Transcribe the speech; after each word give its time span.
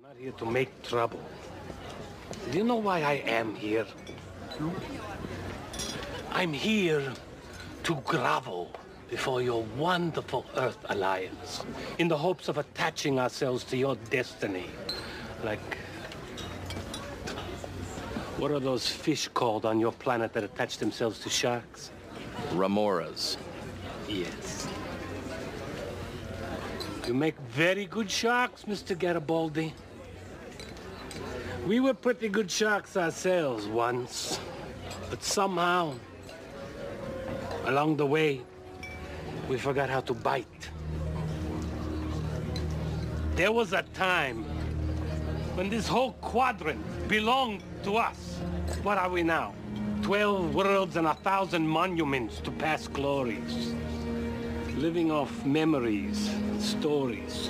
I'm 0.00 0.08
not 0.08 0.16
here 0.16 0.32
to 0.32 0.46
make 0.46 0.82
trouble. 0.82 1.20
Do 2.50 2.56
you 2.56 2.64
know 2.64 2.76
why 2.76 3.02
I 3.02 3.22
am 3.26 3.54
here? 3.54 3.84
No. 4.58 4.72
I'm 6.30 6.54
here 6.54 7.12
to 7.82 7.94
grovel 7.96 8.70
before 9.10 9.42
your 9.42 9.62
wonderful 9.76 10.46
Earth 10.56 10.78
Alliance 10.88 11.64
in 11.98 12.08
the 12.08 12.16
hopes 12.16 12.48
of 12.48 12.56
attaching 12.56 13.18
ourselves 13.18 13.62
to 13.64 13.76
your 13.76 13.96
destiny. 14.08 14.70
Like. 15.44 15.76
What 18.38 18.52
are 18.52 18.60
those 18.60 18.88
fish 18.88 19.28
called 19.28 19.66
on 19.66 19.78
your 19.78 19.92
planet 19.92 20.32
that 20.32 20.44
attach 20.44 20.78
themselves 20.78 21.18
to 21.20 21.28
sharks? 21.28 21.90
Remoras. 22.52 23.36
Yes. 24.08 24.66
You 27.06 27.12
make 27.12 27.38
very 27.50 27.84
good 27.84 28.10
sharks, 28.10 28.64
Mr. 28.64 28.98
Garibaldi. 28.98 29.74
We 31.70 31.78
were 31.78 31.94
pretty 31.94 32.28
good 32.28 32.50
sharks 32.50 32.96
ourselves 32.96 33.68
once, 33.68 34.40
but 35.08 35.22
somehow, 35.22 35.94
along 37.64 37.96
the 37.96 38.06
way, 38.06 38.40
we 39.48 39.56
forgot 39.56 39.88
how 39.88 40.00
to 40.00 40.12
bite. 40.12 40.68
There 43.36 43.52
was 43.52 43.72
a 43.72 43.84
time 43.94 44.42
when 45.54 45.70
this 45.70 45.86
whole 45.86 46.14
quadrant 46.14 46.82
belonged 47.06 47.62
to 47.84 47.98
us. 47.98 48.40
What 48.82 48.98
are 48.98 49.08
we 49.08 49.22
now? 49.22 49.54
Twelve 50.02 50.52
worlds 50.52 50.96
and 50.96 51.06
a 51.06 51.14
thousand 51.14 51.68
monuments 51.68 52.40
to 52.40 52.50
past 52.50 52.92
glories. 52.92 53.74
Living 54.74 55.12
off 55.12 55.46
memories, 55.46 56.34
stories. 56.58 57.48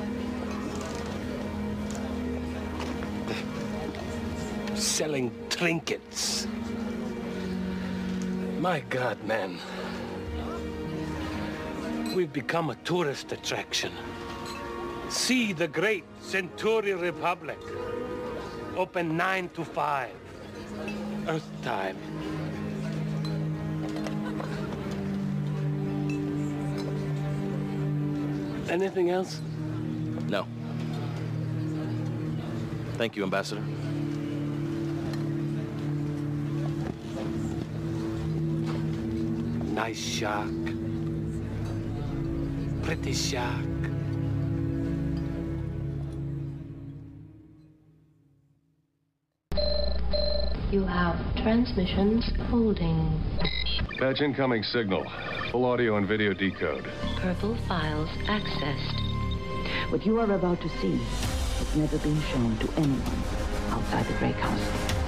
Selling 4.81 5.31
trinkets. 5.50 6.48
My 8.61 8.81
God, 8.89 9.23
man. 9.25 9.59
We've 12.14 12.33
become 12.33 12.70
a 12.70 12.75
tourist 12.77 13.31
attraction. 13.31 13.92
See 15.11 15.53
the 15.53 15.69
great 15.69 16.05
Centauri 16.23 16.95
Republic. 16.95 17.58
Open 18.75 19.19
9 19.19 19.51
to 19.51 19.67
5. 19.67 20.11
Earth 21.28 21.51
time. 21.61 21.98
Anything 28.70 29.11
else? 29.11 29.42
No. 30.27 30.47
Thank 32.95 33.17
you, 33.17 33.25
Ambassador. 33.25 33.62
Nice 39.81 40.19
shark. 40.19 40.50
Pretty 42.83 43.14
shark. 43.14 43.64
You 50.70 50.84
have 50.84 51.17
transmissions 51.36 52.31
holding. 52.51 53.23
Patch 53.98 54.20
incoming 54.20 54.64
signal. 54.64 55.11
Full 55.51 55.64
audio 55.64 55.97
and 55.97 56.06
video 56.06 56.34
decode. 56.34 56.84
Purple 57.17 57.56
files 57.67 58.11
accessed. 58.27 59.91
What 59.91 60.05
you 60.05 60.20
are 60.20 60.31
about 60.31 60.61
to 60.61 60.69
see 60.81 60.98
has 60.98 61.75
never 61.75 61.97
been 61.97 62.20
shown 62.20 62.58
to 62.58 62.70
anyone 62.77 63.23
outside 63.70 64.05
the 64.05 64.12
Grey 64.19 64.34
Council. 64.34 65.00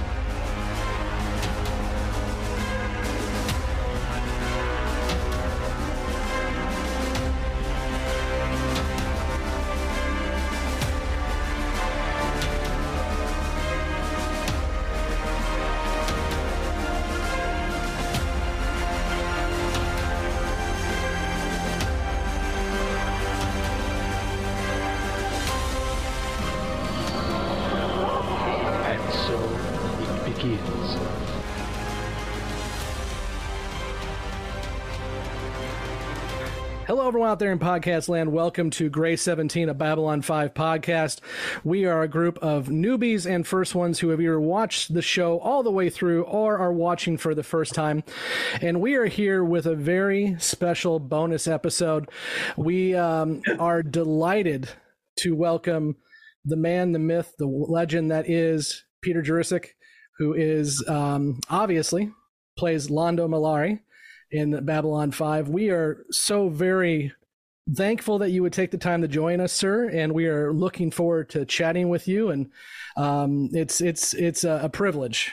Hello, 36.85 37.07
everyone 37.07 37.29
out 37.29 37.39
there 37.39 37.53
in 37.53 37.59
podcast 37.59 38.09
land. 38.09 38.33
Welcome 38.33 38.69
to 38.71 38.89
Grey 38.89 39.15
17, 39.15 39.69
a 39.69 39.73
Babylon 39.73 40.21
5 40.21 40.53
podcast. 40.53 41.21
We 41.63 41.85
are 41.85 42.01
a 42.01 42.09
group 42.09 42.37
of 42.39 42.67
newbies 42.67 43.25
and 43.25 43.47
first 43.47 43.73
ones 43.73 43.99
who 43.99 44.09
have 44.09 44.19
either 44.19 44.37
watched 44.37 44.93
the 44.93 45.01
show 45.01 45.39
all 45.39 45.63
the 45.63 45.71
way 45.71 45.89
through 45.89 46.23
or 46.23 46.57
are 46.57 46.73
watching 46.73 47.17
for 47.17 47.33
the 47.33 47.41
first 47.41 47.73
time. 47.73 48.03
And 48.61 48.81
we 48.81 48.95
are 48.95 49.05
here 49.05 49.45
with 49.45 49.65
a 49.65 49.75
very 49.75 50.35
special 50.39 50.99
bonus 50.99 51.47
episode. 51.47 52.09
We 52.57 52.95
um, 52.95 53.43
are 53.59 53.81
delighted 53.81 54.67
to 55.19 55.37
welcome 55.37 55.95
the 56.43 56.57
man, 56.57 56.91
the 56.91 56.99
myth, 56.99 57.33
the 57.39 57.47
legend 57.47 58.11
that 58.11 58.29
is 58.29 58.83
Peter 59.01 59.21
Jurasik, 59.21 59.67
who 60.17 60.33
is 60.33 60.83
um, 60.87 61.39
obviously 61.49 62.11
plays 62.57 62.87
Londo 62.87 63.27
Mollari 63.27 63.79
in 64.31 64.63
Babylon 64.65 65.11
5. 65.11 65.49
We 65.49 65.69
are 65.69 66.05
so 66.11 66.49
very 66.49 67.13
thankful 67.75 68.19
that 68.19 68.31
you 68.31 68.41
would 68.41 68.53
take 68.53 68.71
the 68.71 68.77
time 68.77 69.01
to 69.01 69.07
join 69.07 69.39
us, 69.39 69.53
sir, 69.53 69.89
and 69.89 70.13
we 70.13 70.27
are 70.27 70.51
looking 70.51 70.91
forward 70.91 71.29
to 71.29 71.45
chatting 71.45 71.89
with 71.89 72.07
you. 72.07 72.29
And 72.29 72.51
um, 72.97 73.49
it's 73.53 73.81
it's 73.81 74.13
it's 74.13 74.43
a, 74.43 74.61
a 74.63 74.69
privilege. 74.69 75.31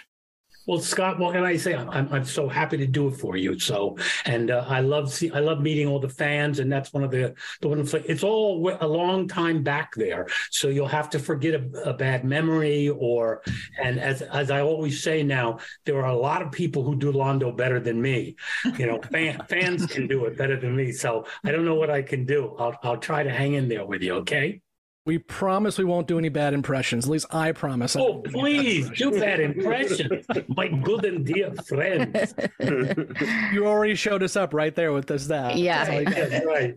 Well, 0.66 0.78
Scott, 0.78 1.19
what 1.19 1.32
can 1.32 1.44
I 1.44 1.56
say? 1.56 1.75
I'm, 1.75 2.12
I'm 2.12 2.25
so 2.25 2.48
happy 2.48 2.76
to 2.76 2.87
do 2.87 3.09
it 3.09 3.12
for 3.12 3.37
you. 3.37 3.59
So, 3.59 3.97
and 4.25 4.50
uh, 4.50 4.65
I 4.69 4.81
love 4.81 5.12
see, 5.12 5.31
I 5.31 5.41
love 5.41 5.60
meeting 5.60 5.87
all 5.87 5.98
the 5.98 6.09
fans, 6.09 6.59
and 6.59 6.71
that's 6.71 6.93
one 6.93 7.03
of 7.03 7.10
the 7.10 7.34
the 7.60 7.69
one. 7.69 7.87
It's 8.06 8.22
all 8.22 8.76
a 8.81 8.87
long 8.87 9.26
time 9.26 9.62
back 9.62 9.94
there, 9.94 10.26
so 10.50 10.69
you'll 10.69 10.87
have 10.88 11.10
to 11.10 11.19
forget 11.19 11.54
a, 11.54 11.91
a 11.91 11.94
bad 11.94 12.25
memory. 12.25 12.88
Or, 12.88 13.43
and 13.82 13.98
as 13.98 14.22
as 14.22 14.50
I 14.50 14.60
always 14.60 15.03
say 15.03 15.22
now, 15.22 15.59
there 15.87 15.98
are 16.04 16.10
a 16.10 16.16
lot 16.16 16.43
of 16.43 16.53
people 16.53 16.84
who 16.84 16.97
do 16.97 17.12
Londo 17.12 17.56
better 17.56 17.81
than 17.81 18.00
me. 18.00 18.37
You 18.78 18.87
know, 18.87 19.00
fan, 19.10 19.41
fans 19.48 19.87
can 19.87 20.06
do 20.06 20.27
it 20.27 20.37
better 20.37 20.59
than 20.59 20.77
me. 20.77 20.92
So 20.92 21.27
I 21.44 21.53
don't 21.53 21.65
know 21.65 21.77
what 21.77 21.91
I 21.91 22.03
can 22.03 22.27
do. 22.27 22.54
I'll 22.59 22.77
I'll 22.82 22.98
try 22.98 23.22
to 23.22 23.31
hang 23.31 23.54
in 23.54 23.69
there 23.69 23.87
with 23.87 24.03
you. 24.03 24.15
Okay. 24.16 24.60
We 25.06 25.19
promise 25.19 25.78
we 25.78 25.84
won't 25.84 26.06
do 26.06 26.19
any 26.19 26.28
bad 26.28 26.53
impressions. 26.53 27.06
At 27.06 27.11
least 27.11 27.27
I 27.34 27.53
promise. 27.53 27.97
I 27.97 28.00
Oh, 28.00 28.22
won't 28.33 28.33
do 28.33 28.33
bad 28.33 28.44
impressions. 28.61 28.99
do 28.99 29.11
that 29.19 29.41
impression, 29.41 30.25
my 30.49 30.69
good 30.69 31.05
and 31.06 31.25
dear 31.25 31.53
friend. 31.66 32.34
You 33.53 33.66
already 33.66 33.94
showed 33.94 34.22
us 34.22 34.37
up 34.37 34.53
right 34.55 34.75
there 34.75 34.93
with 34.93 35.06
this 35.06 35.27
that. 35.28 35.56
Yeah. 35.56 35.84
That's 35.84 36.06
all. 36.16 36.28
That's 36.31 36.47
right. 36.47 36.75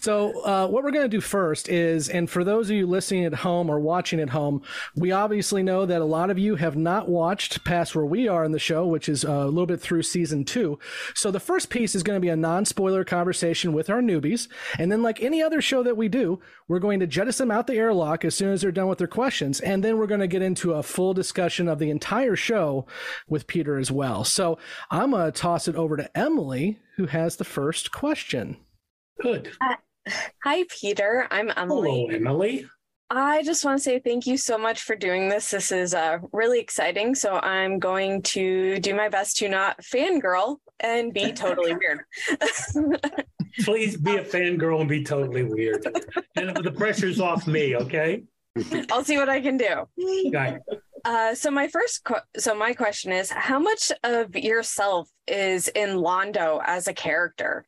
So, 0.00 0.42
uh, 0.46 0.66
what 0.66 0.82
we're 0.82 0.92
going 0.92 1.04
to 1.04 1.14
do 1.14 1.20
first 1.20 1.68
is, 1.68 2.08
and 2.08 2.28
for 2.28 2.42
those 2.42 2.70
of 2.70 2.76
you 2.76 2.86
listening 2.86 3.26
at 3.26 3.34
home 3.34 3.68
or 3.68 3.78
watching 3.78 4.18
at 4.18 4.30
home, 4.30 4.62
we 4.96 5.12
obviously 5.12 5.62
know 5.62 5.84
that 5.84 6.00
a 6.00 6.06
lot 6.06 6.30
of 6.30 6.38
you 6.38 6.56
have 6.56 6.74
not 6.74 7.06
watched 7.06 7.64
past 7.64 7.94
where 7.94 8.06
we 8.06 8.26
are 8.26 8.42
in 8.42 8.52
the 8.52 8.58
show, 8.58 8.86
which 8.86 9.10
is 9.10 9.26
uh, 9.26 9.30
a 9.30 9.44
little 9.44 9.66
bit 9.66 9.78
through 9.78 10.02
season 10.02 10.46
two. 10.46 10.78
So, 11.14 11.30
the 11.30 11.38
first 11.38 11.68
piece 11.68 11.94
is 11.94 12.02
going 12.02 12.16
to 12.16 12.20
be 12.20 12.30
a 12.30 12.36
non 12.36 12.64
spoiler 12.64 13.04
conversation 13.04 13.74
with 13.74 13.90
our 13.90 14.00
newbies. 14.00 14.48
And 14.78 14.90
then, 14.90 15.02
like 15.02 15.22
any 15.22 15.42
other 15.42 15.60
show 15.60 15.82
that 15.82 15.98
we 15.98 16.08
do, 16.08 16.40
we're 16.66 16.78
going 16.78 17.00
to 17.00 17.06
jettison 17.06 17.48
them 17.48 17.58
out 17.58 17.66
the 17.66 17.74
airlock 17.74 18.24
as 18.24 18.34
soon 18.34 18.54
as 18.54 18.62
they're 18.62 18.72
done 18.72 18.88
with 18.88 18.98
their 18.98 19.06
questions. 19.06 19.60
And 19.60 19.84
then 19.84 19.98
we're 19.98 20.06
going 20.06 20.20
to 20.20 20.26
get 20.26 20.40
into 20.40 20.72
a 20.72 20.82
full 20.82 21.12
discussion 21.12 21.68
of 21.68 21.78
the 21.78 21.90
entire 21.90 22.36
show 22.36 22.86
with 23.28 23.46
Peter 23.46 23.76
as 23.76 23.90
well. 23.90 24.24
So, 24.24 24.58
I'm 24.90 25.10
going 25.10 25.30
to 25.30 25.38
toss 25.38 25.68
it 25.68 25.76
over 25.76 25.98
to 25.98 26.16
Emily, 26.16 26.78
who 26.96 27.04
has 27.04 27.36
the 27.36 27.44
first 27.44 27.92
question. 27.92 28.56
Good. 29.20 29.50
Hi, 30.44 30.64
Peter. 30.68 31.26
I'm 31.30 31.50
Emily. 31.56 32.06
Hello, 32.06 32.06
Emily. 32.08 32.66
I 33.12 33.42
just 33.42 33.64
want 33.64 33.78
to 33.78 33.82
say 33.82 33.98
thank 33.98 34.26
you 34.26 34.36
so 34.36 34.56
much 34.56 34.82
for 34.82 34.94
doing 34.94 35.28
this. 35.28 35.50
This 35.50 35.72
is 35.72 35.94
uh, 35.94 36.18
really 36.32 36.60
exciting. 36.60 37.16
So 37.16 37.34
I'm 37.40 37.80
going 37.80 38.22
to 38.22 38.78
do 38.78 38.94
my 38.94 39.08
best 39.08 39.38
to 39.38 39.48
not 39.48 39.82
fangirl 39.82 40.58
and 40.78 41.12
be 41.12 41.32
totally 41.32 41.74
weird. 41.74 42.02
Please 43.64 43.96
be 43.96 44.16
a 44.16 44.24
fangirl 44.24 44.80
and 44.80 44.88
be 44.88 45.02
totally 45.02 45.42
weird. 45.42 45.84
And 46.36 46.56
the 46.56 46.70
pressure's 46.70 47.20
off 47.20 47.48
me, 47.48 47.74
okay? 47.76 48.22
I'll 48.92 49.04
see 49.04 49.16
what 49.16 49.28
I 49.28 49.40
can 49.40 49.56
do. 49.56 49.86
Okay. 50.28 50.58
Uh, 51.04 51.34
so 51.34 51.50
my 51.50 51.66
first, 51.66 52.04
que- 52.04 52.22
so 52.36 52.54
my 52.54 52.74
question 52.74 53.10
is, 53.10 53.30
how 53.30 53.58
much 53.58 53.90
of 54.04 54.36
yourself 54.36 55.08
is 55.26 55.66
in 55.68 55.90
Londo 55.96 56.60
as 56.64 56.86
a 56.86 56.92
character? 56.92 57.66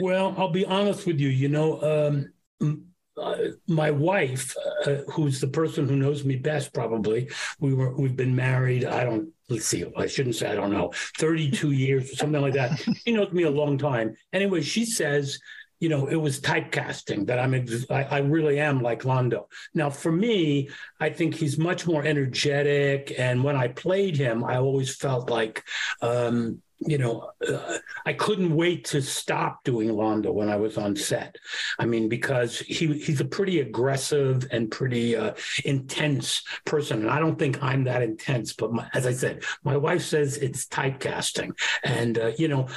Well, 0.00 0.34
I'll 0.36 0.50
be 0.50 0.64
honest 0.64 1.06
with 1.06 1.20
you. 1.20 1.28
You 1.28 1.48
know, 1.48 2.30
um, 2.60 2.84
uh, 3.16 3.36
my 3.68 3.90
wife, 3.90 4.54
uh, 4.86 4.96
who's 5.12 5.40
the 5.40 5.48
person 5.48 5.88
who 5.88 5.96
knows 5.96 6.24
me 6.24 6.36
best, 6.36 6.72
probably 6.72 7.30
we 7.60 7.74
were 7.74 7.94
we've 7.96 8.16
been 8.16 8.34
married. 8.34 8.84
I 8.84 9.04
don't 9.04 9.30
let's 9.48 9.66
see. 9.66 9.84
I 9.96 10.06
shouldn't 10.06 10.34
say 10.34 10.48
I 10.48 10.54
don't 10.54 10.72
know, 10.72 10.92
thirty 11.18 11.50
two 11.50 11.70
years 11.84 12.12
or 12.12 12.16
something 12.16 12.40
like 12.40 12.54
that. 12.54 12.78
she 13.06 13.12
knows 13.12 13.32
me 13.32 13.44
a 13.44 13.50
long 13.50 13.78
time. 13.78 14.16
Anyway, 14.32 14.62
she 14.62 14.84
says 14.84 15.38
you 15.80 15.90
know, 15.90 16.06
it 16.06 16.16
was 16.16 16.40
typecasting 16.40 17.26
that 17.26 17.38
I'm, 17.38 17.52
I, 17.90 18.04
I, 18.04 18.18
really 18.20 18.58
am 18.58 18.80
like 18.80 19.02
Londo. 19.02 19.48
Now, 19.74 19.90
for 19.90 20.10
me, 20.10 20.70
I 20.98 21.10
think 21.10 21.34
he's 21.34 21.58
much 21.58 21.86
more 21.86 22.02
energetic. 22.02 23.12
And 23.18 23.44
when 23.44 23.54
I 23.54 23.68
played 23.68 24.16
him, 24.16 24.44
I 24.44 24.56
always 24.56 24.96
felt 24.96 25.28
like, 25.28 25.62
um, 26.00 26.62
you 26.80 26.98
know, 26.98 27.30
uh, 27.48 27.78
I 28.04 28.12
couldn't 28.12 28.54
wait 28.54 28.84
to 28.86 29.00
stop 29.00 29.64
doing 29.64 29.88
Londo 29.88 30.32
when 30.32 30.48
I 30.48 30.56
was 30.56 30.76
on 30.76 30.96
set. 30.96 31.36
I 31.78 31.86
mean, 31.86 32.08
because 32.08 32.58
he 32.58 32.98
he's 32.98 33.20
a 33.20 33.24
pretty 33.24 33.60
aggressive 33.60 34.46
and 34.50 34.70
pretty 34.70 35.16
uh, 35.16 35.34
intense 35.64 36.42
person, 36.64 37.02
and 37.02 37.10
I 37.10 37.18
don't 37.18 37.38
think 37.38 37.62
I'm 37.62 37.84
that 37.84 38.02
intense. 38.02 38.52
But 38.52 38.72
my, 38.72 38.86
as 38.92 39.06
I 39.06 39.12
said, 39.12 39.44
my 39.62 39.76
wife 39.76 40.02
says 40.02 40.36
it's 40.36 40.66
typecasting, 40.66 41.52
and 41.84 42.18
uh, 42.18 42.32
you 42.36 42.48
know, 42.48 42.68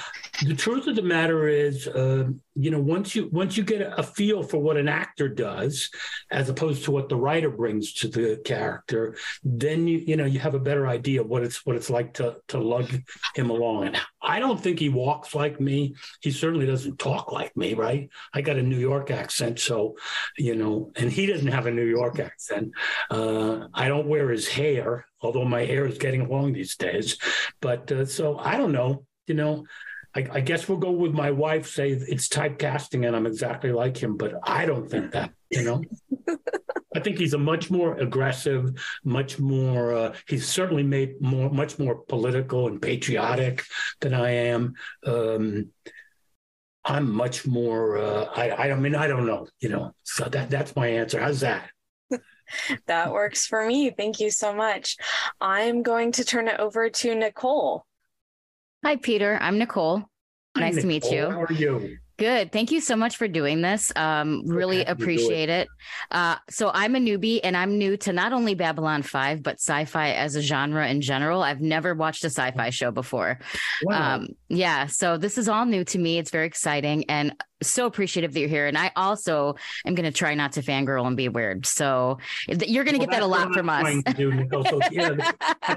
the 0.44 0.56
truth 0.56 0.88
of 0.88 0.96
the 0.96 1.02
matter 1.02 1.48
is, 1.48 1.88
uh, 1.88 2.30
you 2.56 2.72
know, 2.72 2.80
once 2.80 3.16
you 3.16 3.30
once 3.32 3.58
you 3.58 3.64
get 3.64 3.82
a 3.82 4.04
feel 4.04 4.44
for 4.44 4.60
what 4.60 4.78
an 4.78 4.88
actor 4.88 5.28
does, 5.28 5.90
as 6.32 6.50
opposed 6.50 6.84
to 6.86 6.92
what 6.92 7.10
the 7.10 7.18
writer 7.18 7.50
brings 7.50 7.94
to 7.94 8.08
the 8.08 8.42
character, 8.46 9.18
then 9.44 9.88
you 9.88 9.98
you 10.00 10.16
know 10.16 10.26
you 10.26 10.40
have 10.40 10.56
a 10.56 10.60
better 10.60 10.88
idea 10.88 11.22
of 11.22 11.28
what 11.28 11.44
it's 11.44 11.66
what 11.66 11.76
it's 11.76 11.90
like 11.90 12.14
to 12.14 12.38
to 12.48 12.60
lug 12.60 12.90
him 13.36 13.50
along. 13.50 13.87
I 14.22 14.40
don't 14.40 14.60
think 14.60 14.80
he 14.80 14.90
walks 14.90 15.34
like 15.36 15.60
me. 15.60 15.96
He 16.22 16.32
certainly 16.32 16.66
doesn't 16.66 17.00
talk 17.00 17.32
like 17.32 17.56
me, 17.56 17.74
right? 17.74 18.10
I 18.34 18.42
got 18.42 18.58
a 18.58 18.64
New 18.64 18.78
York 18.78 19.12
accent, 19.12 19.60
so 19.60 19.96
you 20.38 20.56
know, 20.56 20.92
and 20.96 21.12
he 21.12 21.26
doesn't 21.26 21.48
have 21.48 21.66
a 21.66 21.72
New 21.72 21.86
York 21.86 22.20
accent. 22.20 22.72
Uh, 23.10 23.68
I 23.74 23.88
don't 23.88 24.08
wear 24.08 24.30
his 24.30 24.48
hair, 24.48 25.06
although 25.22 25.46
my 25.46 25.66
hair 25.66 25.86
is 25.86 25.98
getting 25.98 26.30
long 26.30 26.54
these 26.54 26.76
days. 26.76 27.18
But 27.62 27.92
uh, 27.92 28.06
so 28.06 28.38
I 28.38 28.58
don't 28.58 28.72
know. 28.72 29.06
You 29.28 29.36
know, 29.36 29.66
I, 30.16 30.26
I, 30.32 30.40
guess 30.40 30.70
we'll 30.70 30.78
go 30.78 30.92
with 30.92 31.14
my 31.14 31.32
wife. 31.32 31.68
Say 31.68 31.92
it's 31.92 32.30
typecasting, 32.30 33.06
and 33.06 33.16
I'm 33.16 33.28
exactly 33.28 33.72
like 33.72 33.98
him. 33.98 34.18
But 34.18 34.36
I 34.44 34.66
don't 34.66 34.90
think 34.90 35.12
that. 35.12 35.32
You 35.50 35.64
know. 35.64 35.84
I 36.98 37.00
think 37.00 37.20
he's 37.20 37.36
a 37.36 37.38
much 37.38 37.70
more 37.70 37.96
aggressive, 37.98 38.74
much 39.04 39.38
more. 39.38 39.94
Uh, 39.94 40.14
he's 40.28 40.48
certainly 40.48 40.82
made 40.82 41.22
more, 41.22 41.48
much 41.52 41.78
more 41.78 41.96
political 41.96 42.68
and 42.68 42.82
patriotic 42.82 43.64
than 44.02 44.16
I 44.16 44.32
am. 44.32 44.74
Um, 45.06 45.70
I'm 46.84 47.12
much 47.12 47.46
more. 47.46 48.00
Uh, 48.00 48.26
I, 48.36 48.72
I 48.72 48.76
mean, 48.76 48.96
I 48.96 49.06
don't 49.06 49.28
know. 49.28 49.48
You 49.60 49.70
know, 49.70 49.92
so 50.02 50.24
that 50.26 50.50
that's 50.50 50.76
my 50.76 50.88
answer. 50.88 51.20
How's 51.20 51.42
that? 51.42 51.70
that 52.88 53.12
works 53.14 53.46
for 53.46 53.68
me. 53.68 53.92
Thank 53.92 54.20
you 54.20 54.32
so 54.32 54.52
much. 54.52 54.98
I'm 55.40 55.84
going 55.84 56.14
to 56.14 56.26
turn 56.26 56.48
it 56.48 56.60
over 56.60 56.90
to 56.90 57.14
Nicole. 57.14 57.86
Hi, 58.84 58.96
Peter. 58.96 59.38
I'm 59.40 59.60
Nicole. 59.60 60.00
Hi, 60.56 60.62
nice 60.62 60.76
Nicole. 60.78 60.82
to 60.82 60.88
meet 60.88 61.12
you. 61.12 61.30
How 61.30 61.44
are 61.44 61.54
you? 61.54 61.98
Good. 62.18 62.52
Thank 62.52 62.72
you 62.72 62.82
so 62.82 62.96
much 62.96 63.18
for 63.18 63.28
doing 63.28 63.62
this. 63.62 63.92
Um, 63.96 64.42
really 64.46 64.84
appreciate 64.84 65.50
it. 65.50 65.68
Uh, 66.10 66.38
so 66.50 66.72
I'm 66.74 66.96
a 66.96 67.00
newbie 67.00 67.40
and 67.44 67.56
I'm 67.56 67.78
new 67.78 67.96
to 67.98 68.14
not 68.14 68.34
only 68.34 68.56
Babylon 68.56 69.04
5, 69.04 69.44
but 69.44 69.56
sci-fi 69.56 70.12
as 70.12 70.36
a 70.36 70.42
genre 70.42 70.88
in 70.88 71.02
general. 71.02 71.44
I've 71.44 71.62
never 71.62 71.94
watched 71.94 72.24
a 72.24 72.28
sci-fi 72.28 72.72
show 72.72 72.90
before. 72.90 73.38
Wow. 73.84 74.16
Um, 74.16 74.30
yeah. 74.48 74.88
So 74.88 75.18
this 75.18 75.38
is 75.38 75.48
all 75.48 75.66
new 75.66 75.84
to 75.86 76.00
me. 76.00 76.18
It's 76.18 76.32
very 76.32 76.48
exciting 76.48 77.06
and 77.08 77.34
so 77.62 77.86
appreciative 77.86 78.34
that 78.34 78.40
you're 78.40 78.50
here. 78.50 78.68
And 78.68 78.78
I 78.78 78.92
also 78.96 79.56
am 79.86 79.94
going 79.94 80.12
to 80.12 80.18
try 80.18 80.34
not 80.34 80.54
to 80.54 80.62
fangirl 80.62 81.06
and 81.06 81.18
be 81.18 81.30
weird. 81.30 81.66
So 81.66 82.18
you're 82.48 82.84
going 82.84 82.96
to 82.96 83.00
well, 83.00 83.08
get 83.08 83.12
that 83.12 83.24
a 83.24 83.28
lot 83.28 83.54
from 83.54 83.70
us. 83.70 84.04
Do, 84.16 84.48
so, 84.52 84.80
yeah, 84.92 85.16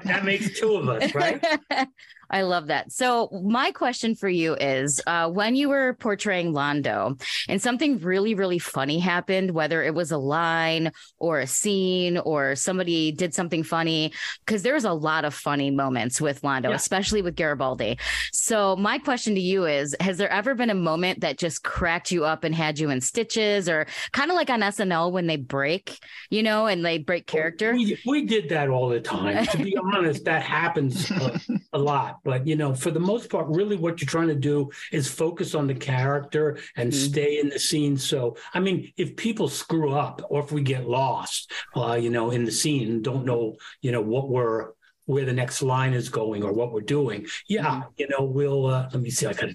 that 0.05 0.25
makes 0.25 0.59
two 0.59 0.75
of 0.77 0.89
us, 0.89 1.15
right? 1.15 1.45
I 2.31 2.43
love 2.43 2.69
that. 2.69 2.93
So, 2.93 3.29
my 3.43 3.73
question 3.73 4.15
for 4.15 4.29
you 4.29 4.55
is 4.55 5.01
uh, 5.07 5.29
when 5.29 5.57
you 5.57 5.69
were 5.69 5.95
portraying 5.95 6.53
Londo 6.53 7.21
and 7.49 7.61
something 7.61 7.99
really, 7.99 8.35
really 8.35 8.61
funny 8.61 9.01
happened, 9.01 9.51
whether 9.51 9.83
it 9.83 9.95
was 9.95 10.13
a 10.13 10.19
line 10.19 10.93
or 11.19 11.41
a 11.41 11.47
scene 11.47 12.19
or 12.19 12.55
somebody 12.55 13.11
did 13.11 13.35
something 13.35 13.65
funny, 13.65 14.13
because 14.47 14.63
there's 14.63 14.85
a 14.85 14.93
lot 14.93 15.25
of 15.25 15.35
funny 15.35 15.71
moments 15.71 16.21
with 16.21 16.43
Londo, 16.43 16.71
yeah. 16.71 16.75
especially 16.75 17.21
with 17.21 17.35
Garibaldi. 17.35 17.99
So, 18.33 18.77
my 18.77 18.99
question 18.99 19.35
to 19.35 19.41
you 19.41 19.67
is 19.67 19.97
Has 20.01 20.17
there 20.19 20.31
ever 20.31 20.55
been 20.55 20.71
a 20.71 20.75
moment 20.75 21.21
that 21.21 21.37
just 21.37 21.65
cracked 21.65 22.13
you 22.13 22.25
up 22.25 22.45
and 22.45 22.55
had 22.55 22.79
you 22.79 22.91
in 22.91 23.01
stitches, 23.01 23.69
or 23.69 23.87
kind 24.13 24.31
of 24.31 24.37
like 24.37 24.51
on 24.51 24.61
SNL 24.61 25.11
when 25.11 25.27
they 25.27 25.37
break, 25.37 25.99
you 26.31 26.45
know, 26.45 26.67
and 26.67 26.85
they 26.85 26.99
break 26.99 27.27
character? 27.27 27.73
We, 27.75 27.99
we 28.07 28.25
did 28.25 28.51
that 28.51 28.69
all 28.69 28.89
the 28.89 29.01
time. 29.01 29.47
To 29.47 29.59
be 29.59 29.77
honest, 29.95 30.25
that 30.27 30.43
happens 30.43 31.11
a, 31.11 31.41
a 31.73 31.79
lot. 31.79 32.20
But 32.25 32.47
you 32.47 32.57
know, 32.57 32.75
for 32.75 32.91
the 32.91 33.01
most 33.01 33.31
part, 33.31 33.47
really 33.49 33.77
what 33.77 34.01
you're 34.01 34.09
trying 34.09 34.29
to 34.29 34.35
do 34.35 34.71
is 34.93 35.09
focus 35.09 35.55
on 35.55 35.67
the 35.67 35.75
character 35.75 36.59
and 36.77 36.93
mm-hmm. 36.93 37.11
stay 37.11 37.41
in 37.41 37.49
the 37.49 37.59
scene. 37.59 37.97
So, 37.97 38.37
I 38.55 38.61
mean, 38.61 38.93
if 38.97 39.17
people 39.17 39.49
screw 39.49 39.93
up 39.93 40.23
or 40.31 40.41
if 40.41 40.53
we 40.53 40.63
get 40.63 40.89
lost, 40.89 41.53
uh, 41.77 41.95
you 41.95 42.11
know, 42.11 42.31
in 42.31 42.45
the 42.45 42.53
scene 42.53 43.03
don't 43.03 43.25
know, 43.25 43.57
you 43.83 43.93
know, 43.93 44.03
what 44.03 44.29
we're 44.29 44.71
where 45.07 45.25
the 45.25 45.33
next 45.33 45.61
line 45.61 45.93
is 45.93 46.09
going 46.09 46.45
or 46.45 46.53
what 46.53 46.73
we're 46.73 46.81
doing, 46.81 47.27
yeah, 47.49 47.65
mm-hmm. 47.65 47.89
you 47.97 48.09
know, 48.09 48.25
we'll 48.25 48.67
uh, 48.67 48.89
let 48.93 49.03
me 49.03 49.11
see. 49.11 49.27
I 49.27 49.33
got 49.33 49.51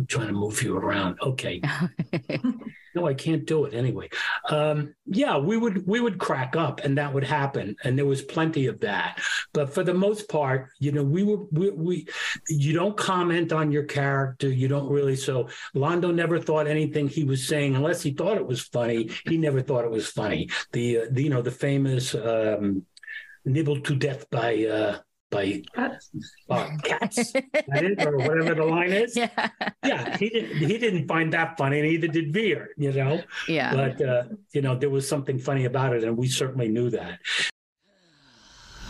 I'm 0.00 0.06
trying 0.06 0.28
to 0.28 0.32
move 0.32 0.62
you 0.62 0.78
around. 0.78 1.18
Okay. 1.20 1.60
no, 2.94 3.06
I 3.06 3.12
can't 3.12 3.44
do 3.44 3.66
it 3.66 3.74
anyway. 3.74 4.08
Um, 4.48 4.94
yeah, 5.04 5.36
we 5.36 5.58
would 5.58 5.86
we 5.86 6.00
would 6.00 6.18
crack 6.18 6.56
up, 6.56 6.80
and 6.82 6.96
that 6.96 7.12
would 7.12 7.24
happen, 7.24 7.76
and 7.84 7.98
there 7.98 8.06
was 8.06 8.22
plenty 8.22 8.64
of 8.64 8.80
that. 8.80 9.20
But 9.52 9.74
for 9.74 9.84
the 9.84 9.92
most 9.92 10.26
part, 10.30 10.70
you 10.78 10.90
know, 10.90 11.04
we 11.04 11.22
were 11.22 11.44
we, 11.52 11.70
we 11.70 12.08
you 12.48 12.72
don't 12.72 12.96
comment 12.96 13.52
on 13.52 13.70
your 13.70 13.84
character. 13.84 14.48
You 14.48 14.68
don't 14.68 14.88
really. 14.88 15.16
So 15.16 15.50
Londo 15.76 16.14
never 16.14 16.40
thought 16.40 16.66
anything 16.66 17.06
he 17.06 17.24
was 17.24 17.46
saying, 17.46 17.76
unless 17.76 18.00
he 18.02 18.12
thought 18.12 18.38
it 18.38 18.46
was 18.46 18.62
funny. 18.62 19.10
He 19.26 19.36
never 19.36 19.60
thought 19.60 19.84
it 19.84 19.90
was 19.90 20.06
funny. 20.06 20.48
The, 20.72 21.00
uh, 21.00 21.04
the 21.10 21.24
you 21.24 21.30
know 21.30 21.42
the 21.42 21.50
famous 21.50 22.14
um, 22.14 22.86
nibbled 23.44 23.84
to 23.84 23.94
death 23.96 24.30
by. 24.30 24.64
Uh, 24.64 24.98
by 25.30 25.62
cats, 25.74 26.10
uh, 26.50 26.68
cats 26.82 27.32
or 28.04 28.16
whatever 28.18 28.54
the 28.54 28.64
line 28.64 28.92
is. 28.92 29.16
Yeah, 29.16 29.48
yeah. 29.84 30.16
He 30.16 30.28
didn't. 30.28 30.56
He 30.56 30.78
didn't 30.78 31.06
find 31.06 31.32
that 31.32 31.56
funny, 31.56 31.80
and 31.80 31.88
neither 31.88 32.08
did 32.08 32.32
Vir. 32.34 32.70
You 32.76 32.92
know. 32.92 33.22
Yeah. 33.48 33.74
But 33.74 34.00
uh, 34.02 34.24
you 34.52 34.62
know, 34.62 34.74
there 34.76 34.90
was 34.90 35.08
something 35.08 35.38
funny 35.38 35.64
about 35.64 35.94
it, 35.94 36.04
and 36.04 36.16
we 36.16 36.28
certainly 36.28 36.68
knew 36.68 36.90
that. 36.90 37.20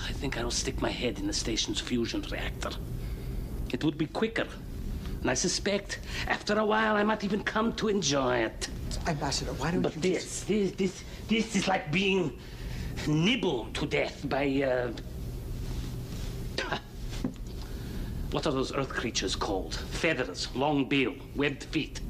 I 0.09 0.12
think 0.12 0.38
I'll 0.38 0.50
stick 0.50 0.80
my 0.80 0.90
head 0.90 1.18
in 1.18 1.26
the 1.26 1.32
station's 1.32 1.80
fusion 1.80 2.23
reactor. 2.30 2.70
It 3.73 3.85
would 3.85 3.97
be 3.97 4.06
quicker. 4.06 4.47
And 5.20 5.30
I 5.30 5.35
suspect 5.35 6.00
after 6.26 6.59
a 6.59 6.64
while 6.64 6.97
I 6.97 7.02
might 7.02 7.25
even 7.25 7.42
come 7.42 7.75
to 7.75 7.88
enjoy 7.88 8.38
it. 8.38 8.68
Ambassador, 9.06 9.52
why 9.52 9.70
don't 9.70 9.76
you 9.76 9.82
but 9.82 9.94
you 9.97 10.00
this, 10.00 10.25
just... 10.25 10.49
this, 10.49 10.73
this, 10.73 11.04
this 11.28 11.56
is 11.56 11.68
like 11.68 11.92
being 11.92 12.38
nibbled 13.06 13.75
to 13.75 13.87
death 13.87 14.28
by 14.28 14.47
uh, 14.62 14.90
what 18.30 18.46
are 18.46 18.52
those 18.52 18.75
earth 18.75 18.90
creatures 18.90 19.34
called? 19.34 19.75
Feathers, 19.75 20.49
long 20.54 20.88
bill, 20.88 21.14
webbed 21.34 21.64
feet. 21.64 22.00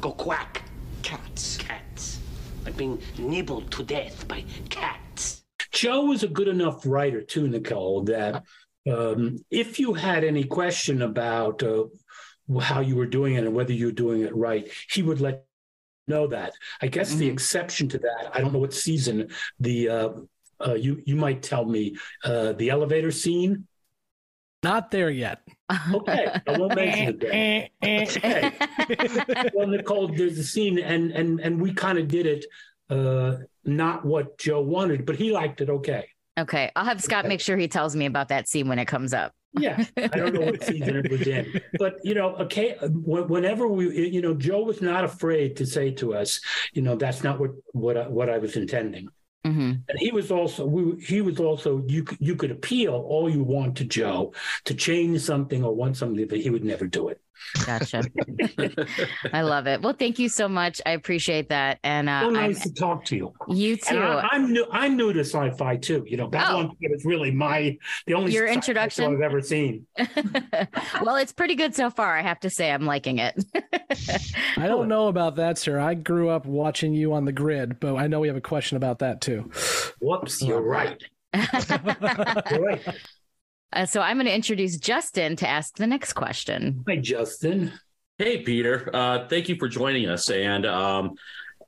Go 0.00 0.12
quack. 0.12 0.62
Cats. 1.02 1.56
Cats. 1.58 2.20
Like 2.64 2.76
being 2.76 3.00
nibbled 3.18 3.70
to 3.72 3.82
death 3.82 4.26
by 4.28 4.44
cats. 4.68 5.44
Joe 5.72 6.04
was 6.04 6.22
a 6.22 6.28
good 6.28 6.48
enough 6.48 6.86
writer, 6.86 7.20
too, 7.20 7.48
Nicole, 7.48 8.04
that 8.04 8.44
um, 8.90 9.38
if 9.50 9.78
you 9.78 9.94
had 9.94 10.24
any 10.24 10.44
question 10.44 11.02
about 11.02 11.62
uh, 11.62 11.84
how 12.60 12.80
you 12.80 12.96
were 12.96 13.06
doing 13.06 13.34
it 13.34 13.44
and 13.44 13.54
whether 13.54 13.72
you 13.72 13.86
were 13.86 13.92
doing 13.92 14.22
it 14.22 14.34
right, 14.34 14.70
he 14.90 15.02
would 15.02 15.20
let 15.20 15.44
know 16.08 16.28
that. 16.28 16.52
I 16.80 16.86
guess 16.86 17.10
mm-hmm. 17.10 17.18
the 17.18 17.28
exception 17.28 17.88
to 17.88 17.98
that, 17.98 18.30
I 18.32 18.40
don't 18.40 18.52
know 18.52 18.60
what 18.60 18.72
season 18.72 19.30
the 19.58 19.88
uh, 19.88 20.08
uh, 20.64 20.74
you 20.74 21.02
you 21.04 21.16
might 21.16 21.42
tell 21.42 21.64
me 21.64 21.96
uh, 22.24 22.52
the 22.52 22.70
elevator 22.70 23.10
scene 23.10 23.66
not 24.62 24.90
there 24.90 25.10
yet. 25.10 25.40
Okay, 25.92 26.26
I 26.46 26.58
won't 26.58 26.74
mention 26.76 27.18
it. 27.22 27.70
okay. 27.82 28.52
well, 29.54 29.66
Nicole, 29.66 30.08
there's 30.08 30.38
a 30.38 30.44
scene, 30.44 30.78
and 30.78 31.10
and 31.12 31.40
and 31.40 31.60
we 31.60 31.72
kind 31.72 31.98
of 31.98 32.08
did 32.08 32.26
it, 32.26 32.44
uh, 32.88 33.38
not 33.64 34.04
what 34.04 34.38
Joe 34.38 34.60
wanted, 34.60 35.04
but 35.04 35.16
he 35.16 35.32
liked 35.32 35.60
it. 35.60 35.68
Okay. 35.68 36.08
Okay, 36.38 36.70
I'll 36.76 36.84
have 36.84 37.02
Scott 37.02 37.20
okay. 37.20 37.28
make 37.28 37.40
sure 37.40 37.56
he 37.56 37.66
tells 37.66 37.96
me 37.96 38.04
about 38.06 38.28
that 38.28 38.46
scene 38.46 38.68
when 38.68 38.78
it 38.78 38.84
comes 38.84 39.14
up. 39.14 39.32
yeah, 39.58 39.84
I 39.96 40.08
don't 40.08 40.34
know 40.34 40.42
what 40.42 40.62
season 40.62 40.96
it 40.96 41.10
was 41.10 41.26
in, 41.26 41.60
but 41.78 41.96
you 42.04 42.14
know, 42.14 42.36
okay, 42.36 42.76
whenever 42.82 43.66
we, 43.66 44.06
you 44.08 44.20
know, 44.20 44.34
Joe 44.34 44.62
was 44.62 44.82
not 44.82 45.02
afraid 45.02 45.56
to 45.56 45.66
say 45.66 45.90
to 45.92 46.14
us, 46.14 46.40
you 46.74 46.82
know, 46.82 46.94
that's 46.94 47.24
not 47.24 47.40
what 47.40 47.52
what 47.72 47.96
I, 47.96 48.06
what 48.06 48.28
I 48.28 48.36
was 48.36 48.56
intending. 48.56 49.08
Mm-hmm. 49.46 49.72
And 49.88 49.98
he 49.98 50.10
was 50.10 50.30
also 50.30 50.66
we, 50.66 51.00
he 51.04 51.20
was 51.20 51.38
also 51.38 51.82
you 51.86 52.04
you 52.18 52.36
could 52.36 52.50
appeal 52.50 52.94
all 52.94 53.30
you 53.30 53.42
want 53.42 53.76
to 53.78 53.84
Joe 53.84 54.32
to 54.64 54.74
change 54.74 55.20
something 55.20 55.62
or 55.62 55.74
want 55.74 55.96
something, 55.96 56.26
but 56.26 56.38
he 56.38 56.50
would 56.50 56.64
never 56.64 56.86
do 56.86 57.08
it. 57.08 57.20
Gotcha. 57.64 58.02
I 59.32 59.42
love 59.42 59.66
it. 59.66 59.82
Well, 59.82 59.92
thank 59.92 60.18
you 60.18 60.28
so 60.28 60.48
much. 60.48 60.80
I 60.84 60.90
appreciate 60.90 61.48
that. 61.50 61.78
And 61.84 62.08
uh, 62.08 62.22
so 62.22 62.30
nice 62.30 62.62
I'm, 62.62 62.62
to 62.62 62.74
talk 62.74 63.04
to 63.06 63.16
you. 63.16 63.32
You 63.48 63.76
too. 63.76 63.96
And 63.96 64.04
I, 64.04 64.34
am 64.34 64.52
new. 64.52 64.66
I'm 64.70 64.96
new 64.96 65.12
to 65.12 65.20
sci-fi 65.20 65.76
too. 65.76 66.04
You 66.06 66.16
know, 66.16 66.26
Babylon 66.26 66.70
oh, 66.72 66.76
is 66.80 67.04
really 67.04 67.30
my 67.30 67.78
the 68.06 68.14
only 68.14 68.32
your 68.32 68.46
introduction 68.46 69.12
I've 69.12 69.20
ever 69.20 69.40
seen. 69.40 69.86
well, 71.02 71.16
it's 71.16 71.32
pretty 71.32 71.54
good 71.54 71.74
so 71.74 71.90
far. 71.90 72.16
I 72.16 72.22
have 72.22 72.40
to 72.40 72.50
say, 72.50 72.70
I'm 72.70 72.86
liking 72.86 73.18
it. 73.18 73.44
I 74.56 74.66
don't 74.66 74.88
know 74.88 75.08
about 75.08 75.36
that, 75.36 75.58
sir. 75.58 75.78
I 75.78 75.94
grew 75.94 76.28
up 76.28 76.46
watching 76.46 76.92
you 76.94 77.12
on 77.12 77.24
the 77.24 77.32
grid, 77.32 77.80
but 77.80 77.96
I 77.96 78.06
know 78.06 78.20
we 78.20 78.28
have 78.28 78.36
a 78.36 78.40
question 78.40 78.76
about 78.76 79.00
that 79.00 79.20
too. 79.20 79.50
Whoops, 80.00 80.42
you're 80.42 80.62
right. 80.62 81.02
you're 81.34 82.62
right. 82.62 82.82
Uh, 83.72 83.86
so 83.86 84.00
I'm 84.00 84.16
going 84.16 84.26
to 84.26 84.34
introduce 84.34 84.76
Justin 84.76 85.36
to 85.36 85.48
ask 85.48 85.76
the 85.76 85.86
next 85.86 86.14
question. 86.14 86.84
Hi, 86.88 86.96
Justin. 86.96 87.72
Hey, 88.18 88.42
Peter. 88.42 88.88
Uh, 88.94 89.28
thank 89.28 89.48
you 89.48 89.56
for 89.56 89.68
joining 89.68 90.08
us. 90.08 90.30
And 90.30 90.64
um, 90.64 91.16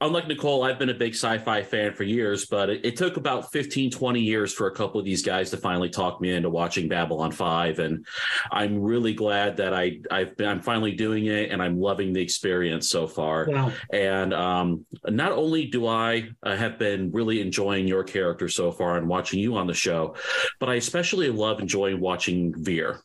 unlike 0.00 0.28
Nicole, 0.28 0.62
I've 0.62 0.78
been 0.78 0.90
a 0.90 0.94
big 0.94 1.14
sci-fi 1.14 1.62
fan 1.62 1.92
for 1.92 2.04
years, 2.04 2.46
but 2.46 2.70
it, 2.70 2.84
it, 2.84 2.96
took 2.96 3.16
about 3.16 3.52
15, 3.52 3.90
20 3.90 4.20
years 4.20 4.52
for 4.52 4.66
a 4.66 4.74
couple 4.74 4.98
of 4.98 5.04
these 5.04 5.22
guys 5.22 5.50
to 5.50 5.56
finally 5.56 5.88
talk 5.88 6.20
me 6.20 6.32
into 6.32 6.50
watching 6.50 6.88
Babylon 6.88 7.30
5. 7.30 7.78
And 7.78 8.06
I'm 8.50 8.80
really 8.80 9.14
glad 9.14 9.56
that 9.58 9.74
I, 9.74 10.00
I've 10.10 10.36
been, 10.36 10.48
I'm 10.48 10.60
finally 10.60 10.92
doing 10.92 11.26
it 11.26 11.50
and 11.50 11.62
I'm 11.62 11.80
loving 11.80 12.12
the 12.12 12.20
experience 12.20 12.88
so 12.88 13.06
far. 13.06 13.46
Wow. 13.48 13.72
And 13.92 14.34
um, 14.34 14.86
not 15.06 15.32
only 15.32 15.66
do 15.66 15.86
I 15.86 16.28
uh, 16.42 16.56
have 16.56 16.78
been 16.78 17.10
really 17.12 17.40
enjoying 17.40 17.86
your 17.86 18.04
character 18.04 18.48
so 18.48 18.72
far 18.72 18.96
and 18.96 19.08
watching 19.08 19.40
you 19.40 19.56
on 19.56 19.66
the 19.66 19.74
show, 19.74 20.14
but 20.60 20.68
I 20.68 20.74
especially 20.74 21.28
love 21.30 21.60
enjoying 21.60 22.00
watching 22.00 22.54
Vir. 22.56 23.00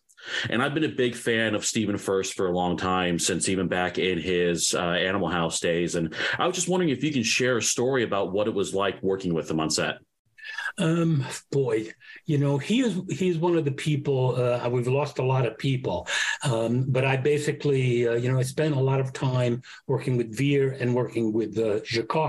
And 0.49 0.61
I've 0.61 0.73
been 0.73 0.83
a 0.83 0.89
big 0.89 1.15
fan 1.15 1.55
of 1.55 1.65
Stephen 1.65 1.97
Furst 1.97 2.33
for 2.33 2.47
a 2.47 2.51
long 2.51 2.77
time, 2.77 3.19
since 3.19 3.49
even 3.49 3.67
back 3.67 3.97
in 3.97 4.19
his 4.19 4.73
uh, 4.73 4.79
Animal 4.79 5.29
House 5.29 5.59
days. 5.59 5.95
And 5.95 6.13
I 6.37 6.47
was 6.47 6.55
just 6.55 6.67
wondering 6.67 6.89
if 6.89 7.03
you 7.03 7.11
can 7.11 7.23
share 7.23 7.57
a 7.57 7.61
story 7.61 8.03
about 8.03 8.31
what 8.31 8.47
it 8.47 8.53
was 8.53 8.73
like 8.73 9.01
working 9.03 9.33
with 9.33 9.49
him 9.49 9.59
on 9.59 9.69
set. 9.69 9.97
Um, 10.77 11.25
boy, 11.51 11.87
you 12.25 12.37
know, 12.37 12.57
he 12.57 12.81
is 12.81 12.99
he's 13.09 13.37
one 13.37 13.57
of 13.57 13.65
the 13.65 13.71
people. 13.71 14.35
Uh, 14.35 14.67
we've 14.69 14.87
lost 14.87 15.19
a 15.19 15.23
lot 15.23 15.45
of 15.45 15.57
people, 15.57 16.07
um, 16.43 16.85
but 16.87 17.05
I 17.05 17.15
basically, 17.15 18.07
uh, 18.07 18.15
you 18.15 18.31
know, 18.31 18.39
I 18.39 18.43
spent 18.43 18.75
a 18.75 18.79
lot 18.79 18.99
of 18.99 19.13
time 19.13 19.61
working 19.87 20.17
with 20.17 20.35
Vir 20.35 20.71
and 20.71 20.95
working 20.95 21.31
with 21.31 21.57
uh, 21.57 21.79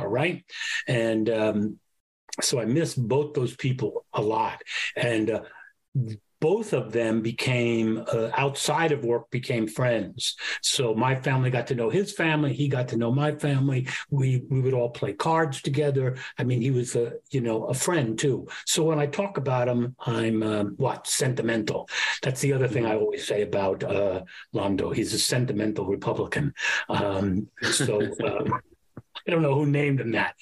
right? 0.07 0.45
And 0.87 1.31
um, 1.31 1.79
so 2.41 2.61
I 2.61 2.65
miss 2.65 2.95
both 2.95 3.35
those 3.35 3.57
people 3.57 4.05
a 4.13 4.21
lot. 4.21 4.63
And 4.97 5.31
uh, 5.31 5.43
both 6.41 6.73
of 6.73 6.93
them 6.93 7.21
became 7.21 8.05
uh, 8.13 8.31
outside 8.37 8.93
of 8.93 9.05
work 9.05 9.31
became 9.31 9.67
friends. 9.67 10.37
So 10.63 10.95
my 10.95 11.15
family 11.21 11.51
got 11.51 11.67
to 11.69 11.75
know 11.75 11.91
his 11.91 12.13
family 12.13 12.53
he 12.53 12.69
got 12.69 12.89
to 12.89 12.97
know 12.97 13.13
my 13.13 13.33
family. 13.33 13.89
We 14.11 14.45
we 14.51 14.61
would 14.61 14.75
all 14.75 14.91
play 14.91 15.13
cards 15.13 15.63
together. 15.63 16.17
I 16.39 16.45
mean 16.45 16.61
he 16.61 16.71
was 16.71 16.97
a 16.97 17.15
you 17.31 17.41
know 17.41 17.65
a 17.65 17.75
friend 17.75 18.19
too. 18.19 18.47
So 18.67 18.85
when 18.85 18.99
i 18.99 19.07
talk 19.07 19.39
about 19.39 19.69
him 19.69 19.95
i'm 20.01 20.43
uh, 20.43 20.65
what? 20.77 21.07
Sentimental. 21.07 21.89
That's 22.23 22.41
the 22.41 22.53
other 22.53 22.69
thing 22.69 22.87
i 22.87 22.95
always 22.95 23.27
say 23.27 23.43
about 23.43 23.83
uh, 23.85 24.23
Londo 24.55 24.95
he's 24.95 25.15
a 25.15 25.19
sentimental 25.19 25.87
republican. 25.87 26.55
Um, 26.89 27.49
so 27.63 28.01
uh, 28.25 28.45
I 29.27 29.31
don't 29.31 29.43
know 29.43 29.55
who 29.55 29.67
named 29.67 30.01
him 30.01 30.13
that, 30.13 30.35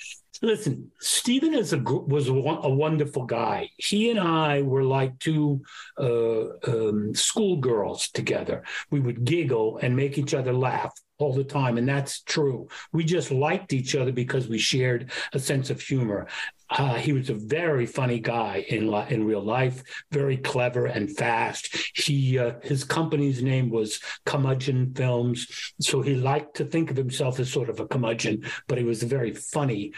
Listen, 0.45 0.91
Stephen 0.99 1.55
is 1.55 1.73
a 1.73 1.79
was 1.79 2.29
a, 2.29 2.33
wonderful 2.33 3.25
guy. 3.27 3.71
He 3.77 4.11
and 4.11 4.19
I 4.19 4.63
were 4.63 4.83
like 4.83 5.17
two 5.21 5.63
uh, 5.97 6.47
um, 6.67 7.15
schoolgirls 7.15 8.09
together. 8.09 8.65
We 8.91 8.99
would 8.99 9.25
giggle 9.25 9.79
and 9.79 9.95
make 9.95 10.19
each 10.19 10.35
other 10.35 10.53
laugh 10.53 10.93
all 11.19 11.33
the 11.33 11.45
time, 11.45 11.79
and 11.79 11.89
that's 11.89 12.23
true. 12.23 12.67
We 12.93 13.05
just 13.05 13.31
liked 13.31 13.73
each 13.73 13.95
other 13.95 14.11
because 14.11 14.49
we 14.49 14.59
shared 14.59 15.13
a 15.33 15.39
sense 15.39 15.71
of 15.71 15.81
humor. 15.81 16.27
Uh, 16.69 16.95
he 16.95 17.13
was 17.13 17.31
a 17.31 17.35
very 17.35 17.87
funny 17.87 18.19
guy 18.19 18.65
in 18.69 18.93
in 19.11 19.25
real 19.25 19.45
life, 19.45 19.85
very 20.11 20.39
clever 20.39 20.87
and 20.87 21.17
fast. 21.17 21.77
He 21.95 22.37
uh, 22.37 22.55
his 22.63 22.83
company's 22.83 23.45
name 23.45 23.71
was 23.71 24.01
Curmudgeon 24.27 24.93
Films, 24.95 25.47
so 25.81 26.03
he 26.03 26.17
liked 26.17 26.57
to 26.57 26.65
think 26.65 26.91
of 26.91 26.97
himself 26.97 27.39
as 27.39 27.53
sort 27.53 27.69
of 27.69 27.79
a 27.79 27.87
curmudgeon, 27.87 28.45
but 28.67 28.79
he 28.79 28.85
was 28.85 29.05
a 29.05 29.07
very 29.07 29.33
funny 29.33 29.93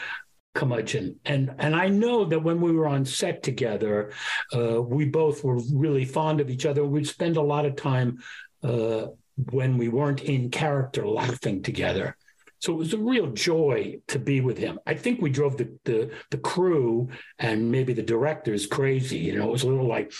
curmudgeon. 0.54 1.18
And 1.24 1.54
and 1.58 1.74
I 1.74 1.88
know 1.88 2.24
that 2.24 2.42
when 2.42 2.60
we 2.60 2.72
were 2.72 2.86
on 2.86 3.04
set 3.04 3.42
together, 3.42 4.12
uh, 4.54 4.80
we 4.80 5.04
both 5.04 5.44
were 5.44 5.60
really 5.72 6.04
fond 6.04 6.40
of 6.40 6.50
each 6.50 6.66
other. 6.66 6.84
We'd 6.84 7.06
spend 7.06 7.36
a 7.36 7.42
lot 7.42 7.66
of 7.66 7.76
time 7.76 8.22
uh, 8.62 9.06
when 9.50 9.76
we 9.76 9.88
weren't 9.88 10.22
in 10.22 10.50
character 10.50 11.06
laughing 11.06 11.62
together. 11.62 12.16
So 12.60 12.72
it 12.72 12.76
was 12.76 12.94
a 12.94 12.98
real 12.98 13.26
joy 13.32 13.98
to 14.08 14.18
be 14.18 14.40
with 14.40 14.56
him. 14.56 14.78
I 14.86 14.94
think 14.94 15.20
we 15.20 15.28
drove 15.28 15.58
the, 15.58 15.76
the 15.84 16.10
the 16.30 16.38
crew 16.38 17.10
and 17.38 17.70
maybe 17.70 17.92
the 17.92 18.02
directors 18.02 18.66
crazy. 18.66 19.18
You 19.18 19.36
know, 19.36 19.48
it 19.48 19.52
was 19.52 19.64
a 19.64 19.68
little 19.68 19.86
like 19.86 20.12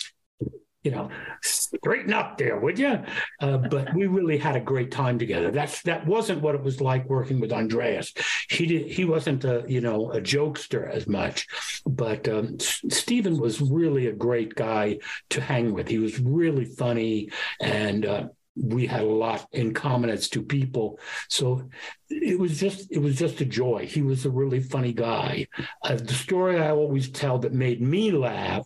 you 0.84 0.90
know, 0.90 1.08
straighten 1.42 2.12
up 2.12 2.36
there, 2.36 2.58
would 2.58 2.78
you? 2.78 3.02
Uh, 3.40 3.56
but 3.56 3.92
we 3.94 4.06
really 4.06 4.36
had 4.36 4.54
a 4.54 4.60
great 4.60 4.90
time 4.90 5.18
together. 5.18 5.50
That's 5.50 5.82
that 5.82 6.06
wasn't 6.06 6.42
what 6.42 6.54
it 6.54 6.62
was 6.62 6.80
like 6.80 7.08
working 7.08 7.40
with 7.40 7.52
Andreas. 7.52 8.12
He 8.50 8.66
did 8.66 8.90
he 8.90 9.06
wasn't 9.06 9.44
a 9.44 9.64
you 9.66 9.80
know 9.80 10.12
a 10.12 10.20
jokester 10.20 10.88
as 10.88 11.06
much, 11.06 11.46
but 11.86 12.28
um, 12.28 12.58
Stephen 12.60 13.38
was 13.38 13.62
really 13.62 14.06
a 14.06 14.12
great 14.12 14.54
guy 14.54 14.98
to 15.30 15.40
hang 15.40 15.72
with. 15.72 15.88
He 15.88 15.98
was 15.98 16.20
really 16.20 16.66
funny 16.66 17.30
and. 17.60 18.06
Uh, 18.06 18.28
we 18.56 18.86
had 18.86 19.00
a 19.00 19.04
lot 19.04 19.48
in 19.50 19.74
common 19.74 20.08
as 20.08 20.28
two 20.28 20.42
people 20.42 20.96
so 21.28 21.68
it 22.08 22.38
was 22.38 22.60
just 22.60 22.86
it 22.92 22.98
was 22.98 23.18
just 23.18 23.40
a 23.40 23.44
joy 23.44 23.84
he 23.84 24.00
was 24.00 24.24
a 24.24 24.30
really 24.30 24.60
funny 24.60 24.92
guy 24.92 25.44
uh, 25.82 25.96
the 25.96 26.14
story 26.14 26.60
i 26.60 26.70
always 26.70 27.10
tell 27.10 27.36
that 27.36 27.52
made 27.52 27.80
me 27.80 28.12
laugh 28.12 28.64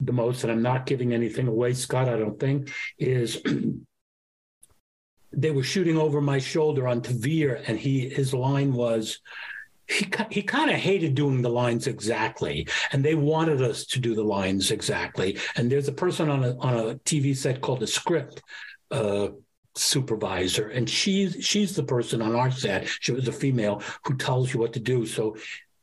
the 0.00 0.12
most, 0.12 0.42
and 0.42 0.52
I'm 0.52 0.62
not 0.62 0.86
giving 0.86 1.12
anything 1.12 1.46
away, 1.46 1.74
Scott, 1.74 2.08
I 2.08 2.16
don't 2.16 2.38
think, 2.38 2.72
is 2.98 3.42
they 5.32 5.50
were 5.50 5.62
shooting 5.62 5.96
over 5.96 6.20
my 6.20 6.38
shoulder 6.38 6.88
on 6.88 7.00
Tavir, 7.00 7.62
and 7.66 7.78
he 7.78 8.08
his 8.08 8.34
line 8.34 8.72
was 8.72 9.20
he 9.86 10.10
he 10.30 10.42
kind 10.42 10.70
of 10.70 10.76
hated 10.76 11.14
doing 11.14 11.42
the 11.42 11.50
lines 11.50 11.86
exactly, 11.86 12.66
and 12.92 13.04
they 13.04 13.14
wanted 13.14 13.62
us 13.62 13.84
to 13.86 13.98
do 13.98 14.14
the 14.14 14.24
lines 14.24 14.70
exactly. 14.70 15.38
And 15.56 15.70
there's 15.70 15.88
a 15.88 15.92
person 15.92 16.30
on 16.30 16.44
a 16.44 16.56
on 16.58 16.74
a 16.74 16.94
TV 16.96 17.36
set 17.36 17.60
called 17.60 17.82
a 17.82 17.86
script. 17.86 18.42
Uh, 18.90 19.28
supervisor 19.76 20.68
and 20.68 20.90
she's 20.90 21.36
she's 21.40 21.76
the 21.76 21.82
person 21.82 22.20
on 22.20 22.34
our 22.34 22.50
set 22.50 22.88
she 22.98 23.12
was 23.12 23.28
a 23.28 23.32
female 23.32 23.80
who 24.04 24.16
tells 24.16 24.52
you 24.52 24.58
what 24.58 24.72
to 24.72 24.80
do 24.80 25.06
so 25.06 25.36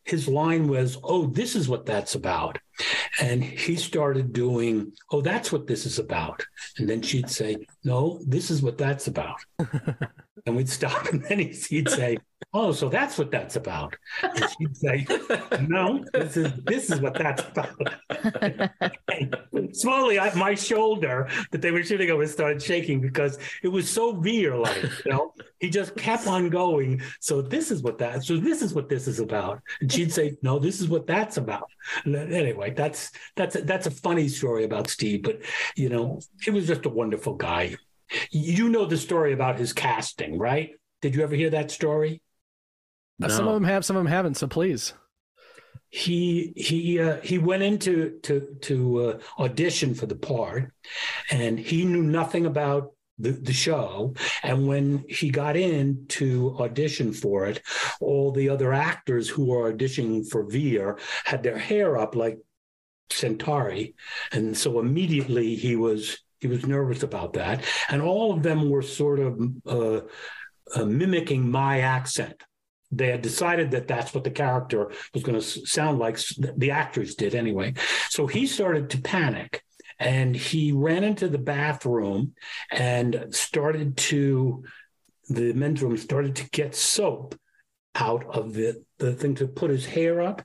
his 0.07 0.27
line 0.27 0.67
was, 0.67 0.97
Oh, 1.03 1.27
this 1.27 1.55
is 1.55 1.67
what 1.67 1.85
that's 1.85 2.15
about. 2.15 2.57
And 3.19 3.43
he 3.43 3.75
started 3.75 4.33
doing, 4.33 4.93
Oh, 5.11 5.21
that's 5.21 5.51
what 5.51 5.67
this 5.67 5.85
is 5.85 5.99
about. 5.99 6.45
And 6.77 6.89
then 6.89 7.01
she'd 7.01 7.29
say, 7.29 7.67
No, 7.83 8.21
this 8.25 8.49
is 8.49 8.61
what 8.61 8.77
that's 8.77 9.07
about. 9.07 9.37
and 10.47 10.55
we'd 10.55 10.69
stop. 10.69 11.07
And 11.07 11.23
then 11.23 11.39
he'd 11.39 11.89
say, 11.89 12.17
Oh, 12.53 12.71
so 12.71 12.87
that's 12.87 13.17
what 13.17 13.31
that's 13.31 13.55
about. 13.55 13.95
And 14.21 14.45
she'd 14.57 14.77
say, 14.77 15.05
No, 15.67 16.03
this 16.13 16.37
is 16.37 16.53
this 16.63 16.89
is 16.89 17.01
what 17.01 17.13
that's 17.15 17.43
about. 17.43 17.75
slowly, 19.73 20.19
I, 20.19 20.33
my 20.35 20.55
shoulder 20.55 21.29
that 21.51 21.61
they 21.61 21.71
were 21.71 21.83
shooting 21.83 22.09
over 22.09 22.25
started 22.27 22.61
shaking 22.61 23.01
because 23.01 23.37
it 23.63 23.67
was 23.67 23.89
so 23.89 24.13
Vir 24.13 24.55
like. 24.55 24.83
You 25.05 25.11
know, 25.11 25.33
he 25.59 25.69
just 25.69 25.95
kept 25.95 26.27
on 26.27 26.49
going. 26.49 27.01
So 27.19 27.41
this 27.41 27.71
is 27.71 27.81
what 27.81 27.97
that. 27.99 28.23
So 28.23 28.37
this 28.37 28.61
is 28.61 28.73
what 28.73 28.89
this 28.89 29.07
is 29.07 29.19
about. 29.19 29.61
And 29.81 29.91
she'd 29.91 30.13
say, 30.13 30.37
No, 30.41 30.59
this 30.59 30.79
is 30.79 30.87
what 30.87 31.07
that's 31.07 31.37
about. 31.37 31.69
Anyway, 32.05 32.71
that's 32.71 33.11
that's 33.35 33.55
a, 33.55 33.61
that's 33.61 33.87
a 33.87 33.91
funny 33.91 34.27
story 34.27 34.63
about 34.63 34.89
Steve, 34.89 35.23
but 35.23 35.41
you 35.75 35.89
know, 35.89 36.19
he 36.41 36.51
was 36.51 36.67
just 36.67 36.85
a 36.85 36.89
wonderful 36.89 37.33
guy. 37.33 37.75
You 38.31 38.69
know 38.69 38.85
the 38.85 38.97
story 38.97 39.33
about 39.33 39.57
his 39.57 39.73
casting, 39.73 40.37
right? 40.37 40.71
Did 41.01 41.15
you 41.15 41.23
ever 41.23 41.35
hear 41.35 41.51
that 41.51 41.71
story? 41.71 42.21
No. 43.19 43.27
Some 43.27 43.47
of 43.47 43.53
them 43.53 43.63
have, 43.63 43.85
some 43.85 43.95
of 43.95 44.03
them 44.03 44.11
haven't. 44.11 44.35
So 44.35 44.47
please. 44.47 44.93
He 45.89 46.53
he 46.55 46.99
uh, 46.99 47.21
he 47.21 47.37
went 47.37 47.63
into 47.63 48.19
to 48.23 48.57
to 48.61 48.99
uh, 48.99 49.19
audition 49.39 49.95
for 49.95 50.05
the 50.05 50.15
part, 50.17 50.73
and 51.31 51.57
he 51.57 51.85
knew 51.85 52.03
nothing 52.03 52.45
about 52.45 52.91
the, 53.17 53.31
the 53.31 53.53
show. 53.53 54.13
And 54.43 54.67
when 54.67 55.05
he 55.07 55.29
got 55.29 55.55
in 55.55 56.05
to 56.09 56.57
audition 56.59 57.13
for 57.13 57.45
it, 57.45 57.61
all 58.01 58.31
the 58.31 58.49
other 58.49 58.73
actors 58.73 59.29
who 59.29 59.45
were 59.45 59.71
auditioning 59.71 60.29
for 60.29 60.43
Vir 60.43 60.97
had 61.23 61.41
their 61.41 61.57
hair 61.57 61.97
up 61.97 62.15
like 62.15 62.39
Centauri, 63.09 63.95
and 64.33 64.57
so 64.57 64.79
immediately 64.79 65.55
he 65.55 65.77
was 65.77 66.19
he 66.39 66.47
was 66.47 66.65
nervous 66.65 67.03
about 67.03 67.33
that. 67.33 67.63
And 67.89 68.01
all 68.01 68.33
of 68.33 68.43
them 68.43 68.69
were 68.69 68.81
sort 68.81 69.19
of 69.19 69.39
uh, 69.65 70.01
uh, 70.75 70.85
mimicking 70.85 71.49
my 71.49 71.81
accent 71.81 72.41
they 72.91 73.07
had 73.07 73.21
decided 73.21 73.71
that 73.71 73.87
that's 73.87 74.13
what 74.13 74.23
the 74.23 74.31
character 74.31 74.91
was 75.13 75.23
going 75.23 75.39
to 75.39 75.45
sound 75.45 75.99
like 75.99 76.17
the 76.55 76.71
actors 76.71 77.15
did 77.15 77.35
anyway 77.35 77.73
so 78.09 78.27
he 78.27 78.47
started 78.47 78.89
to 78.89 79.01
panic 79.01 79.61
and 79.99 80.35
he 80.35 80.71
ran 80.71 81.03
into 81.03 81.27
the 81.27 81.37
bathroom 81.37 82.33
and 82.71 83.25
started 83.31 83.97
to 83.97 84.63
the 85.29 85.53
men's 85.53 85.81
room 85.81 85.97
started 85.97 86.35
to 86.35 86.49
get 86.51 86.75
soap 86.75 87.35
out 87.95 88.25
of 88.35 88.53
the, 88.53 88.83
the 88.99 89.13
thing 89.13 89.35
to 89.35 89.47
put 89.47 89.69
his 89.69 89.85
hair 89.85 90.21
up. 90.21 90.41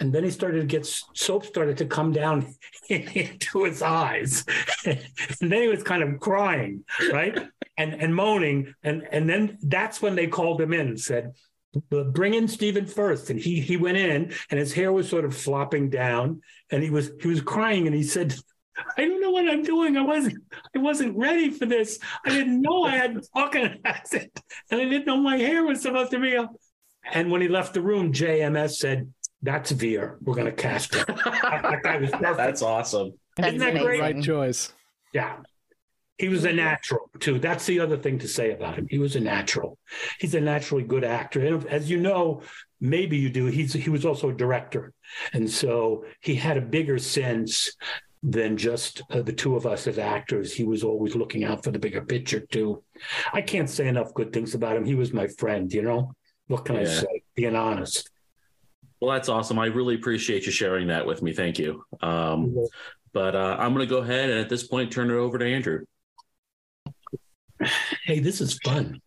And 0.00 0.12
then 0.12 0.24
he 0.24 0.30
started 0.30 0.60
to 0.60 0.66
get 0.66 0.86
soap 0.86 1.44
started 1.44 1.78
to 1.78 1.86
come 1.86 2.12
down 2.12 2.54
into 2.88 3.64
his 3.64 3.82
eyes. 3.82 4.44
and 4.84 5.00
then 5.40 5.62
he 5.62 5.68
was 5.68 5.82
kind 5.82 6.02
of 6.02 6.20
crying, 6.20 6.84
right? 7.12 7.38
and 7.78 7.94
and 7.94 8.14
moaning. 8.14 8.74
And 8.82 9.06
and 9.10 9.28
then 9.28 9.58
that's 9.62 10.00
when 10.00 10.14
they 10.14 10.26
called 10.26 10.60
him 10.60 10.72
in 10.72 10.88
and 10.88 11.00
said, 11.00 11.32
bring 11.90 12.34
in 12.34 12.48
Stephen 12.48 12.86
Furst. 12.86 13.30
And 13.30 13.38
he 13.38 13.60
he 13.60 13.76
went 13.76 13.98
in 13.98 14.32
and 14.50 14.60
his 14.60 14.72
hair 14.72 14.92
was 14.92 15.08
sort 15.08 15.24
of 15.24 15.36
flopping 15.36 15.90
down 15.90 16.40
and 16.70 16.82
he 16.82 16.90
was 16.90 17.10
he 17.20 17.28
was 17.28 17.40
crying 17.40 17.86
and 17.86 17.94
he 17.94 18.02
said, 18.02 18.34
I 18.96 19.06
don't 19.06 19.20
know 19.20 19.30
what 19.30 19.48
I'm 19.48 19.62
doing. 19.62 19.96
I 19.96 20.02
wasn't 20.02 20.38
I 20.74 20.78
wasn't 20.78 21.16
ready 21.16 21.50
for 21.50 21.66
this. 21.66 21.98
I 22.24 22.30
didn't 22.30 22.60
know 22.60 22.84
I 22.84 22.92
had 22.92 23.24
fucking 23.34 23.80
acid. 23.84 24.30
And 24.70 24.80
I 24.80 24.84
didn't 24.84 25.06
know 25.06 25.16
my 25.16 25.36
hair 25.36 25.64
was 25.64 25.82
supposed 25.82 26.10
to 26.12 26.20
be 26.20 26.36
up. 26.36 26.54
And 27.12 27.30
when 27.30 27.40
he 27.40 27.48
left 27.48 27.74
the 27.74 27.80
room, 27.80 28.12
JMS 28.12 28.76
said, 28.76 29.12
That's 29.42 29.70
Vir. 29.70 30.18
We're 30.22 30.34
gonna 30.34 30.52
cast 30.52 30.94
him. 30.94 31.04
that 31.06 32.00
was 32.00 32.10
perfect. 32.10 32.36
That's 32.36 32.62
awesome. 32.62 33.12
Isn't 33.38 33.58
that 33.58 33.82
great? 33.82 34.00
Right 34.00 34.22
choice. 34.22 34.72
Yeah. 35.12 35.36
He 36.18 36.28
was 36.28 36.44
a 36.44 36.52
natural 36.52 37.10
too. 37.20 37.38
That's 37.38 37.66
the 37.66 37.80
other 37.80 37.98
thing 37.98 38.18
to 38.20 38.28
say 38.28 38.52
about 38.52 38.76
him. 38.76 38.86
He 38.88 38.98
was 38.98 39.16
a 39.16 39.20
natural. 39.20 39.78
He's 40.18 40.34
a 40.34 40.40
naturally 40.40 40.82
good 40.82 41.04
actor. 41.04 41.40
And 41.40 41.66
as 41.66 41.90
you 41.90 41.98
know, 41.98 42.42
maybe 42.80 43.18
you 43.18 43.28
do, 43.28 43.46
he's 43.46 43.74
he 43.74 43.90
was 43.90 44.06
also 44.06 44.30
a 44.30 44.34
director. 44.34 44.94
And 45.34 45.50
so 45.50 46.04
he 46.20 46.34
had 46.34 46.56
a 46.56 46.62
bigger 46.62 46.98
sense 46.98 47.70
than 48.22 48.56
just 48.56 49.02
uh, 49.10 49.22
the 49.22 49.32
two 49.32 49.56
of 49.56 49.66
us 49.66 49.86
as 49.86 49.98
actors. 49.98 50.54
He 50.54 50.64
was 50.64 50.82
always 50.82 51.14
looking 51.14 51.44
out 51.44 51.62
for 51.62 51.70
the 51.70 51.78
bigger 51.78 52.02
picture 52.02 52.40
too. 52.40 52.82
I 53.32 53.42
can't 53.42 53.68
say 53.70 53.86
enough 53.86 54.14
good 54.14 54.32
things 54.32 54.54
about 54.54 54.76
him. 54.76 54.84
He 54.84 54.94
was 54.94 55.12
my 55.12 55.28
friend, 55.28 55.72
you 55.72 55.82
know. 55.82 56.12
What 56.48 56.64
can 56.64 56.76
I 56.76 56.84
say? 56.84 57.22
Being 57.34 57.56
honest. 57.56 58.10
Well, 59.00 59.12
that's 59.12 59.28
awesome. 59.28 59.58
I 59.58 59.66
really 59.66 59.94
appreciate 59.94 60.46
you 60.46 60.52
sharing 60.52 60.88
that 60.88 61.06
with 61.06 61.22
me. 61.22 61.32
Thank 61.32 61.58
you. 61.58 61.84
Um, 62.00 62.56
but 63.12 63.34
uh, 63.34 63.56
I'm 63.58 63.74
going 63.74 63.86
to 63.86 63.90
go 63.94 63.98
ahead 64.00 64.30
and 64.30 64.38
at 64.40 64.48
this 64.48 64.66
point 64.66 64.92
turn 64.92 65.10
it 65.10 65.14
over 65.14 65.38
to 65.38 65.44
Andrew. 65.46 65.84
Hey, 68.04 68.20
this 68.20 68.40
is 68.40 68.58
fun. 68.64 69.00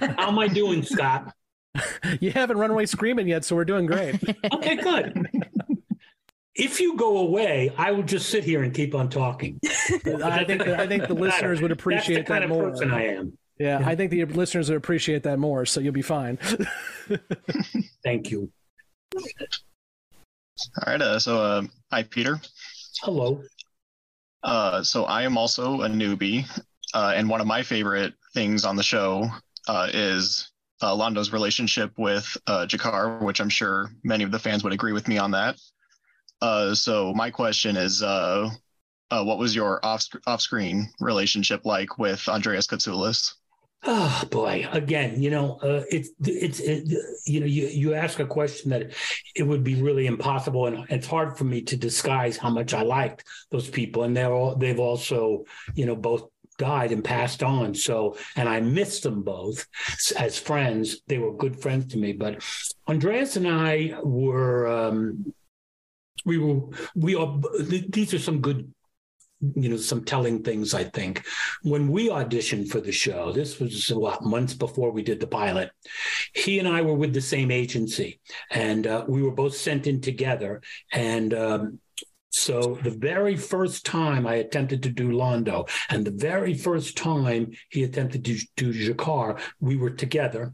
How 0.00 0.28
am 0.28 0.38
I 0.38 0.48
doing, 0.48 0.82
Scott? 0.82 1.32
You 2.20 2.30
haven't 2.30 2.56
run 2.58 2.70
away 2.70 2.86
screaming 2.86 3.26
yet, 3.26 3.44
so 3.44 3.56
we're 3.56 3.64
doing 3.64 3.86
great. 3.86 4.14
Okay, 4.52 4.76
good. 4.76 5.26
If 6.54 6.78
you 6.78 6.96
go 6.96 7.18
away, 7.18 7.72
I 7.76 7.90
will 7.90 8.04
just 8.04 8.28
sit 8.28 8.44
here 8.44 8.62
and 8.62 8.72
keep 8.72 8.94
on 8.94 9.08
talking. 9.08 9.58
I 9.64 10.44
think 10.44 10.62
I 10.62 10.86
think 10.86 11.08
the 11.08 11.14
listeners 11.14 11.60
would 11.60 11.72
appreciate 11.72 12.14
That's 12.18 12.28
the 12.28 12.32
kind 12.32 12.42
that 12.42 12.50
of 12.52 12.56
more. 12.56 12.70
person 12.70 12.92
I 12.92 13.06
am. 13.06 13.36
Yeah, 13.58 13.82
I 13.84 13.94
think 13.94 14.10
the 14.10 14.24
listeners 14.24 14.68
would 14.68 14.76
appreciate 14.76 15.22
that 15.22 15.38
more, 15.38 15.64
so 15.64 15.80
you'll 15.80 15.92
be 15.92 16.02
fine. 16.02 16.38
Thank 18.04 18.30
you. 18.30 18.50
All 19.14 19.20
right. 20.86 21.00
Uh, 21.00 21.18
so, 21.18 21.40
uh, 21.40 21.62
hi, 21.90 22.02
Peter. 22.02 22.40
Hello. 23.02 23.42
Uh, 24.42 24.82
so, 24.82 25.04
I 25.04 25.22
am 25.22 25.38
also 25.38 25.82
a 25.82 25.88
newbie, 25.88 26.46
uh, 26.94 27.12
and 27.14 27.28
one 27.28 27.40
of 27.40 27.46
my 27.46 27.62
favorite 27.62 28.14
things 28.34 28.64
on 28.64 28.76
the 28.76 28.82
show 28.82 29.28
uh, 29.68 29.88
is 29.92 30.50
uh, 30.82 30.94
Londo's 30.94 31.32
relationship 31.32 31.92
with 31.96 32.36
uh, 32.48 32.66
G'Kar, 32.68 33.22
which 33.22 33.40
I'm 33.40 33.48
sure 33.48 33.90
many 34.02 34.24
of 34.24 34.32
the 34.32 34.38
fans 34.38 34.64
would 34.64 34.72
agree 34.72 34.92
with 34.92 35.06
me 35.06 35.16
on 35.18 35.30
that. 35.30 35.56
Uh, 36.42 36.74
so, 36.74 37.14
my 37.14 37.30
question 37.30 37.76
is, 37.76 38.02
uh, 38.02 38.50
uh, 39.10 39.22
what 39.22 39.38
was 39.38 39.54
your 39.54 39.84
off 39.84 40.04
off-screen 40.26 40.88
relationship 40.98 41.64
like 41.64 41.98
with 41.98 42.28
Andreas 42.28 42.66
Katsulas? 42.66 43.34
Oh 43.86 44.22
boy! 44.30 44.66
Again, 44.72 45.20
you 45.20 45.28
know, 45.28 45.58
uh, 45.62 45.82
it's 45.90 46.10
it's 46.22 46.58
it, 46.60 46.88
you 47.26 47.40
know, 47.40 47.46
you 47.46 47.66
you 47.66 47.94
ask 47.94 48.18
a 48.18 48.26
question 48.26 48.70
that 48.70 48.92
it 49.36 49.42
would 49.42 49.62
be 49.62 49.74
really 49.74 50.06
impossible, 50.06 50.66
and 50.66 50.86
it's 50.88 51.06
hard 51.06 51.36
for 51.36 51.44
me 51.44 51.60
to 51.62 51.76
disguise 51.76 52.38
how 52.38 52.48
much 52.48 52.72
I 52.72 52.82
liked 52.82 53.24
those 53.50 53.68
people, 53.68 54.04
and 54.04 54.16
they're 54.16 54.32
all 54.32 54.56
they've 54.56 54.80
also 54.80 55.44
you 55.74 55.84
know 55.84 55.96
both 55.96 56.28
died 56.56 56.92
and 56.92 57.04
passed 57.04 57.42
on. 57.42 57.74
So, 57.74 58.16
and 58.36 58.48
I 58.48 58.60
miss 58.60 59.00
them 59.00 59.22
both 59.22 59.66
as 60.16 60.38
friends. 60.38 61.02
They 61.06 61.18
were 61.18 61.36
good 61.36 61.60
friends 61.60 61.92
to 61.92 61.98
me. 61.98 62.12
But 62.12 62.42
Andreas 62.88 63.36
and 63.36 63.46
I 63.46 63.98
were 64.02 64.66
um, 64.66 65.34
we 66.24 66.38
were 66.38 66.60
we 66.94 67.14
are. 67.16 67.38
These 67.60 68.14
are 68.14 68.18
some 68.18 68.40
good 68.40 68.72
you 69.40 69.68
know 69.68 69.76
some 69.76 70.04
telling 70.04 70.42
things 70.42 70.74
i 70.74 70.84
think 70.84 71.24
when 71.62 71.88
we 71.88 72.08
auditioned 72.08 72.68
for 72.68 72.80
the 72.80 72.92
show 72.92 73.32
this 73.32 73.58
was 73.58 73.88
what 73.88 74.22
months 74.22 74.54
before 74.54 74.90
we 74.90 75.02
did 75.02 75.20
the 75.20 75.26
pilot 75.26 75.70
he 76.34 76.58
and 76.58 76.68
i 76.68 76.80
were 76.80 76.94
with 76.94 77.12
the 77.12 77.20
same 77.20 77.50
agency 77.50 78.20
and 78.50 78.86
uh, 78.86 79.04
we 79.08 79.22
were 79.22 79.32
both 79.32 79.54
sent 79.54 79.86
in 79.86 80.00
together 80.00 80.62
and 80.92 81.34
um, 81.34 81.78
so 82.34 82.78
the 82.82 82.90
very 82.90 83.36
first 83.36 83.86
time 83.86 84.26
I 84.26 84.34
attempted 84.34 84.82
to 84.82 84.90
do 84.90 85.10
Londo, 85.10 85.68
and 85.88 86.04
the 86.04 86.10
very 86.10 86.52
first 86.52 86.96
time 86.96 87.52
he 87.70 87.84
attempted 87.84 88.24
to 88.24 88.44
do 88.56 88.72
G'Kar, 88.72 89.40
we 89.60 89.76
were 89.76 89.90
together. 89.90 90.52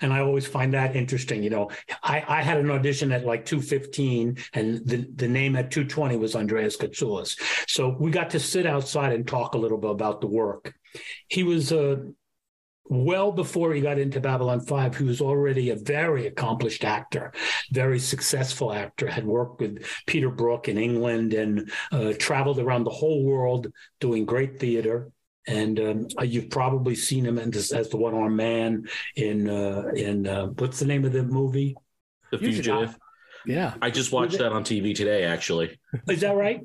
And 0.00 0.12
I 0.12 0.20
always 0.20 0.46
find 0.46 0.74
that 0.74 0.96
interesting. 0.96 1.42
You 1.42 1.50
know, 1.50 1.70
I, 2.02 2.22
I 2.26 2.42
had 2.42 2.58
an 2.58 2.70
audition 2.70 3.12
at 3.12 3.24
like 3.24 3.44
215 3.44 4.38
and 4.52 4.86
the, 4.86 5.08
the 5.14 5.28
name 5.28 5.56
at 5.56 5.70
220 5.70 6.16
was 6.16 6.36
Andreas 6.36 6.76
Katsulas. 6.76 7.38
So 7.68 7.96
we 7.98 8.10
got 8.10 8.30
to 8.30 8.40
sit 8.40 8.66
outside 8.66 9.12
and 9.12 9.26
talk 9.26 9.54
a 9.54 9.58
little 9.58 9.78
bit 9.78 9.90
about 9.90 10.20
the 10.20 10.26
work. 10.26 10.74
He 11.28 11.42
was 11.42 11.72
uh, 11.72 11.96
well 12.88 13.32
before 13.32 13.72
he 13.74 13.80
got 13.80 13.98
into 13.98 14.20
Babylon 14.20 14.60
5, 14.60 14.96
he 14.96 15.04
was 15.04 15.20
already 15.20 15.70
a 15.70 15.76
very 15.76 16.26
accomplished 16.26 16.84
actor, 16.84 17.32
very 17.72 17.98
successful 17.98 18.72
actor, 18.72 19.08
had 19.08 19.26
worked 19.26 19.60
with 19.60 19.84
Peter 20.06 20.30
Brook 20.30 20.68
in 20.68 20.78
England 20.78 21.34
and 21.34 21.70
uh, 21.92 22.12
traveled 22.18 22.58
around 22.58 22.84
the 22.84 22.90
whole 22.90 23.24
world 23.24 23.68
doing 24.00 24.24
great 24.24 24.58
theater. 24.60 25.10
And 25.46 25.78
um, 25.80 26.08
you've 26.22 26.50
probably 26.50 26.94
seen 26.94 27.24
him 27.24 27.38
as, 27.38 27.70
as 27.72 27.88
the 27.88 27.96
one-armed 27.96 28.36
man 28.36 28.88
in 29.14 29.48
uh, 29.48 29.90
in 29.94 30.26
uh, 30.26 30.46
what's 30.46 30.80
the 30.80 30.86
name 30.86 31.04
of 31.04 31.12
the 31.12 31.22
movie? 31.22 31.76
The 32.32 32.38
You 32.38 32.52
Fugitive. 32.52 32.96
Yeah. 33.46 33.74
I 33.80 33.90
just 33.90 34.10
watched 34.10 34.38
that 34.38 34.52
on 34.52 34.64
TV 34.64 34.94
today, 34.94 35.24
actually. 35.24 35.78
Is 36.08 36.20
that 36.20 36.34
right? 36.34 36.62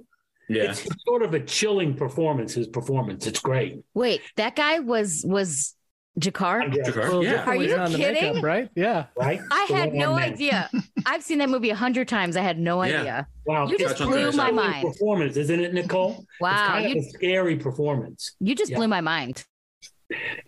Yeah. 0.50 0.64
It's 0.64 0.86
sort 1.06 1.22
of 1.22 1.34
a 1.34 1.40
chilling 1.40 1.96
performance. 1.96 2.56
His 2.56 2.68
performance, 2.68 3.28
it's 3.28 3.40
great. 3.40 3.80
Wait, 3.94 4.22
that 4.36 4.56
guy 4.56 4.80
was 4.80 5.24
was 5.26 5.76
G'Kar? 6.20 6.70
Well, 7.10 7.24
yeah. 7.24 7.46
Are 7.46 7.56
you 7.56 7.76
on 7.78 7.92
the 7.92 7.98
kidding? 7.98 8.24
makeup, 8.34 8.44
right? 8.44 8.70
Yeah. 8.76 9.06
Right? 9.16 9.40
I 9.50 9.66
The 9.70 9.74
had 9.76 9.94
no 9.94 10.16
man. 10.16 10.34
idea. 10.34 10.70
I've 11.06 11.24
seen 11.24 11.38
that 11.38 11.50
movie 11.50 11.70
a 11.70 11.76
hundred 11.76 12.08
times. 12.10 12.36
I 12.36 12.42
had 12.42 12.60
no 12.60 12.84
Yeah. 12.84 13.00
idea. 13.00 13.28
Wow, 13.46 13.68
You 13.68 13.78
just 13.78 13.98
blew 13.98 14.26
my 14.26 14.32
chilling 14.32 14.56
mind. 14.56 14.88
Performance, 14.88 15.38
isn't 15.38 15.60
it, 15.60 15.74
Nicole? 15.74 16.26
Wow, 16.42 16.52
it's 16.52 16.68
kind 16.68 16.90
you- 16.90 17.00
of 17.00 17.06
a 17.06 17.10
scary 17.10 17.56
performance. 17.56 18.36
You 18.42 18.56
just 18.56 18.72
Yeah. 18.72 18.78
blew 18.78 18.88
my 18.90 19.02
mind. 19.02 19.46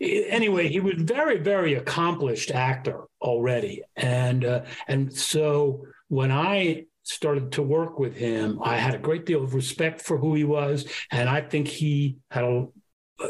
anyway, 0.00 0.68
he 0.68 0.80
was 0.80 0.94
very, 0.98 1.38
very 1.38 1.74
accomplished 1.74 2.50
actor 2.50 3.04
already, 3.22 3.82
and 3.96 4.44
uh, 4.44 4.62
and 4.88 5.10
so 5.10 5.86
when 6.08 6.30
I 6.30 6.84
started 7.02 7.52
to 7.52 7.62
work 7.62 7.98
with 7.98 8.14
him, 8.14 8.58
I 8.62 8.76
had 8.76 8.94
a 8.94 8.98
great 8.98 9.24
deal 9.24 9.42
of 9.42 9.54
respect 9.54 10.02
for 10.02 10.18
who 10.18 10.34
he 10.34 10.44
was, 10.44 10.86
and 11.10 11.28
I 11.30 11.40
think 11.40 11.68
he 11.68 12.18
had 12.30 12.44
a. 12.44 12.66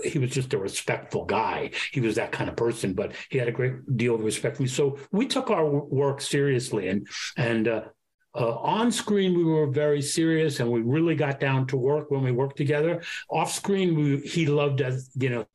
He 0.03 0.19
was 0.19 0.31
just 0.31 0.55
a 0.55 0.59
respectful 0.59 1.25
guy. 1.25 1.71
He 1.93 2.01
was 2.01 2.15
that 2.15 2.33
kind 2.33 2.49
of 2.49 2.57
person, 2.57 2.95
but 2.95 3.13
he 3.29 3.39
had 3.39 3.49
a 3.49 3.53
great 3.53 3.97
deal 3.97 4.15
of 4.15 4.25
respect 4.25 4.57
for 4.57 4.63
me. 4.63 4.69
So 4.69 4.99
we 5.13 5.27
took 5.27 5.51
our 5.51 5.67
work 5.69 6.21
seriously, 6.21 6.89
and 6.89 7.07
and 7.37 7.69
uh, 7.69 7.83
uh, 8.35 8.57
on 8.57 8.91
screen, 8.91 9.37
we 9.37 9.45
were 9.45 9.67
very 9.67 10.03
serious 10.03 10.59
and 10.59 10.71
we 10.71 10.81
really 10.81 11.15
got 11.15 11.39
down 11.39 11.67
to 11.69 11.77
work 11.77 12.11
when 12.11 12.23
we 12.23 12.33
worked 12.33 12.57
together. 12.57 13.03
Off 13.31 13.53
screen, 13.53 13.95
we, 13.95 14.19
he 14.19 14.47
loved 14.47 14.83
us, 14.83 15.09
you 15.15 15.31
know, 15.31 15.47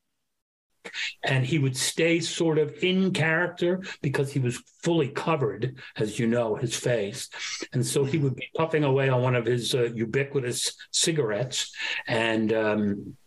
and 1.23 1.45
he 1.45 1.59
would 1.59 1.75
stay 1.75 2.21
sort 2.21 2.57
of 2.57 2.73
in 2.81 3.11
character 3.11 3.81
because 4.01 4.31
he 4.31 4.39
was 4.39 4.63
fully 4.81 5.09
covered, 5.09 5.77
as 5.97 6.17
you 6.17 6.25
know, 6.25 6.55
his 6.55 6.73
face. 6.75 7.29
And 7.73 7.85
so 7.85 8.05
he 8.05 8.17
would 8.17 8.35
be 8.35 8.49
puffing 8.55 8.85
away 8.85 9.09
on 9.09 9.21
one 9.21 9.35
of 9.35 9.45
his 9.45 9.75
uh, 9.75 9.89
ubiquitous 9.93 10.73
cigarettes. 10.91 11.75
And, 12.07 12.53
um, 12.53 13.17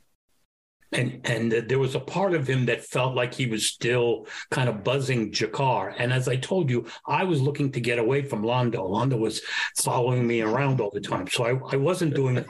and 0.92 1.20
and 1.24 1.52
there 1.52 1.78
was 1.78 1.94
a 1.94 2.00
part 2.00 2.34
of 2.34 2.46
him 2.46 2.66
that 2.66 2.84
felt 2.84 3.14
like 3.14 3.34
he 3.34 3.46
was 3.46 3.66
still 3.66 4.26
kind 4.50 4.68
of 4.68 4.84
buzzing 4.84 5.32
G'Kar. 5.32 5.94
And 5.98 6.12
as 6.12 6.28
I 6.28 6.36
told 6.36 6.70
you, 6.70 6.86
I 7.06 7.24
was 7.24 7.40
looking 7.40 7.72
to 7.72 7.80
get 7.80 7.98
away 7.98 8.22
from 8.22 8.42
Londo. 8.42 8.88
Londo 8.88 9.18
was 9.18 9.40
following 9.76 10.26
me 10.26 10.42
around 10.42 10.80
all 10.80 10.90
the 10.92 11.00
time, 11.00 11.26
so 11.28 11.44
I, 11.44 11.74
I 11.74 11.76
wasn't 11.76 12.14
doing 12.14 12.36
it 12.36 12.46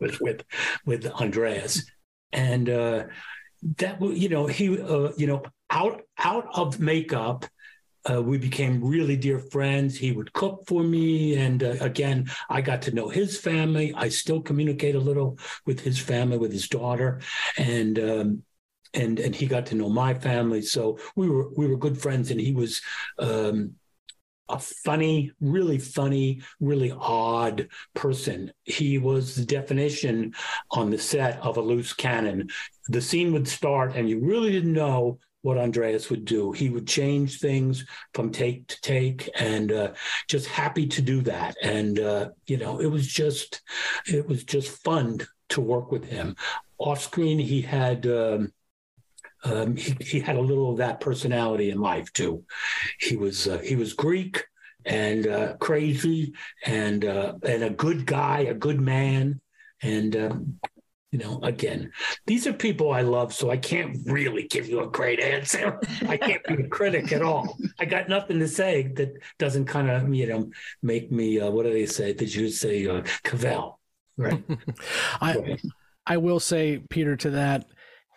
was 0.00 0.20
with 0.20 0.42
with 0.86 1.06
Andreas. 1.06 1.84
And 2.32 2.68
uh, 2.68 3.04
that 3.78 4.00
you 4.00 4.28
know 4.28 4.46
he 4.46 4.80
uh, 4.80 5.12
you 5.16 5.26
know 5.26 5.42
out 5.70 6.02
out 6.18 6.46
of 6.54 6.80
makeup 6.80 7.46
uh, 8.10 8.22
we 8.22 8.38
became 8.38 8.82
really 8.82 9.16
dear 9.16 9.38
friends. 9.38 9.96
He 9.96 10.12
would 10.12 10.32
cook 10.32 10.64
for 10.66 10.82
me. 10.82 11.36
And 11.36 11.62
uh, 11.62 11.76
again, 11.80 12.30
I 12.48 12.60
got 12.60 12.82
to 12.82 12.94
know 12.94 13.08
his 13.08 13.38
family. 13.38 13.92
I 13.94 14.08
still 14.08 14.40
communicate 14.40 14.94
a 14.94 15.00
little 15.00 15.38
with 15.66 15.80
his 15.80 15.98
family, 15.98 16.38
with 16.38 16.52
his 16.52 16.68
daughter. 16.68 17.20
And, 17.56 17.98
um, 17.98 18.42
and 18.94 19.18
and 19.20 19.34
he 19.34 19.46
got 19.46 19.66
to 19.66 19.74
know 19.74 19.88
my 19.88 20.14
family, 20.14 20.62
so 20.62 20.98
we 21.16 21.28
were 21.28 21.48
we 21.56 21.66
were 21.66 21.76
good 21.78 21.96
friends. 21.96 22.30
And 22.30 22.40
he 22.40 22.52
was 22.52 22.82
um, 23.18 23.76
a 24.48 24.58
funny, 24.58 25.32
really 25.40 25.78
funny, 25.78 26.42
really 26.60 26.92
odd 26.92 27.68
person. 27.94 28.52
He 28.64 28.98
was 28.98 29.34
the 29.34 29.46
definition 29.46 30.34
on 30.70 30.90
the 30.90 30.98
set 30.98 31.40
of 31.40 31.56
a 31.56 31.62
loose 31.62 31.92
cannon. 31.92 32.50
The 32.88 33.00
scene 33.00 33.32
would 33.32 33.48
start, 33.48 33.96
and 33.96 34.08
you 34.08 34.20
really 34.20 34.52
didn't 34.52 34.74
know 34.74 35.18
what 35.42 35.58
Andreas 35.58 36.08
would 36.08 36.24
do. 36.24 36.52
He 36.52 36.70
would 36.70 36.86
change 36.86 37.38
things 37.38 37.84
from 38.14 38.30
take 38.30 38.66
to 38.68 38.80
take, 38.80 39.28
and 39.38 39.70
uh, 39.70 39.92
just 40.28 40.46
happy 40.46 40.86
to 40.86 41.02
do 41.02 41.20
that. 41.22 41.56
And 41.62 41.98
uh, 41.98 42.30
you 42.46 42.56
know, 42.56 42.80
it 42.80 42.86
was 42.86 43.06
just, 43.06 43.60
it 44.06 44.26
was 44.26 44.44
just 44.44 44.82
fun 44.82 45.20
to 45.50 45.60
work 45.60 45.92
with 45.92 46.04
him. 46.04 46.36
Off 46.78 47.02
screen, 47.02 47.38
he 47.38 47.60
had. 47.60 48.06
Um, 48.06 48.52
um, 49.44 49.74
he, 49.74 49.96
he, 50.00 50.20
had 50.20 50.36
a 50.36 50.40
little 50.40 50.70
of 50.70 50.76
that 50.76 51.00
personality 51.00 51.70
in 51.70 51.80
life 51.80 52.12
too. 52.12 52.44
He 53.00 53.16
was 53.16 53.48
uh, 53.48 53.58
he 53.58 53.74
was 53.74 53.92
Greek 53.92 54.44
and 54.84 55.26
uh, 55.26 55.54
crazy 55.54 56.34
and 56.64 57.04
uh, 57.04 57.34
and 57.42 57.64
a 57.64 57.70
good 57.70 58.06
guy, 58.06 58.40
a 58.40 58.54
good 58.54 58.80
man, 58.80 59.40
and 59.82 60.14
um, 60.14 60.60
you 61.12 61.18
know, 61.18 61.38
again, 61.42 61.92
these 62.26 62.46
are 62.46 62.54
people 62.54 62.90
I 62.90 63.02
love, 63.02 63.34
so 63.34 63.50
I 63.50 63.58
can't 63.58 63.98
really 64.06 64.44
give 64.48 64.66
you 64.66 64.80
a 64.80 64.90
great 64.90 65.20
answer. 65.20 65.78
I 66.08 66.16
can't 66.16 66.42
be 66.44 66.54
a 66.54 66.68
critic 66.68 67.12
at 67.12 67.20
all. 67.20 67.58
I 67.78 67.84
got 67.84 68.08
nothing 68.08 68.38
to 68.40 68.48
say 68.48 68.90
that 68.96 69.12
doesn't 69.38 69.66
kind 69.66 69.90
of 69.90 70.12
you 70.14 70.26
know 70.26 70.50
make 70.82 71.12
me 71.12 71.38
uh, 71.38 71.50
what 71.50 71.66
do 71.66 71.72
they 71.72 71.86
say? 71.86 72.14
Did 72.14 72.34
you 72.34 72.48
say 72.48 72.86
uh, 72.86 73.02
kvell? 73.24 73.78
Right. 74.16 74.42
I 75.20 75.58
I 76.06 76.16
will 76.16 76.40
say, 76.40 76.78
Peter, 76.88 77.14
to 77.16 77.30
that 77.30 77.66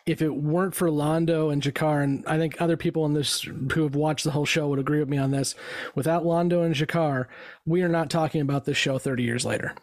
if 0.05 0.21
it 0.21 0.29
weren't 0.29 0.75
for 0.75 0.87
Londo 0.87 1.51
and 1.51 1.61
G'Kar, 1.61 2.03
and 2.03 2.23
I 2.27 2.37
think 2.37 2.61
other 2.61 2.77
people 2.77 3.05
in 3.05 3.13
this 3.13 3.41
who 3.41 3.83
have 3.83 3.95
watched 3.95 4.23
the 4.23 4.31
whole 4.31 4.45
show 4.45 4.67
would 4.69 4.79
agree 4.79 4.99
with 4.99 5.09
me 5.09 5.17
on 5.17 5.31
this, 5.31 5.55
without 5.95 6.23
Londo 6.23 6.63
and 6.63 6.75
G'Kar, 6.75 7.25
we 7.65 7.81
are 7.81 7.89
not 7.89 8.09
talking 8.09 8.41
about 8.41 8.65
this 8.65 8.77
show 8.77 8.99
30 8.99 9.23
years 9.23 9.45
later. 9.45 9.73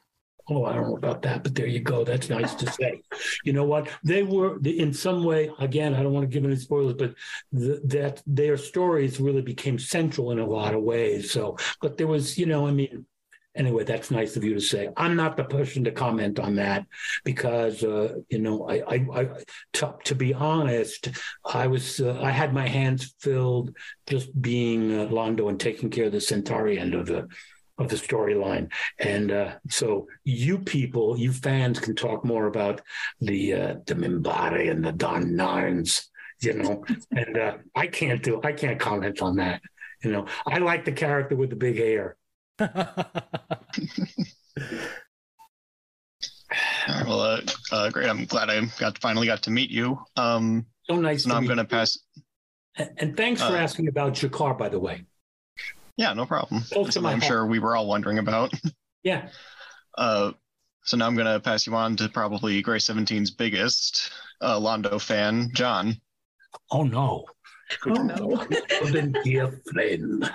Oh, 0.48 0.64
I 0.64 0.74
don't 0.74 0.88
know 0.88 0.96
about 0.96 1.22
that, 1.22 1.44
but 1.44 1.54
there 1.54 1.66
you 1.66 1.80
go. 1.80 2.04
That's 2.04 2.28
nice 2.28 2.54
to 2.54 2.70
say. 2.72 3.00
You 3.44 3.52
know 3.52 3.64
what? 3.64 3.88
They 4.02 4.22
were 4.22 4.58
in 4.64 4.92
some 4.92 5.24
way. 5.24 5.50
Again, 5.58 5.94
I 5.94 6.02
don't 6.02 6.12
want 6.12 6.28
to 6.28 6.32
give 6.32 6.44
any 6.44 6.56
spoilers, 6.56 6.94
but 6.94 7.14
the, 7.52 7.80
that 7.84 8.22
their 8.26 8.56
stories 8.56 9.20
really 9.20 9.42
became 9.42 9.78
central 9.78 10.32
in 10.32 10.38
a 10.38 10.46
lot 10.46 10.74
of 10.74 10.82
ways. 10.82 11.30
So, 11.30 11.56
but 11.80 11.96
there 11.96 12.08
was, 12.08 12.38
you 12.38 12.46
know, 12.46 12.66
I 12.66 12.72
mean, 12.72 13.06
anyway, 13.54 13.84
that's 13.84 14.10
nice 14.10 14.36
of 14.36 14.44
you 14.44 14.54
to 14.54 14.60
say. 14.60 14.88
I'm 14.96 15.16
not 15.16 15.36
the 15.36 15.44
person 15.44 15.84
to 15.84 15.92
comment 15.92 16.38
on 16.38 16.56
that 16.56 16.86
because, 17.24 17.82
uh, 17.84 18.16
you 18.28 18.38
know, 18.38 18.68
I, 18.68 18.80
I, 18.80 19.06
I 19.14 19.28
to, 19.74 19.94
to, 20.04 20.14
be 20.14 20.34
honest, 20.34 21.08
I 21.44 21.66
was, 21.66 22.00
uh, 22.00 22.20
I 22.20 22.30
had 22.30 22.54
my 22.54 22.66
hands 22.66 23.14
filled 23.20 23.76
just 24.06 24.40
being 24.40 24.92
uh, 24.92 25.06
Londo 25.06 25.48
and 25.48 25.60
taking 25.60 25.90
care 25.90 26.06
of 26.06 26.12
the 26.12 26.20
Centauri 26.20 26.78
end 26.78 26.94
of 26.94 27.06
the, 27.06 27.28
of 27.78 27.88
the 27.88 27.96
storyline. 27.96 28.70
And 28.98 29.32
uh, 29.32 29.52
so 29.68 30.06
you 30.24 30.58
people, 30.58 31.18
you 31.18 31.32
fans 31.32 31.80
can 31.80 31.94
talk 31.94 32.24
more 32.24 32.46
about 32.46 32.80
the, 33.20 33.52
uh, 33.52 33.74
the 33.86 33.94
Minbari 33.94 34.70
and 34.70 34.84
the 34.84 34.92
Don 34.92 35.30
Narns, 35.30 36.06
you 36.40 36.54
know, 36.54 36.84
and 37.10 37.36
uh, 37.36 37.56
I 37.74 37.86
can't 37.86 38.22
do, 38.22 38.40
I 38.42 38.52
can't 38.52 38.78
comment 38.78 39.22
on 39.22 39.36
that. 39.36 39.62
You 40.02 40.10
know, 40.10 40.26
I 40.46 40.58
like 40.58 40.84
the 40.84 40.92
character 40.92 41.36
with 41.36 41.50
the 41.50 41.56
big 41.56 41.76
hair 41.76 42.16
well, 42.58 42.80
uh, 47.20 47.40
uh, 47.70 47.90
great. 47.90 48.08
I'm 48.08 48.24
glad 48.26 48.50
I 48.50 48.60
got 48.78 48.98
finally 48.98 49.26
got 49.26 49.42
to 49.44 49.50
meet 49.50 49.70
you. 49.70 49.98
Um, 50.16 50.66
so 50.84 50.96
nice. 50.96 51.24
So 51.24 51.30
now 51.30 51.36
I'm 51.36 51.46
going 51.46 51.58
to 51.58 51.64
pass. 51.64 51.98
And 52.76 53.16
thanks 53.16 53.40
for 53.40 53.48
uh, 53.48 53.56
asking 53.56 53.88
about 53.88 54.14
G'Kar, 54.14 54.56
by 54.56 54.68
the 54.68 54.78
way. 54.78 55.04
Yeah, 55.96 56.14
no 56.14 56.26
problem. 56.26 56.64
I'm 56.74 56.84
heart. 56.90 57.24
sure 57.24 57.46
we 57.46 57.58
were 57.58 57.76
all 57.76 57.86
wondering 57.86 58.18
about. 58.18 58.52
Yeah. 59.04 59.30
Uh, 59.98 60.30
so 60.84 60.96
now 60.96 61.08
I'm 61.08 61.16
going 61.16 61.26
to 61.26 61.40
pass 61.40 61.66
you 61.66 61.74
on 61.74 61.96
to 61.96 62.08
probably 62.08 62.62
Grey 62.62 62.78
17's 62.78 63.32
biggest 63.32 64.12
uh, 64.40 64.60
Londo 64.60 65.00
fan, 65.02 65.50
John. 65.54 66.00
Oh 66.70 66.84
no. 66.84 67.24
Oh, 67.86 67.94
no. 67.94 68.46
then, 68.92 69.12
dear 69.24 69.60
friend, 69.72 70.30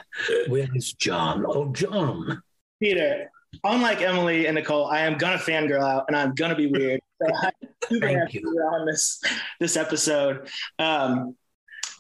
where 0.50 0.68
is 0.76 0.92
John? 0.94 1.46
Oh, 1.48 1.72
John. 1.72 2.42
Peter, 2.82 3.30
unlike 3.64 4.02
Emily 4.02 4.48
and 4.48 4.56
Nicole, 4.56 4.88
I 4.88 5.02
am 5.02 5.18
gonna 5.18 5.38
fangirl 5.38 5.82
out 5.82 6.06
and 6.08 6.18
I'm 6.18 6.34
gonna 6.34 6.56
be 6.56 6.68
weird. 6.68 7.00
Thank 7.90 8.34
you. 8.34 8.42
on 8.74 8.86
this 8.86 9.22
this 9.60 9.78
episode. 9.78 10.50
Um, 10.78 11.36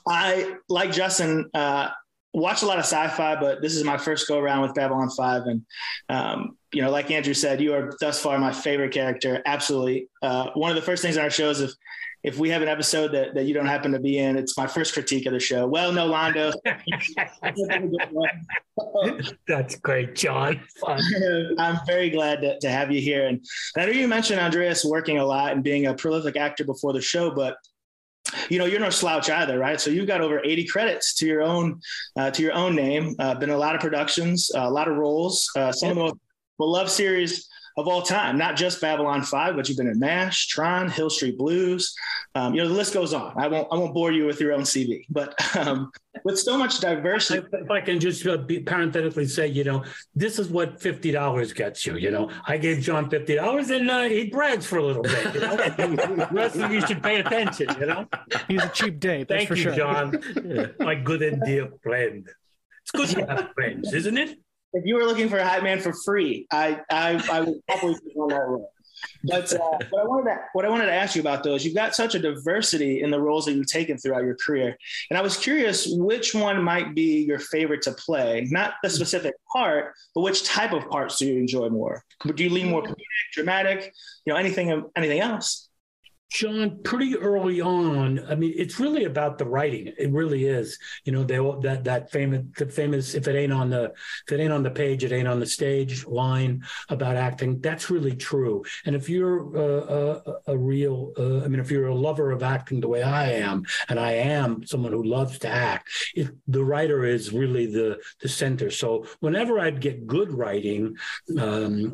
I 0.08 0.56
like 0.70 0.92
Justin. 0.92 1.50
Uh, 1.54 1.90
watch 2.38 2.62
a 2.62 2.66
lot 2.66 2.78
of 2.78 2.86
sci-fi, 2.86 3.36
but 3.40 3.62
this 3.62 3.76
is 3.76 3.84
my 3.84 3.98
first 3.98 4.28
go 4.28 4.40
around 4.40 4.62
with 4.62 4.74
Babylon 4.74 5.10
Five, 5.10 5.44
and 5.44 5.66
um, 6.10 6.58
you 6.74 6.82
know, 6.82 6.92
like 6.92 7.12
Andrew 7.12 7.34
said, 7.34 7.60
you 7.62 7.74
are 7.74 7.94
thus 8.00 8.22
far 8.22 8.38
my 8.38 8.52
favorite 8.52 8.94
character. 8.94 9.42
Absolutely, 9.46 10.10
uh, 10.22 10.52
one 10.54 10.70
of 10.70 10.76
the 10.76 10.82
first 10.82 11.02
things 11.02 11.18
on 11.18 11.24
our 11.24 11.30
shows 11.30 11.62
if 11.62 11.72
if 12.24 12.38
we 12.38 12.50
have 12.50 12.62
an 12.62 12.68
episode 12.68 13.12
that, 13.14 13.36
that 13.36 13.46
you 13.46 13.54
don't 13.54 13.68
happen 13.68 13.92
to 13.92 14.00
be 14.00 14.18
in, 14.18 14.38
it's 14.38 14.58
my 14.58 14.68
first 14.68 14.94
critique 14.94 15.26
of 15.28 15.34
the 15.34 15.40
show. 15.40 15.68
Well, 15.68 15.94
no, 15.94 16.10
Londo. 16.10 16.52
That's 19.48 19.76
great, 19.78 20.16
John. 20.16 20.60
I'm 21.58 21.80
very 21.86 22.10
glad 22.10 22.42
to, 22.42 22.60
to 22.60 22.70
have 22.70 22.92
you 22.92 23.00
here. 23.00 23.28
And 23.28 23.46
I 23.78 23.86
know 23.86 23.92
you 23.92 24.08
mentioned 24.08 24.40
Andreas 24.40 24.84
working 24.84 25.20
a 25.20 25.26
lot 25.26 25.54
and 25.54 25.64
being 25.64 25.86
a 25.86 25.94
prolific 25.94 26.36
actor 26.36 26.66
before 26.66 26.92
the 26.92 27.02
show, 27.02 27.32
but 27.32 27.56
you 28.50 28.60
know 28.60 28.66
you're 28.66 28.80
no 28.80 28.90
slouch 28.90 29.30
either 29.30 29.58
right? 29.60 29.80
So 29.80 29.90
you've 29.90 30.08
got 30.08 30.22
over 30.22 30.42
80 30.44 30.66
credits 30.66 31.14
to 31.16 31.26
your 31.26 31.42
own 31.42 31.82
uh, 32.18 32.32
to 32.32 32.42
your 32.42 32.54
own 32.54 32.76
name. 32.76 33.16
Uh, 33.20 33.36
been 33.36 33.50
a 33.50 33.58
lot 33.58 33.76
of 33.76 33.82
productions 33.82 34.52
uh, 34.56 34.62
a 34.62 34.70
lot 34.70 34.88
of 34.88 34.98
roles 34.98 35.50
uh, 35.56 35.72
some 35.72 35.90
of 35.90 35.96
the 35.96 36.02
most 36.02 36.16
beloved 36.58 36.92
series 36.92 37.48
of 37.78 37.88
all 37.88 38.02
time, 38.02 38.38
not 38.38 38.56
just 38.56 38.82
Babylon 38.82 39.22
5, 39.22 39.56
but 39.56 39.70
you've 39.70 39.78
been 39.78 39.88
in 39.88 40.00
MASH, 40.00 40.48
Tron, 40.48 40.90
Hill 40.90 41.12
Street 41.12 41.38
Blues. 41.38 41.96
Um, 42.34 42.56
you 42.56 42.62
know, 42.64 42.68
the 42.68 42.74
list 42.74 42.94
goes 42.94 43.14
on. 43.14 43.34
I 43.38 43.48
won't, 43.48 43.68
I 43.72 43.76
won't 43.76 43.94
bore 43.94 44.12
you 44.12 44.26
with 44.26 44.42
your 44.42 44.54
own 44.54 44.62
CV, 44.62 45.06
but 45.10 45.36
um, 45.56 45.92
with 46.24 46.40
so 46.40 46.58
much 46.58 46.80
diversity. 46.80 47.46
If 47.54 47.70
I 47.70 47.82
can 47.82 48.00
just 48.00 48.26
uh, 48.26 48.38
be 48.38 48.62
parenthetically 48.62 49.28
say, 49.28 49.48
you 49.48 49.64
know, 49.64 49.84
this 50.16 50.40
is 50.40 50.50
what 50.50 50.82
$50 50.82 51.54
gets 51.54 51.86
you. 51.86 51.98
You 51.98 52.10
know, 52.10 52.32
I 52.48 52.58
gave 52.58 52.82
John 52.82 53.12
$50 53.12 53.80
and 53.80 53.92
uh, 53.92 54.02
he 54.04 54.26
brags 54.26 54.66
for 54.66 54.80
a 54.80 54.84
little 54.84 55.04
bit. 55.04 55.36
You 55.36 55.42
know? 55.42 55.56
the 55.56 56.28
rest 56.32 56.56
of 56.56 56.72
you 56.72 56.82
should 56.82 57.04
pay 57.04 57.20
attention, 57.20 57.68
you 57.80 57.86
know? 57.86 58.08
He's 58.48 58.64
a 58.64 58.70
cheap 58.70 59.00
date. 59.00 59.28
Thank 59.28 59.50
you, 59.52 59.56
sure. 59.56 59.76
John. 59.76 60.20
My 60.80 60.96
good 60.96 61.22
and 61.22 61.44
dear 61.44 61.70
friend. 61.84 62.28
It's 62.82 62.92
good 62.92 63.10
to 63.10 63.26
have 63.28 63.52
friends, 63.54 63.94
isn't 63.94 64.18
it? 64.18 64.40
If 64.74 64.86
you 64.86 64.96
were 64.96 65.04
looking 65.04 65.30
for 65.30 65.38
a 65.38 65.46
hype 65.46 65.64
man 65.64 65.80
for 65.80 65.94
free, 65.94 66.48
I 66.52 66.82
I, 66.92 67.24
I 67.32 67.42
would 67.42 67.66
probably 67.68 67.96
be 68.06 68.12
on 68.16 68.30
that 68.30 68.48
road. 68.48 68.66
But 69.24 69.54
uh, 69.54 69.60
what 69.90 70.02
I 70.02 70.06
wanted 70.06 70.26
to 70.26 70.38
what 70.54 70.66
I 70.66 70.70
wanted 70.70 70.88
to 70.88 70.94
ask 70.94 71.16
you 71.16 71.22
about 71.22 71.44
though 71.44 71.56
is 71.56 71.66
you've 71.66 71.76
got 71.76 71.96
such 71.96 72.16
a 72.16 72.20
diversity 72.20 73.02
in 73.02 73.12
the 73.12 73.20
roles 73.20 73.46
that 73.46 73.54
you've 73.54 73.68
taken 73.68 73.98
throughout 73.98 74.24
your 74.24 74.36
career, 74.36 74.78
and 75.10 75.18
I 75.18 75.22
was 75.22 75.38
curious 75.38 75.88
which 75.88 76.34
one 76.34 76.64
might 76.64 76.96
be 76.96 77.24
your 77.24 77.40
favorite 77.40 77.82
to 77.84 77.92
play. 77.94 78.48
Not 78.50 78.74
the 78.84 78.90
specific 78.90 79.36
part, 79.52 79.94
but 80.16 80.22
which 80.22 80.44
type 80.44 80.74
of 80.74 80.90
parts 80.90 81.20
do 81.20 81.28
you 81.28 81.40
enjoy 81.40 81.70
more? 81.70 82.04
Do 82.26 82.44
you 82.44 82.50
lean 82.50 82.70
more 82.70 82.82
comedic, 82.82 82.96
dramatic, 83.34 83.94
you 84.26 84.34
know, 84.34 84.40
anything 84.40 84.84
anything 84.96 85.20
else? 85.20 85.67
John, 86.30 86.80
pretty 86.84 87.16
early 87.16 87.62
on, 87.62 88.20
I 88.30 88.36
mean, 88.36 88.54
it's 88.56 88.80
really 88.80 89.06
about 89.06 89.38
the 89.38 89.46
writing. 89.46 89.94
It 89.98 90.12
really 90.12 90.46
is. 90.46 90.78
You 91.06 91.14
know, 91.14 91.24
they 91.24 91.38
that 91.68 91.86
that 91.86 92.12
famous 92.12 92.44
the 92.58 92.68
famous 92.68 93.16
if 93.16 93.28
it 93.28 93.36
ain't 93.36 93.54
on 93.54 93.70
the 93.70 93.94
if 94.26 94.32
it 94.34 94.42
ain't 94.42 94.52
on 94.52 94.64
the 94.64 94.70
page, 94.70 95.06
it 95.06 95.14
ain't 95.14 95.28
on 95.28 95.40
the 95.40 95.46
stage 95.46 96.06
line 96.06 96.64
about 96.90 97.16
acting. 97.16 97.62
That's 97.62 97.90
really 97.90 98.16
true. 98.16 98.64
And 98.86 98.96
if 98.96 99.08
you're 99.10 99.56
a, 99.56 100.22
a, 100.48 100.58
real, 100.58 101.14
uh, 101.18 101.46
I 101.46 101.48
mean, 101.48 101.60
if 101.60 101.72
you're 101.72 101.88
a 101.88 101.96
lover 101.96 102.32
of 102.32 102.44
acting 102.44 102.82
the 102.82 102.90
way 102.90 103.04
I 103.04 103.32
am, 103.32 103.66
and 103.88 104.00
I 104.00 104.14
am 104.14 104.66
someone 104.66 104.92
who 104.92 105.04
loves 105.04 105.40
to 105.40 105.48
act, 105.48 105.90
it, 106.14 106.28
the 106.48 106.64
writer 106.64 107.06
is 107.06 107.32
really 107.32 107.68
the 107.68 108.00
the 108.22 108.30
center. 108.30 108.70
So 108.70 109.06
whenever 109.22 109.60
I'd 109.60 109.80
get 109.80 110.08
good 110.08 110.32
writing, 110.32 110.98
um, 111.40 111.94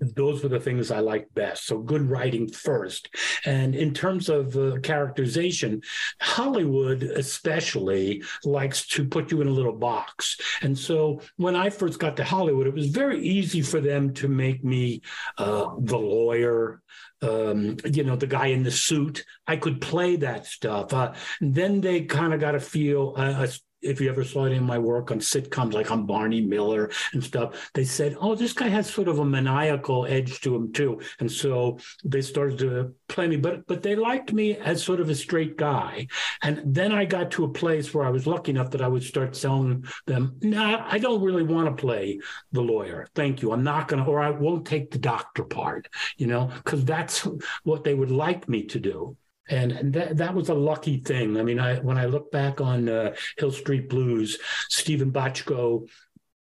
those 0.00 0.42
were 0.42 0.48
the 0.48 0.60
things 0.60 0.90
I 0.90 1.00
liked 1.00 1.34
best. 1.34 1.66
So 1.66 1.78
good 1.78 2.08
writing 2.08 2.48
first, 2.48 3.08
and 3.44 3.71
and 3.72 3.80
in 3.80 3.94
terms 3.94 4.28
of 4.28 4.56
uh, 4.56 4.78
characterization, 4.82 5.82
Hollywood 6.20 7.02
especially 7.02 8.22
likes 8.44 8.86
to 8.88 9.04
put 9.04 9.30
you 9.30 9.40
in 9.40 9.48
a 9.48 9.52
little 9.52 9.72
box. 9.72 10.38
And 10.60 10.78
so 10.78 11.20
when 11.36 11.56
I 11.56 11.70
first 11.70 11.98
got 11.98 12.16
to 12.16 12.24
Hollywood, 12.24 12.66
it 12.66 12.74
was 12.74 12.88
very 12.88 13.20
easy 13.22 13.62
for 13.62 13.80
them 13.80 14.12
to 14.14 14.28
make 14.28 14.62
me 14.64 15.02
uh, 15.38 15.70
the 15.78 15.98
lawyer, 15.98 16.82
um, 17.22 17.76
you 17.84 18.04
know, 18.04 18.16
the 18.16 18.26
guy 18.26 18.46
in 18.46 18.62
the 18.62 18.70
suit. 18.70 19.24
I 19.46 19.56
could 19.56 19.80
play 19.80 20.16
that 20.16 20.46
stuff. 20.46 20.92
Uh, 20.92 21.14
then 21.40 21.80
they 21.80 22.02
kind 22.02 22.34
of 22.34 22.40
got 22.40 22.52
to 22.52 22.60
feel 22.60 23.14
uh, 23.16 23.46
if 23.82 24.00
you 24.00 24.08
ever 24.08 24.24
saw 24.24 24.44
any 24.44 24.56
of 24.56 24.62
my 24.62 24.78
work 24.78 25.10
on 25.10 25.20
sitcoms 25.20 25.72
like 25.72 25.90
on 25.90 26.06
Barney 26.06 26.40
Miller 26.40 26.90
and 27.12 27.22
stuff, 27.22 27.70
they 27.74 27.84
said, 27.84 28.16
"Oh, 28.20 28.34
this 28.34 28.52
guy 28.52 28.68
has 28.68 28.88
sort 28.88 29.08
of 29.08 29.18
a 29.18 29.24
maniacal 29.24 30.06
edge 30.06 30.40
to 30.42 30.54
him 30.54 30.72
too," 30.72 31.00
and 31.20 31.30
so 31.30 31.78
they 32.04 32.22
started 32.22 32.58
to 32.60 32.94
play 33.08 33.26
me. 33.26 33.36
But 33.36 33.66
but 33.66 33.82
they 33.82 33.96
liked 33.96 34.32
me 34.32 34.56
as 34.56 34.82
sort 34.82 35.00
of 35.00 35.08
a 35.08 35.14
straight 35.14 35.56
guy, 35.56 36.06
and 36.42 36.62
then 36.64 36.92
I 36.92 37.04
got 37.04 37.30
to 37.32 37.44
a 37.44 37.52
place 37.52 37.92
where 37.92 38.04
I 38.04 38.10
was 38.10 38.26
lucky 38.26 38.50
enough 38.50 38.70
that 38.70 38.82
I 38.82 38.88
would 38.88 39.02
start 39.02 39.34
telling 39.34 39.84
them, 40.06 40.36
"Nah, 40.42 40.86
I 40.88 40.98
don't 40.98 41.22
really 41.22 41.42
want 41.42 41.68
to 41.68 41.80
play 41.80 42.20
the 42.52 42.62
lawyer. 42.62 43.08
Thank 43.14 43.42
you. 43.42 43.52
I'm 43.52 43.64
not 43.64 43.88
to, 43.88 44.04
or 44.04 44.20
I 44.20 44.30
won't 44.30 44.66
take 44.66 44.90
the 44.90 44.98
doctor 44.98 45.44
part, 45.44 45.88
you 46.16 46.26
know, 46.26 46.50
because 46.56 46.84
that's 46.84 47.26
what 47.64 47.84
they 47.84 47.94
would 47.94 48.10
like 48.10 48.48
me 48.48 48.64
to 48.64 48.80
do." 48.80 49.16
And 49.52 49.92
that, 49.92 50.16
that 50.16 50.34
was 50.34 50.48
a 50.48 50.54
lucky 50.54 50.96
thing. 50.96 51.36
I 51.36 51.42
mean, 51.42 51.60
I 51.60 51.78
when 51.80 51.98
I 51.98 52.06
look 52.06 52.32
back 52.32 52.62
on 52.62 52.88
uh, 52.88 53.14
Hill 53.36 53.52
Street 53.52 53.90
Blues, 53.90 54.38
Steven 54.70 55.12
Bochco, 55.12 55.86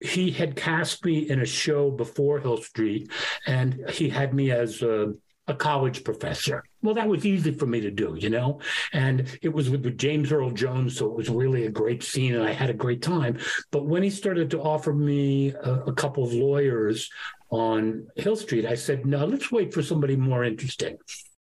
he 0.01 0.31
had 0.31 0.55
cast 0.55 1.05
me 1.05 1.29
in 1.29 1.41
a 1.41 1.47
show 1.47 1.91
before 1.91 2.39
Hill 2.39 2.59
Street, 2.59 3.11
and 3.49 3.85
he 3.91 4.09
had 4.09 4.33
me 4.33 4.53
as 4.53 4.81
a, 4.83 5.13
a 5.49 5.55
college 5.55 6.05
professor. 6.05 6.63
Well, 6.83 6.95
that 6.95 7.09
was 7.09 7.27
easy 7.27 7.51
for 7.51 7.67
me 7.67 7.81
to 7.81 7.91
do, 7.91 8.15
you 8.17 8.31
know, 8.31 8.61
and 8.93 9.27
it 9.43 9.53
was 9.53 9.69
with 9.69 9.99
James 9.99 10.31
Earl 10.31 10.53
Jones, 10.53 10.97
so 10.97 11.07
it 11.07 11.17
was 11.17 11.29
really 11.29 11.67
a 11.67 11.71
great 11.71 12.05
scene, 12.05 12.37
and 12.37 12.45
I 12.45 12.53
had 12.53 12.71
a 12.71 12.75
great 12.75 13.03
time. 13.03 13.41
But 13.73 13.87
when 13.87 14.05
he 14.05 14.11
started 14.11 14.53
to 14.53 14.63
offer 14.63 14.93
me 14.93 15.53
a, 15.53 15.73
a 15.89 15.93
couple 15.93 16.23
of 16.23 16.33
lawyers 16.33 17.11
on 17.51 18.07
Hill 18.15 18.37
Street, 18.37 18.67
I 18.67 18.77
said, 18.77 19.05
"No, 19.05 19.27
let's 19.27 19.51
wait 19.51 19.75
for 19.75 19.83
somebody 19.83 20.15
more 20.15 20.45
interesting." 20.45 20.97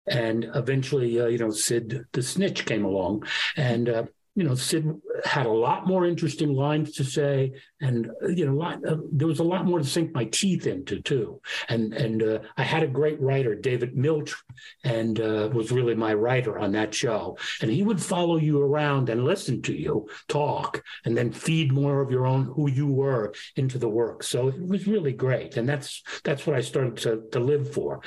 And 0.08 0.50
eventually, 0.56 1.20
uh, 1.20 1.28
you 1.28 1.38
know, 1.38 1.52
Sid 1.52 2.06
the 2.12 2.24
Snitch 2.24 2.65
came 2.65 2.86
along, 2.86 3.26
and 3.56 3.89
uh, 3.89 4.04
you 4.38 4.43
know, 4.43 4.54
Sid 4.54 4.86
had 5.26 5.48
a 5.48 5.52
lot 5.52 5.88
more 5.88 6.06
interesting 6.06 6.54
lines 6.54 6.91
to 6.98 7.04
say, 7.04 7.54
and 7.82 8.12
uh, 8.24 8.28
you 8.28 8.46
know, 8.46 8.54
lot, 8.54 8.86
uh, 8.86 8.98
there 9.12 9.28
was 9.28 9.39
a 9.39 9.43
lot 9.43 9.65
more 9.65 9.80
to 9.80 9.84
sink 9.84 10.13
my 10.13 10.26
teeth 10.26 10.67
into 10.67 11.02
too. 11.02 11.41
And 11.70 11.91
and 11.96 12.22
uh, 12.22 12.39
I 12.56 12.62
had 12.62 12.84
a 12.84 12.88
great 12.88 13.20
writer, 13.20 13.56
David 13.56 13.98
Milch, 13.98 14.36
and 14.84 15.20
uh, 15.20 15.50
was 15.52 15.72
really 15.72 15.96
my 15.96 16.13
writer 16.13 16.60
on 16.60 16.72
that 16.74 16.93
show. 16.93 17.36
And 17.63 17.72
he 17.72 17.82
would 17.82 18.00
follow 18.00 18.38
you 18.38 18.62
around 18.62 19.10
and 19.10 19.26
listen 19.26 19.63
to 19.63 19.74
you 19.74 20.08
talk, 20.28 20.84
and 21.04 21.17
then 21.17 21.32
feed 21.32 21.72
more 21.72 22.02
of 22.02 22.12
your 22.12 22.28
own 22.28 22.46
who 22.46 22.70
you 22.70 22.86
were 22.86 23.34
into 23.56 23.80
the 23.80 23.89
work. 23.89 24.22
So 24.22 24.50
it 24.50 24.67
was 24.67 24.86
really 24.86 25.13
great, 25.13 25.58
and 25.58 25.67
that's 25.67 26.04
that's 26.24 26.46
what 26.46 26.56
I 26.56 26.62
started 26.62 26.98
to 26.98 27.24
to 27.32 27.39
live 27.39 27.74
for. 27.74 28.02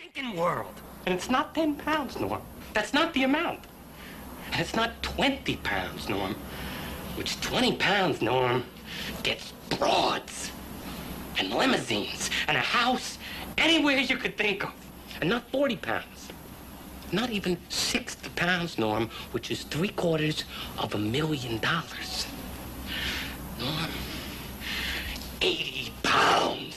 Thinking 0.00 0.34
world. 0.34 0.80
And 1.04 1.14
it's 1.14 1.28
not 1.28 1.54
10 1.54 1.74
pounds, 1.74 2.18
Norm. 2.18 2.40
That's 2.72 2.94
not 2.94 3.12
the 3.12 3.24
amount. 3.24 3.60
And 4.50 4.58
it's 4.58 4.74
not 4.74 5.02
20 5.02 5.56
pounds, 5.56 6.08
Norm. 6.08 6.36
Which 7.16 7.38
20 7.42 7.76
pounds, 7.76 8.22
Norm, 8.22 8.64
gets 9.22 9.52
broads 9.68 10.52
and 11.38 11.50
limousines 11.50 12.30
and 12.48 12.56
a 12.56 12.60
house 12.60 13.18
anywhere 13.58 13.98
you 13.98 14.16
could 14.16 14.38
think 14.38 14.64
of. 14.64 14.72
And 15.20 15.28
not 15.28 15.50
40 15.50 15.76
pounds. 15.76 16.28
Not 17.12 17.28
even 17.28 17.58
60 17.68 18.30
pounds, 18.30 18.78
Norm, 18.78 19.10
which 19.32 19.50
is 19.50 19.64
three 19.64 19.88
quarters 19.88 20.44
of 20.78 20.94
a 20.94 20.98
million 20.98 21.58
dollars. 21.58 22.26
Norm, 23.58 23.90
80 25.42 25.92
pounds. 26.02 26.69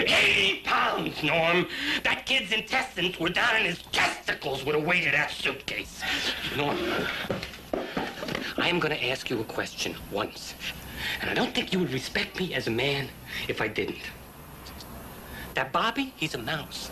80 0.00 0.60
pounds, 0.64 1.22
Norm. 1.22 1.66
That 2.02 2.26
kid's 2.26 2.52
intestines 2.52 3.18
were 3.18 3.28
down 3.28 3.56
in 3.56 3.64
his 3.64 3.82
testicles 3.92 4.64
with 4.64 4.76
a 4.76 4.78
weight 4.78 5.06
of 5.06 5.12
that 5.12 5.30
suitcase. 5.30 6.02
Norm, 6.56 6.78
I 8.56 8.68
am 8.68 8.78
going 8.78 8.96
to 8.96 9.08
ask 9.08 9.30
you 9.30 9.40
a 9.40 9.44
question 9.44 9.94
once. 10.10 10.54
And 11.20 11.30
I 11.30 11.34
don't 11.34 11.54
think 11.54 11.72
you 11.72 11.78
would 11.78 11.92
respect 11.92 12.38
me 12.38 12.54
as 12.54 12.66
a 12.66 12.70
man 12.70 13.08
if 13.48 13.60
I 13.60 13.68
didn't. 13.68 13.98
That 15.54 15.72
Bobby, 15.72 16.12
he's 16.16 16.34
a 16.34 16.38
mouse. 16.38 16.90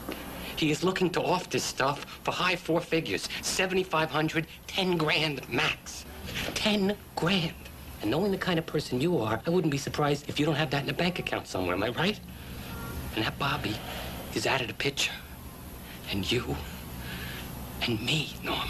He 0.56 0.70
is 0.70 0.84
looking 0.84 1.10
to 1.10 1.22
off 1.22 1.50
this 1.50 1.64
stuff 1.64 2.04
for 2.22 2.30
high 2.30 2.56
four 2.56 2.80
figures. 2.80 3.28
7,500, 3.42 4.46
10 4.66 4.96
grand 4.96 5.48
max. 5.48 6.04
10 6.54 6.96
grand. 7.16 7.54
And 8.00 8.10
knowing 8.10 8.32
the 8.32 8.38
kind 8.38 8.58
of 8.58 8.66
person 8.66 9.00
you 9.00 9.18
are, 9.18 9.40
I 9.46 9.50
wouldn't 9.50 9.70
be 9.70 9.78
surprised 9.78 10.28
if 10.28 10.38
you 10.38 10.46
don't 10.46 10.56
have 10.56 10.70
that 10.70 10.84
in 10.84 10.90
a 10.90 10.94
bank 10.94 11.18
account 11.18 11.46
somewhere. 11.46 11.74
Am 11.74 11.82
I 11.82 11.88
right? 11.90 12.20
And 13.14 13.24
that 13.24 13.38
Bobby 13.38 13.76
is 14.34 14.46
out 14.46 14.60
of 14.60 14.68
the 14.68 14.74
picture. 14.74 15.12
And 16.10 16.30
you 16.30 16.56
and 17.82 18.00
me, 18.00 18.34
Norm, 18.42 18.68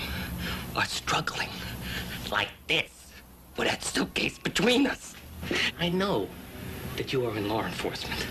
are 0.74 0.84
struggling 0.86 1.50
like 2.30 2.48
this 2.66 2.90
with 3.56 3.68
that 3.68 3.84
suitcase 3.84 4.38
between 4.38 4.86
us. 4.86 5.14
I 5.78 5.88
know 5.88 6.28
that 6.96 7.12
you 7.12 7.26
are 7.26 7.36
in 7.36 7.48
law 7.48 7.64
enforcement, 7.64 8.26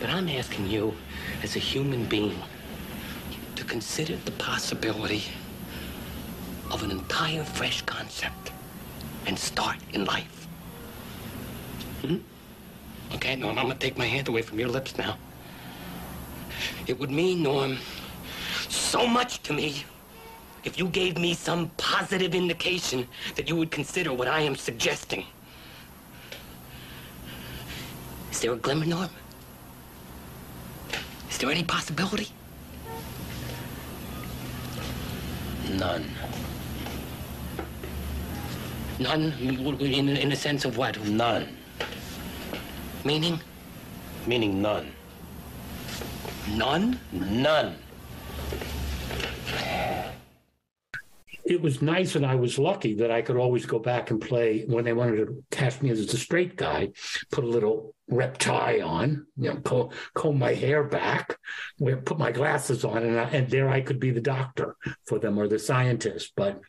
but 0.00 0.10
I'm 0.10 0.28
asking 0.28 0.68
you 0.68 0.94
as 1.42 1.56
a 1.56 1.58
human 1.58 2.04
being 2.06 2.42
to 3.54 3.64
consider 3.64 4.16
the 4.16 4.32
possibility 4.32 5.24
of 6.70 6.82
an 6.82 6.90
entire 6.90 7.44
fresh 7.44 7.82
concept 7.82 8.52
and 9.26 9.38
start 9.38 9.76
in 9.92 10.04
life. 10.04 10.46
Hmm? 12.02 12.16
Okay, 13.16 13.34
Norm, 13.34 13.58
I'm 13.58 13.68
gonna 13.68 13.78
take 13.78 13.96
my 13.96 14.04
hand 14.04 14.28
away 14.28 14.42
from 14.42 14.58
your 14.58 14.68
lips 14.68 14.98
now. 14.98 15.16
It 16.86 16.98
would 16.98 17.10
mean, 17.10 17.42
Norm, 17.42 17.78
so 18.68 19.06
much 19.06 19.42
to 19.44 19.54
me 19.54 19.84
if 20.64 20.78
you 20.78 20.86
gave 20.88 21.16
me 21.16 21.32
some 21.32 21.70
positive 21.78 22.34
indication 22.34 23.08
that 23.36 23.48
you 23.48 23.56
would 23.56 23.70
consider 23.70 24.12
what 24.12 24.28
I 24.28 24.40
am 24.40 24.54
suggesting. 24.54 25.24
Is 28.30 28.40
there 28.40 28.52
a 28.52 28.56
glimmer, 28.56 28.84
Norm? 28.84 29.08
Is 31.30 31.38
there 31.38 31.50
any 31.50 31.64
possibility? 31.64 32.28
None. 35.70 36.04
None 38.98 39.32
in, 39.80 40.08
in 40.10 40.28
the 40.28 40.36
sense 40.36 40.66
of 40.66 40.76
what? 40.76 41.02
None. 41.06 41.55
Meaning? 43.06 43.40
Meaning 44.26 44.60
none. 44.60 44.92
None? 46.50 46.98
None. 47.12 47.76
it 51.44 51.62
was 51.62 51.80
nice 51.80 52.16
and 52.16 52.26
I 52.26 52.34
was 52.34 52.58
lucky 52.58 52.94
that 52.94 53.12
I 53.12 53.22
could 53.22 53.36
always 53.36 53.64
go 53.64 53.78
back 53.78 54.10
and 54.10 54.20
play 54.20 54.64
when 54.66 54.84
they 54.84 54.92
wanted 54.92 55.18
to 55.18 55.44
cast 55.52 55.80
me 55.80 55.90
as 55.90 56.00
a 56.00 56.18
straight 56.18 56.56
guy, 56.56 56.90
put 57.30 57.44
a 57.44 57.46
little 57.46 57.94
rep 58.08 58.38
tie 58.38 58.80
on, 58.80 59.24
you 59.36 59.50
know, 59.50 59.60
comb, 59.60 59.90
comb 60.12 60.40
my 60.40 60.54
hair 60.54 60.82
back, 60.82 61.38
put 61.78 62.18
my 62.18 62.32
glasses 62.32 62.84
on, 62.84 63.04
and, 63.04 63.20
I, 63.20 63.30
and 63.30 63.48
there 63.48 63.68
I 63.68 63.82
could 63.82 64.00
be 64.00 64.10
the 64.10 64.20
doctor 64.20 64.74
for 65.04 65.20
them 65.20 65.38
or 65.38 65.46
the 65.46 65.60
scientist. 65.60 66.32
But 66.34 66.60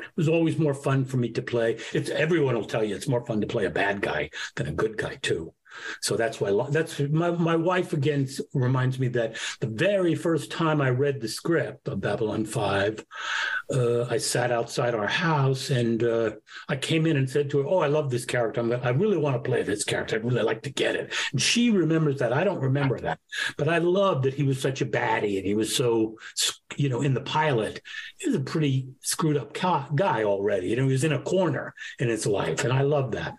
it 0.00 0.16
was 0.16 0.28
always 0.28 0.58
more 0.58 0.74
fun 0.74 1.04
for 1.04 1.16
me 1.16 1.30
to 1.30 1.42
play. 1.42 1.78
It's 1.92 2.10
everyone 2.10 2.54
will 2.54 2.64
tell 2.64 2.84
you 2.84 2.94
it's 2.94 3.08
more 3.08 3.24
fun 3.24 3.40
to 3.40 3.46
play 3.46 3.66
a 3.66 3.70
bad 3.70 4.00
guy 4.00 4.30
than 4.56 4.66
a 4.66 4.72
good 4.72 4.96
guy 4.96 5.16
too. 5.16 5.52
So 6.00 6.16
that's 6.16 6.40
why 6.40 6.50
that's 6.70 6.98
my, 7.00 7.30
my 7.30 7.56
wife 7.56 7.92
again 7.92 8.28
reminds 8.54 8.98
me 8.98 9.08
that 9.08 9.36
the 9.60 9.66
very 9.66 10.14
first 10.14 10.50
time 10.50 10.80
I 10.80 10.90
read 10.90 11.20
the 11.20 11.28
script 11.28 11.88
of 11.88 12.00
Babylon 12.00 12.44
5, 12.44 13.04
uh, 13.72 14.04
I 14.06 14.18
sat 14.18 14.50
outside 14.50 14.94
our 14.94 15.06
house 15.06 15.70
and 15.70 16.02
uh, 16.02 16.32
I 16.68 16.76
came 16.76 17.06
in 17.06 17.16
and 17.16 17.28
said 17.28 17.50
to 17.50 17.58
her, 17.58 17.66
Oh, 17.66 17.78
I 17.78 17.86
love 17.86 18.10
this 18.10 18.24
character. 18.24 18.60
I'm, 18.60 18.72
I 18.72 18.90
really 18.90 19.16
want 19.16 19.42
to 19.42 19.48
play 19.48 19.62
this 19.62 19.84
character. 19.84 20.16
I'd 20.16 20.24
really 20.24 20.42
like 20.42 20.62
to 20.62 20.72
get 20.72 20.96
it. 20.96 21.14
And 21.32 21.40
she 21.40 21.70
remembers 21.70 22.18
that. 22.18 22.32
I 22.32 22.44
don't 22.44 22.60
remember 22.60 22.98
that. 23.00 23.20
But 23.56 23.68
I 23.68 23.78
love 23.78 24.22
that 24.22 24.34
he 24.34 24.42
was 24.42 24.60
such 24.60 24.80
a 24.80 24.86
baddie 24.86 25.36
and 25.36 25.46
he 25.46 25.54
was 25.54 25.74
so, 25.74 26.16
you 26.76 26.88
know, 26.88 27.02
in 27.02 27.14
the 27.14 27.20
pilot, 27.20 27.80
he 28.18 28.28
was 28.28 28.36
a 28.36 28.40
pretty 28.40 28.88
screwed 29.00 29.36
up 29.36 29.52
guy 29.52 30.24
already. 30.24 30.68
You 30.68 30.76
know, 30.76 30.86
he 30.86 30.92
was 30.92 31.04
in 31.04 31.12
a 31.12 31.22
corner 31.22 31.74
in 31.98 32.08
his 32.08 32.26
life. 32.26 32.64
And 32.64 32.72
I 32.72 32.82
love 32.82 33.12
that 33.12 33.34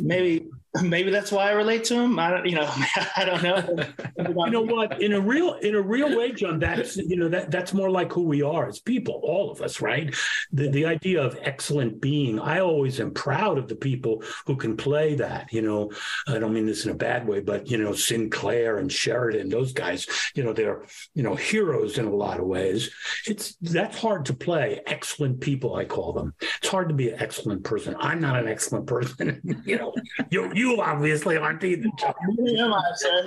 maybe 0.00 0.48
maybe 0.82 1.10
that's 1.10 1.32
why 1.32 1.48
I 1.48 1.52
relate 1.52 1.84
to 1.84 1.94
him. 1.94 2.18
I 2.18 2.30
don't, 2.30 2.46
you 2.46 2.56
know, 2.56 2.68
I 3.16 3.24
don't 3.24 3.42
know. 3.42 3.84
you 4.18 4.50
know 4.50 4.62
what? 4.62 5.00
In 5.00 5.12
a 5.12 5.20
real, 5.20 5.54
in 5.54 5.74
a 5.74 5.80
real 5.80 6.16
way, 6.16 6.32
John, 6.32 6.58
that's 6.58 6.96
you 6.96 7.16
know 7.16 7.28
that 7.28 7.50
that's 7.50 7.72
more 7.72 7.90
like 7.90 8.12
who 8.12 8.22
we 8.22 8.42
are 8.42 8.68
as 8.68 8.78
people, 8.80 9.20
all 9.22 9.50
of 9.50 9.62
us, 9.62 9.80
right? 9.80 10.14
The 10.52 10.68
the 10.68 10.86
idea 10.86 11.22
of 11.22 11.38
excellent 11.42 12.00
being. 12.00 12.38
I 12.38 12.60
always 12.60 13.00
am 13.00 13.12
proud 13.12 13.58
of 13.58 13.68
the 13.68 13.76
people 13.76 14.22
who 14.46 14.56
can 14.56 14.76
play 14.76 15.14
that. 15.16 15.52
You 15.52 15.62
know, 15.62 15.90
I 16.26 16.38
don't 16.38 16.52
mean 16.52 16.66
this 16.66 16.84
in 16.84 16.90
a 16.90 16.94
bad 16.94 17.26
way, 17.26 17.40
but 17.40 17.70
you 17.70 17.78
know, 17.78 17.92
Sinclair 17.92 18.78
and 18.78 18.92
Sheridan, 18.92 19.48
those 19.48 19.72
guys, 19.72 20.06
you 20.34 20.44
know, 20.44 20.52
they're 20.52 20.84
you 21.14 21.22
know 21.22 21.34
heroes 21.34 21.98
in 21.98 22.06
a 22.06 22.14
lot 22.14 22.40
of 22.40 22.46
ways. 22.46 22.90
It's 23.26 23.56
that's 23.56 23.98
hard 23.98 24.26
to 24.26 24.34
play. 24.34 24.80
Excellent 24.86 25.40
people, 25.40 25.76
I 25.76 25.84
call 25.84 26.12
them. 26.12 26.34
It's 26.58 26.68
hard 26.68 26.88
to 26.88 26.94
be 26.94 27.10
an 27.10 27.20
excellent 27.20 27.64
person. 27.64 27.96
I'm 27.98 28.20
not 28.20 28.38
an 28.38 28.48
excellent 28.48 28.86
person. 28.86 29.62
you 29.64 29.78
know, 29.78 29.94
you 30.30 30.50
you 30.58 30.80
obviously 30.80 31.36
aren't 31.36 31.62
either. 31.64 31.88
I 32.02 32.82
sir? 32.94 33.24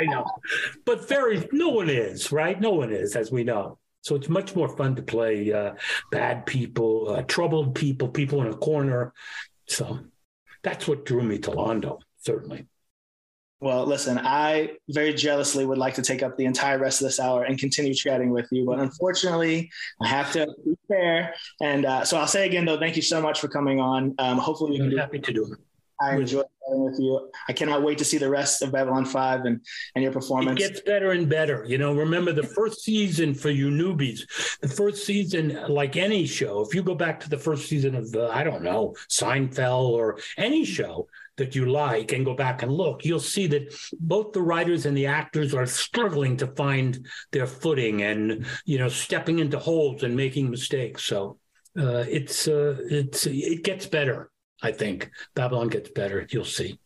I 0.00 0.04
know, 0.04 0.24
but 0.84 1.08
very 1.08 1.48
no 1.52 1.68
one 1.68 1.90
is 1.90 2.32
right. 2.32 2.60
No 2.60 2.70
one 2.70 2.92
is, 2.92 3.16
as 3.16 3.30
we 3.30 3.44
know. 3.44 3.78
So 4.02 4.14
it's 4.14 4.28
much 4.28 4.56
more 4.56 4.68
fun 4.76 4.96
to 4.96 5.02
play 5.02 5.52
uh, 5.52 5.74
bad 6.10 6.46
people, 6.46 7.10
uh, 7.10 7.22
troubled 7.22 7.74
people, 7.74 8.08
people 8.08 8.40
in 8.40 8.48
a 8.48 8.56
corner. 8.56 9.12
So 9.66 10.00
that's 10.62 10.88
what 10.88 11.04
drew 11.04 11.22
me 11.22 11.38
to 11.40 11.50
Londo, 11.50 11.98
certainly. 12.18 12.66
Well, 13.60 13.84
listen, 13.84 14.18
I 14.18 14.70
very 14.88 15.12
jealously 15.12 15.66
would 15.66 15.76
like 15.76 15.92
to 15.94 16.02
take 16.02 16.22
up 16.22 16.38
the 16.38 16.46
entire 16.46 16.78
rest 16.78 17.02
of 17.02 17.08
this 17.08 17.20
hour 17.20 17.44
and 17.44 17.58
continue 17.58 17.92
chatting 17.92 18.30
with 18.30 18.48
you, 18.50 18.64
but 18.64 18.78
unfortunately, 18.78 19.70
I 20.00 20.08
have 20.08 20.32
to 20.32 20.46
be 20.64 20.74
fair. 20.88 21.34
And 21.60 21.84
uh, 21.84 22.06
so 22.06 22.16
I'll 22.16 22.26
say 22.26 22.46
again, 22.46 22.64
though, 22.64 22.78
thank 22.78 22.96
you 22.96 23.02
so 23.02 23.20
much 23.20 23.38
for 23.38 23.48
coming 23.48 23.78
on. 23.78 24.14
Um, 24.18 24.38
hopefully, 24.38 24.70
we 24.70 24.76
can 24.78 24.86
I'm 24.86 24.90
do 24.92 24.96
happy 24.96 25.18
to 25.18 25.32
do 25.32 25.52
it. 25.52 25.58
I 26.00 26.16
enjoyed 26.16 26.46
chatting 26.64 26.84
with 26.84 26.98
you. 26.98 27.30
I 27.48 27.52
cannot 27.52 27.82
wait 27.82 27.98
to 27.98 28.04
see 28.04 28.16
the 28.16 28.30
rest 28.30 28.62
of 28.62 28.72
Babylon 28.72 29.04
5 29.04 29.44
and, 29.44 29.60
and 29.94 30.02
your 30.02 30.12
performance. 30.12 30.60
It 30.60 30.68
gets 30.68 30.80
better 30.80 31.10
and 31.10 31.28
better. 31.28 31.64
You 31.66 31.76
know, 31.76 31.94
remember 31.94 32.32
the 32.32 32.42
first 32.42 32.82
season 32.82 33.34
for 33.34 33.50
you 33.50 33.68
newbies, 33.68 34.20
the 34.60 34.68
first 34.68 35.04
season, 35.04 35.58
like 35.68 35.96
any 35.96 36.24
show, 36.26 36.62
if 36.62 36.74
you 36.74 36.82
go 36.82 36.94
back 36.94 37.20
to 37.20 37.28
the 37.28 37.36
first 37.36 37.68
season 37.68 37.94
of, 37.94 38.14
uh, 38.14 38.28
I 38.28 38.44
don't 38.44 38.62
know, 38.62 38.94
Seinfeld 39.10 39.90
or 39.90 40.18
any 40.38 40.64
show 40.64 41.06
that 41.36 41.54
you 41.54 41.66
like 41.66 42.12
and 42.12 42.24
go 42.24 42.34
back 42.34 42.62
and 42.62 42.72
look, 42.72 43.04
you'll 43.04 43.20
see 43.20 43.46
that 43.48 43.74
both 44.00 44.32
the 44.32 44.42
writers 44.42 44.86
and 44.86 44.96
the 44.96 45.06
actors 45.06 45.54
are 45.54 45.66
struggling 45.66 46.36
to 46.38 46.46
find 46.46 47.06
their 47.32 47.46
footing 47.46 48.02
and, 48.02 48.46
you 48.64 48.78
know, 48.78 48.88
stepping 48.88 49.38
into 49.38 49.58
holes 49.58 50.02
and 50.02 50.16
making 50.16 50.50
mistakes. 50.50 51.04
So 51.04 51.38
uh, 51.78 52.04
it's, 52.08 52.48
uh, 52.48 52.76
it's, 52.88 53.26
it 53.26 53.64
gets 53.64 53.86
better. 53.86 54.30
I 54.62 54.72
think 54.72 55.10
Babylon 55.34 55.68
gets 55.68 55.90
better. 55.90 56.26
You'll 56.30 56.44
see. 56.44 56.78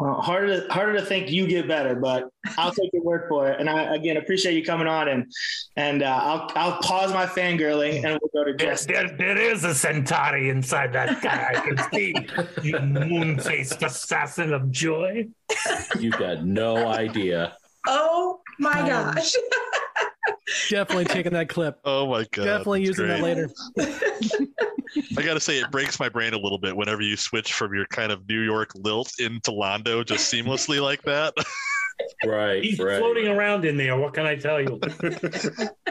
Well, 0.00 0.14
harder 0.20 0.66
to, 0.66 0.72
harder 0.72 0.94
to 0.94 1.02
think 1.06 1.30
you 1.30 1.46
get 1.46 1.68
better, 1.68 1.94
but 1.94 2.28
I'll 2.58 2.72
take 2.72 2.90
your 2.92 3.04
word 3.04 3.26
for 3.28 3.48
it. 3.48 3.60
And 3.60 3.70
I 3.70 3.94
again 3.94 4.16
appreciate 4.16 4.54
you 4.54 4.64
coming 4.64 4.88
on 4.88 5.06
and 5.08 5.32
and 5.76 6.02
uh, 6.02 6.06
I'll 6.20 6.50
I'll 6.56 6.78
pause 6.82 7.12
my 7.12 7.26
fangirling 7.26 8.04
and 8.04 8.18
we'll 8.20 8.30
go 8.34 8.50
to 8.50 8.56
There, 8.58 8.70
Jess. 8.72 8.86
there, 8.86 9.08
there 9.16 9.38
is 9.38 9.62
a 9.62 9.72
Centauri 9.72 10.48
inside 10.50 10.92
that 10.94 11.22
guy. 11.22 11.52
I 11.56 11.60
can 11.60 11.78
see 11.92 12.12
you 12.62 12.78
moon-faced 12.80 13.82
assassin 13.84 14.52
of 14.52 14.68
joy. 14.72 15.28
You've 16.00 16.18
got 16.18 16.44
no 16.44 16.88
idea. 16.88 17.56
Oh 17.86 18.40
my 18.58 18.80
Um, 18.80 18.88
gosh. 19.14 19.32
Definitely 20.68 21.04
taking 21.06 21.32
that 21.32 21.48
clip. 21.48 21.78
Oh 21.84 22.06
my 22.06 22.26
god! 22.32 22.44
Definitely 22.44 22.86
that's 22.86 22.98
using 22.98 23.08
that 23.08 23.20
later. 23.20 23.50
I 25.18 25.22
gotta 25.22 25.40
say, 25.40 25.58
it 25.58 25.70
breaks 25.70 25.98
my 25.98 26.08
brain 26.08 26.34
a 26.34 26.38
little 26.38 26.58
bit 26.58 26.76
whenever 26.76 27.02
you 27.02 27.16
switch 27.16 27.52
from 27.52 27.74
your 27.74 27.86
kind 27.86 28.12
of 28.12 28.28
New 28.28 28.40
York 28.40 28.70
lilt 28.74 29.12
into 29.18 29.50
Londo 29.50 30.04
just 30.04 30.32
seamlessly 30.32 30.80
like 30.80 31.02
that. 31.02 31.34
Right, 32.26 32.64
He's 32.64 32.80
right. 32.80 32.98
floating 32.98 33.28
around 33.28 33.64
in 33.64 33.76
there. 33.76 33.96
What 33.96 34.14
can 34.14 34.26
I 34.26 34.34
tell 34.34 34.60
you? 34.60 34.80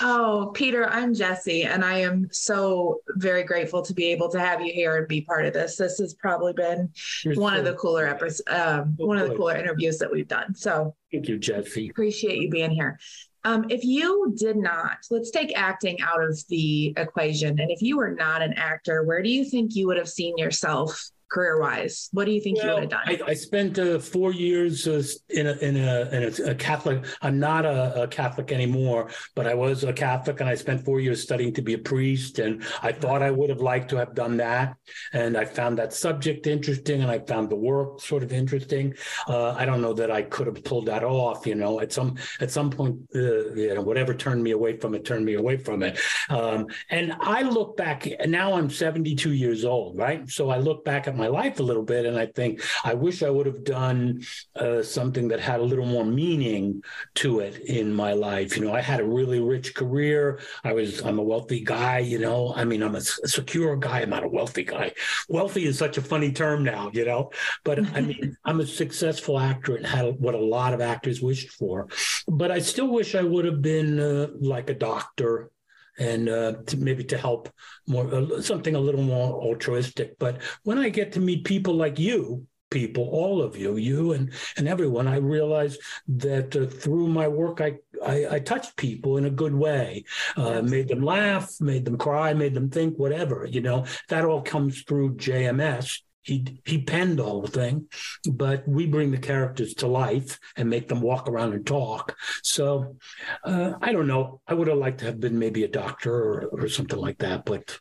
Oh, 0.00 0.50
Peter, 0.54 0.88
I'm 0.88 1.14
Jesse, 1.14 1.64
and 1.64 1.84
I 1.84 1.98
am 1.98 2.28
so 2.32 3.00
very 3.16 3.44
grateful 3.44 3.82
to 3.82 3.94
be 3.94 4.06
able 4.06 4.28
to 4.30 4.40
have 4.40 4.60
you 4.60 4.72
here 4.72 4.96
and 4.96 5.06
be 5.06 5.20
part 5.20 5.46
of 5.46 5.52
this. 5.52 5.76
This 5.76 5.98
has 5.98 6.14
probably 6.14 6.52
been 6.52 6.90
You're 7.24 7.34
one 7.34 7.56
of 7.56 7.64
the 7.64 7.74
cooler 7.74 8.06
episodes, 8.06 8.42
um, 8.48 8.94
one 8.96 9.18
of 9.18 9.28
the 9.28 9.36
cooler 9.36 9.56
interviews 9.56 9.98
that 9.98 10.10
we've 10.10 10.28
done. 10.28 10.54
So 10.54 10.94
Thank 11.10 11.28
you, 11.28 11.38
Jesse. 11.38 11.88
appreciate 11.88 12.38
you 12.38 12.50
being 12.50 12.70
here. 12.70 12.98
Um, 13.44 13.66
if 13.70 13.84
you 13.84 14.32
did 14.36 14.56
not, 14.56 14.98
let's 15.10 15.30
take 15.30 15.56
acting 15.56 16.00
out 16.00 16.22
of 16.22 16.38
the 16.48 16.94
equation, 16.96 17.58
and 17.58 17.70
if 17.70 17.82
you 17.82 17.96
were 17.96 18.12
not 18.12 18.40
an 18.40 18.52
actor, 18.54 19.02
where 19.02 19.22
do 19.22 19.28
you 19.28 19.44
think 19.44 19.74
you 19.74 19.88
would 19.88 19.96
have 19.96 20.08
seen 20.08 20.38
yourself 20.38 21.10
career 21.32 21.58
wise? 21.58 22.08
What 22.12 22.26
do 22.26 22.32
you 22.32 22.40
think 22.40 22.62
you 22.62 22.68
would 22.68 22.80
have 22.80 22.90
done? 22.90 23.02
I, 23.06 23.18
I 23.26 23.34
spent 23.34 23.78
uh, 23.78 23.98
four 23.98 24.32
years 24.32 24.86
uh, 24.86 25.02
in 25.30 25.46
a 25.46 25.52
in 25.56 25.76
a, 25.76 26.10
in 26.10 26.22
a, 26.24 26.50
a 26.50 26.54
Catholic. 26.54 27.04
I'm 27.22 27.38
not 27.38 27.64
a, 27.64 28.02
a 28.02 28.08
Catholic 28.08 28.52
anymore, 28.52 29.10
but 29.34 29.46
I 29.46 29.54
was 29.54 29.84
a 29.84 29.92
Catholic, 29.92 30.40
and 30.40 30.48
I 30.48 30.54
spent 30.54 30.84
four 30.84 31.00
years 31.00 31.22
studying 31.22 31.52
to 31.54 31.62
be 31.62 31.74
a 31.74 31.78
priest. 31.78 32.38
And 32.38 32.62
I 32.82 32.92
thought 32.92 33.22
I 33.22 33.30
would 33.30 33.50
have 33.50 33.60
liked 33.60 33.88
to 33.90 33.96
have 33.96 34.14
done 34.14 34.36
that, 34.36 34.76
and 35.12 35.36
I 35.36 35.44
found 35.44 35.78
that 35.78 35.92
subject 35.92 36.46
interesting, 36.46 37.02
and 37.02 37.10
I 37.10 37.18
found 37.20 37.48
the 37.48 37.56
work 37.56 38.00
sort 38.00 38.22
of 38.22 38.32
interesting. 38.32 38.94
Uh, 39.26 39.52
I 39.52 39.64
don't 39.64 39.80
know 39.80 39.94
that 39.94 40.10
I 40.10 40.22
could 40.22 40.46
have 40.46 40.62
pulled 40.64 40.86
that 40.86 41.02
off. 41.02 41.46
You 41.46 41.54
know, 41.54 41.80
at 41.80 41.92
some 41.92 42.16
at 42.40 42.50
some 42.50 42.70
point, 42.70 42.96
uh, 43.14 43.54
you 43.54 43.74
know, 43.74 43.82
whatever 43.82 44.14
turned 44.14 44.42
me 44.42 44.50
away 44.50 44.76
from 44.76 44.94
it 44.94 45.04
turned 45.04 45.24
me 45.24 45.34
away 45.34 45.56
from 45.56 45.82
it. 45.82 45.98
Um, 46.28 46.66
and 46.90 47.14
I 47.20 47.42
look 47.42 47.76
back, 47.76 48.06
and 48.06 48.30
now 48.30 48.52
I'm 48.54 48.68
72 48.68 49.32
years 49.32 49.64
old, 49.64 49.96
right? 49.96 50.28
So 50.28 50.50
I 50.50 50.58
look 50.58 50.84
back 50.84 51.08
at 51.08 51.16
my 51.16 51.21
life 51.28 51.60
a 51.60 51.62
little 51.62 51.82
bit, 51.82 52.06
and 52.06 52.18
I 52.18 52.26
think 52.26 52.62
I 52.84 52.94
wish 52.94 53.22
I 53.22 53.30
would 53.30 53.46
have 53.46 53.64
done 53.64 54.22
uh, 54.56 54.82
something 54.82 55.28
that 55.28 55.40
had 55.40 55.60
a 55.60 55.64
little 55.64 55.86
more 55.86 56.04
meaning 56.04 56.82
to 57.16 57.40
it 57.40 57.60
in 57.60 57.92
my 57.92 58.12
life. 58.12 58.56
You 58.56 58.64
know, 58.64 58.74
I 58.74 58.80
had 58.80 59.00
a 59.00 59.04
really 59.04 59.40
rich 59.40 59.74
career. 59.74 60.40
I 60.64 60.72
was, 60.72 61.00
I'm 61.00 61.18
a 61.18 61.22
wealthy 61.22 61.60
guy. 61.60 61.98
You 62.00 62.18
know, 62.18 62.52
I 62.56 62.64
mean, 62.64 62.82
I'm 62.82 62.96
a 62.96 63.00
secure 63.00 63.76
guy. 63.76 64.00
I'm 64.00 64.10
not 64.10 64.24
a 64.24 64.28
wealthy 64.28 64.64
guy. 64.64 64.92
Wealthy 65.28 65.64
is 65.64 65.78
such 65.78 65.98
a 65.98 66.02
funny 66.02 66.32
term 66.32 66.64
now, 66.64 66.90
you 66.92 67.04
know. 67.04 67.30
But 67.64 67.78
I 67.94 68.00
mean, 68.08 68.36
I'm 68.44 68.60
a 68.60 68.66
successful 68.66 69.38
actor 69.38 69.76
and 69.76 69.86
had 69.86 70.18
what 70.18 70.34
a 70.34 70.38
lot 70.38 70.74
of 70.74 70.80
actors 70.80 71.22
wished 71.22 71.50
for. 71.50 71.88
But 72.26 72.50
I 72.50 72.58
still 72.58 72.88
wish 72.88 73.14
I 73.14 73.22
would 73.22 73.44
have 73.44 73.62
been 73.62 74.00
uh, 74.00 74.28
like 74.40 74.70
a 74.70 74.74
doctor 74.74 75.51
and 75.98 76.28
uh, 76.28 76.54
to 76.66 76.76
maybe 76.76 77.04
to 77.04 77.18
help 77.18 77.48
more 77.86 78.12
uh, 78.12 78.40
something 78.40 78.74
a 78.74 78.80
little 78.80 79.02
more 79.02 79.40
altruistic. 79.42 80.18
But 80.18 80.42
when 80.62 80.78
I 80.78 80.88
get 80.88 81.12
to 81.12 81.20
meet 81.20 81.44
people 81.44 81.74
like 81.74 81.98
you, 81.98 82.46
people, 82.70 83.04
all 83.04 83.42
of 83.42 83.56
you, 83.56 83.76
you 83.76 84.12
and 84.12 84.32
and 84.56 84.66
everyone, 84.66 85.06
I 85.06 85.16
realize 85.16 85.78
that 86.08 86.56
uh, 86.56 86.66
through 86.66 87.08
my 87.08 87.28
work, 87.28 87.60
I, 87.60 87.76
I 88.04 88.36
I 88.36 88.38
touched 88.40 88.76
people 88.76 89.18
in 89.18 89.26
a 89.26 89.30
good 89.30 89.54
way, 89.54 90.04
uh, 90.36 90.62
made 90.62 90.88
them 90.88 91.02
laugh, 91.02 91.52
made 91.60 91.84
them 91.84 91.98
cry, 91.98 92.34
made 92.34 92.54
them 92.54 92.70
think, 92.70 92.98
whatever. 92.98 93.46
You 93.46 93.60
know, 93.60 93.86
that 94.08 94.24
all 94.24 94.42
comes 94.42 94.82
through 94.82 95.16
JMS. 95.16 96.00
He 96.22 96.60
he 96.64 96.82
penned 96.82 97.20
all 97.20 97.42
the 97.42 97.50
thing, 97.50 97.88
but 98.30 98.66
we 98.66 98.86
bring 98.86 99.10
the 99.10 99.18
characters 99.18 99.74
to 99.74 99.86
life 99.86 100.38
and 100.56 100.70
make 100.70 100.88
them 100.88 101.00
walk 101.00 101.28
around 101.28 101.52
and 101.52 101.66
talk. 101.66 102.16
So 102.42 102.96
uh, 103.44 103.72
I 103.80 103.92
don't 103.92 104.06
know. 104.06 104.40
I 104.46 104.54
would 104.54 104.68
have 104.68 104.78
liked 104.78 105.00
to 105.00 105.06
have 105.06 105.20
been 105.20 105.38
maybe 105.38 105.64
a 105.64 105.68
doctor 105.68 106.14
or, 106.14 106.44
or 106.52 106.68
something 106.68 106.98
like 106.98 107.18
that, 107.18 107.44
but 107.44 107.78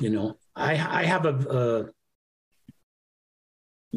you 0.00 0.10
know, 0.10 0.38
I 0.56 0.72
I 0.72 1.04
have 1.04 1.26
a. 1.26 1.48
Uh, 1.48 1.84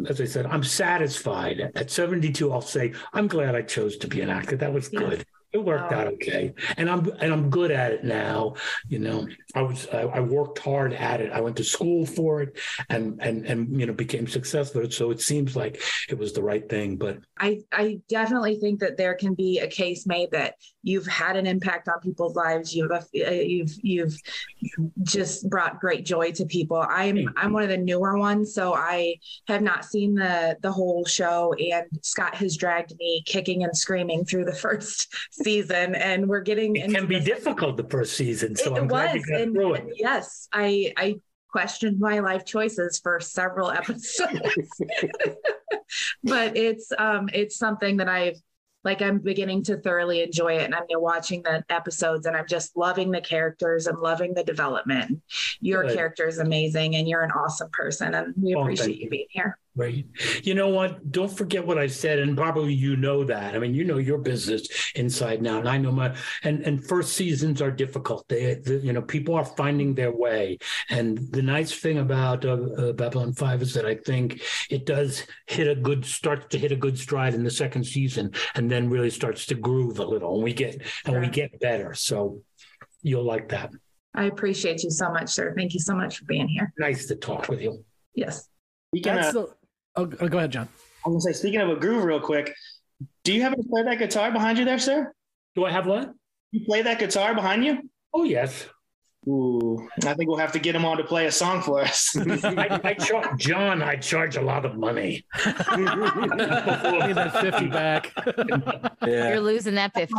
as 0.10 0.20
I 0.20 0.26
said, 0.26 0.46
I'm 0.46 0.64
satisfied. 0.64 1.72
At 1.74 1.90
72, 1.90 2.52
I'll 2.52 2.60
say 2.60 2.94
I'm 3.14 3.28
glad 3.28 3.56
I 3.56 3.62
chose 3.62 3.96
to 4.00 4.10
be 4.10 4.20
an 4.20 4.30
actor. 4.30 4.58
That 4.58 4.74
was 4.74 4.90
good. 4.90 5.26
It 5.56 5.63
worked 5.63 5.94
out 5.94 6.08
okay, 6.08 6.54
and 6.76 6.89
I'm 6.89 7.10
and 7.22 7.32
I'm 7.32 7.50
good 7.50 7.72
at 7.72 7.94
it 7.94 8.04
now. 8.04 8.56
You 8.89 9.00
know, 9.00 9.26
I 9.56 9.62
was 9.62 9.88
I, 9.88 10.02
I 10.02 10.20
worked 10.20 10.60
hard 10.60 10.91
at 10.91 11.22
it. 11.22 11.32
I 11.32 11.39
went 11.39 11.56
to 11.56 11.63
school 11.63 12.06
for 12.06 12.41
it, 12.41 12.60
and 12.89 13.22
and 13.22 13.46
and 13.46 13.80
you 13.80 13.86
know 13.86 13.94
became 13.94 14.28
successful. 14.28 14.91
So 14.91 15.12
it 15.12 15.22
seems 15.22 15.56
like 15.56 15.82
it 16.10 16.18
was 16.18 16.34
the 16.34 16.44
right 16.44 16.68
thing. 16.68 16.98
But 16.98 17.20
I, 17.39 17.62
I 17.72 18.02
definitely 18.10 18.60
think 18.60 18.82
that 18.82 18.98
there 18.98 19.13
can 19.13 19.34
be 19.34 19.60
a 19.60 19.68
case 19.68 20.06
made 20.06 20.32
that 20.32 20.56
you've 20.84 21.08
had 21.08 21.38
an 21.38 21.48
impact 21.48 21.88
on 21.88 22.02
people's 22.02 22.36
lives. 22.36 22.76
You've 22.76 22.91
uh, 22.91 23.02
you've 23.13 23.72
you've 23.82 24.18
just 25.04 25.50
brought 25.50 25.80
great 25.80 26.06
joy 26.06 26.32
to 26.34 26.46
people. 26.46 26.86
I'm 26.86 27.34
I'm 27.38 27.54
one 27.54 27.63
of 27.63 27.70
the 27.70 27.78
newer 27.78 28.18
ones, 28.18 28.54
so 28.54 28.74
I 28.74 29.15
have 29.48 29.62
not 29.62 29.86
seen 29.86 30.15
the 30.15 30.58
the 30.62 30.72
whole 30.72 31.06
show. 31.06 31.54
And 31.54 31.86
Scott 32.02 32.36
has 32.36 32.58
dragged 32.58 32.94
me 33.00 33.24
kicking 33.26 33.63
and 33.63 33.76
screaming 33.76 34.26
through 34.26 34.44
the 34.44 34.54
first 34.65 35.15
season, 35.46 35.96
and 35.96 36.28
we're 36.28 36.42
getting 36.42 36.76
it 36.76 36.92
can 36.92 37.08
be 37.08 37.20
difficult 37.20 37.78
the 37.78 37.86
first 37.86 38.18
season. 38.18 38.56
So 38.56 38.76
it 38.76 38.82
I'm 38.82 38.88
glad 38.88 39.16
you 39.16 39.22
was, 39.22 39.30
and 39.30 39.56
it. 39.76 39.84
yes, 39.98 40.48
I 40.52 40.92
I 40.98 41.16
questioned 41.50 42.00
my 42.00 42.20
life 42.20 42.44
choices 42.46 43.00
for 43.00 43.20
several 43.22 43.72
episodes, 43.82 44.82
but 46.24 46.58
it's 46.58 46.92
um 46.98 47.30
it's 47.34 47.58
something 47.58 47.98
that 47.98 48.10
I've 48.10 48.38
like 48.84 49.02
I'm 49.02 49.18
beginning 49.20 49.64
to 49.64 49.78
thoroughly 49.78 50.22
enjoy 50.22 50.58
it, 50.58 50.64
and 50.66 50.76
I'm 50.76 50.84
watching 50.92 51.42
the 51.42 51.64
episodes, 51.70 52.26
and 52.28 52.36
I'm 52.38 52.48
just 52.48 52.76
loving 52.78 53.10
the 53.12 53.22
characters 53.22 53.88
and 53.88 53.98
loving 54.00 54.34
the 54.36 54.44
development. 54.44 55.22
Your 55.62 55.84
Good. 55.84 55.96
character 55.96 56.28
is 56.28 56.38
amazing, 56.38 56.96
and 56.96 57.08
you're 57.08 57.24
an 57.24 57.32
awesome 57.32 57.70
person, 57.72 58.14
and 58.14 58.34
we 58.38 58.54
Oh, 58.56 58.62
appreciate 58.62 58.98
you 58.98 59.06
you. 59.06 59.10
being 59.10 59.28
here. 59.30 59.58
Right. 59.78 60.06
You 60.44 60.56
know 60.56 60.70
what? 60.70 61.12
Don't 61.12 61.32
forget 61.32 61.68
what 61.68 61.78
I 61.78 61.88
said, 61.88 62.20
and 62.20 62.38
probably 62.38 62.74
you 62.74 62.96
know 62.96 63.26
that. 63.26 63.56
I 63.56 63.60
mean, 63.60 63.74
you 63.74 63.84
know 63.84 63.98
your 63.98 64.20
business 64.20 64.70
inside 64.96 65.42
now, 65.42 65.60
and 65.60 65.68
I 65.68 65.78
know 65.78 65.92
my. 65.92 66.16
And 66.44 66.62
and 66.62 66.82
first 66.88 67.12
seasons 67.14 67.62
are 67.62 67.72
difficult. 67.72 68.26
They, 68.30 68.56
the, 68.56 68.78
you 68.78 68.94
know, 68.94 69.02
people 69.02 69.36
are 69.36 69.44
finding 69.44 69.94
their 69.94 70.14
way. 70.14 70.60
And 70.89 71.18
the 71.34 71.41
nice 71.41 71.78
thing 71.78 71.97
about 71.97 72.45
uh, 72.45 72.54
uh, 72.54 72.93
Babylon 72.93 73.34
Five 73.34 73.62
is 73.62 73.74
that 73.74 73.86
I 73.86 73.95
think 73.95 74.41
it 74.70 74.86
does 74.86 75.24
hit 75.47 75.68
a 75.68 75.76
good 75.76 76.06
starts 76.06 76.47
to 76.52 76.58
hit 76.58 76.72
a 76.72 76.78
good 76.78 76.97
stride 76.97 77.34
in 77.34 77.43
the 77.43 77.52
second 77.52 77.84
season, 77.84 78.32
and 78.56 78.72
then 78.72 78.89
really 78.89 79.10
starts 79.10 79.45
to 79.47 79.56
groove 79.56 79.99
a 79.99 80.06
little, 80.06 80.36
and 80.36 80.43
we 80.43 80.54
get 80.54 80.82
and 81.06 81.20
we 81.20 81.28
get 81.28 81.60
better. 81.60 81.93
So 81.93 82.41
you'll 83.02 83.26
like 83.26 83.49
that. 83.49 83.72
I 84.14 84.26
appreciate 84.26 84.84
you 84.84 84.89
so 84.89 85.12
much, 85.12 85.32
sir. 85.32 85.54
Thank 85.58 85.74
you 85.74 85.82
so 85.82 85.93
much 85.93 86.20
for 86.20 86.26
being 86.26 86.47
here. 86.47 86.72
Nice 86.80 87.08
to 87.08 87.16
talk 87.16 87.49
with 87.49 87.62
you. 87.62 87.84
Yes. 88.14 88.47
Speaking 88.93 89.16
That's 89.16 89.36
of, 89.36 89.47
the. 89.47 89.56
Oh, 89.96 90.06
go 90.06 90.38
ahead, 90.38 90.52
John. 90.52 90.68
I'm 91.06 91.12
gonna 91.12 91.22
say, 91.22 91.34
speaking 91.34 91.62
of 91.62 91.70
a 91.70 91.76
groove, 91.76 92.04
real 92.04 92.20
quick, 92.20 92.54
do 93.24 93.34
you 93.34 93.41
happen 93.41 93.62
to 93.62 93.70
play 93.70 93.84
that 93.84 94.00
guitar 94.00 94.32
behind 94.32 94.58
you 94.58 94.66
there, 94.66 94.80
sir? 94.80 95.14
Do 95.56 95.66
I 95.66 95.72
have 95.72 95.86
what? 95.86 96.14
you 96.56 96.66
play 96.66 96.82
that 96.82 97.00
guitar 97.00 97.36
behind 97.36 97.66
you? 97.66 97.89
Oh 98.14 98.24
yes. 98.24 98.68
Ooh, 99.28 99.89
I 100.06 100.14
think 100.14 100.30
we'll 100.30 100.38
have 100.38 100.52
to 100.52 100.60
get 100.60 100.76
him 100.76 100.86
on 100.86 100.98
to 100.98 101.04
play 101.04 101.26
a 101.26 101.32
song 101.32 101.62
for 101.62 101.82
us. 101.82 102.16
I, 102.46 102.80
I 102.84 102.93
char- 102.93 103.36
John, 103.38 103.82
I 103.82 103.96
charge 103.96 104.38
a 104.38 104.41
lot 104.41 104.66
of 104.66 104.78
money. 104.78 105.26
Need 105.46 105.88
that 107.16 107.38
50 107.41 107.68
back. 107.68 108.14
You're 109.06 109.39
losing 109.39 109.76
that 109.76 109.93
50. 109.96 110.16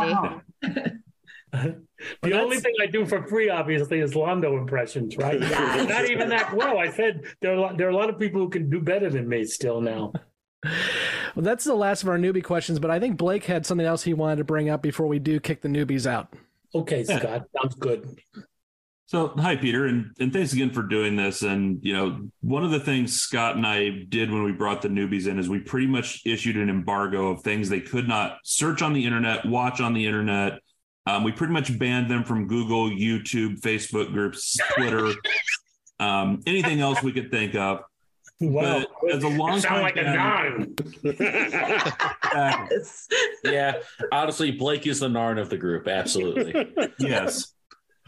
The 2.21 2.39
only 2.39 2.59
thing 2.59 2.73
I 2.79 2.85
do 2.85 3.07
for 3.07 3.25
free, 3.25 3.49
obviously, 3.49 3.99
is 3.99 4.13
Londo 4.13 4.55
impressions, 4.59 5.17
right? 5.17 5.41
Yes. 5.41 5.89
Not 5.89 6.07
even 6.09 6.29
that 6.29 6.55
well. 6.55 6.77
I 6.77 6.91
said 6.91 7.23
there 7.41 7.53
are, 7.53 7.55
a 7.55 7.61
lot, 7.61 7.77
there 7.77 7.87
are 7.87 7.91
a 7.91 7.95
lot 7.95 8.09
of 8.09 8.19
people 8.19 8.39
who 8.39 8.49
can 8.49 8.69
do 8.69 8.79
better 8.79 9.09
than 9.09 9.27
me 9.27 9.45
still 9.45 9.81
now. 9.81 10.13
Well, 11.35 11.43
that's 11.43 11.65
the 11.65 11.75
last 11.75 12.01
of 12.01 12.09
our 12.09 12.17
newbie 12.17 12.43
questions, 12.43 12.79
but 12.79 12.89
I 12.89 12.99
think 12.99 13.15
Blake 13.15 13.45
had 13.45 13.63
something 13.63 13.85
else 13.85 14.01
he 14.01 14.15
wanted 14.15 14.37
to 14.37 14.43
bring 14.43 14.69
up 14.69 14.81
before 14.81 15.05
we 15.05 15.19
do 15.19 15.39
kick 15.39 15.61
the 15.61 15.67
newbies 15.67 16.07
out. 16.07 16.33
Okay, 16.73 17.03
Scott, 17.03 17.43
sounds 17.55 17.75
good. 17.75 18.19
So, 19.05 19.33
hi, 19.37 19.55
Peter, 19.55 19.85
and, 19.85 20.15
and 20.19 20.33
thanks 20.33 20.51
again 20.51 20.71
for 20.71 20.81
doing 20.81 21.15
this. 21.15 21.43
And, 21.43 21.79
you 21.83 21.93
know, 21.93 22.27
one 22.41 22.65
of 22.65 22.71
the 22.71 22.79
things 22.79 23.21
Scott 23.21 23.55
and 23.55 23.67
I 23.67 24.03
did 24.09 24.31
when 24.31 24.43
we 24.43 24.51
brought 24.51 24.81
the 24.81 24.87
newbies 24.87 25.27
in 25.27 25.37
is 25.37 25.47
we 25.47 25.59
pretty 25.59 25.87
much 25.87 26.23
issued 26.25 26.57
an 26.57 26.69
embargo 26.69 27.27
of 27.27 27.43
things 27.43 27.69
they 27.69 27.81
could 27.81 28.07
not 28.07 28.39
search 28.43 28.81
on 28.81 28.93
the 28.93 29.05
internet, 29.05 29.45
watch 29.45 29.79
on 29.79 29.93
the 29.93 30.07
internet. 30.07 30.59
Um, 31.07 31.23
we 31.23 31.31
pretty 31.31 31.53
much 31.53 31.77
banned 31.79 32.11
them 32.11 32.23
from 32.23 32.47
Google, 32.47 32.89
YouTube, 32.89 33.61
Facebook 33.61 34.11
groups, 34.11 34.57
Twitter, 34.75 35.13
um, 35.99 36.41
anything 36.45 36.81
else 36.81 37.01
we 37.01 37.13
could 37.13 37.31
think 37.31 37.55
of. 37.55 37.81
Wow. 38.39 38.83
But 39.01 39.15
as 39.15 39.23
a 39.23 39.29
long 39.29 39.59
sound 39.59 39.75
time 39.75 39.81
like 39.83 39.97
a 39.97 40.03
Narn. 40.03 40.77
yeah, 43.43 43.79
honestly, 44.11 44.51
Blake 44.51 44.85
is 44.85 44.99
the 44.99 45.07
Narn 45.07 45.39
of 45.39 45.49
the 45.49 45.57
group. 45.57 45.87
Absolutely. 45.87 46.73
yes. 46.99 47.53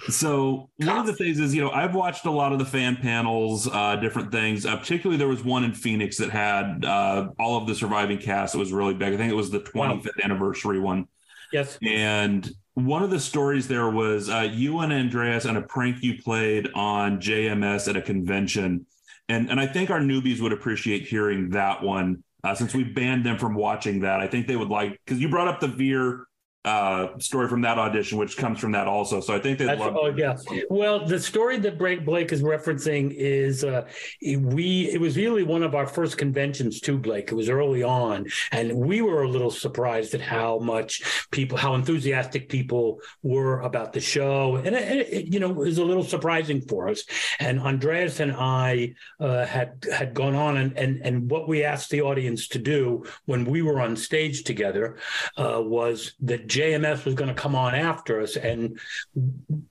So 0.07 0.69
one 0.77 0.97
of 0.97 1.07
the 1.07 1.13
things 1.13 1.39
is, 1.39 1.55
you 1.55 1.61
know, 1.61 1.71
I've 1.71 1.95
watched 1.95 2.25
a 2.25 2.31
lot 2.31 2.53
of 2.53 2.59
the 2.59 2.65
fan 2.65 2.97
panels, 2.97 3.67
uh, 3.67 3.95
different 3.95 4.31
things. 4.31 4.65
Uh, 4.65 4.77
particularly, 4.77 5.17
there 5.17 5.27
was 5.27 5.43
one 5.43 5.63
in 5.63 5.73
Phoenix 5.73 6.17
that 6.17 6.29
had 6.29 6.85
uh, 6.85 7.29
all 7.39 7.57
of 7.57 7.67
the 7.67 7.75
surviving 7.75 8.17
cast. 8.17 8.55
It 8.55 8.59
was 8.59 8.71
really 8.71 8.93
big. 8.93 9.13
I 9.13 9.17
think 9.17 9.31
it 9.31 9.35
was 9.35 9.49
the 9.49 9.59
25th 9.59 10.23
anniversary 10.23 10.79
one. 10.79 11.07
Yes. 11.51 11.77
And 11.81 12.49
one 12.85 13.03
of 13.03 13.09
the 13.09 13.19
stories 13.19 13.67
there 13.67 13.89
was 13.89 14.29
uh, 14.29 14.49
you 14.51 14.79
and 14.79 14.91
Andreas 14.91 15.45
and 15.45 15.57
a 15.57 15.61
prank 15.61 16.03
you 16.03 16.21
played 16.21 16.69
on 16.73 17.19
JMS 17.19 17.87
at 17.87 17.97
a 17.97 18.01
convention, 18.01 18.85
and 19.27 19.49
and 19.49 19.59
I 19.59 19.67
think 19.67 19.89
our 19.89 19.99
newbies 19.99 20.41
would 20.41 20.53
appreciate 20.53 21.07
hearing 21.07 21.49
that 21.51 21.83
one 21.83 22.23
uh, 22.43 22.55
since 22.55 22.73
we 22.73 22.83
banned 22.83 23.25
them 23.25 23.37
from 23.37 23.55
watching 23.55 24.01
that. 24.01 24.19
I 24.19 24.27
think 24.27 24.47
they 24.47 24.55
would 24.55 24.69
like 24.69 24.99
because 25.05 25.19
you 25.19 25.29
brought 25.29 25.47
up 25.47 25.59
the 25.59 25.67
Vir 25.67 26.27
uh, 26.65 27.17
story 27.19 27.47
from 27.47 27.61
that 27.61 27.77
audition, 27.79 28.17
which 28.17 28.35
comes 28.35 28.59
from 28.59 28.73
that 28.73 28.85
also. 28.85 29.21
So 29.21 29.33
I 29.33 29.39
think 29.39 29.59
they'd 29.59 29.67
That's, 29.67 29.79
love. 29.79 29.95
oh 29.97 30.13
yeah. 30.15 30.35
Well, 30.69 31.05
the 31.05 31.19
story 31.19 31.57
that 31.59 31.77
Blake 31.77 32.03
Blake 32.03 32.33
is 32.33 32.41
referencing 32.41 33.13
is 33.15 33.63
uh, 33.63 33.87
we. 34.21 34.89
It 34.91 34.99
was 34.99 35.15
really 35.15 35.43
one 35.43 35.63
of 35.63 35.73
our 35.73 35.87
first 35.87 36.17
conventions 36.17 36.81
too, 36.81 36.97
Blake. 36.97 37.31
It 37.31 37.35
was 37.35 37.47
early 37.47 37.81
on, 37.81 38.27
and 38.51 38.75
we 38.75 39.01
were 39.01 39.23
a 39.23 39.29
little 39.29 39.51
surprised 39.51 40.13
at 40.13 40.19
how 40.19 40.59
much 40.59 41.27
people, 41.31 41.57
how 41.57 41.75
enthusiastic 41.75 42.49
people 42.49 42.99
were 43.23 43.61
about 43.61 43.93
the 43.93 44.01
show, 44.01 44.57
and 44.57 44.75
it, 44.75 45.07
it, 45.09 45.33
you 45.33 45.39
know, 45.39 45.51
it 45.51 45.57
was 45.57 45.77
a 45.77 45.85
little 45.85 46.03
surprising 46.03 46.59
for 46.59 46.89
us. 46.89 47.05
And 47.39 47.61
Andreas 47.61 48.19
and 48.19 48.33
I 48.33 48.95
uh, 49.21 49.45
had 49.45 49.85
had 49.93 50.13
gone 50.13 50.35
on, 50.35 50.57
and 50.57 50.77
and 50.77 51.01
and 51.05 51.31
what 51.31 51.47
we 51.47 51.63
asked 51.63 51.89
the 51.89 52.01
audience 52.01 52.49
to 52.49 52.59
do 52.59 53.05
when 53.27 53.45
we 53.45 53.61
were 53.61 53.79
on 53.79 53.95
stage 53.95 54.43
together 54.43 54.97
uh, 55.37 55.61
was 55.63 56.15
that 56.19 56.49
JMS 56.59 57.05
was 57.05 57.15
going 57.15 57.29
to 57.29 57.41
come 57.41 57.55
on 57.55 57.73
after 57.73 58.19
us, 58.21 58.35
and 58.35 58.79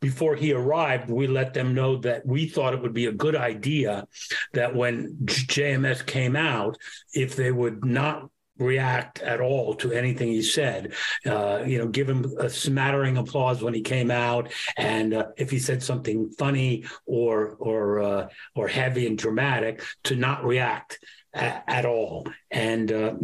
before 0.00 0.36
he 0.36 0.52
arrived, 0.52 1.10
we 1.10 1.26
let 1.26 1.52
them 1.52 1.74
know 1.74 1.96
that 1.98 2.24
we 2.24 2.48
thought 2.48 2.72
it 2.74 2.80
would 2.80 2.94
be 2.94 3.06
a 3.06 3.12
good 3.12 3.36
idea 3.36 4.06
that 4.54 4.74
when 4.74 5.16
JMS 5.24 6.06
came 6.06 6.34
out, 6.34 6.78
if 7.12 7.36
they 7.36 7.52
would 7.52 7.84
not 7.84 8.30
react 8.58 9.20
at 9.20 9.40
all 9.40 9.74
to 9.74 9.92
anything 9.92 10.28
he 10.28 10.42
said. 10.42 10.92
Uh, 11.24 11.62
you 11.64 11.78
know, 11.78 11.86
give 11.86 12.08
him 12.08 12.24
a 12.38 12.50
smattering 12.50 13.16
applause 13.16 13.62
when 13.62 13.74
he 13.74 13.82
came 13.82 14.10
out, 14.10 14.52
and 14.76 15.14
uh, 15.14 15.26
if 15.36 15.50
he 15.50 15.58
said 15.58 15.82
something 15.82 16.28
funny 16.30 16.84
or 17.06 17.54
or 17.58 18.00
uh, 18.00 18.28
or 18.56 18.66
heavy 18.68 19.06
and 19.06 19.16
dramatic, 19.18 19.82
to 20.04 20.16
not 20.16 20.44
react 20.44 20.98
a- 21.34 21.70
at 21.70 21.86
all. 21.86 22.26
And 22.50 22.90
uh, 22.90 23.14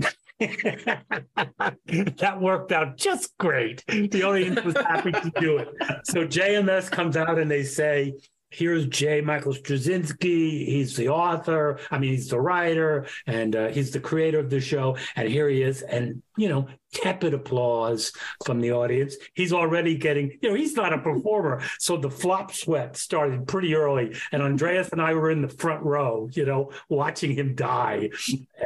that 1.87 2.39
worked 2.41 2.73
out 2.73 2.97
just 2.97 3.37
great. 3.39 3.85
The 3.87 4.23
audience 4.23 4.63
was 4.63 4.75
happy 4.77 5.13
to 5.13 5.33
do 5.39 5.59
it. 5.59 5.69
So 6.05 6.27
JMS 6.27 6.91
comes 6.91 7.17
out 7.17 7.39
and 7.39 7.51
they 7.51 7.65
say, 7.65 8.15
Here's 8.55 8.87
J. 8.87 9.21
Michael 9.21 9.53
Straczynski. 9.53 10.67
He's 10.67 10.97
the 10.97 11.09
author. 11.09 11.81
I 11.91 11.99
mean, 11.99 12.13
he's 12.13 12.29
the 12.29 12.41
writer 12.41 13.07
and 13.27 13.57
uh, 13.57 13.69
he's 13.69 13.91
the 13.91 13.99
creator 13.99 14.39
of 14.39 14.49
the 14.49 14.61
show. 14.61 14.97
And 15.17 15.29
here 15.29 15.49
he 15.49 15.63
is. 15.63 15.83
And, 15.83 16.23
you 16.37 16.49
know, 16.49 16.69
tepid 16.93 17.35
applause 17.35 18.13
from 18.45 18.61
the 18.61 18.71
audience. 18.71 19.17
He's 19.35 19.53
already 19.53 19.97
getting, 19.97 20.39
you 20.41 20.51
know, 20.51 20.55
he's 20.55 20.77
not 20.77 20.93
a 20.93 20.99
performer. 20.99 21.63
So 21.81 21.97
the 21.97 22.11
flop 22.11 22.53
sweat 22.53 22.97
started 22.97 23.49
pretty 23.49 23.75
early. 23.75 24.15
And 24.31 24.41
Andreas 24.41 24.91
and 24.91 25.03
I 25.03 25.15
were 25.15 25.33
in 25.33 25.43
the 25.43 25.49
front 25.49 25.83
row, 25.83 26.29
you 26.33 26.47
know, 26.47 26.71
watching 26.89 27.33
him 27.33 27.57
die. 27.57 28.11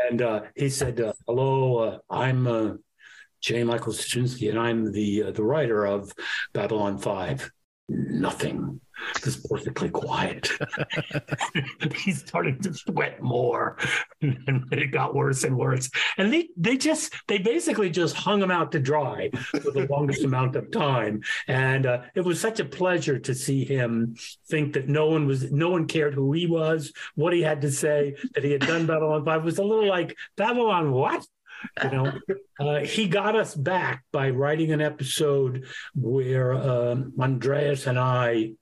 And 0.09 0.21
uh, 0.21 0.43
he 0.55 0.69
said, 0.69 1.01
uh, 1.01 1.15
Hello, 1.27 1.79
uh, 1.79 1.99
I'm 2.11 2.47
uh, 2.47 2.75
J. 3.41 3.65
Michael 3.65 3.93
Straczynski, 3.93 4.51
and 4.51 4.59
I'm 4.59 4.93
the 4.93 5.25
uh, 5.25 5.31
the 5.31 5.45
writer 5.45 5.87
of 5.87 6.13
Babylon 6.53 6.99
5. 6.99 7.51
Nothing. 7.89 8.81
Just 9.23 9.49
perfectly 9.49 9.91
quiet. 9.91 10.51
he 11.97 12.13
started 12.13 12.63
to 12.63 12.75
sweat 12.75 13.23
more, 13.23 13.77
and 14.21 14.65
it 14.73 14.93
got 14.93 15.15
worse 15.15 15.45
and 15.45 15.57
worse. 15.57 15.91
And 16.17 16.33
they 16.33 16.49
they 16.57 16.77
just 16.77 17.15
they 17.27 17.39
basically 17.39 17.91
just 17.91 18.17
hung 18.17 18.43
him 18.43 18.51
out 18.51 18.73
to 18.73 18.81
dry 18.81 19.31
for 19.33 19.71
the 19.71 19.87
longest 19.91 20.25
amount 20.25 20.57
of 20.57 20.71
time. 20.71 21.23
And 21.47 21.87
uh, 21.87 22.03
it 22.15 22.23
was 22.23 22.41
such 22.41 22.61
a 22.61 22.65
pleasure 22.65 23.19
to 23.19 23.35
see 23.35 23.65
him 23.65 24.17
think 24.49 24.75
that 24.75 24.89
no 24.89 25.07
one 25.07 25.27
was 25.27 25.51
no 25.51 25.71
one 25.71 25.87
cared 25.87 26.15
who 26.15 26.33
he 26.33 26.47
was, 26.47 26.93
what 27.15 27.33
he 27.33 27.43
had 27.43 27.61
to 27.63 27.71
say, 27.71 28.17
that 28.35 28.45
he 28.45 28.53
had 28.53 28.63
done 28.63 28.87
Babylon 28.87 29.25
Five. 29.25 29.43
It 29.43 29.45
was 29.45 29.59
a 29.59 29.65
little 29.65 29.89
like 29.89 30.17
Babylon 30.37 30.93
what? 30.93 31.27
you 31.83 31.91
know 31.91 32.13
uh, 32.61 32.81
he 32.81 33.09
got 33.09 33.37
us 33.37 33.55
back 33.55 34.05
by 34.13 34.31
writing 34.31 34.73
an 34.73 34.81
episode 34.81 35.65
where 35.95 36.53
um, 36.55 37.13
andreas 37.21 37.87
and 37.87 37.99
i 37.99 38.53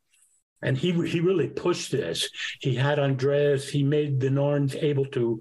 and 0.62 0.76
he 0.76 0.92
he 1.06 1.20
really 1.20 1.48
pushed 1.48 1.90
this. 1.92 2.28
He 2.60 2.74
had 2.74 2.98
andreas 2.98 3.68
he 3.68 3.82
made 3.82 4.20
the 4.20 4.28
Narns 4.28 4.80
able 4.82 5.06
to 5.06 5.40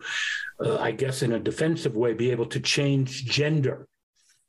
uh, 0.63 0.77
i 0.77 0.91
guess 0.91 1.21
in 1.21 1.33
a 1.33 1.39
defensive 1.39 1.95
way 1.95 2.13
be 2.13 2.31
able 2.31 2.47
to 2.47 2.59
change 2.59 3.25
gender. 3.25 3.87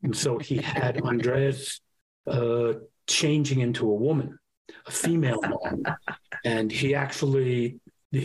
And 0.03 0.15
so 0.15 0.37
he 0.37 0.57
had 0.57 1.01
andreas 1.01 1.81
uh, 2.27 2.73
changing 3.07 3.61
into 3.61 3.89
a 3.89 3.95
woman 3.95 4.37
a 4.85 4.91
female 4.91 5.41
Narn. 5.41 5.95
And 6.43 6.71
he 6.71 6.95
actually 6.95 7.79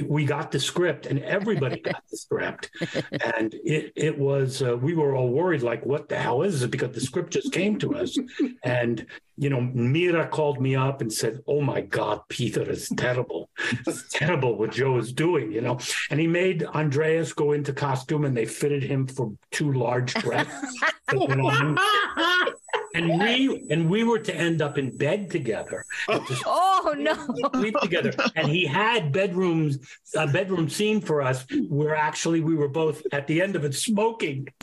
we 0.07 0.25
got 0.25 0.53
the 0.53 0.61
script 0.61 1.07
and 1.07 1.19
everybody 1.21 1.81
got 1.81 2.03
the 2.09 2.17
script. 2.17 2.71
And 3.35 3.55
it 3.65 3.93
it 3.97 4.19
was 4.19 4.63
uh, 4.63 4.77
we 4.77 4.95
were 4.95 5.15
all 5.15 5.31
worried 5.31 5.63
like 5.63 5.85
what 5.85 6.09
the 6.09 6.17
hell 6.17 6.43
is 6.43 6.63
it? 6.63 6.71
Because 6.71 6.93
the 6.93 7.01
script 7.01 7.33
just 7.33 7.53
came 7.53 7.79
to 7.81 7.95
us. 7.97 8.17
And 8.63 9.07
you 9.43 9.51
know 9.51 9.61
mira 9.61 10.29
called 10.29 10.61
me 10.61 10.77
up 10.77 11.01
and 11.01 11.13
said 11.13 11.41
oh 11.49 11.61
my 11.61 11.81
god 11.81 12.21
peter 12.29 12.63
is 12.71 12.89
terrible. 12.97 13.51
It's 13.87 14.09
terrible 14.11 14.57
what 14.57 14.71
joe 14.71 14.99
is 14.99 15.13
doing 15.13 15.51
you 15.51 15.61
know. 15.61 15.79
And 16.11 16.21
he 16.21 16.27
made 16.29 16.63
andreas 16.65 17.33
go 17.33 17.53
into 17.53 17.73
costume 17.73 18.25
and 18.25 18.37
they 18.37 18.47
fitted 18.47 18.85
him 18.85 19.07
for 19.07 19.33
two 19.51 19.73
large 19.73 20.15
breasts. 20.23 20.79
And 22.95 23.21
we 23.21 23.67
and 23.71 23.89
we 23.89 24.05
were 24.05 24.19
to 24.19 24.35
end 24.35 24.61
up 24.61 24.77
in 24.77 24.95
bed 24.97 25.31
together. 25.31 25.85
Oh, 26.09 26.27
oh 26.47 26.95
no. 26.99 27.15
sleep 27.59 27.75
together. 27.81 28.13
And 28.37 28.49
he 28.49 28.67
had 28.67 29.13
bedrooms 29.13 29.79
a 30.15 30.27
bedroom 30.27 30.69
scene 30.69 31.01
for 31.01 31.23
us 31.23 31.47
where 31.69 31.97
actually 31.97 32.41
we 32.41 32.55
were 32.55 32.69
both 32.69 33.03
at 33.13 33.27
the 33.27 33.41
end 33.41 33.57
of 33.57 33.65
it 33.65 33.75
smoking. 33.75 34.49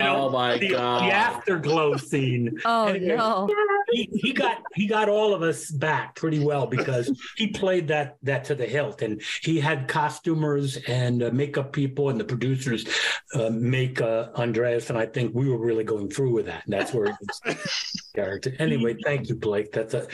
Oh 0.00 0.28
my 0.30 0.58
the, 0.58 0.70
god. 0.70 1.02
the 1.02 1.14
afterglow 1.14 1.96
scene. 1.96 2.60
Oh, 2.64 2.86
Anyway, 2.86 3.13
no. 3.16 3.48
he, 3.90 4.08
he 4.12 4.32
got 4.32 4.62
he 4.74 4.86
got 4.86 5.08
all 5.08 5.34
of 5.34 5.42
us 5.42 5.70
back 5.70 6.14
pretty 6.16 6.38
well 6.38 6.66
because 6.66 7.10
he 7.36 7.48
played 7.48 7.88
that 7.88 8.16
that 8.22 8.44
to 8.44 8.54
the 8.54 8.66
hilt 8.66 9.02
and 9.02 9.22
he 9.42 9.60
had 9.60 9.88
costumers 9.88 10.76
and 10.88 11.22
uh, 11.22 11.30
makeup 11.32 11.72
people 11.72 12.10
and 12.10 12.18
the 12.18 12.24
producers 12.24 12.86
uh, 13.34 13.50
make 13.50 14.00
uh, 14.00 14.28
andreas 14.36 14.90
and 14.90 14.98
i 14.98 15.06
think 15.06 15.34
we 15.34 15.48
were 15.48 15.58
really 15.58 15.84
going 15.84 16.08
through 16.08 16.32
with 16.32 16.46
that. 16.46 16.64
And 16.64 16.72
that's 16.72 16.92
where 16.92 17.06
it 17.06 17.16
was 17.20 18.02
character. 18.14 18.54
Anyway 18.58 18.96
thank 19.04 19.28
you 19.28 19.34
blake. 19.34 19.72
That's 19.72 19.94
a 19.94 20.06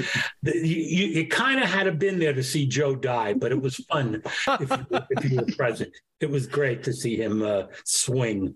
the, 0.42 0.56
you, 0.56 0.76
you, 0.76 1.20
it 1.20 1.30
kind 1.30 1.62
of 1.62 1.68
had 1.68 1.84
to 1.84 1.92
been 1.92 2.18
there 2.18 2.32
to 2.32 2.42
see 2.42 2.66
joe 2.66 2.94
die 2.94 3.34
but 3.34 3.52
it 3.52 3.60
was 3.60 3.76
fun 3.76 4.22
if 4.24 4.70
you, 4.70 5.00
if 5.10 5.30
you 5.30 5.36
were 5.36 5.56
present. 5.56 5.92
It 6.20 6.30
was 6.30 6.46
great 6.46 6.82
to 6.84 6.92
see 6.92 7.16
him 7.16 7.42
uh, 7.42 7.64
swing. 7.84 8.54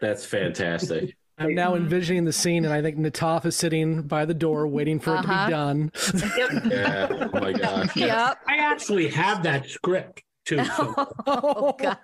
That's 0.00 0.24
fantastic. 0.24 1.16
I'm 1.38 1.54
now 1.54 1.74
envisioning 1.74 2.24
the 2.24 2.32
scene, 2.32 2.64
and 2.64 2.72
I 2.72 2.80
think 2.80 2.96
Na'Toth 2.96 3.44
is 3.46 3.56
sitting 3.56 4.02
by 4.02 4.24
the 4.24 4.34
door 4.34 4.66
waiting 4.68 5.00
for 5.00 5.16
it 5.16 5.22
to 5.22 5.28
Uh-huh. 5.28 5.46
be 5.46 5.50
done. 5.50 5.92
Yeah. 6.70 7.28
Oh 7.32 7.40
my 7.40 7.52
gosh. 7.52 7.96
Yep. 7.96 8.38
I 8.46 8.56
actually 8.58 9.08
have 9.08 9.42
that 9.42 9.66
script 9.68 10.22
too. 10.44 10.64
So. 10.64 10.94
Oh 11.26 11.74
God. 11.78 11.98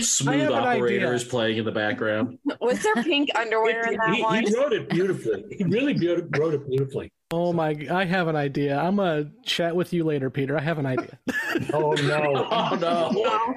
Smooth 0.00 0.40
have 0.40 0.50
an 0.52 0.58
operator 0.58 1.14
is 1.14 1.24
playing 1.24 1.58
in 1.58 1.64
the 1.64 1.72
background. 1.72 2.38
Was 2.60 2.82
there 2.82 2.94
pink 3.02 3.30
underwear 3.36 3.86
in 3.90 3.96
that 3.98 4.14
he, 4.14 4.22
one? 4.22 4.44
he 4.44 4.54
wrote 4.54 4.72
it 4.72 4.88
beautifully. 4.88 5.44
He 5.50 5.64
really 5.64 5.94
beauti- 5.94 6.36
wrote 6.38 6.54
it 6.54 6.68
beautifully. 6.68 7.10
Oh 7.32 7.52
my! 7.52 7.76
I 7.90 8.04
have 8.04 8.28
an 8.28 8.36
idea. 8.36 8.78
I'm 8.78 8.96
gonna 8.96 9.28
chat 9.44 9.74
with 9.74 9.92
you 9.92 10.04
later, 10.04 10.30
Peter. 10.30 10.56
I 10.56 10.60
have 10.60 10.78
an 10.78 10.86
idea. 10.86 11.18
Oh 11.72 11.90
no! 11.94 12.46
Oh 12.52 12.78
no. 12.80 13.54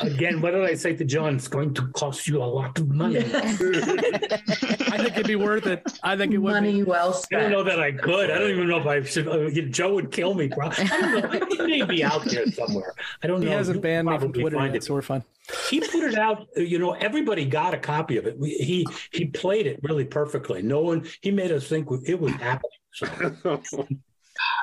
Again, 0.00 0.40
what 0.40 0.50
did 0.52 0.64
I 0.64 0.74
say 0.74 0.94
to 0.96 1.04
John? 1.04 1.36
It's 1.36 1.46
going 1.48 1.74
to 1.74 1.86
cost 1.88 2.26
you 2.26 2.42
a 2.42 2.44
lot 2.44 2.76
of 2.78 2.88
money. 2.88 3.18
I 3.34 4.96
think 4.98 5.12
it'd 5.12 5.26
be 5.26 5.36
worth 5.36 5.66
it. 5.66 5.82
I 6.02 6.16
think 6.16 6.32
it 6.32 6.38
would. 6.38 6.52
Money 6.52 6.72
Be. 6.72 6.82
well 6.82 7.12
spent. 7.12 7.42
I 7.42 7.48
don't 7.48 7.52
know 7.52 7.62
that 7.64 7.80
I 7.80 7.92
could. 7.92 8.30
I 8.30 8.38
don't 8.38 8.50
even 8.50 8.68
know 8.68 8.78
if 8.80 8.86
I 8.86 9.02
should. 9.02 9.28
uh, 9.28 9.48
Joe 9.70 9.94
would 9.94 10.10
kill 10.10 10.34
me. 10.34 10.48
Probably. 10.48 10.84
I 10.84 11.00
don't 11.00 11.32
know. 11.32 11.46
He 11.48 11.58
may 11.58 11.82
be 11.84 12.02
out 12.04 12.24
there 12.24 12.46
somewhere. 12.50 12.94
I 13.22 13.26
don't 13.26 13.40
He 13.40 13.46
know. 13.46 13.52
He 13.52 13.56
hasn't 13.56 13.76
You 13.76 13.82
banned 13.82 14.08
me 14.08 14.18
from 14.18 14.32
Twitter 14.32 14.56
find 14.56 14.74
yet, 14.74 14.82
it. 14.82 14.86
so 14.86 14.94
we're 14.94 15.02
fine. 15.02 15.22
He 15.70 15.80
put 15.80 16.04
it 16.04 16.16
out. 16.18 16.46
uh, 16.56 16.60
You 16.60 16.78
know, 16.78 16.92
everybody 16.92 17.44
got 17.44 17.74
a 17.74 17.78
copy 17.78 18.16
of 18.16 18.26
it. 18.26 18.38
We, 18.38 18.50
he 18.50 18.86
he 19.12 19.26
played 19.26 19.66
it 19.66 19.80
really 19.82 20.04
perfectly. 20.04 20.62
No 20.62 20.80
one. 20.80 21.06
He 21.20 21.30
made 21.30 21.52
us 21.52 21.66
think 21.68 21.88
it 22.06 22.20
was 22.20 22.32
happening. 22.34 22.70
So 22.92 23.06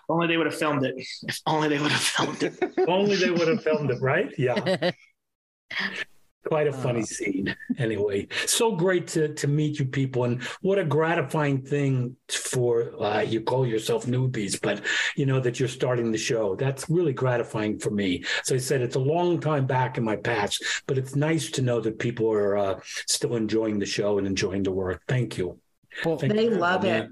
If 0.03 0.09
only 0.09 0.27
they 0.27 0.37
would 0.37 0.47
have 0.47 0.55
filmed 0.57 0.85
it. 0.85 0.95
If 1.27 1.39
only 1.45 1.67
they 1.69 1.79
would 1.79 1.91
have 1.91 2.01
filmed 2.01 2.43
it. 2.43 2.53
if 2.61 2.89
only 2.89 3.15
they 3.15 3.29
would 3.29 3.47
have 3.47 3.63
filmed 3.63 3.91
it, 3.91 4.01
right? 4.01 4.33
Yeah. 4.37 4.91
Quite 6.47 6.67
a 6.67 6.71
Uh. 6.71 6.81
funny 6.81 7.03
scene. 7.03 7.53
Anyway, 7.77 8.27
so 8.45 8.71
great 8.75 9.07
to 9.09 9.33
to 9.35 9.47
meet 9.47 9.77
you 9.77 9.85
people, 9.85 10.23
and 10.23 10.41
what 10.61 10.79
a 10.79 10.85
gratifying 10.85 11.61
thing 11.61 12.15
for 12.29 12.93
uh, 13.03 13.19
you 13.21 13.41
call 13.41 13.67
yourself 13.67 14.05
newbies, 14.05 14.59
but 14.59 14.81
you 15.17 15.25
know 15.25 15.39
that 15.41 15.59
you're 15.59 15.67
starting 15.69 16.11
the 16.11 16.17
show. 16.17 16.55
That's 16.55 16.89
really 16.89 17.13
gratifying 17.13 17.77
for 17.77 17.91
me. 17.91 18.23
As 18.41 18.51
I 18.53 18.57
said, 18.57 18.81
it's 18.81 18.95
a 18.95 18.99
long 19.15 19.39
time 19.41 19.65
back 19.67 19.97
in 19.97 20.03
my 20.03 20.15
past, 20.15 20.63
but 20.87 20.97
it's 20.97 21.13
nice 21.15 21.51
to 21.51 21.61
know 21.61 21.81
that 21.81 21.99
people 21.99 22.31
are 22.31 22.57
uh, 22.57 22.79
still 23.05 23.35
enjoying 23.35 23.77
the 23.77 23.85
show 23.85 24.17
and 24.17 24.25
enjoying 24.25 24.63
the 24.63 24.71
work. 24.71 25.03
Thank 25.07 25.37
you. 25.37 25.59
Well, 26.05 26.17
Thank 26.17 26.33
They 26.33 26.45
you. 26.45 26.51
love 26.51 26.85
Yeah. 26.85 27.03
it. 27.03 27.09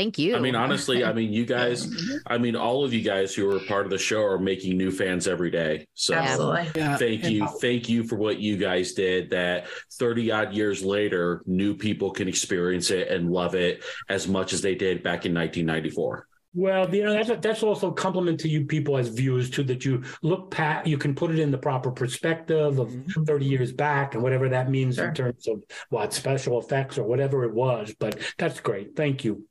Thank 0.00 0.18
you. 0.18 0.34
I 0.34 0.40
mean, 0.40 0.54
honestly, 0.54 1.04
I 1.04 1.12
mean, 1.12 1.30
you 1.30 1.44
guys, 1.44 1.86
I 2.26 2.38
mean, 2.38 2.56
all 2.56 2.86
of 2.86 2.94
you 2.94 3.02
guys 3.02 3.34
who 3.34 3.54
are 3.54 3.60
part 3.60 3.84
of 3.84 3.90
the 3.90 3.98
show 3.98 4.22
are 4.22 4.38
making 4.38 4.78
new 4.78 4.90
fans 4.90 5.28
every 5.28 5.50
day. 5.50 5.86
So 5.92 6.14
Absolutely. 6.14 6.70
Yeah. 6.74 6.96
thank 6.96 7.24
and- 7.24 7.32
you. 7.34 7.46
Thank 7.60 7.90
you 7.90 8.04
for 8.04 8.16
what 8.16 8.38
you 8.38 8.56
guys 8.56 8.94
did 8.94 9.28
that 9.30 9.66
30 9.98 10.32
odd 10.32 10.54
years 10.54 10.82
later, 10.82 11.42
new 11.44 11.74
people 11.74 12.12
can 12.12 12.28
experience 12.28 12.90
it 12.90 13.08
and 13.08 13.30
love 13.30 13.54
it 13.54 13.84
as 14.08 14.26
much 14.26 14.54
as 14.54 14.62
they 14.62 14.74
did 14.74 15.02
back 15.02 15.26
in 15.26 15.34
1994. 15.34 16.26
Well, 16.52 16.92
you 16.92 17.02
uh, 17.02 17.12
know 17.12 17.22
that's 17.22 17.40
that's 17.40 17.62
also 17.62 17.90
a 17.90 17.94
compliment 17.94 18.40
to 18.40 18.48
you 18.48 18.64
people 18.64 18.96
as 18.96 19.06
viewers 19.06 19.50
too. 19.50 19.62
That 19.62 19.84
you 19.84 20.02
look 20.22 20.50
past, 20.50 20.84
you 20.88 20.98
can 20.98 21.14
put 21.14 21.30
it 21.30 21.38
in 21.38 21.52
the 21.52 21.58
proper 21.58 21.92
perspective 21.92 22.80
of 22.80 22.88
mm-hmm. 22.88 23.22
thirty 23.22 23.44
years 23.46 23.70
back 23.72 24.14
and 24.14 24.22
whatever 24.22 24.48
that 24.48 24.68
means 24.68 24.96
Sure. 24.96 25.08
in 25.08 25.14
terms 25.14 25.46
of 25.46 25.62
what 25.90 26.12
special 26.12 26.58
effects 26.58 26.98
or 26.98 27.04
whatever 27.04 27.44
it 27.44 27.54
was. 27.54 27.94
But 27.96 28.18
that's 28.36 28.58
great. 28.58 28.96
Thank 28.96 29.24
you. 29.24 29.46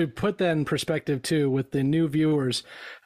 To 0.00 0.08
put 0.08 0.38
that 0.38 0.52
in 0.52 0.64
perspective 0.64 1.22
too 1.22 1.48
with 1.48 1.70
the 1.70 1.82
new 1.82 2.08
viewers 2.08 2.62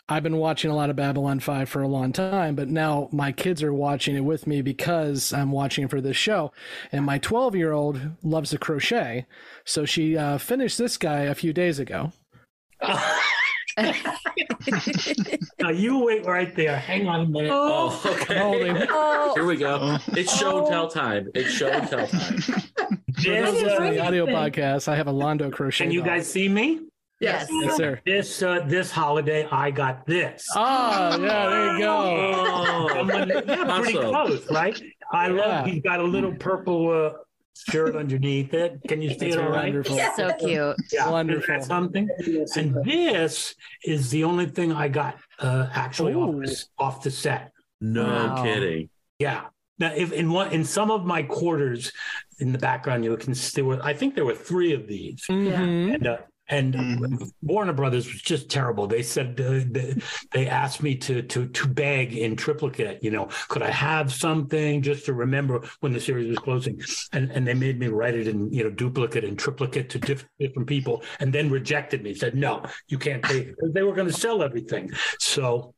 i've 0.09 0.23
been 0.23 0.37
watching 0.37 0.71
a 0.71 0.75
lot 0.75 0.91
of 0.91 0.97
babylon 0.97 1.41
5 1.41 1.69
for 1.69 1.83
a 1.83 1.89
long 1.89 2.13
time 2.13 2.55
but 2.55 2.69
now 2.69 3.09
my 3.13 3.33
kids 3.33 3.63
are 3.63 3.73
watching 3.73 4.17
it 4.17 4.25
with 4.25 4.47
me 4.47 4.63
because 4.63 5.33
i'm 5.33 5.53
watching 5.53 5.89
for 5.89 6.01
this 6.01 6.17
show. 6.17 6.53
And 6.93 7.05
my 7.05 7.19
12 7.19 7.55
year 7.55 7.73
old 7.73 8.01
loves 8.23 8.51
to 8.51 8.59
crochet. 8.59 9.27
So 9.65 9.85
she 9.85 10.17
uh, 10.17 10.39
finished 10.39 10.79
this 10.79 10.97
guy 10.97 11.21
a 11.21 11.35
few 11.35 11.53
days 11.53 11.79
ago 11.79 12.13
Now 15.59 15.71
you 15.71 15.99
wait 16.05 16.25
right 16.27 16.55
there. 16.55 16.77
Hang 16.77 17.09
on 17.09 17.21
a 17.21 17.27
minute. 17.27 17.51
Oh, 17.53 18.01
okay. 18.07 18.39
holding. 18.39 18.77
Oh, 18.91 19.33
Here 19.35 19.45
we 19.45 19.57
go. 19.57 19.99
It's 20.09 20.37
show 20.37 20.59
and 20.59 20.67
tell 20.69 20.89
time. 20.89 21.29
It's 21.35 21.51
show 21.51 21.69
and 21.69 21.89
tell 21.89 22.07
time. 22.07 22.39
This, 23.25 23.61
For 23.77 23.85
uh, 23.85 23.91
the 23.91 24.01
audio 24.01 24.27
podcast 24.27 24.89
i 24.89 24.97
have 24.97 25.07
a 25.07 25.13
londo 25.13 25.51
crochet 25.51 25.85
can 25.85 25.93
you 25.93 26.01
doll. 26.01 26.09
guys 26.09 26.29
see 26.31 26.49
me? 26.49 26.81
yes. 27.21 27.47
yes 27.49 27.77
sir 27.77 28.01
This 28.05 28.43
uh, 28.43 28.65
this 28.67 28.91
holiday, 28.91 29.47
I 29.51 29.71
got 29.71 30.05
this. 30.05 30.45
oh 30.57 31.17
yeah 31.23 31.49
there 31.49 31.73
you 31.75 31.79
go 31.79 31.97
Oh, 31.97 33.07
yeah, 33.07 33.25
pretty 33.81 33.99
awesome. 33.99 34.11
close, 34.11 34.51
right? 34.51 34.79
I 35.13 35.29
Yeah. 35.29 35.33
love. 35.33 35.67
He's 35.67 35.81
got 35.83 36.01
a 36.01 36.03
little 36.03 36.35
purple 36.35 36.91
uh, 36.91 37.11
shirt 37.55 37.97
underneath 37.97 38.53
it. 38.55 38.81
Can 38.89 39.01
you 39.01 39.11
see 39.11 39.17
That's 39.31 39.37
it 39.37 39.41
all 39.41 39.51
right? 39.51 39.65
wonderful 39.73 39.99
So 40.17 40.33
cute. 40.39 40.77
Yeah, 40.93 41.09
Wonderful. 41.11 41.63
something. 41.63 42.09
And 42.57 42.85
this 42.85 43.55
is 43.85 44.11
the 44.11 44.25
only 44.25 44.47
thing 44.47 44.73
I 44.73 44.89
got 44.89 45.17
uh, 45.39 45.69
actually 45.73 46.15
off, 46.15 46.35
Ooh. 46.35 46.43
the- 46.43 46.65
off 46.79 47.03
the 47.03 47.11
set. 47.11 47.53
No 47.81 48.05
Wow. 48.05 48.43
kidding. 48.43 48.89
Yeah. 49.19 49.45
Now, 49.79 49.93
if 49.95 50.13
in 50.13 50.31
one 50.31 50.53
in 50.53 50.65
some 50.65 50.91
of 50.91 51.05
my 51.05 51.23
quarters 51.25 51.93
in 52.39 52.53
the 52.53 52.59
background, 52.59 53.05
you 53.05 53.17
can 53.17 53.35
there 53.35 53.65
were 53.65 53.81
I 53.83 53.93
think 53.93 54.15
there 54.15 54.25
were 54.25 54.35
three 54.35 54.73
of 54.73 54.87
these, 54.87 55.25
Mhm. 55.29 55.95
and 55.95 56.07
uh, 56.07 56.19
and 56.49 56.75
Mhm. 56.75 57.31
Warner 57.43 57.73
Brothers 57.73 58.07
was 58.13 58.21
just 58.21 58.51
terrible. 58.51 58.87
They 58.87 59.03
said 59.03 59.41
uh, 59.41 59.61
they, 59.71 59.95
they 60.33 60.47
asked 60.47 60.83
me 60.83 60.95
to 60.97 61.23
to 61.23 61.47
to 61.49 61.69
beg 61.69 62.15
in 62.17 62.37
triplicate. 62.37 63.03
You 63.03 63.11
know, 63.13 63.29
could 63.49 63.63
I 63.63 63.71
have 63.71 64.13
something 64.13 64.83
just 64.83 65.07
to 65.07 65.15
remember 65.15 65.63
when 65.81 65.93
the 65.93 66.01
series 66.01 66.29
was 66.29 66.39
closing? 66.39 66.81
And 67.13 67.31
and 67.33 67.47
they 67.47 67.55
made 67.55 67.79
me 67.79 67.89
write 67.89 68.15
it 68.15 68.29
in 68.29 68.53
you 68.53 68.65
know 68.65 68.71
duplicate 68.71 69.25
and 69.25 69.39
triplicate 69.39 69.89
to 69.91 69.99
diff- 69.99 70.27
different 70.39 70.69
people, 70.69 71.03
and 71.21 71.33
then 71.33 71.51
rejected 71.51 72.03
me. 72.03 72.13
Said 72.15 72.35
no, 72.35 72.63
you 72.89 72.99
can't 72.99 73.23
take 73.25 73.47
it 73.49 73.57
they 73.73 73.83
were 73.83 73.95
going 73.95 74.09
to 74.09 74.13
sell 74.13 74.43
everything. 74.43 74.91
So 75.19 75.75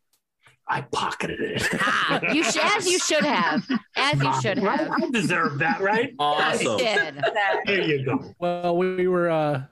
I 0.69 0.81
pocketed 0.81 1.41
it. 1.41 1.63
Ah, 1.81 2.21
you 2.33 2.43
should, 2.43 2.61
as 2.61 2.91
you 2.91 2.99
should 2.99 3.25
have, 3.25 3.65
as 3.95 4.21
you 4.21 4.33
should 4.43 4.59
have. 4.59 4.91
I 4.91 5.11
deserve 5.13 5.61
that, 5.61 5.81
right? 5.81 6.09
You 6.11 6.17
Awesome. 6.19 6.77
did. 6.79 7.25
There 7.67 7.83
you 7.83 8.05
go. 8.05 8.35
Well, 8.41 8.77
we 8.77 9.07
were 9.07 9.31
uh, 9.31 9.63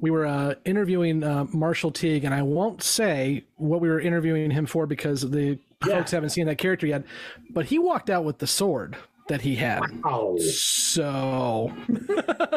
we 0.00 0.10
were 0.10 0.26
uh, 0.26 0.54
interviewing 0.64 1.22
uh, 1.24 1.44
Marshall 1.52 1.90
Teague, 1.90 2.24
and 2.24 2.34
I 2.34 2.42
won't 2.42 2.82
say 2.82 3.44
what 3.56 3.80
we 3.80 3.88
were 3.88 4.00
interviewing 4.00 4.50
him 4.50 4.66
for 4.66 4.86
because 4.86 5.22
the 5.22 5.58
Yeah. 5.86 5.94
folks 5.98 6.10
haven't 6.10 6.30
seen 6.30 6.46
that 6.46 6.58
character 6.58 6.86
yet. 6.86 7.04
But 7.50 7.66
he 7.66 7.78
walked 7.78 8.10
out 8.10 8.24
with 8.24 8.38
the 8.38 8.46
sword 8.46 8.96
that 9.28 9.40
he 9.40 9.54
had. 9.54 9.80
Oh, 10.04 10.36
So 10.38 11.72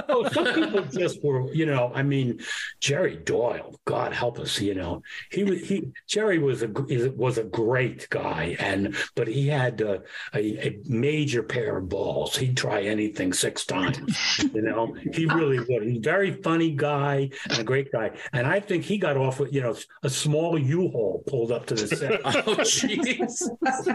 oh, 0.10 0.30
some 0.32 0.46
people 0.54 0.84
just 0.86 1.24
were, 1.24 1.52
you 1.54 1.66
know. 1.66 1.92
I 1.94 2.04
mean, 2.04 2.40
Jerry 2.80 3.18
Doyle, 3.18 3.80
God 3.86 4.14
help 4.14 4.40
us, 4.40 4.60
you 4.60 4.74
know. 4.74 5.04
He 5.32 5.44
was 5.44 5.68
he 5.68 5.92
Jerry 6.08 6.40
was 6.40 6.64
a 6.64 6.68
was 7.16 7.38
a 7.38 7.44
great 7.44 8.10
guy, 8.10 8.56
and 8.60 8.96
but 9.16 9.28
he 9.28 9.48
had 9.48 9.82
uh, 9.82 10.00
a, 10.34 10.68
a 10.68 10.80
major 10.88 11.44
pair 11.44 11.78
of 11.78 11.90
balls. 11.90 12.36
He'd 12.38 12.58
try 12.58 12.82
anything 12.82 13.34
six 13.34 13.66
times, 13.66 14.40
you 14.54 14.62
know. 14.62 14.96
He 15.14 15.26
really 15.26 15.60
would. 15.60 15.84
He's 15.84 15.98
a 15.98 16.02
very 16.02 16.32
funny 16.42 16.72
guy 16.72 17.30
and 17.50 17.60
a 17.60 17.64
great 17.64 17.92
guy, 17.92 18.12
and 18.34 18.48
I 18.48 18.60
think 18.60 18.84
he 18.84 18.98
got 18.98 19.18
off 19.18 19.40
with 19.40 19.54
you 19.54 19.62
know 19.62 19.76
a 20.04 20.10
small 20.10 20.58
U-Haul 20.58 21.24
pulled 21.28 21.52
up 21.52 21.66
to 21.68 21.76
the 21.76 21.88
set, 21.88 22.22
Oh, 22.26 22.56
jeez. 22.58 23.44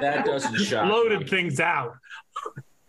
That 0.01 0.25
doesn't 0.25 0.57
shock. 0.57 0.87
me. 0.87 0.93
loaded 0.93 1.29
things 1.29 1.61
out. 1.61 1.95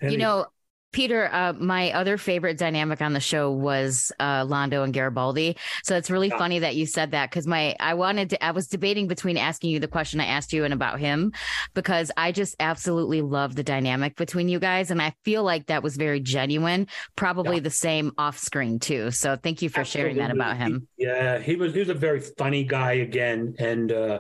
You 0.01 0.17
know, 0.17 0.45
Peter, 0.93 1.29
uh, 1.31 1.53
my 1.53 1.91
other 1.91 2.17
favorite 2.17 2.57
dynamic 2.57 3.01
on 3.01 3.13
the 3.13 3.19
show 3.19 3.51
was 3.51 4.11
uh, 4.19 4.43
Londo 4.45 4.83
and 4.83 4.93
Garibaldi. 4.93 5.57
So 5.83 5.97
it's 5.97 6.09
really 6.09 6.29
Yeah. 6.29 6.37
funny 6.37 6.59
that 6.59 6.75
you 6.75 6.85
said 6.85 7.11
that 7.11 7.29
because 7.29 7.45
my 7.45 7.75
I 7.79 7.93
wanted 7.93 8.29
to 8.31 8.43
I 8.43 8.51
was 8.51 8.67
debating 8.67 9.07
between 9.07 9.37
asking 9.37 9.71
you 9.71 9.79
the 9.79 9.89
question 9.89 10.21
I 10.21 10.25
asked 10.25 10.53
you 10.53 10.63
and 10.63 10.73
about 10.73 10.99
him 10.99 11.33
because 11.75 12.09
I 12.15 12.31
just 12.31 12.55
absolutely 12.59 13.21
love 13.21 13.55
the 13.55 13.63
dynamic 13.63 14.15
between 14.15 14.47
you 14.49 14.59
guys 14.59 14.89
and 14.89 15.01
I 15.01 15.13
feel 15.25 15.43
like 15.43 15.67
that 15.67 15.83
was 15.83 15.97
very 15.97 16.21
genuine. 16.21 16.87
Probably 17.15 17.57
Yeah. 17.57 17.63
the 17.63 17.69
same 17.69 18.13
off 18.17 18.39
screen 18.39 18.79
too. 18.79 19.11
So 19.11 19.35
thank 19.35 19.61
you 19.61 19.69
for 19.69 19.83
sharing 19.83 20.15
that 20.17 20.31
about 20.31 20.55
Absolutely. 20.55 20.73
him. 20.79 20.87
Yeah, 20.97 21.39
he 21.39 21.57
was 21.57 21.73
he 21.73 21.79
was 21.79 21.89
a 21.89 21.93
very 21.95 22.21
funny 22.21 22.63
guy 22.63 22.93
again, 22.93 23.55
and 23.59 23.91
uh, 23.91 24.19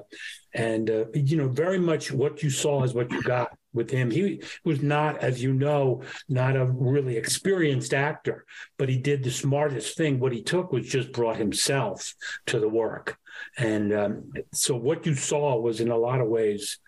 and 0.53 0.89
uh, 0.89 1.05
you 1.13 1.37
know 1.37 1.47
very 1.47 1.79
much 1.79 2.11
what 2.11 2.43
you 2.43 2.49
saw 2.49 2.83
is 2.83 2.93
what 2.93 3.09
you 3.09 3.23
got 3.23 3.56
with 3.73 3.89
him. 3.89 4.11
He 4.11 4.41
was 4.63 4.81
not, 4.81 5.17
as 5.19 5.41
you 5.41 5.53
know, 5.53 6.01
not 6.29 6.55
a 6.55 6.65
really 6.65 7.17
experienced 7.17 7.93
actor, 7.93 8.45
but 8.77 8.89
he 8.89 8.97
did 8.97 9.23
the 9.23 9.31
smartest 9.31 9.97
thing. 9.97 10.19
What 10.19 10.33
he 10.33 10.43
took 10.43 10.71
was 10.71 10.87
just 10.87 11.11
brought 11.11 11.37
himself 11.37 12.13
to 12.47 12.59
the 12.59 12.69
work, 12.69 13.17
and 13.57 13.93
um, 13.93 14.31
so 14.53 14.75
what 14.75 15.05
you 15.05 15.15
saw 15.15 15.59
was 15.59 15.79
in 15.79 15.91
a 15.91 15.97
lot 15.97 16.21
of 16.21 16.27
ways 16.27 16.79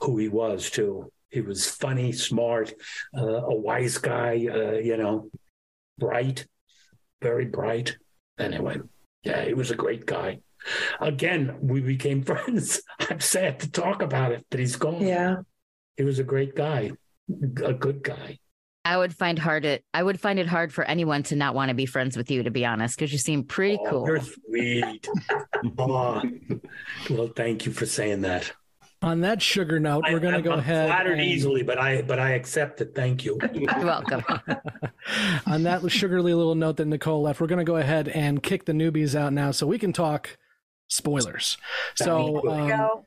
who 0.00 0.18
he 0.18 0.28
was 0.28 0.70
too. 0.70 1.12
He 1.30 1.40
was 1.40 1.66
funny, 1.68 2.12
smart, 2.12 2.74
uh, 3.16 3.44
a 3.44 3.54
wise 3.54 3.96
guy, 3.98 4.46
uh, 4.52 4.72
you 4.72 4.96
know, 4.98 5.30
bright, 5.98 6.46
very 7.22 7.46
bright. 7.46 7.96
Anyway. 8.38 8.78
Yeah, 9.22 9.44
he 9.44 9.54
was 9.54 9.70
a 9.70 9.76
great 9.76 10.06
guy. 10.06 10.40
Again, 11.00 11.56
we 11.60 11.80
became 11.80 12.22
friends. 12.24 12.82
I'm 12.98 13.20
sad 13.20 13.60
to 13.60 13.70
talk 13.70 14.02
about 14.02 14.32
it, 14.32 14.44
but 14.50 14.60
he's 14.60 14.76
gone. 14.76 15.06
Yeah. 15.06 15.36
He 15.96 16.04
was 16.04 16.18
a 16.18 16.24
great 16.24 16.54
guy, 16.54 16.92
a 17.64 17.72
good 17.72 18.02
guy. 18.02 18.38
I 18.84 18.96
would 18.96 19.14
find 19.14 19.38
hard 19.38 19.64
it. 19.64 19.84
I 19.94 20.02
would 20.02 20.18
find 20.18 20.38
it 20.40 20.46
hard 20.48 20.72
for 20.72 20.82
anyone 20.84 21.22
to 21.24 21.36
not 21.36 21.54
want 21.54 21.68
to 21.68 21.74
be 21.74 21.86
friends 21.86 22.16
with 22.16 22.30
you, 22.30 22.42
to 22.42 22.50
be 22.50 22.64
honest, 22.66 22.96
because 22.96 23.12
you 23.12 23.18
seem 23.18 23.44
pretty 23.44 23.78
Oh, 23.80 23.90
cool. 23.90 24.06
You're 24.06 24.20
sweet. 24.20 25.08
Aw. 25.78 26.22
well, 27.10 27.28
thank 27.36 27.64
you 27.66 27.72
for 27.72 27.86
saying 27.86 28.22
that. 28.22 28.52
On 29.02 29.20
that 29.20 29.40
sugar 29.42 29.78
note, 29.78 30.04
we're 30.08 30.18
going 30.20 30.32
to 30.32 30.38
I'm- 30.38 30.42
go 30.44 30.52
I'm 30.52 30.58
ahead. 30.60 30.88
Flattered 30.88 31.12
and- 31.18 31.22
easily, 31.22 31.62
but 31.62 31.78
I 31.78 32.02
but 32.02 32.18
I 32.18 32.30
accept 32.30 32.80
it. 32.80 32.92
Thank 32.94 33.24
you. 33.24 33.38
You're 33.52 33.66
welcome. 33.84 34.22
on 35.46 35.62
that 35.64 35.88
sugarly 35.90 36.34
little 36.34 36.54
note 36.54 36.76
that 36.78 36.86
Nicole 36.86 37.22
left, 37.22 37.40
we're 37.40 37.46
going 37.48 37.58
to 37.58 37.64
go 37.64 37.76
ahead 37.76 38.08
and 38.08 38.42
kick 38.42 38.64
the 38.64 38.72
newbies 38.72 39.14
out 39.14 39.32
now 39.32 39.50
so 39.50 39.66
we 39.66 39.78
can 39.78 39.92
talk 39.92 40.36
spoilers. 40.88 41.56
So, 41.96 42.48
um, 42.48 43.02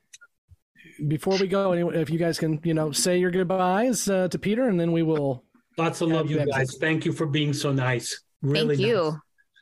before 1.07 1.37
we 1.37 1.47
go, 1.47 1.73
if 1.73 2.09
you 2.09 2.17
guys 2.19 2.37
can, 2.39 2.59
you 2.63 2.73
know, 2.73 2.91
say 2.91 3.17
your 3.17 3.31
goodbyes 3.31 4.09
uh, 4.09 4.27
to 4.29 4.39
Peter, 4.39 4.67
and 4.67 4.79
then 4.79 4.91
we 4.91 5.03
will. 5.03 5.43
Lots 5.77 6.01
of 6.01 6.09
love, 6.09 6.29
you 6.29 6.39
exit. 6.39 6.53
guys. 6.53 6.77
Thank 6.79 7.05
you 7.05 7.11
for 7.11 7.25
being 7.25 7.51
so 7.53 7.71
nice. 7.73 8.21
Really 8.41 8.75
Thank 8.77 8.87
you. 8.87 8.95
nice 9.03 9.13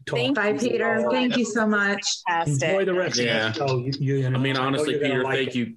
to. 0.05 0.15
Thank 0.15 0.35
Bye, 0.35 0.53
Peter. 0.53 1.07
Thank 1.09 1.37
you 1.37 1.45
so 1.45 1.65
much. 1.65 2.03
Enjoy 2.45 2.85
the 2.85 2.93
rest 2.93 3.17
Yeah. 3.17 3.47
of 3.47 3.53
the 3.55 3.67
show. 3.67 3.77
You, 3.77 3.91
you, 3.99 4.15
you 4.17 4.29
know, 4.29 4.37
I 4.37 4.41
mean, 4.41 4.57
honestly, 4.57 4.91
you're 4.93 5.01
Peter, 5.01 5.23
like 5.23 5.35
thank 5.37 5.49
it. 5.49 5.55
you, 5.55 5.75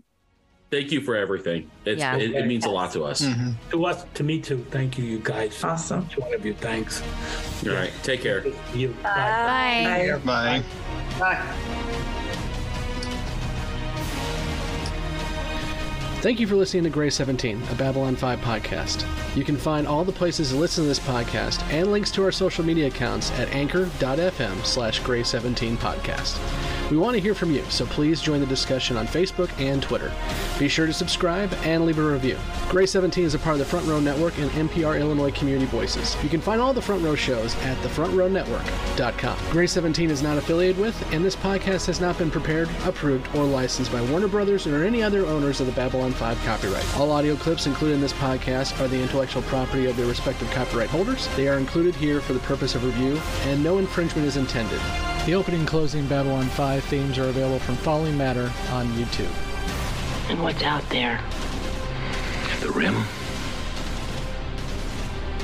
thank 0.70 0.92
you 0.92 1.00
for 1.00 1.14
everything. 1.16 1.70
It's 1.84 2.00
Yeah. 2.00 2.16
it, 2.16 2.32
it 2.32 2.46
means 2.46 2.64
a 2.66 2.70
lot 2.70 2.92
to 2.92 3.04
us. 3.04 3.26
To 3.70 3.84
us, 3.86 4.04
to 4.14 4.24
me 4.24 4.40
too. 4.40 4.66
Thank 4.70 4.98
you, 4.98 5.04
you 5.04 5.20
guys. 5.20 5.62
Awesome. 5.62 6.06
Each 6.10 6.18
one 6.18 6.34
of 6.34 6.44
you, 6.44 6.54
thanks. 6.54 7.02
All 7.66 7.72
right, 7.72 7.92
take 8.02 8.20
care. 8.22 8.44
You. 8.74 8.88
Bye. 9.02 10.20
Bye. 11.18 12.15
Thank 16.26 16.40
you 16.40 16.48
for 16.48 16.56
listening 16.56 16.82
to 16.82 16.90
Grey 16.90 17.08
17, 17.08 17.62
a 17.70 17.74
Babylon 17.76 18.16
5 18.16 18.40
podcast. 18.40 19.06
You 19.36 19.44
can 19.44 19.56
find 19.56 19.86
all 19.86 20.04
the 20.04 20.10
places 20.10 20.50
to 20.50 20.56
listen 20.56 20.82
to 20.82 20.88
this 20.88 20.98
podcast 20.98 21.62
and 21.72 21.92
links 21.92 22.10
to 22.10 22.24
our 22.24 22.32
social 22.32 22.64
media 22.64 22.88
accounts 22.88 23.30
at 23.38 23.48
anchor.fm 23.54 24.66
slash 24.66 25.00
grey17 25.02 25.76
podcast. 25.76 26.90
We 26.90 26.96
want 26.96 27.14
to 27.14 27.20
hear 27.20 27.34
from 27.34 27.52
you, 27.52 27.64
so 27.68 27.86
please 27.86 28.20
join 28.20 28.40
the 28.40 28.46
discussion 28.46 28.96
on 28.96 29.06
Facebook 29.06 29.50
and 29.60 29.80
Twitter. 29.80 30.12
Be 30.58 30.68
sure 30.68 30.86
to 30.86 30.92
subscribe 30.92 31.52
and 31.62 31.84
leave 31.84 31.98
a 31.98 32.02
review. 32.02 32.38
Grey 32.68 32.86
17 32.86 33.24
is 33.24 33.34
a 33.34 33.38
part 33.38 33.54
of 33.54 33.58
the 33.60 33.64
Front 33.64 33.86
Row 33.86 34.00
Network 34.00 34.36
and 34.38 34.50
NPR 34.50 34.98
Illinois 34.98 35.32
Community 35.32 35.66
Voices. 35.66 36.16
You 36.24 36.28
can 36.28 36.40
find 36.40 36.60
all 36.60 36.72
the 36.72 36.82
Front 36.82 37.04
Row 37.04 37.14
shows 37.14 37.54
at 37.56 37.76
thefrontrownetwork.com. 37.78 39.38
Grey 39.50 39.66
17 39.66 40.10
is 40.10 40.22
not 40.22 40.38
affiliated 40.38 40.80
with, 40.80 41.12
and 41.12 41.24
this 41.24 41.36
podcast 41.36 41.86
has 41.86 42.00
not 42.00 42.18
been 42.18 42.30
prepared, 42.30 42.68
approved, 42.84 43.28
or 43.36 43.44
licensed 43.44 43.92
by 43.92 44.02
Warner 44.10 44.28
Brothers 44.28 44.66
or 44.66 44.84
any 44.84 45.02
other 45.02 45.26
owners 45.26 45.60
of 45.60 45.66
the 45.66 45.72
Babylon 45.72 46.12
5 46.16 46.42
copyright. 46.44 46.96
All 46.96 47.12
audio 47.12 47.36
clips 47.36 47.66
included 47.66 47.94
in 47.94 48.00
this 48.00 48.12
podcast 48.14 48.80
are 48.80 48.88
the 48.88 49.00
intellectual 49.00 49.42
property 49.42 49.86
of 49.86 49.96
their 49.96 50.06
respective 50.06 50.50
copyright 50.50 50.88
holders. 50.88 51.28
They 51.36 51.46
are 51.48 51.58
included 51.58 51.94
here 51.94 52.20
for 52.20 52.32
the 52.32 52.40
purpose 52.40 52.74
of 52.74 52.84
review, 52.84 53.20
and 53.44 53.62
no 53.62 53.78
infringement 53.78 54.26
is 54.26 54.36
intended. 54.36 54.80
The 55.26 55.34
opening 55.34 55.60
and 55.60 55.68
closing 55.68 56.06
Babylon 56.06 56.46
5 56.46 56.84
themes 56.84 57.18
are 57.18 57.28
available 57.28 57.58
from 57.58 57.76
Falling 57.76 58.16
Matter 58.16 58.50
on 58.70 58.86
YouTube. 58.88 59.30
And 60.30 60.42
what's 60.42 60.62
out 60.62 60.88
there? 60.88 61.22
The 62.60 62.70
rim? 62.70 63.04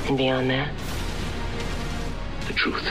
And 0.07 0.17
beyond 0.17 0.49
that? 0.49 0.71
The 2.47 2.53
truth. 2.53 2.87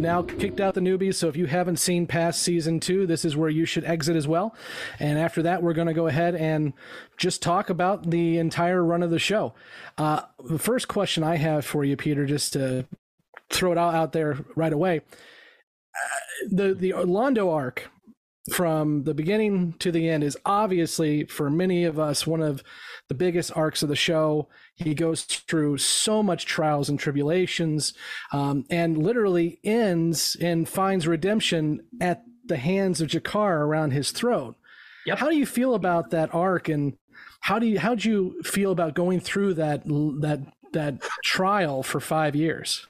We've 0.00 0.06
now 0.06 0.22
kicked 0.22 0.60
out 0.60 0.72
the 0.72 0.80
newbies, 0.80 1.16
so 1.16 1.28
if 1.28 1.36
you 1.36 1.44
haven't 1.44 1.76
seen 1.76 2.06
past 2.06 2.40
season 2.40 2.80
two, 2.80 3.06
this 3.06 3.22
is 3.22 3.36
where 3.36 3.50
you 3.50 3.66
should 3.66 3.84
exit 3.84 4.16
as 4.16 4.26
well. 4.26 4.54
And 4.98 5.18
after 5.18 5.42
that, 5.42 5.62
we're 5.62 5.74
going 5.74 5.88
to 5.88 5.92
go 5.92 6.06
ahead 6.06 6.34
and 6.34 6.72
just 7.18 7.42
talk 7.42 7.68
about 7.68 8.08
the 8.08 8.38
entire 8.38 8.82
run 8.82 9.02
of 9.02 9.10
the 9.10 9.18
show. 9.18 9.52
Uh, 9.98 10.22
the 10.48 10.58
first 10.58 10.88
question 10.88 11.22
I 11.22 11.36
have 11.36 11.66
for 11.66 11.84
you, 11.84 11.98
Peter, 11.98 12.24
just 12.24 12.54
to 12.54 12.86
throw 13.50 13.72
it 13.72 13.76
out, 13.76 13.94
out 13.94 14.12
there 14.12 14.38
right 14.56 14.72
away. 14.72 15.02
Uh, 15.94 16.48
the 16.48 16.72
the 16.72 16.92
Londo 16.92 17.52
arc 17.52 17.90
from 18.54 19.04
the 19.04 19.12
beginning 19.12 19.74
to 19.80 19.92
the 19.92 20.08
end 20.08 20.24
is 20.24 20.34
obviously 20.46 21.24
for 21.24 21.50
many 21.50 21.84
of 21.84 21.98
us 21.98 22.26
one 22.26 22.40
of 22.40 22.62
the 23.08 23.14
biggest 23.14 23.54
arcs 23.54 23.82
of 23.82 23.90
the 23.90 23.96
show. 23.96 24.48
He 24.80 24.94
goes 24.94 25.24
through 25.24 25.76
so 25.78 26.22
much 26.22 26.46
trials 26.46 26.88
and 26.88 26.98
tribulations, 26.98 27.92
um, 28.32 28.64
and 28.70 28.96
literally 28.96 29.60
ends 29.62 30.36
and 30.40 30.66
finds 30.66 31.06
redemption 31.06 31.82
at 32.00 32.24
the 32.46 32.56
hands 32.56 33.00
of 33.00 33.08
G'Kar 33.08 33.60
around 33.60 33.90
his 33.92 34.10
throne. 34.10 34.54
How 35.16 35.28
do 35.28 35.36
you 35.36 35.46
feel 35.46 35.74
about 35.74 36.10
that 36.10 36.34
arc, 36.34 36.68
and 36.68 36.96
how 37.40 37.58
do 37.58 37.66
you 37.66 37.78
how 37.78 37.94
do 37.94 38.08
you 38.08 38.42
feel 38.42 38.72
about 38.72 38.94
going 38.94 39.20
through 39.20 39.54
that 39.54 39.84
that 39.84 40.40
that 40.72 41.02
trial 41.24 41.82
for 41.82 42.00
five 42.00 42.34
years? 42.34 42.86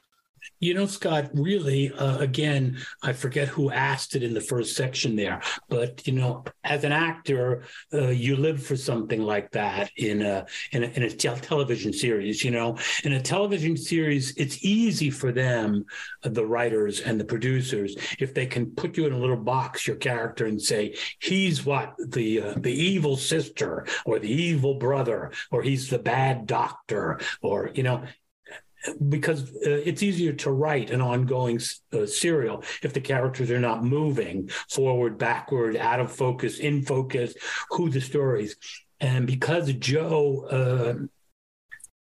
You 0.59 0.73
know, 0.73 0.85
Scott, 0.85 1.29
really, 1.33 1.91
uh, 1.91 2.19
again, 2.19 2.77
I 3.01 3.13
forget 3.13 3.47
who 3.47 3.71
asked 3.71 4.15
it 4.15 4.23
in 4.23 4.33
the 4.33 4.41
first 4.41 4.75
section 4.75 5.15
there, 5.15 5.41
but 5.69 6.05
you 6.07 6.13
know, 6.13 6.43
as 6.63 6.83
an 6.83 6.91
actor, 6.91 7.63
uh, 7.93 8.09
you 8.09 8.35
live 8.35 8.63
for 8.63 8.75
something 8.75 9.21
like 9.21 9.51
that 9.51 9.91
in 9.97 10.21
a 10.21 10.45
in 10.71 10.83
a, 10.83 10.87
in 10.87 11.03
a 11.03 11.09
tel- 11.09 11.37
television 11.37 11.93
series. 11.93 12.43
You 12.43 12.51
know, 12.51 12.77
in 13.03 13.13
a 13.13 13.21
television 13.21 13.75
series, 13.75 14.35
it's 14.37 14.63
easy 14.63 15.09
for 15.09 15.31
them, 15.31 15.85
uh, 16.23 16.29
the 16.29 16.45
writers 16.45 17.01
and 17.01 17.19
the 17.19 17.25
producers, 17.25 17.95
if 18.19 18.33
they 18.33 18.45
can 18.45 18.67
put 18.71 18.97
you 18.97 19.05
in 19.07 19.13
a 19.13 19.17
little 19.17 19.37
box, 19.37 19.87
your 19.87 19.95
character, 19.95 20.45
and 20.45 20.61
say 20.61 20.95
he's 21.19 21.65
what 21.65 21.95
the 21.97 22.41
uh, 22.41 22.53
the 22.57 22.73
evil 22.73 23.17
sister 23.17 23.85
or 24.05 24.19
the 24.19 24.31
evil 24.31 24.75
brother 24.75 25.31
or 25.51 25.61
he's 25.63 25.89
the 25.89 25.99
bad 25.99 26.45
doctor 26.45 27.19
or 27.41 27.71
you 27.73 27.83
know 27.83 28.03
because 29.09 29.51
uh, 29.55 29.81
it's 29.85 30.03
easier 30.03 30.33
to 30.33 30.51
write 30.51 30.89
an 30.91 31.01
ongoing 31.01 31.59
uh, 31.93 32.05
serial 32.05 32.63
if 32.83 32.93
the 32.93 33.01
characters 33.01 33.51
are 33.51 33.59
not 33.59 33.83
moving 33.83 34.49
forward, 34.69 35.17
backward, 35.17 35.75
out 35.75 35.99
of 35.99 36.11
focus, 36.11 36.59
in 36.59 36.81
focus, 36.83 37.33
who 37.69 37.89
the 37.89 38.01
stories. 38.01 38.55
And 38.99 39.25
because 39.25 39.71
Joe, 39.73 40.45
uh, 40.49 41.05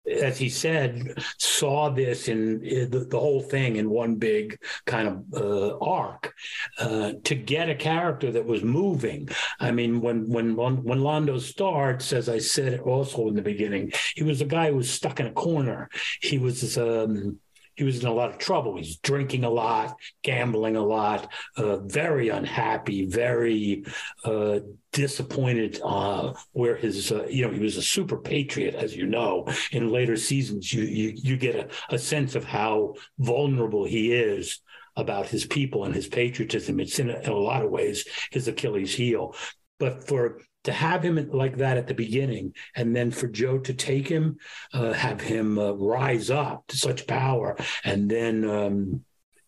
as 0.09 0.38
he 0.38 0.48
said, 0.48 1.22
saw 1.38 1.90
this 1.90 2.28
in, 2.28 2.64
in 2.64 2.90
the, 2.90 3.00
the, 3.00 3.18
whole 3.18 3.42
thing 3.42 3.76
in 3.76 3.90
one 3.90 4.14
big 4.16 4.59
kind 4.86 5.09
of 5.09 5.24
uh, 5.34 5.78
arc, 5.78 6.34
uh, 6.78 7.12
to 7.24 7.34
get 7.34 7.68
a 7.68 7.74
character 7.74 8.30
that 8.32 8.46
was 8.46 8.62
moving. 8.62 9.28
I 9.61 9.70
mean, 9.70 10.00
when 10.00 10.28
when 10.28 10.56
when 10.56 11.00
Londo 11.00 11.40
starts, 11.40 12.12
as 12.12 12.28
I 12.28 12.38
said 12.38 12.80
also 12.80 13.28
in 13.28 13.34
the 13.34 13.42
beginning, 13.42 13.92
he 14.14 14.22
was 14.22 14.40
a 14.40 14.46
guy 14.46 14.70
who 14.70 14.76
was 14.76 14.90
stuck 14.90 15.20
in 15.20 15.26
a 15.26 15.32
corner. 15.32 15.88
He 16.20 16.38
was. 16.38 16.78
Um, 16.78 17.40
he 17.78 17.84
was 17.84 18.00
in 18.00 18.08
a 18.08 18.12
lot 18.12 18.28
of 18.28 18.38
trouble. 18.38 18.76
He's 18.76 18.96
drinking 18.96 19.44
a 19.44 19.50
lot, 19.50 19.96
gambling 20.24 20.74
a 20.74 20.84
lot, 20.84 21.32
uh, 21.56 21.76
very 21.76 22.28
unhappy, 22.28 23.06
very 23.06 23.84
uh, 24.24 24.58
disappointed. 24.92 25.80
Uh, 25.84 26.34
where 26.50 26.74
his, 26.74 27.12
uh, 27.12 27.24
you 27.30 27.46
know, 27.46 27.52
he 27.52 27.60
was 27.60 27.76
a 27.76 27.82
super 27.82 28.16
patriot, 28.16 28.74
as 28.74 28.96
you 28.96 29.06
know. 29.06 29.46
In 29.70 29.92
later 29.92 30.16
seasons, 30.16 30.72
you 30.72 30.82
you 30.82 31.12
you 31.14 31.36
get 31.36 31.54
a, 31.54 31.94
a 31.94 31.98
sense 31.98 32.34
of 32.34 32.44
how 32.44 32.94
vulnerable 33.20 33.84
he 33.84 34.12
is 34.12 34.60
about 34.96 35.28
his 35.28 35.46
people 35.46 35.84
and 35.84 35.94
his 35.94 36.08
patriotism. 36.08 36.80
It's 36.80 36.98
in 36.98 37.10
a, 37.10 37.18
in 37.20 37.30
a 37.30 37.36
lot 37.36 37.64
of 37.64 37.70
ways 37.70 38.04
his 38.32 38.48
Achilles 38.48 38.92
heel. 38.92 39.36
But 39.78 40.08
for 40.08 40.40
to 40.64 40.72
have 40.72 41.04
him 41.04 41.30
like 41.32 41.59
that 41.59 41.76
at 41.76 41.86
the 41.86 41.94
beginning, 41.94 42.54
and 42.74 42.94
then 42.94 43.11
for 43.11 43.28
Joe 43.28 43.59
to 43.59 43.74
take 43.74 44.09
him, 44.09 44.38
uh, 44.72 44.92
have 44.92 45.20
him 45.20 45.59
uh, 45.59 45.72
rise 45.72 46.30
up 46.30 46.66
to 46.68 46.76
such 46.76 47.06
power, 47.06 47.56
and 47.84 48.11
then 48.11 48.48
um, 48.48 49.04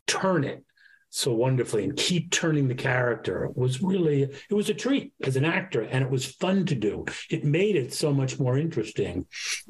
turn 0.06 0.44
it 0.44 0.64
so 1.10 1.34
wonderfully 1.34 1.82
and 1.82 1.96
keep 1.96 2.30
turning 2.30 2.68
the 2.68 2.74
character 2.74 3.50
was 3.54 3.82
really 3.82 4.22
it 4.22 4.54
was 4.54 4.68
a 4.68 4.74
treat 4.74 5.12
as 5.24 5.34
an 5.34 5.44
actor 5.44 5.82
and 5.82 6.04
it 6.04 6.10
was 6.10 6.24
fun 6.24 6.64
to 6.66 6.76
do. 6.76 7.04
It 7.28 7.44
made 7.44 7.74
it 7.74 7.92
so 7.92 8.12
much 8.12 8.38
more 8.38 8.56
interesting. 8.56 9.26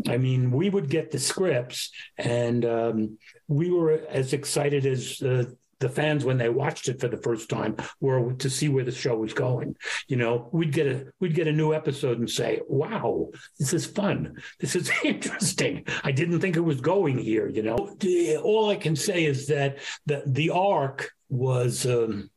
I 0.07 0.18
mean 0.18 0.51
we 0.51 0.68
would 0.68 0.91
get 0.91 1.11
the 1.11 1.18
scripts 1.18 1.91
and 2.18 2.64
um, 2.66 3.18
we 3.49 3.70
were 3.70 4.03
as 4.11 4.34
excited 4.34 4.84
as 4.84 5.22
uh, 5.22 5.45
the 5.81 5.89
fans 5.89 6.24
when 6.24 6.39
they 6.39 6.49
watched 6.49 6.89
it 6.89 7.01
for 7.01 7.09
the 7.09 7.16
first 7.16 7.49
time 7.49 7.76
were 8.01 8.33
to 8.35 8.51
see 8.51 8.68
where 8.68 8.85
the 8.85 8.93
show 8.93 9.16
was 9.16 9.33
going. 9.33 9.76
You 10.09 10.16
know, 10.16 10.49
we'd 10.53 10.72
get 10.72 10.87
a 10.87 11.07
we'd 11.18 11.35
get 11.35 11.49
a 11.49 11.53
new 11.53 11.74
episode 11.74 12.18
and 12.18 12.31
say, 12.31 12.61
"Wow, 12.68 13.31
this 13.59 13.72
is 13.72 13.87
fun. 13.87 14.37
This 14.61 14.76
is 14.76 14.91
interesting. 15.05 15.85
I 16.05 16.12
didn't 16.12 16.41
think 16.41 16.57
it 16.57 16.61
was 16.61 16.81
going 16.81 17.18
here." 17.18 17.49
You 17.49 17.62
know, 17.62 17.97
all 18.43 18.70
I 18.70 18.76
can 18.76 18.95
say 18.95 19.24
is 19.24 19.49
that 19.49 19.78
the 20.07 20.22
the 20.26 20.51
arc 20.51 21.11
was. 21.28 21.87
Um, 21.87 22.31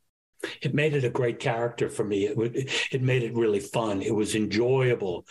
it 0.62 0.74
made 0.74 0.94
it 0.94 1.06
a 1.06 1.10
great 1.10 1.39
character 1.39 1.89
for 1.89 2.04
me. 2.04 2.26
It, 2.26 2.70
it 2.91 3.02
made 3.02 3.24
it 3.24 3.34
really 3.34 3.62
fun. 3.62 4.02
It 4.02 4.14
was 4.14 4.36
enjoyable 4.36 5.26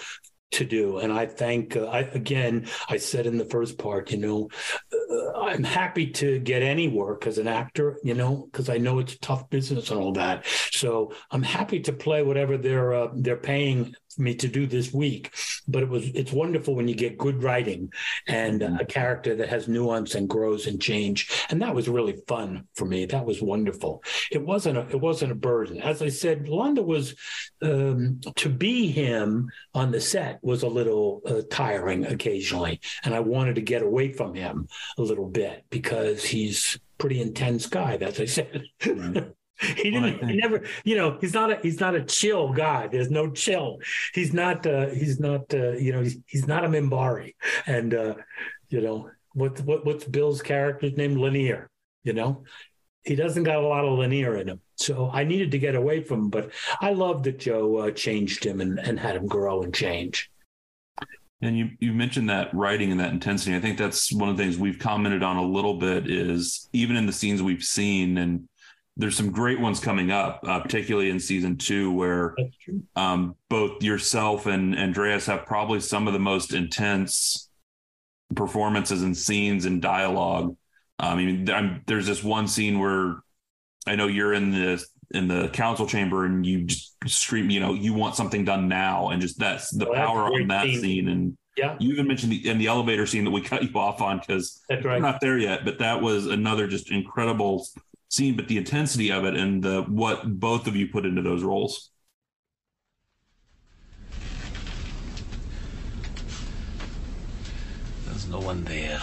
to 0.52 0.64
do. 0.64 0.98
And 0.98 1.12
I 1.12 1.26
thank, 1.26 1.76
uh, 1.76 1.86
I, 1.86 2.00
again, 2.00 2.66
I 2.88 2.96
said 2.96 3.26
in 3.26 3.38
the 3.38 3.44
first 3.44 3.78
part, 3.78 4.10
you 4.12 4.18
know, 4.18 4.48
uh, 4.92 5.40
I'm 5.40 5.64
happy 5.64 6.10
to 6.12 6.38
get 6.38 6.62
any 6.62 6.88
work 6.88 7.26
as 7.26 7.38
an 7.38 7.48
actor, 7.48 7.98
you 8.02 8.14
know, 8.14 8.48
because 8.50 8.68
I 8.68 8.78
know 8.78 8.98
it's 8.98 9.18
tough 9.18 9.50
business 9.50 9.90
and 9.90 10.00
all 10.00 10.12
that. 10.12 10.46
So 10.70 11.12
I'm 11.30 11.42
happy 11.42 11.80
to 11.80 11.92
play 11.92 12.22
whatever 12.22 12.56
they're 12.56 12.94
uh, 12.94 13.08
they're 13.14 13.36
paying 13.36 13.94
me 14.18 14.34
to 14.36 14.48
do 14.48 14.66
this 14.66 14.92
week. 14.92 15.34
But 15.68 15.82
it 15.82 15.88
was 15.88 16.06
it's 16.14 16.32
wonderful 16.32 16.74
when 16.74 16.88
you 16.88 16.94
get 16.94 17.18
good 17.18 17.42
writing 17.42 17.92
and 18.26 18.62
a 18.62 18.84
character 18.84 19.36
that 19.36 19.48
has 19.48 19.68
nuance 19.68 20.14
and 20.14 20.28
grows 20.28 20.66
and 20.66 20.80
change. 20.80 21.30
And 21.50 21.62
that 21.62 21.74
was 21.74 21.88
really 21.88 22.18
fun 22.26 22.66
for 22.74 22.84
me. 22.84 23.06
That 23.06 23.24
was 23.24 23.42
wonderful. 23.42 24.02
It 24.30 24.44
wasn't 24.44 24.78
a, 24.78 24.88
it 24.88 25.00
wasn't 25.00 25.32
a 25.32 25.36
burden. 25.36 25.80
As 25.80 26.02
I 26.02 26.08
said, 26.08 26.46
Londo 26.46 26.84
was 26.84 27.14
um, 27.62 28.20
to 28.36 28.48
be 28.48 28.90
him 28.90 29.50
on 29.74 29.90
the 29.90 30.00
set 30.00 30.40
was 30.42 30.62
a 30.62 30.68
little 30.68 31.22
uh, 31.26 31.42
tiring 31.50 32.06
occasionally, 32.06 32.80
and 33.04 33.14
I 33.14 33.20
wanted 33.20 33.56
to 33.56 33.62
get 33.62 33.82
away 33.82 34.12
from 34.12 34.34
him 34.34 34.68
a 34.98 35.02
little 35.02 35.28
bit 35.28 35.64
because 35.70 36.24
he's 36.24 36.78
pretty 36.98 37.20
intense 37.20 37.66
guy. 37.66 37.96
As 37.96 38.20
I 38.20 38.26
said. 38.26 38.62
he 39.76 39.90
didn't 39.90 40.28
he 40.28 40.36
never 40.36 40.62
you 40.84 40.96
know 40.96 41.18
he's 41.20 41.34
not 41.34 41.50
a 41.50 41.56
he's 41.62 41.80
not 41.80 41.94
a 41.94 42.04
chill 42.04 42.52
guy. 42.52 42.88
There's 42.88 43.10
no 43.10 43.30
chill. 43.30 43.78
He's 44.14 44.32
not 44.32 44.66
uh 44.66 44.88
he's 44.88 45.20
not 45.20 45.52
uh 45.54 45.72
you 45.72 45.92
know 45.92 46.02
he's, 46.02 46.16
he's 46.26 46.46
not 46.46 46.64
a 46.64 46.68
Minbari. 46.68 47.34
And 47.66 47.94
uh 47.94 48.14
you 48.68 48.80
know 48.80 49.10
what 49.34 49.60
what 49.60 49.84
what's 49.86 50.04
bill's 50.04 50.42
character's 50.42 50.96
name? 50.96 51.16
Lennier 51.16 51.68
you 52.04 52.12
know? 52.12 52.44
He 53.04 53.16
doesn't 53.16 53.42
got 53.42 53.56
a 53.56 53.66
lot 53.66 53.84
of 53.84 53.98
Lennier 53.98 54.40
in 54.40 54.48
him. 54.48 54.60
So 54.76 55.10
i 55.12 55.24
needed 55.24 55.50
to 55.52 55.58
get 55.58 55.74
away 55.74 56.02
from 56.02 56.20
him 56.20 56.30
but 56.30 56.50
i 56.80 56.92
love 56.92 57.22
that 57.22 57.38
joe 57.38 57.76
uh, 57.78 57.90
changed 57.92 58.44
him 58.44 58.60
and, 58.60 58.78
and 58.80 58.98
had 58.98 59.16
him 59.16 59.26
grow 59.26 59.62
and 59.62 59.74
change. 59.74 60.30
And 61.42 61.58
you 61.58 61.70
you 61.80 61.92
mentioned 61.92 62.30
that 62.30 62.54
writing 62.54 62.92
and 62.92 63.00
that 63.00 63.12
intensity. 63.12 63.56
I 63.56 63.60
think 63.60 63.76
that's 63.76 64.12
one 64.12 64.28
of 64.28 64.36
the 64.36 64.42
things 64.42 64.58
we've 64.58 64.78
commented 64.78 65.24
on 65.24 65.36
a 65.36 65.42
little 65.42 65.74
bit 65.74 66.08
is 66.08 66.68
even 66.72 66.94
in 66.94 67.04
the 67.04 67.12
scenes 67.12 67.42
we've 67.42 67.64
seen 67.64 68.18
and 68.18 68.48
there's 68.96 69.16
some 69.16 69.30
great 69.30 69.58
ones 69.60 69.80
coming 69.80 70.10
up, 70.10 70.40
uh, 70.46 70.60
particularly 70.60 71.10
in 71.10 71.18
season 71.18 71.56
two, 71.56 71.90
where 71.92 72.34
um, 72.94 73.34
both 73.48 73.82
yourself 73.82 74.46
and 74.46 74.76
Andreas 74.78 75.26
have 75.26 75.46
probably 75.46 75.80
some 75.80 76.06
of 76.06 76.12
the 76.12 76.18
most 76.18 76.52
intense 76.52 77.48
performances 78.34 79.02
and 79.02 79.16
scenes 79.16 79.64
and 79.64 79.80
dialogue. 79.82 80.56
Um, 80.98 81.18
I 81.18 81.24
mean, 81.24 81.50
I'm, 81.50 81.82
there's 81.86 82.06
this 82.06 82.22
one 82.22 82.46
scene 82.48 82.78
where 82.78 83.16
I 83.86 83.96
know 83.96 84.06
you're 84.06 84.32
in 84.34 84.50
the 84.50 84.84
in 85.14 85.28
the 85.28 85.48
council 85.48 85.86
chamber 85.86 86.24
and 86.24 86.44
you 86.46 86.64
just 86.64 86.94
scream, 87.06 87.50
you 87.50 87.60
know, 87.60 87.74
you 87.74 87.92
want 87.92 88.14
something 88.16 88.44
done 88.44 88.68
now, 88.68 89.08
and 89.10 89.20
just 89.20 89.38
that's 89.38 89.70
the 89.70 89.86
Oh, 89.88 89.92
that's 89.94 90.06
power 90.06 90.28
great 90.30 90.42
on 90.42 90.48
that 90.48 90.64
scene. 90.66 90.80
scene. 90.80 91.08
And 91.08 91.36
yeah, 91.56 91.76
you 91.80 91.92
even 91.92 92.06
mentioned 92.06 92.32
the 92.32 92.48
in 92.48 92.58
the 92.58 92.66
elevator 92.68 93.06
scene 93.06 93.24
that 93.24 93.30
we 93.30 93.40
cut 93.42 93.62
you 93.62 93.78
off 93.78 94.00
on 94.00 94.18
because 94.18 94.62
That's 94.68 94.84
we're 94.84 94.98
not 95.00 95.20
there 95.20 95.38
yet. 95.38 95.64
But 95.64 95.78
that 95.80 96.00
was 96.00 96.26
another 96.26 96.66
just 96.66 96.90
incredible 96.90 97.66
scene. 98.12 98.36
But 98.36 98.48
the 98.48 98.58
intensity 98.58 99.10
of 99.10 99.24
it 99.24 99.34
and 99.34 99.62
the 99.62 99.82
what 99.82 100.38
both 100.38 100.66
of 100.66 100.76
you 100.76 100.86
put 100.88 101.06
into 101.06 101.22
those 101.22 101.42
roles. 101.42 101.90
There's 108.06 108.28
no 108.28 108.40
one 108.40 108.64
there. 108.64 109.00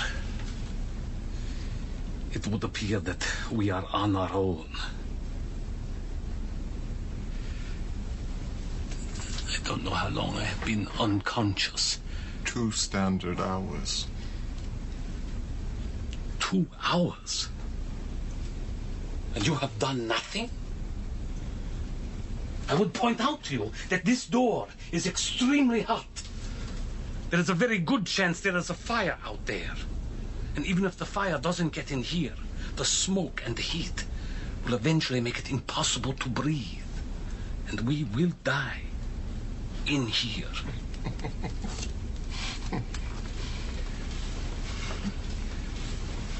It 2.31 2.45
would 2.47 2.63
appear 2.63 2.99
that 2.99 3.25
we 3.51 3.71
are 3.71 3.85
on 3.91 4.15
our 4.15 4.31
own. 4.31 4.69
I 9.47 9.57
don't 9.63 9.83
know 9.83 9.91
how 9.91 10.09
long 10.09 10.37
I 10.37 10.43
have 10.43 10.63
been 10.63 10.87
unconscious. 10.99 11.99
Two 12.45 12.71
standard 12.71 13.39
hours. 13.39 14.07
Two 16.39 16.67
hours? 16.83 17.49
And 19.35 19.45
you 19.45 19.55
have 19.55 19.77
done 19.79 20.07
nothing? 20.07 20.49
I 22.67 22.75
would 22.75 22.93
point 22.93 23.19
out 23.19 23.43
to 23.45 23.53
you 23.55 23.71
that 23.89 24.05
this 24.05 24.25
door 24.25 24.67
is 24.91 25.07
extremely 25.07 25.81
hot. 25.81 26.05
There 27.29 27.39
is 27.39 27.49
a 27.49 27.53
very 27.53 27.79
good 27.79 28.05
chance 28.05 28.39
there 28.39 28.57
is 28.57 28.69
a 28.69 28.75
fire 28.75 29.17
out 29.25 29.45
there. 29.45 29.75
And 30.55 30.65
even 30.65 30.85
if 30.85 30.97
the 30.97 31.05
fire 31.05 31.37
doesn't 31.37 31.73
get 31.73 31.91
in 31.91 32.03
here, 32.03 32.33
the 32.75 32.85
smoke 32.85 33.41
and 33.45 33.55
the 33.55 33.61
heat 33.61 34.05
will 34.65 34.73
eventually 34.73 35.21
make 35.21 35.39
it 35.39 35.49
impossible 35.51 36.13
to 36.13 36.29
breathe. 36.29 36.83
And 37.69 37.81
we 37.81 38.03
will 38.03 38.31
die 38.43 38.81
in 39.85 40.07
here. 40.07 40.47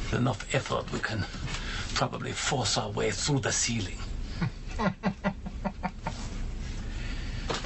With 0.03 0.13
enough 0.13 0.53
effort, 0.53 0.91
we 0.91 0.99
can 0.99 1.25
probably 1.99 2.31
force 2.31 2.77
our 2.77 2.89
way 2.91 3.11
through 3.11 3.39
the 3.39 3.51
ceiling. 3.51 3.97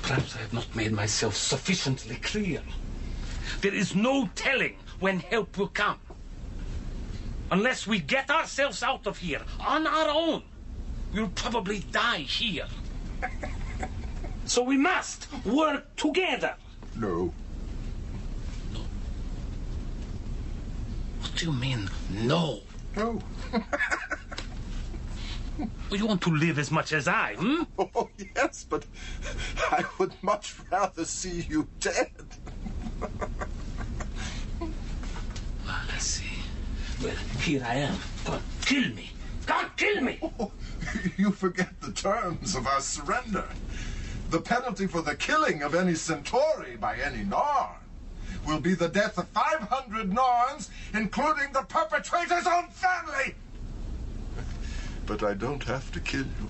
Perhaps 0.01 0.36
I 0.36 0.39
have 0.39 0.53
not 0.53 0.75
made 0.75 0.91
myself 0.91 1.36
sufficiently 1.36 2.15
clear. 2.15 2.63
There 3.61 3.75
is 3.75 3.93
no 3.93 4.27
telling 4.34 4.77
when 4.99 5.19
help 5.19 5.55
will 5.55 5.67
come. 5.67 5.99
Unless 7.51 7.86
we 7.86 7.99
get 7.99 8.31
ourselves 8.31 8.81
out 8.81 9.05
of 9.05 9.19
here 9.19 9.43
on 9.59 9.86
our 9.86 10.09
own, 10.09 10.41
we'll 11.13 11.29
probably 11.36 11.81
die 11.91 12.21
here. 12.21 12.65
So 14.45 14.61
we 14.61 14.75
must 14.75 15.27
work 15.45 15.95
together. 15.95 16.55
No. 16.97 17.34
No. 18.73 18.79
What 21.21 21.36
do 21.38 21.45
you 21.45 21.53
mean, 21.53 21.89
no? 22.09 22.59
No. 22.97 23.21
Well, 25.58 25.99
you 25.99 26.06
want 26.08 26.22
to 26.24 26.32
live 26.32 26.58
as 26.58 26.72
much 26.72 26.93
as 26.93 27.08
I, 27.08 27.36
hmm? 27.36 27.64
Oh, 27.95 28.10
yes, 28.36 28.66
but 28.68 28.86
I 29.72 29.84
would 29.99 30.14
much 30.24 30.56
rather 30.72 31.06
see 31.06 31.45
you 31.47 31.68
dead. 31.80 32.12
Well, 34.60 34.72
let's 35.88 36.06
see. 36.06 36.26
Well, 37.01 37.16
here 37.41 37.64
I 37.66 37.76
am. 37.76 37.97
Come 38.26 38.34
on, 38.36 38.41
kill 38.62 38.89
me. 38.89 39.12
Come 39.45 39.66
on, 39.66 39.72
kill 39.78 40.01
me. 40.01 40.20
You 41.18 41.32
forget 41.32 41.80
the 41.82 41.91
terms 41.91 42.56
of 42.56 42.68
our 42.68 42.82
surrender. 42.82 43.45
The 44.30 44.41
penalty 44.41 44.88
for 44.88 45.01
the 45.01 45.16
killing 45.16 45.62
of 45.64 45.76
any 45.76 45.95
Centauri 45.95 46.76
by 46.76 46.97
any 46.97 47.24
Narn 47.24 47.76
will 48.45 48.60
be 48.60 48.74
the 48.74 48.89
death 48.89 49.18
of 49.18 49.28
500 49.30 50.12
Narns, 50.12 50.70
including 50.93 51.54
the 51.54 51.62
perpetrator's 51.64 52.47
own 52.47 52.68
family. 52.70 53.36
But 55.06 55.24
I 55.24 55.34
don't 55.34 55.64
have 55.66 55.91
to 55.91 55.99
kill 55.99 56.26
you. 56.26 56.49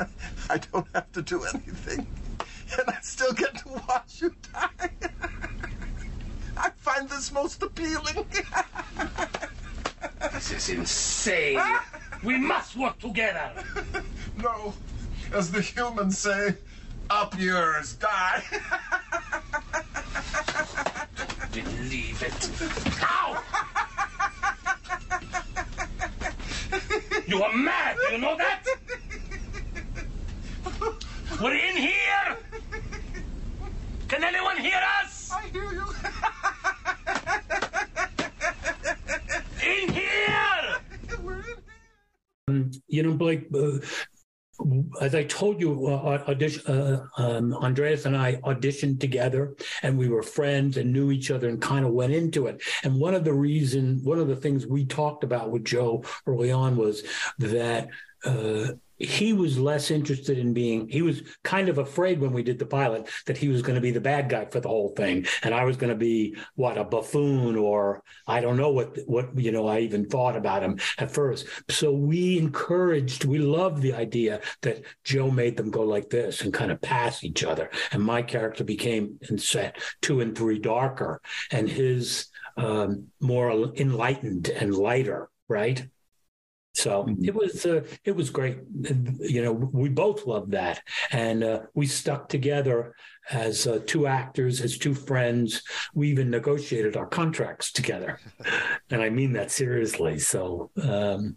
I 0.50 0.58
don't 0.58 0.86
have 0.94 1.10
to 1.12 1.22
do 1.22 1.42
anything. 1.44 2.06
And 2.78 2.88
I 2.88 2.98
still 3.02 3.32
get 3.32 3.56
to 3.58 3.68
watch 3.88 4.20
you 4.20 4.34
die. 4.52 4.90
I 6.56 6.70
find 6.76 7.08
this 7.08 7.32
most 7.32 7.62
appealing. 7.62 8.26
This 10.32 10.50
is 10.52 10.68
insane. 10.70 11.60
We 12.22 12.38
must 12.38 12.76
work 12.76 12.98
together. 12.98 13.52
No, 14.42 14.74
as 15.32 15.50
the 15.52 15.60
humans 15.60 16.18
say, 16.18 16.56
up 17.10 17.38
yours, 17.38 17.94
die. 17.94 18.42
Believe 21.52 22.22
it. 22.22 22.50
Ow! 23.02 23.42
You 27.26 27.42
are 27.42 27.52
mad, 27.56 27.96
do 27.96 28.14
you 28.14 28.20
know 28.20 28.36
that? 28.36 28.64
We're 31.42 31.54
in 31.54 31.76
here! 31.76 32.36
Can 34.08 34.22
anyone 34.24 34.58
hear 34.58 34.80
us? 35.02 35.30
I 35.32 35.42
hear 35.48 35.72
you. 35.72 35.84
In 39.62 39.92
here! 39.92 40.76
Um, 42.48 42.70
you 42.88 43.02
know, 43.02 43.14
Blake, 43.14 43.46
uh, 43.54 43.78
as 45.00 45.14
I 45.14 45.24
told 45.24 45.60
you, 45.60 45.86
uh, 45.86 46.24
audition, 46.28 46.66
uh, 46.66 47.06
um, 47.16 47.54
Andreas 47.54 48.06
and 48.06 48.16
I 48.16 48.36
auditioned 48.36 49.00
together, 49.00 49.54
and 49.82 49.98
we 49.98 50.08
were 50.08 50.22
friends 50.22 50.76
and 50.76 50.92
knew 50.92 51.10
each 51.10 51.30
other, 51.30 51.48
and 51.48 51.60
kind 51.60 51.84
of 51.84 51.92
went 51.92 52.12
into 52.12 52.46
it. 52.46 52.62
And 52.82 53.00
one 53.00 53.14
of 53.14 53.24
the 53.24 53.32
reason, 53.32 54.00
one 54.04 54.18
of 54.18 54.28
the 54.28 54.36
things 54.36 54.66
we 54.66 54.84
talked 54.84 55.24
about 55.24 55.50
with 55.50 55.64
Joe 55.64 56.04
early 56.26 56.50
on 56.50 56.76
was 56.76 57.02
that. 57.38 57.88
Uh, 58.24 58.72
he 58.98 59.32
was 59.32 59.58
less 59.58 59.90
interested 59.90 60.38
in 60.38 60.52
being 60.52 60.88
he 60.88 61.02
was 61.02 61.22
kind 61.42 61.68
of 61.68 61.78
afraid 61.78 62.20
when 62.20 62.32
we 62.32 62.42
did 62.42 62.58
the 62.58 62.66
pilot 62.66 63.08
that 63.26 63.36
he 63.36 63.48
was 63.48 63.62
going 63.62 63.74
to 63.74 63.80
be 63.80 63.90
the 63.90 64.00
bad 64.00 64.28
guy 64.28 64.44
for 64.44 64.60
the 64.60 64.68
whole 64.68 64.90
thing. 64.90 65.26
And 65.42 65.54
i 65.54 65.64
was 65.64 65.76
going 65.76 65.90
to 65.90 65.98
be 65.98 66.36
what 66.54 66.78
a 66.78 66.84
buffoon 66.84 67.56
or 67.56 68.02
i 68.26 68.40
don't 68.40 68.56
know 68.56 68.70
what 68.70 68.98
what 69.06 69.36
you 69.38 69.52
know 69.52 69.66
i 69.66 69.80
even 69.80 70.08
thought 70.08 70.36
about 70.36 70.62
him 70.62 70.78
at 70.98 71.10
first. 71.10 71.46
So 71.70 71.92
we 71.92 72.38
encouraged 72.38 73.24
we 73.24 73.38
loved 73.38 73.82
the 73.82 73.94
idea 73.94 74.40
that 74.62 74.82
joe 75.02 75.30
made 75.30 75.56
them 75.56 75.70
go 75.70 75.82
like 75.82 76.10
this 76.10 76.42
and 76.42 76.52
kind 76.52 76.70
of 76.70 76.80
pass 76.80 77.24
each 77.24 77.44
other. 77.44 77.70
And 77.92 78.02
my 78.02 78.22
character 78.22 78.64
became 78.64 79.18
in 79.28 79.38
set 79.38 79.76
two 80.02 80.20
and 80.20 80.36
three 80.36 80.58
darker 80.58 81.20
and 81.50 81.68
his 81.68 82.26
um, 82.56 83.08
more 83.20 83.50
enlightened 83.76 84.48
and 84.48 84.74
lighter 84.74 85.28
right 85.48 85.86
so 86.74 87.04
Mm-hmm. 87.04 87.24
it 87.24 87.34
was 87.34 87.66
uh, 87.66 87.82
it 88.04 88.14
was 88.14 88.30
great. 88.30 88.58
You 89.20 89.42
know, 89.42 89.52
we 89.52 89.88
both 89.88 90.26
loved 90.26 90.52
that, 90.52 90.82
and 91.12 91.42
uh, 91.44 91.60
we 91.74 91.86
stuck 91.86 92.28
together 92.28 92.94
as 93.30 93.66
uh, 93.66 93.80
two 93.86 94.06
actors, 94.06 94.60
as 94.60 94.76
two 94.76 94.94
friends. 94.94 95.62
We 95.94 96.10
even 96.10 96.30
negotiated 96.30 96.96
our 96.96 97.06
contracts 97.06 97.72
together, 97.72 98.18
and 98.90 99.00
I 99.02 99.10
mean 99.10 99.32
that 99.34 99.50
seriously. 99.50 100.18
So. 100.18 100.70
Um, 100.82 101.36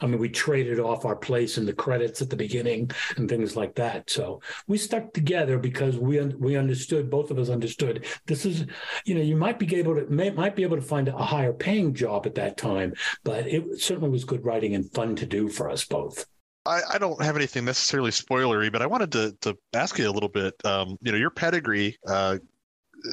I 0.00 0.06
mean, 0.06 0.18
we 0.18 0.28
traded 0.28 0.78
off 0.78 1.04
our 1.04 1.16
place 1.16 1.58
in 1.58 1.66
the 1.66 1.72
credits 1.72 2.22
at 2.22 2.30
the 2.30 2.36
beginning 2.36 2.90
and 3.16 3.28
things 3.28 3.56
like 3.56 3.74
that. 3.76 4.10
So 4.10 4.40
we 4.66 4.78
stuck 4.78 5.12
together 5.12 5.58
because 5.58 5.98
we 5.98 6.20
we 6.20 6.56
understood 6.56 7.10
both 7.10 7.30
of 7.30 7.38
us 7.38 7.48
understood 7.48 8.06
this 8.26 8.46
is, 8.46 8.66
you 9.04 9.14
know, 9.14 9.20
you 9.20 9.36
might 9.36 9.58
be 9.58 9.74
able 9.76 9.94
to 9.94 10.06
may, 10.06 10.30
might 10.30 10.56
be 10.56 10.62
able 10.62 10.76
to 10.76 10.82
find 10.82 11.08
a 11.08 11.12
higher 11.12 11.52
paying 11.52 11.94
job 11.94 12.26
at 12.26 12.34
that 12.36 12.56
time, 12.56 12.94
but 13.24 13.46
it 13.46 13.80
certainly 13.80 14.10
was 14.10 14.24
good 14.24 14.44
writing 14.44 14.74
and 14.74 14.90
fun 14.92 15.16
to 15.16 15.26
do 15.26 15.48
for 15.48 15.70
us 15.70 15.84
both. 15.84 16.26
I, 16.66 16.80
I 16.92 16.98
don't 16.98 17.22
have 17.22 17.36
anything 17.36 17.64
necessarily 17.64 18.10
spoilery, 18.10 18.70
but 18.70 18.82
I 18.82 18.86
wanted 18.86 19.12
to 19.12 19.36
to 19.40 19.56
ask 19.74 19.98
you 19.98 20.08
a 20.08 20.12
little 20.12 20.28
bit. 20.28 20.54
Um, 20.64 20.96
you 21.00 21.12
know, 21.12 21.18
your 21.18 21.30
pedigree. 21.30 21.98
Uh, 22.06 22.38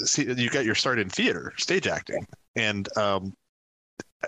see, 0.04 0.32
you 0.32 0.50
got 0.50 0.66
your 0.66 0.76
start 0.76 1.00
in 1.00 1.10
theater, 1.10 1.54
stage 1.58 1.88
acting, 1.88 2.28
and 2.56 2.88
um, 2.98 3.34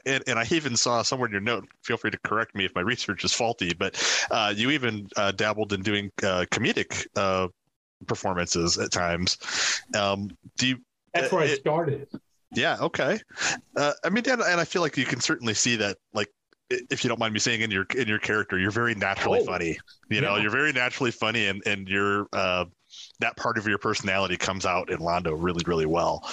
and, 0.05 0.23
and 0.27 0.39
I 0.39 0.45
even 0.51 0.75
saw 0.75 1.01
somewhere 1.01 1.27
in 1.27 1.31
your 1.31 1.41
note. 1.41 1.67
Feel 1.83 1.97
free 1.97 2.11
to 2.11 2.19
correct 2.19 2.55
me 2.55 2.65
if 2.65 2.73
my 2.75 2.81
research 2.81 3.23
is 3.23 3.33
faulty, 3.33 3.73
but 3.73 4.01
uh, 4.31 4.53
you 4.55 4.69
even 4.71 5.07
uh, 5.17 5.31
dabbled 5.31 5.73
in 5.73 5.81
doing 5.81 6.11
uh, 6.23 6.45
comedic 6.51 7.07
uh, 7.15 7.47
performances 8.07 8.77
at 8.77 8.91
times. 8.91 9.37
Um, 9.95 10.29
do 10.57 10.67
you? 10.67 10.77
That's 11.13 11.31
where 11.31 11.41
I 11.43 11.47
started. 11.55 12.07
yeah. 12.55 12.77
Okay. 12.79 13.19
Uh, 13.75 13.93
I 14.03 14.09
mean, 14.09 14.23
and, 14.29 14.41
and 14.41 14.59
I 14.61 14.65
feel 14.65 14.81
like 14.81 14.97
you 14.97 15.05
can 15.05 15.19
certainly 15.19 15.53
see 15.53 15.75
that, 15.77 15.97
like, 16.13 16.29
if 16.69 17.03
you 17.03 17.07
don't 17.07 17.19
mind 17.19 17.33
me 17.33 17.39
saying, 17.39 17.61
in 17.61 17.71
your 17.71 17.85
in 17.97 18.07
your 18.07 18.19
character, 18.19 18.59
you're 18.59 18.69
very 18.69 18.93
naturally 18.93 19.39
Oh, 19.39 19.45
funny. 19.45 19.79
You 20.09 20.21
know, 20.21 20.35
yeah. 20.35 20.43
you're 20.43 20.51
very 20.51 20.71
naturally 20.71 21.09
funny, 21.11 21.47
and 21.47 21.63
and 21.65 21.87
you're 21.89 22.27
uh, 22.31 22.65
that 23.19 23.35
part 23.37 23.57
of 23.57 23.65
your 23.67 23.79
personality 23.79 24.37
comes 24.37 24.67
out 24.67 24.91
in 24.91 24.99
Londo 24.99 25.35
really, 25.35 25.63
really 25.65 25.87
well. 25.87 26.23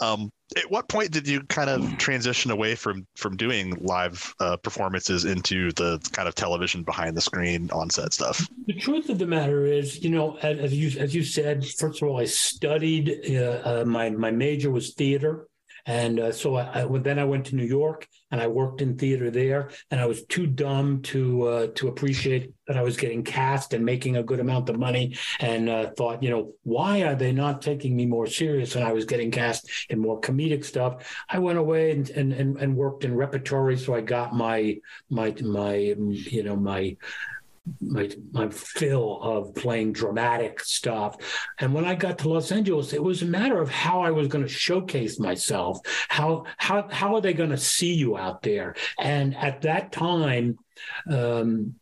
Um, 0.00 0.30
at 0.54 0.70
what 0.70 0.88
point 0.88 1.10
did 1.10 1.26
you 1.26 1.42
kind 1.44 1.68
of 1.68 1.98
transition 1.98 2.50
away 2.50 2.74
from 2.74 3.06
from 3.16 3.36
doing 3.36 3.76
live 3.80 4.34
uh, 4.38 4.56
performances 4.58 5.24
into 5.24 5.72
the 5.72 5.98
kind 6.12 6.28
of 6.28 6.34
television 6.34 6.84
behind 6.84 7.16
the 7.16 7.20
screen 7.20 7.68
on 7.72 7.90
set 7.90 8.12
stuff? 8.12 8.46
The 8.66 8.74
truth 8.74 9.08
of 9.08 9.18
the 9.18 9.26
matter 9.26 9.66
is, 9.66 10.02
you 10.02 10.10
know, 10.10 10.36
as, 10.36 10.72
you 10.72 10.98
as 11.00 11.14
you 11.14 11.24
said, 11.24 11.66
first 11.66 12.00
of 12.00 12.08
all, 12.08 12.20
I 12.20 12.26
studied. 12.26 13.20
Uh, 13.28 13.60
uh, 13.64 13.84
my 13.86 14.10
my 14.10 14.30
major 14.30 14.70
was 14.70 14.94
theater, 14.94 15.48
and 15.86 16.18
uh, 16.18 16.32
so 16.32 16.56
I, 16.56 16.82
I 16.82 16.98
then 16.98 17.18
I 17.18 17.24
went 17.24 17.46
to 17.46 17.56
New 17.56 17.64
York 17.64 18.08
and 18.30 18.40
I 18.40 18.48
worked 18.48 18.82
in 18.82 18.96
theater 18.96 19.30
there. 19.30 19.70
And 19.90 20.00
I 20.00 20.06
was 20.06 20.24
too 20.24 20.46
dumb 20.46 21.02
to 21.02 21.42
uh, 21.44 21.66
to 21.76 21.88
appreciate 21.88 22.52
that 22.66 22.76
I 22.76 22.82
was 22.82 22.96
getting 22.96 23.22
cast 23.22 23.72
and 23.72 23.84
making 23.84 24.16
a 24.16 24.22
good 24.22 24.40
amount 24.40 24.68
of 24.68 24.78
money, 24.78 25.16
and 25.38 25.68
uh, 25.68 25.90
thought, 25.96 26.22
you 26.22 26.30
know, 26.30 26.52
why 26.64 27.02
are 27.02 27.14
they 27.14 27.30
not 27.30 27.62
taking 27.62 27.94
me 27.94 28.06
more 28.06 28.26
serious? 28.26 28.74
And 28.74 28.84
I 28.84 28.92
was 28.92 29.04
getting 29.04 29.30
cast 29.30 29.70
in 29.88 30.00
more 30.00 30.20
comedic 30.20 30.64
stuff. 30.64 31.24
I 31.28 31.38
went 31.38 31.58
away 31.58 31.92
and 31.92 32.10
and 32.10 32.32
and, 32.32 32.56
and 32.56 32.76
worked 32.76 33.04
in 33.04 33.14
repertory, 33.14 33.78
so 33.78 33.94
I 33.94 34.00
got 34.00 34.34
my 34.34 34.78
my 35.08 35.34
my 35.40 35.76
you 35.76 36.42
know 36.42 36.56
my 36.56 36.96
my 37.80 38.10
my 38.32 38.48
fill 38.48 39.20
of 39.22 39.54
playing 39.54 39.92
dramatic 39.92 40.60
stuff. 40.60 41.16
And 41.58 41.74
when 41.74 41.84
I 41.84 41.94
got 41.94 42.18
to 42.18 42.28
Los 42.28 42.52
Angeles, 42.52 42.92
it 42.92 43.02
was 43.02 43.22
a 43.22 43.26
matter 43.26 43.60
of 43.60 43.68
how 43.68 44.02
I 44.02 44.10
was 44.10 44.28
going 44.28 44.44
to 44.44 44.50
showcase 44.50 45.18
myself. 45.18 45.78
How 46.08 46.44
how 46.56 46.88
how 46.90 47.14
are 47.14 47.20
they 47.20 47.32
going 47.32 47.50
to 47.50 47.56
see 47.56 47.94
you 47.94 48.16
out 48.16 48.42
there? 48.42 48.74
And 48.98 49.36
at 49.36 49.62
that 49.62 49.92
time, 49.92 50.58
um, 51.10 51.74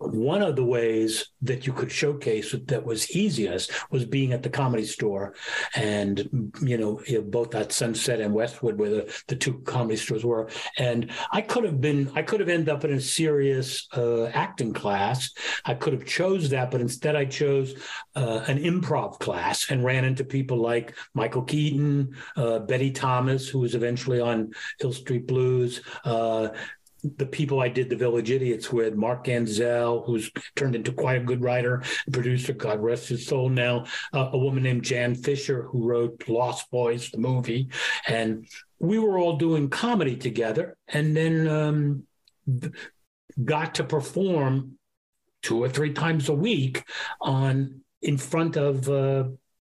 one 0.00 0.42
of 0.42 0.56
the 0.56 0.64
ways 0.64 1.28
that 1.42 1.66
you 1.66 1.72
could 1.72 1.92
showcase 1.92 2.54
that 2.66 2.84
was 2.84 3.10
easiest 3.10 3.70
was 3.90 4.04
being 4.06 4.32
at 4.32 4.42
the 4.42 4.50
comedy 4.50 4.84
store. 4.84 5.34
And 5.76 6.52
you 6.62 6.78
know 6.78 7.00
both 7.22 7.54
at 7.54 7.72
sunset 7.72 8.20
and 8.20 8.34
westwood 8.34 8.78
where 8.78 8.90
the, 8.90 9.22
the 9.28 9.36
two 9.36 9.60
comedy 9.60 9.96
stores 9.96 10.24
were. 10.24 10.48
And 10.78 11.10
i 11.32 11.40
could 11.40 11.64
have 11.64 11.80
been 11.80 12.10
i 12.14 12.22
could 12.22 12.40
have 12.40 12.48
ended 12.48 12.70
up 12.70 12.84
in 12.84 12.92
a 12.92 13.00
serious 13.00 13.86
uh, 13.94 14.26
acting 14.26 14.72
class. 14.72 15.30
I 15.64 15.74
could 15.74 15.92
have 15.92 16.06
chose 16.06 16.50
that 16.50 16.70
but 16.70 16.80
instead 16.80 17.14
i 17.16 17.24
chose 17.24 17.74
uh, 18.16 18.44
an 18.46 18.58
improv 18.58 19.18
class 19.18 19.70
and 19.70 19.84
ran 19.84 20.04
into 20.04 20.24
people 20.24 20.56
like 20.56 20.96
michael 21.14 21.42
keaton 21.42 22.14
uh, 22.36 22.58
betty 22.60 22.90
thomas 22.90 23.48
who 23.48 23.58
was 23.58 23.74
eventually 23.74 24.20
on 24.20 24.52
hill 24.78 24.92
street 24.92 25.26
blues 25.26 25.82
uh, 26.04 26.48
the 27.16 27.26
people 27.26 27.60
I 27.60 27.68
did 27.68 27.90
the 27.90 27.96
Village 27.96 28.30
Idiots 28.30 28.72
with, 28.72 28.94
Mark 28.94 29.24
Ganzel, 29.24 30.04
who's 30.04 30.30
turned 30.56 30.74
into 30.74 30.92
quite 30.92 31.20
a 31.20 31.24
good 31.24 31.42
writer, 31.42 31.82
producer, 32.12 32.52
God 32.52 32.80
rest 32.80 33.08
his 33.08 33.26
soul 33.26 33.48
now, 33.48 33.84
uh, 34.12 34.30
a 34.32 34.38
woman 34.38 34.62
named 34.62 34.84
Jan 34.84 35.14
Fisher, 35.14 35.62
who 35.62 35.86
wrote 35.86 36.28
Lost 36.28 36.70
Boys, 36.70 37.10
the 37.10 37.18
movie. 37.18 37.68
And 38.06 38.46
we 38.78 38.98
were 38.98 39.18
all 39.18 39.36
doing 39.36 39.68
comedy 39.68 40.16
together 40.16 40.76
and 40.88 41.16
then 41.16 41.48
um, 41.48 42.04
got 43.44 43.74
to 43.76 43.84
perform 43.84 44.78
two 45.42 45.62
or 45.62 45.68
three 45.68 45.92
times 45.92 46.28
a 46.28 46.34
week 46.34 46.84
on 47.20 47.80
in 48.02 48.16
front 48.16 48.56
of 48.56 48.88
uh, 48.88 49.24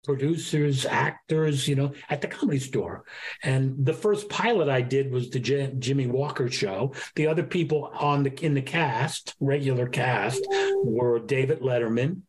producers, 0.05 0.87
actors, 0.87 1.69
you 1.69 1.75
know, 1.75 1.93
at 2.09 2.21
the 2.21 2.29
comedy 2.29 2.59
store. 2.59 3.05
And 3.43 3.85
the 3.85 3.93
first 3.93 4.29
pilot 4.29 4.69
I 4.69 4.81
did 4.81 5.11
was 5.11 5.31
the 5.31 5.41
J- 5.41 5.75
Jimmie 5.79 6.07
Walker 6.07 6.51
show. 6.51 6.95
The 7.15 7.27
other 7.27 7.43
people 7.43 7.91
on 7.95 8.23
the 8.23 8.45
in 8.45 8.55
the 8.55 8.63
cast, 8.63 9.35
regular 9.41 9.89
cast, 9.89 10.47
were 10.83 11.19
David 11.19 11.61
Letterman, 11.61 12.23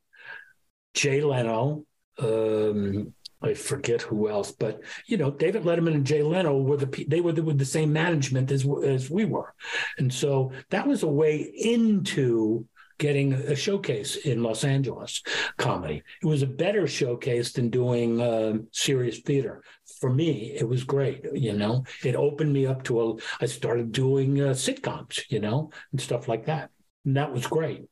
Jay 0.94 1.22
Leno. 1.22 1.86
Um, 2.18 3.14
I 3.42 3.54
forget 3.54 4.02
who 4.02 4.28
else, 4.28 4.52
but 4.52 4.82
you 5.08 5.16
know, 5.16 5.32
David 5.32 5.64
Letterman 5.64 5.94
and 5.94 6.06
Jay 6.06 6.22
Leno 6.22 6.58
were 6.58 6.78
the 6.78 7.06
they 7.08 7.22
were 7.22 7.32
the, 7.32 7.44
with 7.44 7.58
the 7.58 7.66
same 7.66 7.94
management 7.94 8.52
as 8.52 8.68
as 8.84 9.10
we 9.10 9.24
were, 9.24 9.54
and 9.98 10.14
so 10.14 10.52
that 10.72 10.86
was 10.86 11.04
a 11.04 11.08
way 11.08 11.42
into 11.42 12.68
getting 13.00 13.34
a 13.34 13.56
showcase 13.56 14.18
in 14.18 14.44
Los 14.44 14.64
Angeles 14.64 15.24
comedy. 15.58 16.04
It 16.22 16.26
was 16.26 16.44
a 16.44 16.48
better 16.48 16.86
showcase 16.86 17.54
than 17.54 17.70
doing 17.70 18.22
um, 18.22 18.68
serious 18.72 19.20
theater. 19.20 19.64
For 20.00 20.12
me, 20.12 20.52
it 20.56 20.68
was 20.68 20.84
great. 20.84 21.26
You 21.34 21.54
know, 21.54 21.86
it 22.04 22.16
opened 22.16 22.54
me 22.54 22.68
up 22.68 22.84
to 22.84 23.02
a. 23.02 23.16
I 23.42 23.48
started 23.48 23.92
doing 23.92 24.40
uh, 24.40 24.52
sitcoms, 24.52 25.22
you 25.30 25.40
know, 25.40 25.72
and 25.92 26.00
stuff 26.00 26.28
like 26.28 26.46
that, 26.46 26.70
and 27.06 27.18
that 27.18 27.34
was 27.34 27.48
great. 27.48 27.86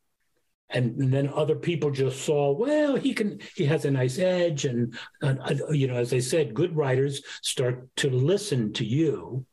And, 0.69 0.97
and 1.01 1.13
then 1.13 1.31
other 1.33 1.55
people 1.55 1.91
just 1.91 2.25
saw, 2.25 2.51
well, 2.51 2.97
he 2.97 3.13
can, 3.13 3.39
he 3.55 3.63
has 3.65 3.85
a 3.85 3.91
nice 3.91 4.19
edge, 4.19 4.65
and 4.65 4.97
uh, 5.21 5.35
you 5.71 5.87
know, 5.87 5.95
as 5.95 6.13
I 6.13 6.19
said, 6.19 6.53
good 6.53 6.75
writers 6.75 7.21
start 7.41 7.87
to 7.97 8.09
listen 8.09 8.73
to 8.73 8.85
you 8.85 9.45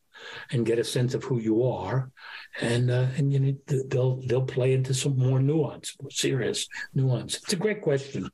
and 0.50 0.66
get 0.66 0.78
a 0.78 0.84
sense 0.84 1.14
of 1.14 1.24
who 1.24 1.38
you 1.38 1.64
are, 1.64 2.10
and 2.60 2.90
uh, 2.90 3.06
and 3.16 3.32
you 3.32 3.40
know 3.40 3.54
they'll 3.88 4.20
they'll 4.26 4.44
play 4.44 4.72
into 4.74 4.94
some 4.94 5.18
more 5.18 5.40
nuance, 5.40 5.96
more 6.00 6.10
serious 6.10 6.68
nuance. 6.94 7.36
It's 7.36 7.52
a 7.52 7.56
great 7.56 7.82
question. 7.82 8.30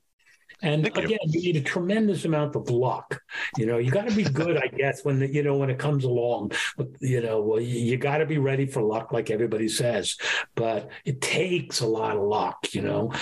And 0.62 0.86
again, 0.86 1.18
you. 1.26 1.40
need 1.40 1.56
a 1.56 1.62
tremendous 1.62 2.24
amount 2.26 2.54
of 2.54 2.68
luck. 2.68 3.22
You 3.56 3.64
know, 3.64 3.78
you 3.78 3.90
got 3.90 4.08
to 4.08 4.14
be 4.14 4.24
good, 4.24 4.58
I 4.58 4.66
guess, 4.66 5.02
when 5.04 5.18
the, 5.18 5.32
you 5.32 5.42
know 5.42 5.56
when 5.56 5.70
it 5.70 5.78
comes 5.78 6.04
along. 6.04 6.52
But 6.76 6.88
you 7.00 7.22
know, 7.22 7.40
well, 7.40 7.60
you, 7.60 7.78
you 7.78 7.96
got 7.96 8.18
to 8.18 8.26
be 8.26 8.38
ready 8.38 8.66
for 8.66 8.82
luck, 8.82 9.12
like 9.12 9.30
everybody 9.30 9.68
says. 9.68 10.16
But 10.54 10.90
it 11.04 11.20
takes 11.20 11.80
a 11.80 11.86
lot 11.86 12.16
of 12.16 12.22
luck. 12.22 12.74
You 12.74 12.82
know, 12.82 13.12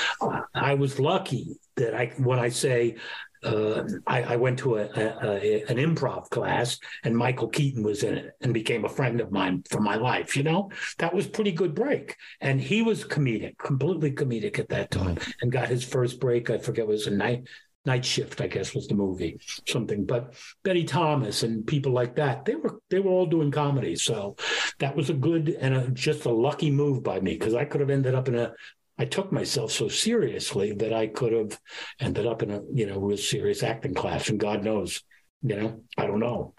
I 0.55 0.75
was 0.75 0.99
lucky 0.99 1.61
that 1.79 1.95
I 1.95 2.13
when 2.19 2.39
I 2.39 2.49
say 2.49 2.97
uh, 3.45 3.85
I, 4.07 4.23
I, 4.23 4.37
went 4.37 4.59
to 4.61 4.79
a, 4.79 4.83
a, 4.83 5.23
a, 5.23 5.63
an 5.69 5.77
improv 5.77 6.29
class 6.29 6.79
and 7.05 7.17
Michael 7.17 7.49
Keaton 7.49 7.85
was 7.85 8.03
in 8.03 8.19
it 8.19 8.37
and 8.41 8.53
became 8.53 8.85
a 8.85 8.89
friend 8.89 9.21
of 9.21 9.31
mine 9.31 9.63
for 9.71 9.81
my 9.81 9.95
life. 9.95 10.37
You 10.37 10.43
know, 10.43 10.71
that 10.99 11.15
was 11.15 11.29
pretty 11.29 11.53
good 11.53 11.75
break. 11.75 12.17
And 12.41 12.61
he 12.61 12.83
was 12.83 13.05
comedic, 13.05 13.57
completely 13.59 14.11
comedic 14.11 14.59
at 14.59 14.69
that 14.71 14.91
time, 14.91 15.19
and 15.41 15.53
got 15.53 15.69
his 15.69 15.85
first 15.85 16.19
break. 16.19 16.51
I 16.51 16.59
forget 16.59 16.87
it 16.87 16.89
was 16.89 17.07
a 17.07 17.13
night 17.13 17.45
night 17.89 18.05
shift, 18.05 18.41
I 18.41 18.49
guess 18.49 18.75
was 18.75 18.87
the 18.87 18.95
movie, 18.95 19.41
something. 19.67 20.05
But 20.05 20.35
Betty 20.63 20.85
Thomas 20.85 21.43
and 21.43 21.67
people 21.67 21.93
like 21.93 22.17
that, 22.17 22.45
they 22.45 22.55
were 22.55 22.81
they 22.91 22.99
were 22.99 23.11
all 23.11 23.27
doing 23.27 23.51
comedy. 23.51 23.97
So 23.97 24.37
that 24.79 24.95
was 24.95 25.11
a 25.11 25.15
good 25.15 25.57
and 25.61 25.75
a, 25.75 25.89
just 25.91 26.27
a 26.27 26.31
lucky 26.31 26.71
move 26.71 27.03
by 27.03 27.21
me 27.21 27.33
because 27.33 27.55
I 27.55 27.65
could 27.65 27.81
have 27.81 27.91
ended 27.91 28.15
up 28.15 28.29
in 28.29 28.35
a 28.35 28.53
I 28.99 29.05
took 29.05 29.31
myself 29.33 29.71
so 29.73 29.89
seriously 29.89 30.73
that 30.73 30.93
I 30.93 31.07
could 31.07 31.33
have 31.33 31.59
ended 32.01 32.27
up 32.27 32.43
in 32.43 32.51
a 32.51 32.61
you 32.73 32.87
know 32.87 32.99
real 32.99 33.17
serious 33.17 33.63
acting 33.63 33.95
class, 33.95 34.29
and 34.29 34.41
God 34.41 34.65
knows, 34.65 35.03
you 35.43 35.57
know, 35.57 35.81
I 35.97 36.07
don't 36.07 36.21
know. 36.21 36.55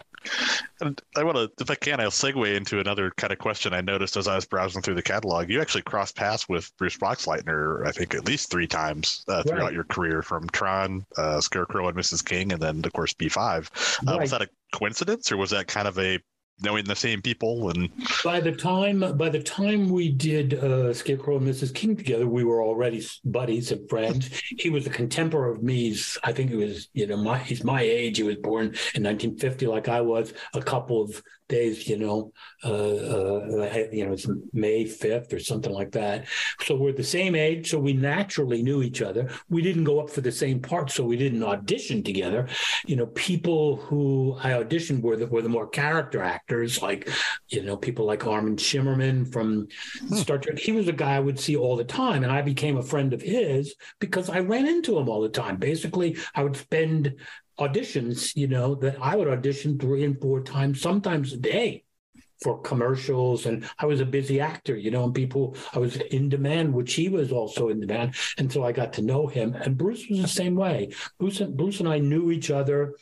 And 0.82 1.00
I 1.16 1.24
want 1.24 1.36
to, 1.38 1.50
if 1.62 1.70
I 1.70 1.74
can, 1.74 1.98
I'll 1.98 2.10
segue 2.10 2.54
into 2.54 2.78
another 2.78 3.10
kind 3.16 3.32
of 3.32 3.38
question 3.38 3.72
I 3.72 3.80
noticed 3.80 4.18
as 4.18 4.28
I 4.28 4.34
was 4.34 4.44
browsing 4.44 4.82
through 4.82 4.96
the 4.96 5.02
catalog. 5.02 5.48
You 5.48 5.62
actually 5.62 5.80
crossed 5.82 6.14
paths 6.14 6.46
with 6.46 6.70
Bruce 6.76 6.98
Boxleitner, 6.98 7.86
I 7.86 7.92
think, 7.92 8.14
at 8.14 8.26
least 8.26 8.50
three 8.50 8.66
times 8.66 9.24
uh, 9.28 9.42
throughout 9.42 9.64
Right. 9.64 9.72
your 9.72 9.84
career, 9.84 10.20
from 10.22 10.46
Tron, 10.50 11.06
uh, 11.16 11.40
Scarecrow, 11.40 11.88
and 11.88 11.96
Mrs. 11.96 12.22
King, 12.24 12.52
and 12.52 12.60
then 12.60 12.82
of 12.84 12.92
course 12.92 13.14
B5. 13.14 13.70
Uh, 14.06 14.12
Right. 14.12 14.20
Was 14.20 14.30
that 14.32 14.42
a 14.42 14.48
coincidence, 14.72 15.32
or 15.32 15.38
was 15.38 15.50
that 15.50 15.66
kind 15.68 15.88
of 15.88 15.98
a 15.98 16.18
knowing 16.62 16.84
the 16.84 16.96
same 16.96 17.22
people 17.22 17.70
and 17.70 17.90
By 18.24 18.40
the 18.40 18.52
time 18.52 19.00
by 19.16 19.28
the 19.28 19.42
time 19.42 19.88
we 19.88 20.10
did 20.10 20.54
uh, 20.54 20.92
Scarecrow 20.92 21.38
and 21.38 21.46
Mrs. 21.46 21.74
King 21.74 21.96
together, 21.96 22.26
we 22.26 22.44
were 22.44 22.62
already 22.62 23.02
buddies 23.24 23.72
and 23.72 23.88
friends. 23.88 24.30
He 24.58 24.70
was 24.70 24.86
a 24.86 24.90
contemporary 24.90 25.54
of 25.54 25.62
me's 25.62 26.18
I 26.22 26.32
think 26.32 26.50
he 26.50 26.56
was, 26.56 26.88
you 26.92 27.06
know, 27.06 27.16
my 27.16 27.38
he's 27.38 27.64
my 27.64 27.82
age. 27.82 28.18
He 28.18 28.22
was 28.22 28.36
born 28.36 28.66
in 28.94 29.02
1950, 29.04 29.66
like 29.66 29.88
I 29.88 30.00
was. 30.00 30.32
A 30.54 30.62
couple 30.62 31.02
of 31.02 31.22
days, 31.50 31.86
you 31.86 31.98
know, 31.98 32.32
uh, 32.64 32.68
uh, 32.68 33.84
you 33.92 34.06
know, 34.06 34.12
it's 34.12 34.26
May 34.52 34.84
5th 34.84 35.32
or 35.34 35.38
something 35.38 35.72
like 35.72 35.92
that. 35.92 36.26
So 36.60 36.74
we're 36.74 36.92
the 36.92 37.04
same 37.04 37.34
age, 37.34 37.70
so 37.70 37.78
we 37.78 37.92
naturally 37.92 38.62
knew 38.62 38.82
each 38.82 39.02
other. 39.02 39.30
We 39.50 39.60
didn't 39.60 39.84
go 39.84 40.00
up 40.00 40.08
for 40.08 40.22
the 40.22 40.32
same 40.32 40.60
part, 40.60 40.90
so 40.90 41.04
we 41.04 41.16
didn't 41.16 41.42
audition 41.42 42.02
together. 42.02 42.48
You 42.86 42.96
know, 42.96 43.06
people 43.08 43.76
who 43.76 44.38
I 44.42 44.52
auditioned 44.52 45.02
were 45.02 45.16
the, 45.16 45.26
were 45.26 45.42
the 45.42 45.48
more 45.48 45.68
character 45.68 46.22
actors, 46.22 46.80
like 46.80 47.10
you 47.48 47.62
know, 47.62 47.76
people 47.76 48.06
like 48.06 48.26
Armin 48.26 48.56
Shimerman 48.56 49.30
from 49.32 49.68
Star 50.14 50.38
Trek. 50.38 50.58
He 50.58 50.72
was 50.72 50.88
a 50.88 50.92
guy 50.92 51.16
I 51.16 51.20
would 51.20 51.38
see 51.38 51.56
all 51.56 51.76
the 51.76 51.84
time, 51.84 52.22
and 52.22 52.32
I 52.32 52.42
became 52.42 52.76
a 52.76 52.82
friend 52.82 53.12
of 53.12 53.20
his 53.20 53.74
because 53.98 54.30
I 54.30 54.40
ran 54.40 54.66
into 54.66 54.98
him 54.98 55.08
all 55.08 55.20
the 55.20 55.28
time. 55.28 55.56
Basically, 55.56 56.16
I 56.34 56.42
would 56.42 56.56
spend 56.56 57.16
auditions, 57.60 58.34
you 58.34 58.48
know, 58.48 58.74
that 58.76 58.96
I 59.00 59.16
would 59.16 59.28
audition 59.28 59.78
three 59.78 60.04
and 60.04 60.20
four 60.20 60.42
times, 60.42 60.80
sometimes 60.80 61.32
a 61.32 61.36
day 61.36 61.84
for 62.42 62.60
commercials 62.60 63.46
and 63.46 63.68
I 63.78 63.86
was 63.86 64.00
a 64.00 64.06
busy 64.06 64.40
actor, 64.40 64.76
you 64.76 64.90
know, 64.90 65.04
and 65.04 65.14
people 65.14 65.56
I 65.74 65.78
was 65.78 65.96
in 65.96 66.28
demand, 66.28 66.72
which 66.72 66.94
he 66.94 67.08
was 67.08 67.32
also 67.32 67.68
in 67.68 67.80
demand. 67.80 68.14
And 68.38 68.50
so 68.50 68.64
I 68.64 68.72
got 68.72 68.94
to 68.94 69.02
know 69.02 69.26
him. 69.26 69.54
And 69.54 69.76
Bruce 69.76 70.06
was 70.08 70.22
the 70.22 70.28
same 70.28 70.54
way. 70.54 70.90
Bruce 71.18 71.40
and 71.40 71.56
Bruce 71.56 71.80
and 71.80 71.88
I 71.88 71.98
knew 71.98 72.30
each 72.30 72.50
other, 72.50 72.94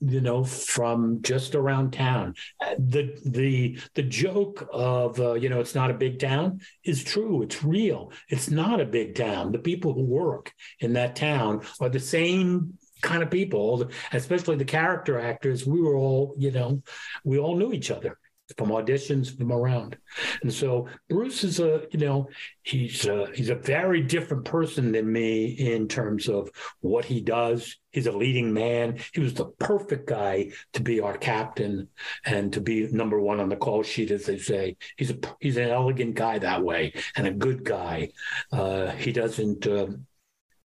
you 0.00 0.20
know, 0.20 0.44
from 0.44 1.22
just 1.22 1.56
around 1.56 1.92
town. 1.92 2.34
The 2.78 3.18
the 3.24 3.80
the 3.94 4.02
joke 4.02 4.68
of 4.72 5.18
uh, 5.18 5.34
you 5.34 5.48
know, 5.48 5.60
it's 5.60 5.74
not 5.74 5.90
a 5.90 5.94
big 5.94 6.20
town 6.20 6.60
is 6.84 7.02
true. 7.02 7.42
It's 7.42 7.64
real. 7.64 8.12
It's 8.28 8.50
not 8.50 8.80
a 8.80 8.86
big 8.86 9.16
town. 9.16 9.50
The 9.50 9.58
people 9.58 9.92
who 9.92 10.04
work 10.04 10.52
in 10.78 10.92
that 10.92 11.16
town 11.16 11.62
are 11.80 11.88
the 11.88 11.98
same 11.98 12.78
kind 13.04 13.22
of 13.22 13.30
people, 13.30 13.88
especially 14.12 14.56
the 14.56 14.64
character 14.64 15.20
actors. 15.20 15.66
We 15.66 15.80
were 15.80 15.96
all, 15.96 16.34
you 16.36 16.50
know, 16.50 16.82
we 17.22 17.38
all 17.38 17.56
knew 17.56 17.72
each 17.72 17.90
other 17.90 18.18
from 18.58 18.68
auditions 18.68 19.36
from 19.36 19.52
around. 19.52 19.96
And 20.42 20.52
so 20.52 20.88
Bruce 21.08 21.44
is 21.44 21.60
a, 21.60 21.86
you 21.90 22.00
know, 22.00 22.28
he's 22.62 23.06
a, 23.06 23.28
he's 23.34 23.48
a 23.48 23.54
very 23.54 24.02
different 24.02 24.44
person 24.44 24.92
than 24.92 25.10
me 25.10 25.46
in 25.46 25.88
terms 25.88 26.28
of 26.28 26.50
what 26.80 27.04
he 27.04 27.20
does. 27.20 27.78
He's 27.90 28.06
a 28.06 28.12
leading 28.12 28.52
man. 28.52 28.98
He 29.14 29.20
was 29.20 29.34
the 29.34 29.46
perfect 29.46 30.08
guy 30.08 30.50
to 30.74 30.82
be 30.82 31.00
our 31.00 31.16
captain 31.16 31.88
and 32.26 32.52
to 32.52 32.60
be 32.60 32.88
number 32.92 33.20
one 33.20 33.40
on 33.40 33.48
the 33.48 33.56
call 33.56 33.82
sheet, 33.82 34.10
as 34.10 34.26
they 34.26 34.38
say. 34.38 34.76
He's 34.96 35.10
a 35.10 35.16
he's 35.40 35.56
an 35.56 35.70
elegant 35.70 36.14
guy 36.14 36.38
that 36.38 36.62
way 36.62 36.92
and 37.16 37.26
a 37.26 37.32
good 37.32 37.64
guy. 37.64 38.10
Uh, 38.52 38.90
he 38.90 39.12
doesn't 39.12 39.66
um 39.66 40.06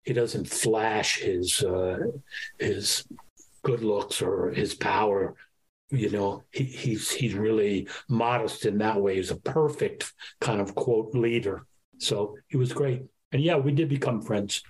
he 0.03 0.13
doesn't 0.13 0.47
flash 0.47 1.19
his 1.19 1.63
uh, 1.63 1.99
his 2.57 3.05
good 3.63 3.83
looks 3.83 4.21
or 4.21 4.51
his 4.51 4.73
power. 4.73 5.35
You 5.91 6.09
know 6.09 6.43
he, 6.51 6.63
he's 6.63 7.11
he's 7.11 7.33
really 7.33 7.87
modest 8.07 8.65
in 8.65 8.77
that 8.79 9.01
way. 9.01 9.15
He's 9.15 9.31
a 9.31 9.37
perfect 9.37 10.13
kind 10.39 10.61
of 10.61 10.75
quote 10.75 11.13
leader. 11.13 11.65
So 11.97 12.37
he 12.47 12.57
was 12.57 12.73
great. 12.73 13.03
And 13.31 13.41
yeah 13.41 13.57
we 13.57 13.71
did 13.71 13.89
become 13.89 14.21
friends. 14.21 14.63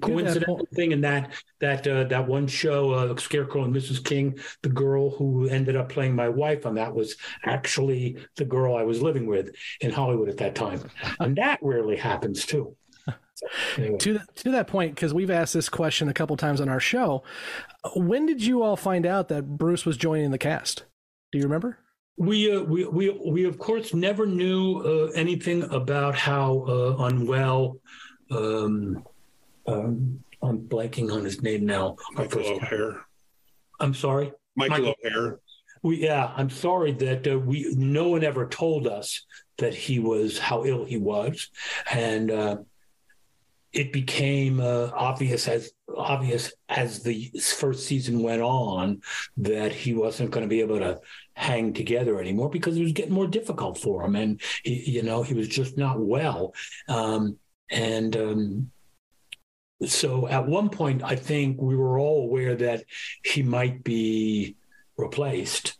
Coincidental 0.00 0.66
thing 0.74 0.92
in 0.92 1.02
that 1.02 1.32
that 1.60 1.86
uh, 1.86 2.04
that 2.04 2.26
one 2.26 2.46
show 2.46 2.92
uh, 2.92 3.16
scarecrow 3.16 3.64
and 3.64 3.74
mrs 3.74 4.02
king 4.02 4.38
the 4.62 4.70
girl 4.70 5.10
who 5.10 5.46
ended 5.48 5.76
up 5.76 5.90
playing 5.90 6.14
my 6.16 6.26
wife 6.26 6.64
on 6.64 6.76
that 6.76 6.94
was 6.94 7.16
actually 7.44 8.16
the 8.36 8.46
girl 8.46 8.76
i 8.76 8.82
was 8.82 9.02
living 9.02 9.26
with 9.26 9.54
in 9.82 9.90
hollywood 9.90 10.30
at 10.30 10.38
that 10.38 10.54
time. 10.54 10.80
And 11.20 11.36
that 11.36 11.58
rarely 11.60 11.96
happens 11.96 12.46
too 12.46 12.74
to 13.76 14.14
that, 14.14 14.36
to 14.36 14.50
that 14.50 14.66
point, 14.66 14.94
because 14.94 15.14
we've 15.14 15.30
asked 15.30 15.54
this 15.54 15.68
question 15.68 16.08
a 16.08 16.14
couple 16.14 16.36
times 16.36 16.60
on 16.60 16.68
our 16.68 16.80
show, 16.80 17.22
when 17.96 18.26
did 18.26 18.44
you 18.44 18.62
all 18.62 18.76
find 18.76 19.06
out 19.06 19.28
that 19.28 19.56
Bruce 19.56 19.84
was 19.84 19.96
joining 19.96 20.30
the 20.30 20.38
cast? 20.38 20.84
Do 21.32 21.38
you 21.38 21.44
remember? 21.44 21.78
We, 22.16 22.54
uh, 22.54 22.62
we, 22.62 22.86
we, 22.86 23.10
we 23.10 23.44
of 23.44 23.58
course 23.58 23.92
never 23.92 24.24
knew 24.24 24.78
uh, 24.78 25.10
anything 25.14 25.64
about 25.64 26.14
how 26.14 26.64
uh, 26.68 27.04
unwell. 27.06 27.78
Um, 28.30 29.04
um, 29.66 30.22
I'm 30.42 30.60
blanking 30.60 31.12
on 31.12 31.24
his 31.24 31.42
name 31.42 31.66
now. 31.66 31.96
Michael 32.12 32.46
O'Hare. 32.46 33.04
I'm 33.80 33.94
sorry, 33.94 34.32
Michael 34.56 34.94
O'Hare. 35.04 35.40
We, 35.82 35.96
yeah, 36.04 36.32
I'm 36.36 36.50
sorry 36.50 36.92
that 36.92 37.26
uh, 37.26 37.38
we 37.38 37.74
no 37.76 38.08
one 38.10 38.24
ever 38.24 38.46
told 38.48 38.86
us 38.86 39.24
that 39.58 39.74
he 39.74 39.98
was 39.98 40.38
how 40.38 40.64
ill 40.64 40.84
he 40.84 40.98
was, 40.98 41.50
and 41.90 42.30
uh, 42.30 42.56
it 43.74 43.92
became 43.92 44.60
uh, 44.60 44.90
obvious 44.94 45.48
as 45.48 45.72
obvious 45.96 46.52
as 46.68 47.02
the 47.02 47.30
first 47.58 47.86
season 47.86 48.22
went 48.22 48.40
on 48.40 49.02
that 49.36 49.72
he 49.72 49.92
wasn't 49.92 50.30
going 50.30 50.44
to 50.44 50.48
be 50.48 50.60
able 50.60 50.78
to 50.78 51.00
hang 51.34 51.72
together 51.72 52.20
anymore 52.20 52.48
because 52.48 52.76
it 52.76 52.82
was 52.82 52.92
getting 52.92 53.12
more 53.12 53.26
difficult 53.26 53.76
for 53.76 54.04
him, 54.04 54.14
and 54.14 54.40
he, 54.62 54.90
you 54.90 55.02
know 55.02 55.22
he 55.22 55.34
was 55.34 55.48
just 55.48 55.76
not 55.76 55.98
well, 55.98 56.54
um, 56.88 57.36
and. 57.70 58.16
Um, 58.16 58.70
so 59.84 60.28
at 60.28 60.46
one 60.46 60.70
point, 60.70 61.02
I 61.02 61.16
think 61.16 61.60
we 61.60 61.76
were 61.76 61.98
all 61.98 62.22
aware 62.22 62.54
that 62.54 62.84
he 63.22 63.42
might 63.42 63.84
be 63.84 64.56
replaced. 64.96 65.76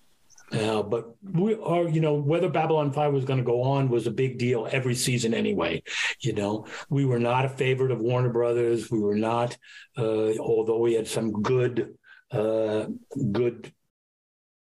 Uh, 0.52 0.82
but 0.82 1.14
we 1.22 1.54
are, 1.54 1.88
you 1.88 2.00
know, 2.00 2.14
whether 2.14 2.48
Babylon 2.48 2.92
5 2.92 3.12
was 3.12 3.24
going 3.24 3.38
to 3.38 3.44
go 3.44 3.62
on 3.62 3.88
was 3.88 4.06
a 4.06 4.12
big 4.12 4.38
deal 4.38 4.68
every 4.70 4.94
season 4.94 5.34
anyway. 5.34 5.82
You 6.20 6.32
know, 6.32 6.66
we 6.88 7.04
were 7.04 7.18
not 7.18 7.44
a 7.44 7.48
favorite 7.48 7.90
of 7.90 8.00
Warner 8.00 8.30
Brothers. 8.30 8.90
We 8.90 9.00
were 9.00 9.16
not, 9.16 9.56
uh, 9.96 10.36
although 10.38 10.78
we 10.78 10.94
had 10.94 11.08
some 11.08 11.32
good, 11.42 11.96
uh, 12.30 12.86
good, 13.32 13.72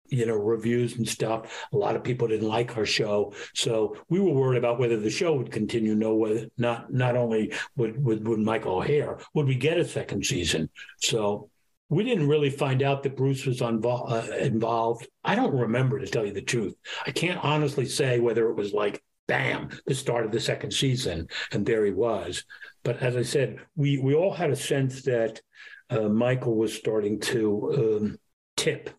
you 0.07 0.25
know, 0.25 0.35
reviews 0.35 0.95
and 0.95 1.07
stuff. 1.07 1.65
A 1.73 1.77
lot 1.77 1.95
of 1.95 2.03
people 2.03 2.27
didn't 2.27 2.47
like 2.47 2.77
our 2.77 2.85
show, 2.85 3.33
so 3.53 3.95
we 4.07 4.19
were 4.19 4.31
worried 4.31 4.59
about 4.59 4.79
whether 4.79 4.99
the 4.99 5.09
show 5.09 5.33
would 5.33 5.51
continue. 5.51 5.95
No, 5.95 6.15
whether 6.15 6.47
not 6.57 6.93
not 6.93 7.17
only 7.17 7.53
would 7.75 8.03
would, 8.03 8.27
would 8.27 8.39
Michael 8.39 8.77
O'Hare 8.77 9.17
would 9.33 9.47
we 9.47 9.55
get 9.55 9.79
a 9.79 9.85
second 9.85 10.23
season. 10.23 10.69
So 10.99 11.49
we 11.89 12.03
didn't 12.03 12.27
really 12.27 12.49
find 12.49 12.81
out 12.81 13.03
that 13.03 13.17
Bruce 13.17 13.45
was 13.45 13.61
uh, 13.61 14.27
involved. 14.39 15.07
I 15.23 15.35
don't 15.35 15.55
remember 15.55 15.99
to 15.99 16.07
tell 16.07 16.25
you 16.25 16.33
the 16.33 16.41
truth. 16.41 16.75
I 17.05 17.11
can't 17.11 17.43
honestly 17.43 17.85
say 17.85 18.19
whether 18.19 18.49
it 18.49 18.55
was 18.55 18.73
like, 18.73 19.03
bam, 19.27 19.69
the 19.85 19.95
start 19.95 20.25
of 20.25 20.31
the 20.31 20.39
second 20.39 20.71
season, 20.71 21.27
and 21.51 21.65
there 21.65 21.85
he 21.85 21.91
was. 21.91 22.43
But 22.83 23.01
as 23.01 23.15
I 23.15 23.23
said, 23.23 23.59
we 23.75 23.97
we 23.97 24.15
all 24.15 24.33
had 24.33 24.51
a 24.51 24.55
sense 24.55 25.03
that 25.03 25.41
uh, 25.89 26.09
Michael 26.09 26.55
was 26.55 26.73
starting 26.73 27.19
to 27.21 27.97
um, 28.01 28.17
tip, 28.57 28.89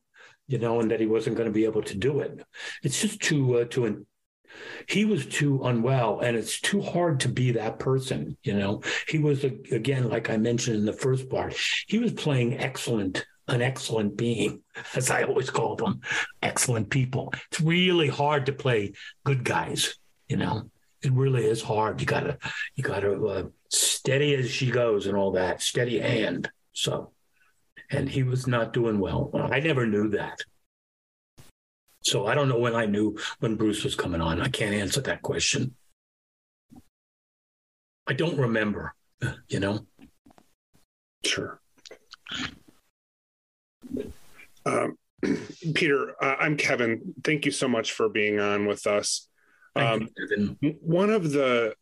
you 0.46 0.58
know, 0.58 0.80
and 0.80 0.90
that 0.90 1.00
he 1.00 1.06
wasn't 1.06 1.36
going 1.36 1.48
to 1.48 1.52
be 1.52 1.64
able 1.64 1.82
to 1.82 1.96
do 1.96 2.20
it. 2.20 2.40
It's 2.82 3.00
just 3.00 3.20
too 3.20 3.58
uh, 3.58 3.64
too 3.64 4.06
he 4.88 5.04
was 5.04 5.26
too 5.26 5.62
unwell 5.64 6.20
and 6.20 6.36
it's 6.36 6.60
too 6.60 6.80
hard 6.80 7.20
to 7.20 7.28
be 7.28 7.52
that 7.52 7.78
person 7.78 8.36
you 8.42 8.54
know? 8.54 8.82
He 9.08 9.18
was 9.18 9.44
again 9.44 10.08
like 10.08 10.30
i 10.30 10.36
mentioned 10.36 10.76
in 10.76 10.86
the 10.86 10.92
first 10.92 11.28
part 11.28 11.56
he 11.86 11.98
was 11.98 12.12
playing 12.12 12.58
excellent 12.58 13.26
an 13.48 13.62
excellent 13.62 14.16
being 14.16 14.62
as 14.94 15.10
i 15.10 15.22
always 15.22 15.50
call 15.50 15.76
them 15.76 16.00
excellent 16.42 16.90
people. 16.90 17.32
It's 17.50 17.60
really 17.60 18.08
hard 18.08 18.46
to 18.46 18.52
play 18.52 18.92
good 19.24 19.44
guys 19.44 19.96
you 20.28 20.36
know? 20.36 20.70
It 21.02 21.12
really 21.12 21.44
is 21.44 21.62
hard. 21.62 22.00
You 22.00 22.06
gotta 22.06 22.38
you 22.74 22.82
gotta 22.82 23.12
uh, 23.24 23.42
steady 23.70 24.34
as 24.34 24.50
she 24.50 24.70
goes 24.70 25.06
and 25.06 25.16
all 25.16 25.32
that 25.32 25.62
steady 25.62 26.00
hand 26.00 26.50
so. 26.72 27.12
And 27.90 28.08
he 28.08 28.24
was 28.24 28.48
not 28.48 28.72
doing 28.72 28.98
well 28.98 29.30
i 29.52 29.60
never 29.60 29.86
knew 29.86 30.08
that 30.08 30.40
so 32.06 32.24
I 32.26 32.36
don't 32.36 32.48
know 32.48 32.58
when 32.58 32.76
I 32.76 32.86
knew 32.86 33.18
when 33.40 33.56
Bruce 33.56 33.82
was 33.82 33.96
coming 33.96 34.20
on. 34.20 34.40
I 34.40 34.48
can't 34.48 34.74
answer 34.74 35.00
that 35.02 35.22
question. 35.22 35.74
I 38.06 38.12
don't 38.12 38.38
remember, 38.38 38.94
you 39.48 39.58
know. 39.58 39.80
Sure. 41.24 41.60
Um, 44.64 44.96
Peter, 45.74 46.14
uh, 46.22 46.36
I'm 46.38 46.56
Kevin. 46.56 47.14
Thank 47.24 47.44
you 47.44 47.50
so 47.50 47.66
much 47.66 47.92
for 47.92 48.08
being 48.08 48.38
on 48.38 48.66
with 48.66 48.86
us. 48.86 49.28
Um, 49.74 50.08
one 50.80 51.10
of 51.10 51.32
the 51.32 51.74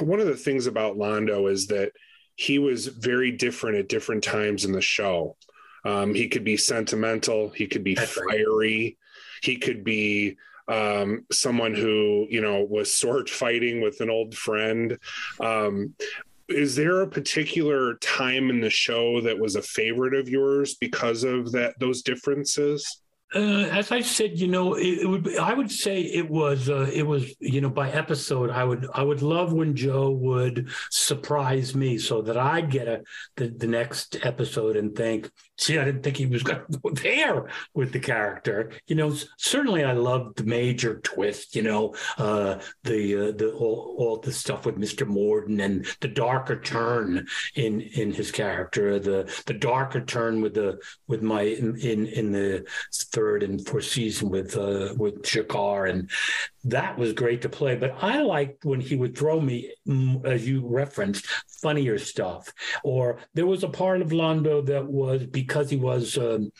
one 0.00 0.20
of 0.20 0.26
the 0.26 0.36
things 0.36 0.66
about 0.66 0.96
Londo 0.96 1.50
is 1.50 1.66
that 1.66 1.92
he 2.34 2.58
was 2.58 2.86
very 2.86 3.30
different 3.30 3.76
at 3.76 3.88
different 3.88 4.24
times 4.24 4.64
in 4.64 4.72
the 4.72 4.80
show. 4.80 5.36
Um, 5.84 6.14
he 6.14 6.28
could 6.28 6.44
be 6.44 6.56
sentimental, 6.56 7.50
he 7.50 7.66
could 7.66 7.84
be 7.84 7.94
fiery, 7.94 8.98
he 9.42 9.56
could 9.56 9.84
be 9.84 10.36
um, 10.68 11.24
someone 11.32 11.74
who 11.74 12.26
you 12.30 12.40
know 12.40 12.62
was 12.62 12.94
sword 12.94 13.28
fighting 13.28 13.80
with 13.80 14.00
an 14.00 14.10
old 14.10 14.34
friend. 14.34 14.98
Um, 15.40 15.94
is 16.48 16.76
there 16.76 17.00
a 17.00 17.08
particular 17.08 17.94
time 17.96 18.50
in 18.50 18.60
the 18.60 18.70
show 18.70 19.20
that 19.22 19.38
was 19.38 19.56
a 19.56 19.62
favorite 19.62 20.14
of 20.14 20.28
yours 20.28 20.74
because 20.74 21.24
of 21.24 21.52
that 21.52 21.78
those 21.78 22.02
differences? 22.02 23.02
Uh, 23.34 23.66
as 23.70 23.90
I 23.90 24.02
said, 24.02 24.38
you 24.38 24.46
know, 24.46 24.74
it, 24.74 25.00
it 25.00 25.06
would. 25.06 25.22
Be, 25.24 25.38
I 25.38 25.54
would 25.54 25.70
say 25.70 26.02
it 26.02 26.28
was. 26.28 26.68
Uh, 26.68 26.90
it 26.92 27.06
was. 27.06 27.34
You 27.40 27.62
know, 27.62 27.70
by 27.70 27.90
episode, 27.90 28.50
I 28.50 28.62
would. 28.62 28.86
I 28.92 29.02
would 29.02 29.22
love 29.22 29.54
when 29.54 29.74
Joe 29.74 30.10
would 30.10 30.68
surprise 30.90 31.74
me, 31.74 31.96
so 31.96 32.20
that 32.22 32.36
I 32.36 32.60
get 32.60 32.88
a 32.88 33.02
the, 33.36 33.48
the 33.48 33.66
next 33.66 34.18
episode 34.22 34.76
and 34.76 34.94
think, 34.94 35.30
"See, 35.62 35.78
I 35.78 35.84
didn't 35.84 36.02
think 36.02 36.16
he 36.16 36.26
was 36.26 36.42
going 36.42 36.60
to 36.70 36.78
go 36.78 36.90
there 37.02 37.48
with 37.74 37.92
the 37.92 38.00
character." 38.00 38.72
You 38.86 38.96
know, 38.96 39.14
certainly 39.36 39.84
I 39.84 39.92
loved 39.92 40.38
the 40.38 40.44
major 40.44 41.00
twist. 41.00 41.54
You 41.54 41.62
know, 41.62 41.94
uh, 42.18 42.58
the 42.84 43.28
uh, 43.28 43.32
the 43.32 43.52
all, 43.52 43.96
all 43.98 44.16
the 44.18 44.32
stuff 44.32 44.66
with 44.66 44.76
Mister 44.76 45.06
Morden 45.06 45.60
and 45.60 45.86
the 46.00 46.08
darker 46.08 46.60
turn 46.60 47.26
in 47.54 47.80
in 47.80 48.12
his 48.12 48.30
character. 48.30 48.98
The 48.98 49.32
the 49.46 49.54
darker 49.54 50.00
turn 50.00 50.40
with 50.40 50.54
the 50.54 50.78
with 51.06 51.22
my 51.22 51.42
in 51.42 51.76
in, 51.76 52.06
in 52.06 52.32
the 52.32 52.66
third 52.92 53.42
and 53.42 53.64
fourth 53.66 53.84
season 53.84 54.30
with 54.30 54.56
uh, 54.56 54.94
with 54.96 55.22
G'Kar, 55.22 55.88
and 55.88 56.10
that 56.64 56.98
was 56.98 57.12
great 57.12 57.42
to 57.42 57.48
play. 57.48 57.76
But 57.76 58.02
I 58.02 58.22
liked 58.22 58.64
when 58.64 58.80
he 58.80 58.96
would 58.96 59.16
throw 59.16 59.40
me, 59.40 59.72
mm, 59.86 60.24
as 60.24 60.46
you 60.46 60.66
referenced, 60.66 61.26
funnier 61.60 61.98
stuff. 61.98 62.52
Or 62.84 63.18
there 63.34 63.46
was 63.46 63.64
a 63.64 63.68
part 63.68 64.02
of 64.02 64.10
Londo 64.10 64.64
that 64.66 64.86
was 64.86 65.26
because 65.26 65.70
he 65.70 65.76
was. 65.76 66.16
Um, 66.18 66.52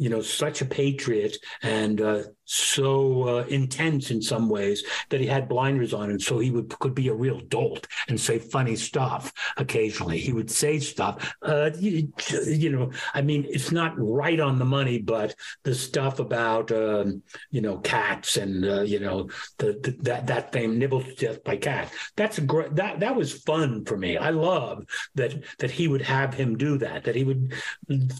you 0.00 0.08
know, 0.08 0.22
such 0.22 0.62
a 0.62 0.64
patriot 0.64 1.36
and 1.62 2.00
uh, 2.00 2.22
so 2.50 3.28
uh, 3.28 3.44
intense 3.46 4.10
in 4.10 4.20
some 4.20 4.48
ways 4.48 4.82
that 5.08 5.20
he 5.20 5.26
had 5.26 5.48
blinders 5.48 5.94
on, 5.94 6.10
and 6.10 6.20
so 6.20 6.40
he 6.40 6.50
would 6.50 6.68
could 6.80 6.96
be 6.96 7.06
a 7.06 7.14
real 7.14 7.38
dolt 7.42 7.86
and 8.08 8.20
say 8.20 8.40
funny 8.40 8.74
stuff 8.74 9.32
occasionally. 9.56 10.18
He 10.18 10.32
would 10.32 10.50
say 10.50 10.80
stuff, 10.80 11.32
uh, 11.42 11.70
you, 11.78 12.12
you, 12.46 12.70
know. 12.70 12.90
I 13.14 13.22
mean, 13.22 13.46
it's 13.48 13.70
not 13.70 13.94
right 13.96 14.40
on 14.40 14.58
the 14.58 14.64
money, 14.64 14.98
but 14.98 15.36
the 15.62 15.76
stuff 15.76 16.18
about 16.18 16.72
um, 16.72 17.22
you 17.52 17.60
know 17.60 17.78
cats 17.78 18.36
and 18.36 18.64
uh, 18.64 18.82
you 18.82 18.98
know 18.98 19.28
the, 19.58 19.78
the, 19.80 19.96
that 20.00 20.26
that 20.26 20.52
fame 20.52 20.76
nibbles 20.76 21.04
to 21.04 21.14
death 21.14 21.44
by 21.44 21.56
cat. 21.56 21.92
That's 22.16 22.38
a 22.38 22.40
great 22.40 22.74
that 22.74 22.98
that 22.98 23.14
was 23.14 23.32
fun 23.32 23.84
for 23.84 23.96
me. 23.96 24.16
I 24.16 24.30
love 24.30 24.86
that 25.14 25.40
that 25.60 25.70
he 25.70 25.86
would 25.86 26.02
have 26.02 26.34
him 26.34 26.58
do 26.58 26.78
that. 26.78 27.04
That 27.04 27.14
he 27.14 27.22
would, 27.22 27.54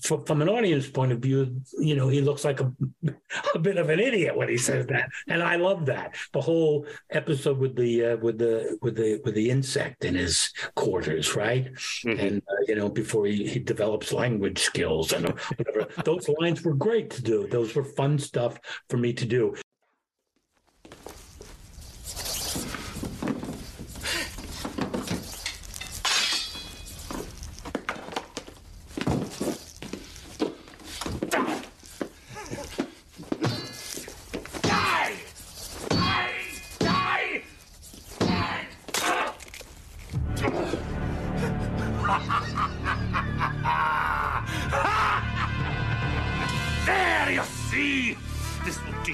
from 0.04 0.40
an 0.40 0.48
audience 0.48 0.88
point 0.88 1.10
of 1.10 1.18
view, 1.18 1.60
you 1.80 1.96
know, 1.96 2.06
he 2.06 2.20
looks 2.20 2.44
like 2.44 2.60
a, 2.60 2.72
a 3.56 3.58
bit 3.58 3.76
of 3.76 3.90
an 3.90 3.98
idiot 3.98 4.19
when 4.28 4.48
he 4.48 4.56
says 4.56 4.86
that, 4.86 5.08
and 5.28 5.42
I 5.42 5.56
love 5.56 5.86
that. 5.86 6.16
The 6.32 6.40
whole 6.40 6.86
episode 7.10 7.58
with 7.58 7.76
the 7.76 8.04
uh, 8.04 8.16
with 8.18 8.38
the 8.38 8.78
with 8.82 8.96
the 8.96 9.20
with 9.24 9.34
the 9.34 9.50
insect 9.50 10.04
in 10.04 10.14
his 10.14 10.52
quarters, 10.74 11.34
right? 11.36 11.72
Mm-hmm. 12.04 12.20
And 12.20 12.42
uh, 12.48 12.64
you 12.68 12.76
know, 12.76 12.88
before 12.88 13.26
he, 13.26 13.46
he 13.46 13.58
develops 13.58 14.12
language 14.12 14.58
skills 14.58 15.12
and 15.12 15.28
whatever. 15.28 15.88
Those 16.04 16.28
lines 16.40 16.62
were 16.62 16.74
great 16.74 17.10
to 17.10 17.22
do. 17.22 17.46
Those 17.46 17.74
were 17.74 17.84
fun 17.84 18.18
stuff 18.18 18.58
for 18.88 18.96
me 18.96 19.12
to 19.14 19.24
do. 19.24 19.54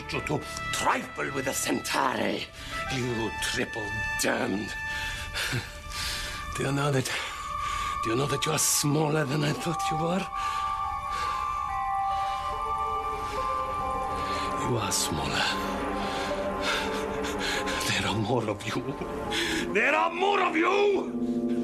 Teach 0.06 0.14
you 0.14 0.20
to 0.38 0.44
trifle 0.72 1.30
with 1.34 1.44
the 1.44 1.52
Centauri, 1.52 2.46
you 2.94 3.30
triple 3.42 3.82
damned. 4.22 4.68
Do 6.56 6.64
you 6.64 6.72
know 6.72 6.90
that? 6.90 7.10
Do 8.04 8.10
you 8.10 8.16
know 8.16 8.26
that 8.26 8.44
you 8.46 8.52
are 8.52 8.58
smaller 8.58 9.24
than 9.24 9.44
I 9.44 9.52
thought 9.52 9.80
you 9.90 9.96
were? 9.96 10.26
You 14.68 14.76
are 14.76 14.92
smaller. 14.92 15.46
There 17.88 18.06
are 18.08 18.14
more 18.14 18.48
of 18.50 18.66
you. 18.66 18.94
There 19.72 19.94
are 19.94 20.10
more 20.10 20.42
of 20.42 20.56
you! 20.56 21.55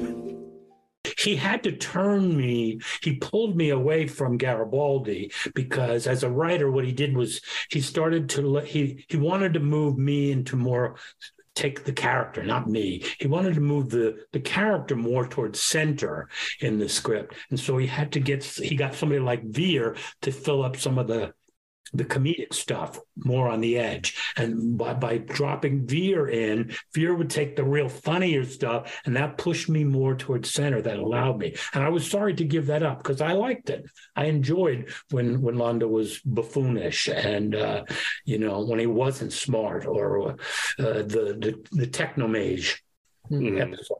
He 1.23 1.35
had 1.35 1.63
to 1.63 1.71
turn 1.71 2.35
me 2.35 2.79
he 3.01 3.15
pulled 3.15 3.55
me 3.55 3.69
away 3.69 4.07
from 4.07 4.37
garibaldi 4.37 5.31
because 5.53 6.07
as 6.07 6.23
a 6.23 6.29
writer 6.29 6.71
what 6.71 6.85
he 6.85 6.91
did 6.91 7.15
was 7.15 7.41
he 7.69 7.81
started 7.81 8.29
to 8.29 8.59
he 8.59 9.05
he 9.07 9.17
wanted 9.17 9.53
to 9.53 9.59
move 9.59 9.97
me 9.97 10.31
into 10.31 10.55
more 10.55 10.95
take 11.55 11.83
the 11.83 11.93
character 11.93 12.43
not 12.43 12.67
me. 12.67 13.03
He 13.19 13.27
wanted 13.27 13.55
to 13.55 13.61
move 13.61 13.89
the 13.89 14.25
the 14.31 14.39
character 14.39 14.95
more 14.95 15.27
towards 15.27 15.61
center 15.61 16.29
in 16.59 16.79
the 16.79 16.89
script. 16.89 17.35
And 17.49 17.59
so 17.59 17.77
he 17.77 17.87
had 17.87 18.11
to 18.13 18.19
get 18.19 18.43
he 18.43 18.75
got 18.75 18.95
somebody 18.95 19.19
like 19.21 19.43
Vir 19.43 19.95
to 20.21 20.31
fill 20.31 20.63
up 20.63 20.77
some 20.77 20.97
of 20.97 21.07
the 21.07 21.33
the 21.93 22.05
comedic 22.05 22.53
stuff 22.53 22.99
more 23.17 23.49
on 23.49 23.61
the 23.61 23.77
edge. 23.77 24.17
And 24.37 24.77
by, 24.77 24.93
by 24.93 25.17
dropping 25.19 25.85
Vir 25.85 26.29
in, 26.29 26.73
Vir 26.93 27.13
would 27.13 27.29
take 27.29 27.55
the 27.55 27.63
real 27.63 27.89
funnier 27.89 28.45
stuff, 28.45 29.01
and 29.05 29.15
that 29.15 29.37
pushed 29.37 29.69
me 29.69 29.83
more 29.83 30.15
towards 30.15 30.51
center. 30.51 30.81
That 30.81 30.97
allowed 30.97 31.37
me. 31.37 31.55
And 31.73 31.83
I 31.83 31.89
was 31.89 32.09
sorry 32.09 32.33
to 32.35 32.45
give 32.45 32.67
that 32.67 32.83
up 32.83 33.03
because 33.03 33.21
I 33.21 33.33
liked 33.33 33.69
it. 33.69 33.85
I 34.15 34.25
enjoyed 34.25 34.91
when 35.11 35.41
when 35.41 35.55
Londo 35.55 35.89
was 35.89 36.19
buffoonish 36.19 37.09
and 37.13 37.55
uh, 37.55 37.83
you 38.25 38.39
know 38.39 38.65
when 38.65 38.79
he 38.79 38.87
wasn't 38.87 39.33
smart 39.33 39.85
or 39.85 40.31
uh, 40.31 40.35
the 40.77 41.37
the 41.39 41.67
the 41.71 41.87
technomage 41.87 42.81
mm-hmm. 43.29 43.61
episode. 43.61 43.97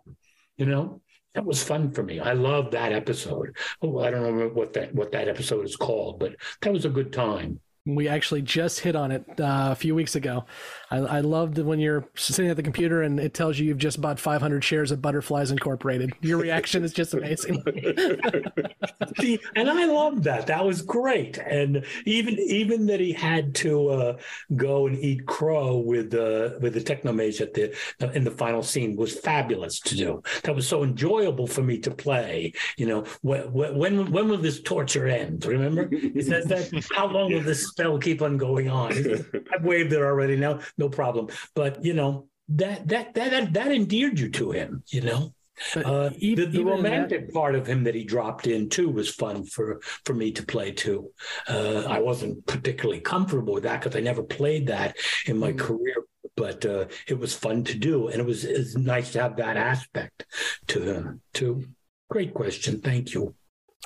You 0.57 0.67
know, 0.67 1.01
that 1.33 1.45
was 1.45 1.63
fun 1.63 1.91
for 1.91 2.03
me. 2.03 2.19
I 2.19 2.33
loved 2.33 2.73
that 2.73 2.91
episode. 2.91 3.57
Oh, 3.81 3.99
I 3.99 4.11
don't 4.11 4.37
know 4.37 4.49
what 4.49 4.73
that 4.73 4.93
what 4.93 5.11
that 5.11 5.27
episode 5.27 5.65
is 5.65 5.75
called, 5.75 6.19
but 6.19 6.35
that 6.61 6.73
was 6.73 6.85
a 6.85 6.89
good 6.89 7.11
time. 7.11 7.59
We 7.85 8.07
actually 8.07 8.41
just 8.43 8.79
hit 8.79 8.95
on 8.95 9.11
it 9.11 9.25
uh, 9.39 9.69
a 9.71 9.75
few 9.75 9.93
weeks 9.93 10.15
ago. 10.15 10.45
I, 10.93 10.97
I 10.97 11.19
loved 11.21 11.57
when 11.57 11.79
you're 11.79 12.05
sitting 12.13 12.51
at 12.51 12.55
the 12.55 12.61
computer 12.61 13.01
and 13.01 13.19
it 13.19 13.33
tells 13.33 13.57
you 13.57 13.65
you've 13.65 13.79
just 13.79 13.99
bought 13.99 14.19
500 14.19 14.63
shares 14.63 14.91
of 14.91 15.01
Butterflies 15.01 15.49
Incorporated. 15.49 16.13
Your 16.21 16.37
reaction 16.37 16.83
is 16.83 16.93
just 16.93 17.15
amazing. 17.15 17.63
See, 19.19 19.39
and 19.55 19.69
I 19.69 19.85
loved 19.85 20.23
that. 20.25 20.45
That 20.47 20.63
was 20.63 20.83
great. 20.83 21.39
And 21.39 21.83
even 22.05 22.37
even 22.37 22.85
that 22.87 22.99
he 22.99 23.11
had 23.11 23.55
to 23.55 23.89
uh, 23.89 24.17
go 24.55 24.85
and 24.85 24.97
eat 24.99 25.25
crow 25.25 25.77
with 25.77 26.13
uh, 26.13 26.59
with 26.61 26.73
the 26.75 26.81
technomage 26.81 27.41
at 27.41 27.55
the 27.55 27.75
in 28.13 28.23
the 28.23 28.31
final 28.31 28.61
scene 28.61 28.95
was 28.95 29.17
fabulous 29.17 29.79
to 29.81 29.95
do. 29.95 30.23
That 30.43 30.55
was 30.55 30.67
so 30.67 30.83
enjoyable 30.83 31.47
for 31.47 31.63
me 31.63 31.79
to 31.79 31.91
play. 31.91 32.53
You 32.77 32.85
know, 32.85 33.05
when 33.21 33.51
when 33.51 34.11
when 34.11 34.29
will 34.29 34.37
this 34.37 34.61
torture 34.61 35.07
end? 35.07 35.45
Remember, 35.45 35.89
he 35.89 36.21
says 36.21 36.45
that. 36.45 36.69
How 36.95 37.07
long 37.07 37.33
will 37.33 37.41
this 37.41 37.67
spell 37.67 37.97
keep 37.97 38.21
on 38.21 38.37
going 38.37 38.69
on? 38.69 38.91
I've 39.53 39.63
waved 39.63 39.93
it 39.93 40.01
already. 40.01 40.35
Now, 40.35 40.59
no 40.83 40.89
problem. 40.89 41.27
But 41.55 41.83
you 41.83 41.93
know 41.93 42.27
that 42.49 42.87
that 42.87 43.13
that 43.15 43.31
that, 43.31 43.53
that 43.53 43.71
endeared 43.71 44.19
you 44.19 44.29
to 44.29 44.51
him. 44.51 44.83
You 44.87 45.01
know. 45.01 45.33
Uh, 45.75 46.09
the, 46.19 46.45
the 46.45 46.63
romantic 46.63 47.27
that... 47.27 47.33
part 47.33 47.53
of 47.53 47.67
him 47.67 47.83
that 47.83 47.93
he 47.93 48.03
dropped 48.03 48.47
in 48.47 48.69
too 48.69 48.89
was 48.89 49.07
fun 49.07 49.45
for 49.45 49.79
for 50.03 50.15
me 50.15 50.31
to 50.31 50.43
play 50.43 50.71
too. 50.71 51.11
Uh, 51.47 51.83
I 51.87 51.99
wasn't 51.99 52.43
particularly 52.47 53.01
comfortable 53.01 53.53
with 53.53 53.63
that 53.63 53.79
because 53.79 53.95
I 53.95 54.01
never 54.01 54.23
played 54.23 54.67
that 54.67 54.97
in 55.27 55.37
my 55.37 55.53
mm. 55.53 55.59
career, 55.59 55.97
but 56.35 56.65
uh, 56.65 56.85
it 57.07 57.19
was 57.19 57.35
fun 57.35 57.63
to 57.65 57.75
do, 57.75 58.07
and 58.07 58.19
it 58.19 58.25
was, 58.25 58.43
it 58.43 58.57
was 58.57 58.75
nice 58.75 59.11
to 59.11 59.21
have 59.21 59.37
that 59.37 59.55
aspect 59.55 60.25
to 60.69 60.81
him 60.81 61.21
too. 61.33 61.65
Great 62.09 62.33
question, 62.33 62.81
thank 62.81 63.13
you. 63.13 63.35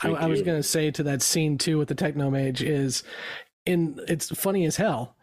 I, 0.03 0.11
I, 0.11 0.26
was 0.27 0.41
going 0.41 0.57
to 0.57 0.67
say 0.67 0.89
to 0.91 1.03
that 1.03 1.21
scene 1.21 1.57
too 1.57 1.77
with 1.80 1.89
the 1.89 1.95
techno 1.95 2.31
technomage 2.31 2.61
is, 2.61 3.03
in 3.65 3.99
it's 4.07 4.30
funny 4.30 4.63
as 4.65 4.77
hell 4.77 5.16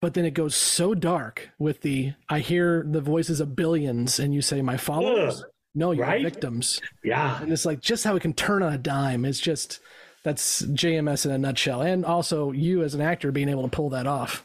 but 0.00 0.14
then 0.14 0.24
it 0.24 0.32
goes 0.32 0.54
so 0.54 0.94
dark 0.94 1.50
with 1.58 1.82
the 1.82 2.14
I 2.28 2.40
hear 2.40 2.84
the 2.88 3.00
voices 3.00 3.40
of 3.40 3.54
billions 3.54 4.18
and 4.18 4.34
you 4.34 4.42
say 4.42 4.62
my 4.62 4.76
followers. 4.76 5.40
Ugh. 5.40 5.50
No, 5.74 5.92
you're 5.92 6.04
right? 6.04 6.22
victims. 6.22 6.80
Yeah. 7.04 7.40
And 7.40 7.52
it's 7.52 7.64
like 7.64 7.80
just 7.80 8.02
how 8.02 8.16
it 8.16 8.20
can 8.20 8.32
turn 8.32 8.62
on 8.62 8.72
a 8.72 8.78
dime. 8.78 9.24
It's 9.24 9.38
just 9.38 9.80
that's 10.24 10.62
JMS 10.62 11.26
in 11.26 11.30
a 11.30 11.38
nutshell. 11.38 11.82
And 11.82 12.04
also 12.04 12.50
you 12.50 12.82
as 12.82 12.94
an 12.94 13.00
actor 13.00 13.30
being 13.30 13.48
able 13.48 13.62
to 13.62 13.68
pull 13.68 13.90
that 13.90 14.06
off. 14.06 14.44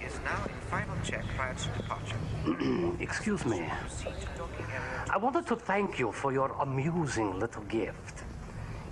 is 0.00 0.20
now 0.24 0.44
in 0.44 0.50
final 0.70 0.96
check 1.04 1.24
prior 1.36 1.54
to 1.54 1.68
departure. 1.76 2.96
Excuse 3.00 3.44
me. 3.44 3.66
I 5.10 5.16
wanted 5.16 5.46
to 5.48 5.56
thank 5.56 5.98
you 5.98 6.12
for 6.12 6.32
your 6.32 6.52
amusing 6.60 7.38
little 7.38 7.62
gift. 7.64 8.22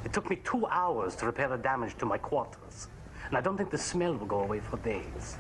It 0.05 0.13
took 0.13 0.29
me 0.29 0.37
two 0.45 0.67
hours 0.67 1.15
to 1.17 1.27
repair 1.27 1.49
the 1.49 1.57
damage 1.57 1.97
to 1.99 2.07
my 2.07 2.19
quarters, 2.19 2.89
and 3.31 3.39
I 3.39 3.41
don't 3.41 3.57
think 3.57 3.71
the 3.71 3.79
smell 3.79 4.13
will 4.15 4.27
go 4.27 4.41
away 4.41 4.59
for 4.59 4.77
days. 4.79 5.37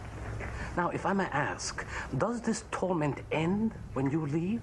Now, 0.76 0.90
if 0.90 1.04
I 1.04 1.12
may 1.12 1.24
ask, 1.24 1.84
does 2.18 2.40
this 2.40 2.64
torment 2.70 3.18
end 3.32 3.74
when 3.94 4.08
you 4.10 4.26
leave? 4.26 4.62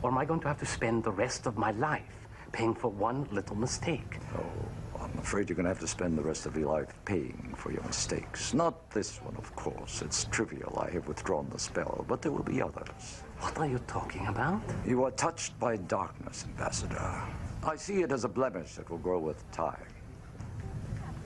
Or 0.00 0.10
am 0.10 0.16
I 0.16 0.24
going 0.24 0.40
to 0.40 0.48
have 0.48 0.58
to 0.60 0.66
spend 0.66 1.04
the 1.04 1.12
rest 1.12 1.46
of 1.46 1.58
my 1.58 1.72
life 1.72 2.26
paying 2.50 2.74
for 2.74 2.88
one 2.88 3.28
little 3.30 3.54
mistake? 3.54 4.18
Oh, 4.34 4.98
I'm 4.98 5.18
afraid 5.18 5.50
you're 5.50 5.56
going 5.56 5.64
to 5.64 5.70
have 5.70 5.80
to 5.80 5.86
spend 5.86 6.16
the 6.16 6.22
rest 6.22 6.46
of 6.46 6.56
your 6.56 6.68
life 6.72 6.88
paying 7.04 7.52
for 7.54 7.70
your 7.70 7.82
mistakes. 7.82 8.54
Not 8.54 8.90
this 8.90 9.18
one, 9.18 9.36
of 9.36 9.54
course. 9.54 10.00
It's 10.00 10.24
trivial. 10.24 10.82
I 10.82 10.90
have 10.90 11.06
withdrawn 11.06 11.48
the 11.50 11.58
spell, 11.58 12.04
but 12.08 12.22
there 12.22 12.32
will 12.32 12.42
be 12.42 12.62
others. 12.62 13.22
What 13.40 13.58
are 13.58 13.66
you 13.66 13.78
talking 13.86 14.26
about? 14.28 14.62
You 14.86 15.04
are 15.04 15.10
touched 15.10 15.58
by 15.60 15.76
darkness, 15.76 16.46
Ambassador. 16.48 17.22
I 17.62 17.76
see 17.76 18.00
it 18.02 18.10
as 18.10 18.24
a 18.24 18.28
blemish 18.28 18.76
that 18.76 18.88
will 18.88 18.98
grow 18.98 19.18
with 19.18 19.48
time. 19.52 19.91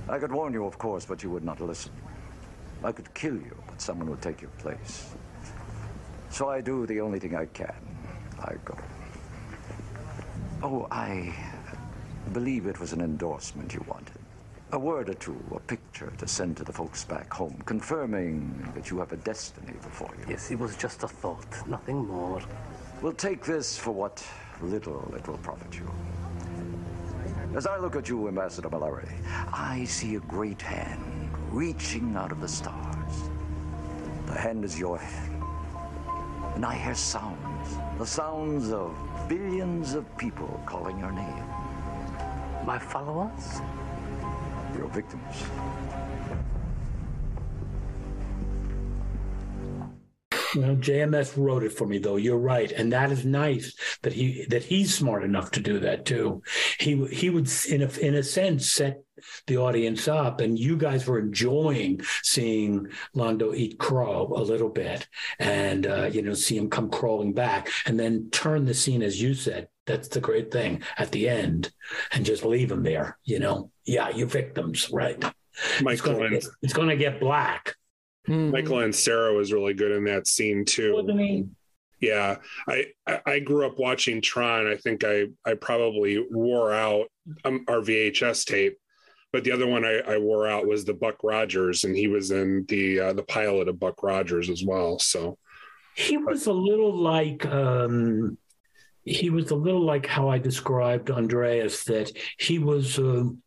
I 0.08 0.18
could 0.18 0.32
warn 0.32 0.52
you, 0.52 0.64
of 0.64 0.78
course, 0.78 1.04
but 1.04 1.22
you 1.22 1.30
would 1.30 1.44
not 1.44 1.60
listen. 1.60 1.92
I 2.84 2.92
could 2.92 3.12
kill 3.14 3.34
you, 3.34 3.56
but 3.66 3.80
someone 3.80 4.08
would 4.10 4.22
take 4.22 4.40
your 4.40 4.50
place. 4.58 5.14
So 6.30 6.48
I 6.48 6.60
do 6.60 6.86
the 6.86 7.00
only 7.00 7.18
thing 7.18 7.34
I 7.34 7.46
can. 7.46 7.74
I 8.40 8.54
go. 8.64 8.76
Oh, 10.62 10.86
I 10.90 11.34
believe 12.32 12.66
it 12.66 12.78
was 12.78 12.92
an 12.92 13.00
endorsement 13.00 13.74
you 13.74 13.84
wanted. 13.88 14.18
A 14.72 14.78
word 14.78 15.08
or 15.08 15.14
two, 15.14 15.40
a 15.54 15.60
picture 15.60 16.12
to 16.18 16.26
send 16.26 16.56
to 16.56 16.64
the 16.64 16.72
folks 16.72 17.04
back 17.04 17.32
home, 17.32 17.62
confirming 17.66 18.70
that 18.74 18.90
you 18.90 18.98
have 18.98 19.12
a 19.12 19.16
destiny 19.16 19.72
before 19.82 20.10
you. 20.18 20.24
Yes, 20.28 20.50
it 20.50 20.58
was 20.58 20.76
just 20.76 21.02
a 21.02 21.08
thought, 21.08 21.46
nothing 21.68 22.06
more. 22.06 22.42
We'll 23.00 23.12
take 23.12 23.44
this 23.44 23.76
for 23.78 23.92
what 23.92 24.24
little 24.60 25.12
it 25.16 25.26
will 25.28 25.38
profit 25.38 25.74
you. 25.74 25.88
As 27.56 27.66
I 27.66 27.78
look 27.78 27.96
at 27.96 28.06
you, 28.06 28.28
Ambassador 28.28 28.68
Mollari, 28.68 29.08
I 29.50 29.84
see 29.84 30.16
a 30.16 30.20
great 30.20 30.60
hand 30.60 31.30
reaching 31.50 32.14
out 32.14 32.30
of 32.30 32.42
the 32.42 32.48
stars. 32.48 33.30
The 34.26 34.34
hand 34.34 34.62
is 34.62 34.78
your 34.78 34.98
hand. 34.98 35.42
And 36.54 36.66
I 36.66 36.74
hear 36.74 36.94
sounds, 36.94 37.78
the 37.96 38.04
sounds 38.04 38.72
of 38.72 38.94
billions 39.26 39.94
of 39.94 40.04
people 40.18 40.62
calling 40.66 40.98
your 40.98 41.12
name. 41.12 41.44
My 42.66 42.78
followers? 42.78 43.62
Your 44.76 44.88
victims. 44.88 45.44
You 50.54 50.60
know, 50.60 50.76
JMS 50.76 51.36
wrote 51.36 51.62
it 51.62 51.72
for 51.72 51.86
me 51.86 51.98
though. 51.98 52.16
You're 52.16 52.38
right, 52.38 52.70
and 52.72 52.92
that 52.92 53.10
is 53.12 53.24
nice 53.24 53.74
that 54.02 54.12
he 54.12 54.46
that 54.50 54.64
he's 54.64 54.94
smart 54.94 55.24
enough 55.24 55.50
to 55.52 55.60
do 55.60 55.78
that 55.80 56.04
too. 56.04 56.42
He 56.78 57.06
he 57.06 57.30
would 57.30 57.50
in 57.68 57.82
a 57.82 57.90
in 57.98 58.14
a 58.14 58.22
sense 58.22 58.70
set 58.70 59.02
the 59.46 59.56
audience 59.56 60.08
up, 60.08 60.40
and 60.40 60.58
you 60.58 60.76
guys 60.76 61.06
were 61.06 61.18
enjoying 61.18 62.00
seeing 62.22 62.88
Londo 63.14 63.54
eat 63.54 63.78
crow 63.78 64.32
a 64.36 64.42
little 64.42 64.68
bit, 64.68 65.08
and 65.38 65.86
uh, 65.86 66.04
you 66.12 66.22
know 66.22 66.34
see 66.34 66.56
him 66.56 66.70
come 66.70 66.90
crawling 66.90 67.32
back, 67.32 67.68
and 67.86 67.98
then 67.98 68.28
turn 68.30 68.64
the 68.64 68.74
scene 68.74 69.02
as 69.02 69.20
you 69.20 69.34
said. 69.34 69.68
That's 69.86 70.08
the 70.08 70.20
great 70.20 70.50
thing 70.50 70.82
at 70.98 71.12
the 71.12 71.28
end, 71.28 71.72
and 72.12 72.26
just 72.26 72.44
leave 72.44 72.70
him 72.70 72.82
there. 72.82 73.18
You 73.24 73.38
know, 73.38 73.70
yeah, 73.84 74.10
you 74.10 74.26
victims, 74.26 74.90
right? 74.90 75.22
Michael 75.80 76.22
it's 76.32 76.50
it's 76.62 76.72
gonna 76.72 76.96
get 76.96 77.20
black. 77.20 77.74
Michael 78.28 78.78
Ansara 78.78 79.36
was 79.36 79.52
really 79.52 79.74
good 79.74 79.92
in 79.92 80.04
that 80.04 80.26
scene 80.26 80.64
too. 80.64 80.94
Wasn't 80.94 81.20
he? 81.20 81.44
Yeah, 82.00 82.36
I 82.68 82.86
I- 83.06 83.20
I 83.26 83.38
grew 83.40 83.66
up 83.66 83.78
watching 83.78 84.20
Tron. 84.20 84.66
I 84.66 84.76
think 84.76 85.04
I 85.04 85.26
I 85.44 85.54
probably 85.54 86.24
wore 86.30 86.72
out 86.72 87.06
um, 87.44 87.64
our 87.68 87.80
VHS 87.80 88.44
tape, 88.44 88.76
but 89.32 89.44
the 89.44 89.52
other 89.52 89.66
one 89.66 89.84
I, 89.84 90.00
I 90.06 90.18
wore 90.18 90.46
out 90.46 90.66
was 90.66 90.84
the 90.84 90.94
Buck 90.94 91.16
Rogers, 91.22 91.84
and 91.84 91.96
he 91.96 92.08
was 92.08 92.30
in 92.32 92.64
the 92.68 93.00
uh, 93.00 93.12
the 93.14 93.22
pilot 93.22 93.68
of 93.68 93.80
Buck 93.80 94.02
Rogers 94.02 94.50
as 94.50 94.62
well. 94.64 94.98
So 94.98 95.38
He 95.94 96.16
was 96.18 96.46
a 96.46 96.52
little 96.52 96.94
like 96.94 97.46
um, 97.46 98.36
he 99.04 99.30
was 99.30 99.50
a 99.50 99.54
little 99.56 99.84
like 99.84 100.04
how 100.06 100.28
I 100.28 100.38
described 100.38 101.10
Andreas 101.10 101.84
that 101.84 102.10
he 102.38 102.58
was 102.58 102.98
um, 102.98 103.42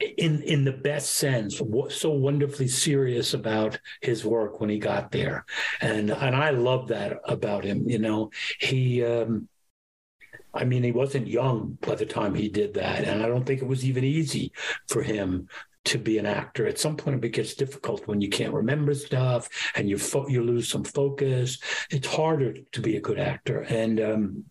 in 0.00 0.42
in 0.42 0.64
the 0.64 0.72
best 0.72 1.14
sense 1.14 1.60
so 1.90 2.10
wonderfully 2.10 2.68
serious 2.68 3.34
about 3.34 3.78
his 4.00 4.24
work 4.24 4.60
when 4.60 4.70
he 4.70 4.78
got 4.78 5.10
there, 5.10 5.44
and 5.80 6.10
and 6.10 6.36
I 6.36 6.50
love 6.50 6.88
that 6.88 7.18
about 7.24 7.64
him. 7.64 7.88
You 7.88 7.98
know, 7.98 8.30
he. 8.60 9.04
Um, 9.04 9.48
I 10.54 10.64
mean, 10.64 10.82
he 10.82 10.92
wasn't 10.92 11.28
young 11.28 11.76
by 11.82 11.94
the 11.94 12.06
time 12.06 12.34
he 12.34 12.48
did 12.48 12.74
that, 12.74 13.04
and 13.04 13.22
I 13.22 13.28
don't 13.28 13.44
think 13.44 13.60
it 13.60 13.68
was 13.68 13.84
even 13.84 14.02
easy 14.02 14.50
for 14.88 15.02
him 15.02 15.48
to 15.84 15.98
be 15.98 16.18
an 16.18 16.26
actor. 16.26 16.66
At 16.66 16.78
some 16.78 16.96
point, 16.96 17.24
it 17.24 17.28
gets 17.30 17.54
difficult 17.54 18.06
when 18.06 18.20
you 18.20 18.28
can't 18.28 18.54
remember 18.54 18.94
stuff 18.94 19.48
and 19.74 19.88
you 19.88 19.98
fo- 19.98 20.28
you 20.28 20.42
lose 20.42 20.68
some 20.68 20.84
focus. 20.84 21.58
It's 21.90 22.06
harder 22.06 22.54
to 22.72 22.80
be 22.80 22.96
a 22.96 23.00
good 23.00 23.18
actor, 23.18 23.60
and 23.60 24.00
um, 24.00 24.44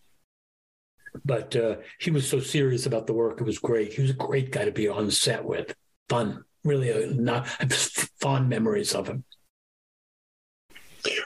but 1.24 1.54
uh, 1.56 1.76
he 1.98 2.10
was 2.10 2.28
so 2.28 2.40
serious 2.40 2.86
about 2.86 3.06
the 3.06 3.14
work; 3.14 3.40
it 3.40 3.44
was 3.44 3.58
great. 3.58 3.92
He 3.92 4.02
was 4.02 4.10
a 4.10 4.14
great 4.14 4.50
guy 4.50 4.64
to 4.64 4.72
be 4.72 4.88
on 4.88 5.10
set 5.10 5.44
with. 5.44 5.74
Fun, 6.08 6.44
really. 6.64 6.92
Uh, 6.92 7.12
not 7.12 7.46
fond 8.20 8.48
memories 8.48 8.94
of 8.94 9.08
him. 9.08 9.24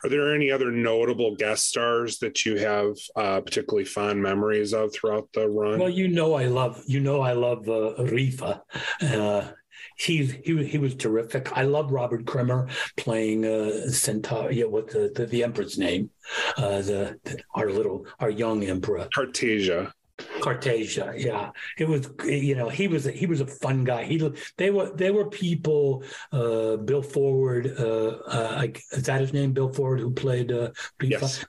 Are 0.04 0.10
there 0.10 0.34
any 0.34 0.50
other 0.50 0.70
notable 0.70 1.34
guest 1.34 1.68
stars 1.68 2.18
that 2.18 2.44
you 2.44 2.58
have 2.58 2.94
uh, 3.16 3.40
particularly 3.40 3.84
fond 3.84 4.22
memories 4.22 4.74
of 4.74 4.92
throughout 4.92 5.28
the 5.32 5.48
run? 5.48 5.78
Well, 5.78 5.88
you 5.88 6.08
know, 6.08 6.34
I 6.34 6.46
love 6.46 6.82
you 6.86 7.00
know 7.00 7.20
I 7.20 7.32
love 7.32 7.68
uh, 7.68 7.94
Refa. 7.98 8.60
Uh, 9.00 9.50
he 9.96 10.24
he 10.26 10.64
he 10.64 10.78
was 10.78 10.94
terrific. 10.94 11.56
I 11.56 11.62
love 11.62 11.92
Robert 11.92 12.26
Krimmer 12.26 12.68
playing 12.96 13.44
uh, 13.44 13.88
Centaur. 13.88 14.52
Yeah, 14.52 14.64
what 14.64 14.88
the, 14.88 15.12
the 15.14 15.26
the 15.26 15.44
emperor's 15.44 15.78
name? 15.78 16.10
Uh, 16.56 16.82
the, 16.82 17.18
the 17.24 17.38
our 17.54 17.70
little 17.70 18.06
our 18.20 18.30
young 18.30 18.64
emperor 18.64 19.08
Cartagia. 19.16 19.92
Cartagia, 20.40 21.14
yeah, 21.16 21.50
it 21.78 21.88
was. 21.88 22.08
You 22.24 22.54
know, 22.54 22.68
he 22.68 22.86
was 22.86 23.04
he 23.04 23.26
was 23.26 23.40
a 23.40 23.46
fun 23.46 23.82
guy. 23.84 24.04
He 24.04 24.30
they 24.56 24.70
were 24.70 24.94
they 24.94 25.10
were 25.10 25.28
people. 25.28 26.04
Uh, 26.30 26.76
Bill 26.76 27.02
Forward, 27.02 27.74
uh, 27.78 28.18
uh, 28.26 28.66
is 28.92 29.04
that 29.04 29.20
his 29.20 29.32
name? 29.32 29.52
Bill 29.52 29.72
Forward, 29.72 30.00
who 30.00 30.12
played 30.12 30.52
uh, 30.52 30.70
Yes. 31.00 31.44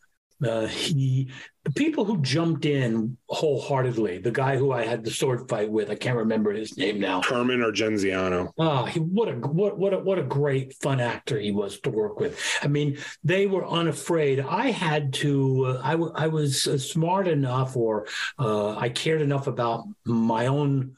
Uh, 0.46 0.68
he 0.68 1.30
the 1.66 1.72
people 1.72 2.04
who 2.04 2.22
jumped 2.22 2.66
in 2.66 3.18
wholeheartedly. 3.30 4.18
The 4.18 4.32
guy 4.32 4.58
who 4.58 4.74
I 4.74 4.86
had 4.86 5.04
the 5.04 5.12
sword 5.12 5.48
fight 5.48 5.70
with, 5.72 5.90
I 5.90 5.96
can't 5.96 6.18
remember 6.18 6.52
his 6.52 6.78
name 6.78 7.00
now. 7.00 7.22
Carmen 7.22 7.64
Argenziano. 7.64 8.52
Ah, 8.60 8.86
he 8.86 9.00
what 9.00 9.30
a 9.30 9.34
what 9.34 9.78
what 9.78 9.94
a, 9.94 10.00
what 10.00 10.20
a 10.20 10.24
great 10.24 10.74
fun 10.82 11.00
actor 11.00 11.40
he 11.40 11.52
was 11.52 11.80
to 11.82 11.90
work 11.90 12.20
with. 12.20 12.40
I 12.62 12.68
mean, 12.68 12.98
they 13.24 13.48
were 13.48 13.66
unafraid. 13.66 14.42
I 14.42 14.72
had 14.72 15.14
to. 15.14 15.66
Uh, 15.68 15.82
I 15.84 15.92
w- 15.92 16.14
I 16.16 16.28
was 16.28 16.68
uh, 16.68 16.78
smart 16.78 17.28
enough, 17.28 17.78
or 17.78 18.08
uh, 18.38 18.78
I 18.78 18.90
cared 18.90 19.22
enough 19.22 19.48
about 19.48 19.86
my 20.06 20.48
own. 20.48 20.96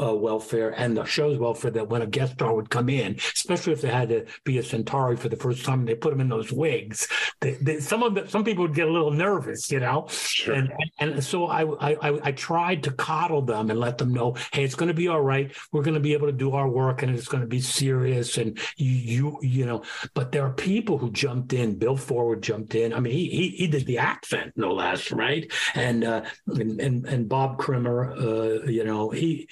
Uh, 0.00 0.14
welfare 0.14 0.70
and 0.76 0.96
the 0.96 1.04
show's 1.04 1.38
welfare 1.38 1.70
that 1.70 1.88
when 1.88 2.02
a 2.02 2.06
guest 2.06 2.34
star 2.34 2.54
would 2.54 2.68
come 2.68 2.90
in, 2.90 3.16
especially 3.34 3.72
if 3.72 3.80
they 3.80 3.88
had 3.88 4.10
to 4.10 4.26
be 4.44 4.58
a 4.58 4.62
Centauri 4.62 5.16
for 5.16 5.30
the 5.30 5.36
first 5.36 5.64
time, 5.64 5.86
they 5.86 5.94
put 5.94 6.10
them 6.10 6.20
in 6.20 6.28
those 6.28 6.52
wigs. 6.52 7.08
They, 7.40 7.54
they, 7.54 7.80
some 7.80 8.02
of 8.02 8.14
the, 8.14 8.28
some 8.28 8.44
people 8.44 8.64
would 8.64 8.74
get 8.74 8.86
a 8.86 8.92
little 8.92 9.10
nervous, 9.10 9.72
you 9.72 9.80
know. 9.80 10.06
And, 10.46 10.70
and 11.00 11.12
and 11.14 11.24
so 11.24 11.46
I, 11.46 11.62
I 11.62 12.10
I 12.10 12.20
I 12.24 12.32
tried 12.32 12.82
to 12.84 12.92
coddle 12.92 13.42
them 13.42 13.70
and 13.70 13.80
let 13.80 13.96
them 13.98 14.12
know, 14.12 14.36
hey, 14.52 14.62
it's 14.62 14.74
going 14.74 14.88
to 14.88 14.94
be 14.94 15.08
all 15.08 15.22
right. 15.22 15.50
We're 15.72 15.82
going 15.82 15.94
to 15.94 16.00
be 16.00 16.12
able 16.12 16.26
to 16.26 16.32
do 16.32 16.52
our 16.52 16.68
work, 16.68 17.02
and 17.02 17.14
it's 17.16 17.28
going 17.28 17.42
to 17.42 17.48
be 17.48 17.60
serious. 17.60 18.36
And 18.36 18.58
you 18.76 18.92
you 18.92 19.38
you 19.42 19.66
know, 19.66 19.82
but 20.14 20.32
there 20.32 20.44
are 20.44 20.52
people 20.52 20.98
who 20.98 21.10
jumped 21.10 21.54
in. 21.54 21.78
Bill 21.78 21.96
Forward 21.96 22.42
jumped 22.42 22.74
in. 22.74 22.92
I 22.92 23.00
mean, 23.00 23.14
he 23.14 23.28
he, 23.30 23.48
he 23.50 23.66
did 23.66 23.86
the 23.86 23.98
accent 23.98 24.52
no 24.54 24.72
less, 24.72 25.10
right? 25.10 25.50
And 25.74 26.04
uh, 26.04 26.24
and, 26.46 26.78
and 26.78 27.06
and 27.06 27.28
Bob 27.28 27.58
Krimmer, 27.58 28.12
uh, 28.12 28.66
you 28.66 28.84
know, 28.84 29.10
he 29.10 29.48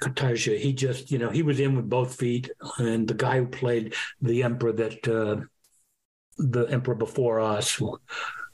Cartagia, 0.00 0.58
he 0.58 0.72
just 0.72 1.10
you 1.10 1.18
know 1.18 1.30
he 1.30 1.42
was 1.42 1.60
in 1.60 1.76
with 1.76 1.88
both 1.88 2.16
feet, 2.16 2.50
and 2.78 3.06
the 3.06 3.14
guy 3.14 3.38
who 3.38 3.46
played 3.46 3.94
the 4.20 4.42
emperor 4.42 4.72
that. 4.72 5.08
Uh, 5.08 5.44
the 6.38 6.64
emperor 6.64 6.94
before 6.94 7.40
us 7.40 7.74
who 7.74 7.98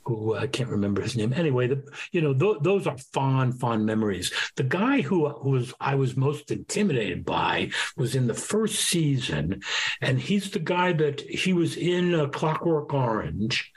who 0.05 0.35
I 0.35 0.47
can't 0.47 0.69
remember 0.69 1.01
his 1.01 1.17
name. 1.17 1.33
Anyway, 1.33 1.69
the, 1.69 1.85
you 2.11 2.21
know, 2.21 2.35
th- 2.35 2.63
those 2.63 2.87
are 2.87 2.99
fond, 2.99 3.61
fond 3.61 3.87
memories. 3.87 4.33
The 4.57 4.65
guy 4.65 5.01
who, 5.01 5.29
who 5.29 5.51
was 5.51 5.73
I 5.81 5.95
was 5.95 6.17
most 6.17 6.51
intimidated 6.51 7.25
by 7.25 7.71
was 7.97 8.15
in 8.17 8.27
the 8.27 8.35
first 8.35 8.81
season, 8.81 9.63
and 10.01 10.21
he's 10.21 10.51
the 10.51 10.59
guy 10.59 10.93
that 10.95 11.21
he 11.21 11.53
was 11.53 11.77
in 11.77 12.15
uh, 12.15 12.27
Clockwork 12.27 12.93
Orange, 12.93 13.71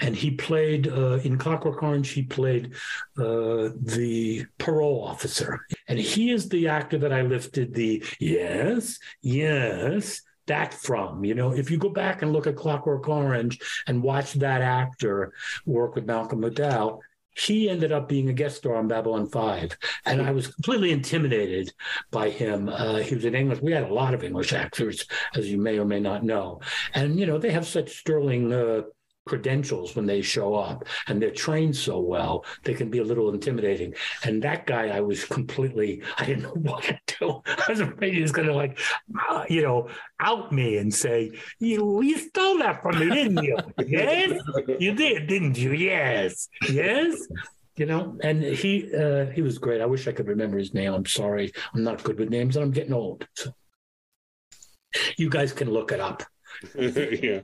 and 0.00 0.14
he 0.14 0.32
played 0.32 0.88
uh, 0.88 1.18
in 1.24 1.38
Clockwork 1.38 1.82
Orange. 1.82 2.10
He 2.10 2.22
played 2.22 2.74
uh, 3.18 3.70
the 3.80 4.46
parole 4.58 5.04
officer, 5.04 5.60
and 5.88 5.98
he 5.98 6.30
is 6.30 6.48
the 6.48 6.68
actor 6.68 6.98
that 6.98 7.12
I 7.12 7.22
lifted 7.22 7.74
the 7.74 8.04
yes, 8.18 8.98
yes. 9.22 10.22
that 10.46 10.74
from? 10.74 11.24
You 11.24 11.34
know, 11.34 11.52
if 11.52 11.70
you 11.70 11.78
go 11.78 11.88
back 11.88 12.22
and 12.22 12.32
look 12.32 12.46
at 12.46 12.56
Clockwork 12.56 13.08
Orange 13.08 13.58
and 13.86 14.02
watch 14.02 14.34
that 14.34 14.60
actor 14.60 15.32
work 15.64 15.94
with 15.94 16.06
Malcolm 16.06 16.42
McDowell, 16.42 17.00
he 17.36 17.68
ended 17.68 17.92
up 17.92 18.08
being 18.08 18.28
a 18.28 18.32
guest 18.32 18.58
star 18.58 18.76
on 18.76 18.88
Babylon 18.88 19.28
5. 19.28 19.76
And 20.06 20.22
I 20.22 20.30
was 20.30 20.48
completely 20.48 20.92
intimidated 20.92 21.72
by 22.10 22.30
him. 22.30 22.68
Uh, 22.68 22.98
he 22.98 23.14
was 23.14 23.24
in 23.24 23.34
English. 23.34 23.60
We 23.60 23.72
had 23.72 23.84
a 23.84 23.94
lot 23.94 24.14
of 24.14 24.22
English 24.22 24.52
actors, 24.52 25.04
as 25.34 25.50
you 25.50 25.58
may 25.58 25.78
or 25.78 25.84
may 25.84 26.00
not 26.00 26.22
know. 26.22 26.60
And, 26.94 27.18
you 27.18 27.26
know, 27.26 27.38
they 27.38 27.50
have 27.50 27.66
such 27.66 27.98
sterling 27.98 28.52
uh, 28.52 28.82
credentials 29.26 29.96
when 29.96 30.06
they 30.06 30.20
show 30.22 30.54
up 30.54 30.84
and 31.08 31.20
they're 31.20 31.30
trained 31.30 31.74
so 31.74 31.98
well 31.98 32.44
they 32.62 32.74
can 32.74 32.90
be 32.90 32.98
a 32.98 33.04
little 33.04 33.32
intimidating. 33.32 33.94
And 34.24 34.42
that 34.42 34.66
guy 34.66 34.88
i 34.88 35.00
was 35.00 35.24
completely 35.24 36.02
i 36.18 36.24
didn't 36.24 36.42
know 36.42 36.50
what 36.54 36.84
to 36.84 36.98
do. 37.18 37.42
I 37.46 37.70
was 37.70 37.80
afraid 37.80 38.14
he 38.14 38.22
was 38.22 38.32
going 38.32 38.48
to 38.48 38.54
like 38.54 38.78
uh, 39.30 39.44
you 39.48 39.62
know 39.62 39.88
out 40.20 40.52
me 40.52 40.78
and 40.78 40.92
say 40.92 41.32
you 41.58 42.02
you 42.02 42.18
stole 42.18 42.58
that 42.58 42.82
from 42.82 42.98
me 42.98 43.10
didn't 43.10 43.42
you? 43.42 43.56
Yes 43.86 44.40
you 44.78 44.94
did 44.94 45.26
didn't 45.26 45.58
you? 45.58 45.72
Yes 45.72 46.48
yes. 46.68 47.26
You 47.76 47.86
know 47.86 48.16
and 48.22 48.42
he 48.42 48.94
uh 48.94 49.26
he 49.26 49.42
was 49.42 49.58
great. 49.58 49.80
I 49.80 49.86
wish 49.86 50.06
i 50.06 50.12
could 50.12 50.28
remember 50.28 50.58
his 50.58 50.74
name. 50.74 50.92
I'm 50.92 51.06
sorry. 51.06 51.52
I'm 51.74 51.82
not 51.82 52.02
good 52.02 52.18
with 52.18 52.30
names 52.30 52.56
and 52.56 52.64
i'm 52.64 52.70
getting 52.70 52.92
old. 52.92 53.26
So 53.34 53.52
you 55.16 55.28
guys 55.28 55.52
can 55.52 55.70
look 55.70 55.92
it 55.92 56.00
up. 56.00 56.22
Yeah 56.76 57.40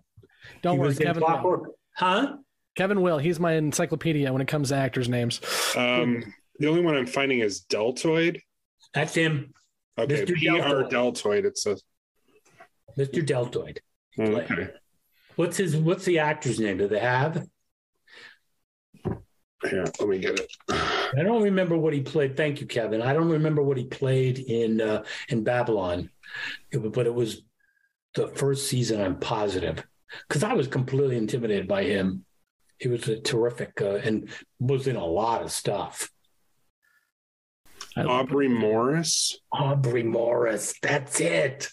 Don't 0.63 0.75
He 0.75 0.79
worry, 0.81 0.89
was 0.89 0.99
Kevin. 0.99 1.23
Clockwork- 1.23 1.63
Will. 1.67 1.75
Huh? 1.97 2.37
Kevin 2.77 3.03
will. 3.03 3.19
He's 3.19 3.41
my 3.41 3.53
encyclopedia 3.55 4.33
when 4.33 4.41
it 4.41 4.49
comes 4.49 4.69
to 4.69 4.77
actors' 4.77 5.09
names. 5.09 5.41
Um, 5.77 6.33
the 6.59 6.69
only 6.69 6.83
one 6.83 6.97
I'm 6.97 7.07
finding 7.07 7.41
is 7.41 7.61
Deltoid. 7.61 8.41
That's 8.95 9.15
him. 9.15 9.53
Okay, 9.99 10.25
Mr. 10.25 10.35
PR 10.85 10.89
Deltoid. 10.89 11.45
It 11.45 11.59
says. 11.59 11.83
Mr. 12.97 13.25
Deltoid. 13.27 13.81
Okay. 14.19 14.69
What's 15.37 15.57
his 15.57 15.77
what's 15.77 16.05
the 16.05 16.19
actor's 16.21 16.59
name? 16.61 16.79
Do 16.79 16.89
they 16.89 16.99
have? 17.01 17.47
Yeah, 19.05 19.85
let 19.99 20.09
me 20.09 20.19
get 20.19 20.41
it. 20.41 20.51
I 20.71 21.23
don't 21.23 21.43
remember 21.43 21.77
what 21.77 21.93
he 21.93 22.01
played. 22.01 22.37
Thank 22.37 22.61
you, 22.61 22.67
Kevin. 22.67 23.03
I 23.03 23.13
don't 23.13 23.29
remember 23.29 23.63
what 23.63 23.77
he 23.77 23.85
played 23.85 24.39
in 24.39 24.81
uh, 24.81 25.05
in 25.29 25.45
Babylon, 25.45 26.11
It 26.73 26.79
but 26.93 27.07
it 27.07 27.15
was 27.15 27.43
the 28.15 28.29
first 28.29 28.69
season. 28.69 29.01
I'm 29.03 29.19
positive 29.19 29.85
because 30.29 30.43
I 30.43 30.55
was 30.55 30.69
completely 30.69 31.17
intimidated 31.17 31.69
by 31.69 31.85
him. 31.85 32.25
He 32.79 32.89
was 32.89 33.09
a 33.09 33.21
terrific 33.21 33.81
uh, 33.81 33.97
and 33.97 34.29
was 34.59 34.87
in 34.87 34.97
a 34.97 35.05
lot 35.05 35.43
of 35.43 35.53
stuff. 35.53 36.11
Aubrey 37.97 38.49
Morris. 38.49 39.39
Aubrey 39.53 40.03
Morris. 40.03 40.75
That's 40.81 41.21
it. 41.21 41.69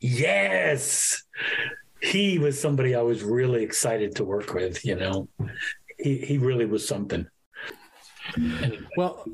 Yes. 0.00 1.22
He 2.02 2.38
was 2.38 2.60
somebody 2.60 2.94
I 2.94 3.02
was 3.02 3.22
really 3.22 3.62
excited 3.62 4.16
to 4.16 4.24
work 4.24 4.52
with, 4.52 4.84
you 4.84 4.96
know. 4.96 5.28
He 5.98 6.18
he 6.18 6.38
really 6.38 6.66
was 6.66 6.86
something. 6.86 7.26
Well, 8.96 9.24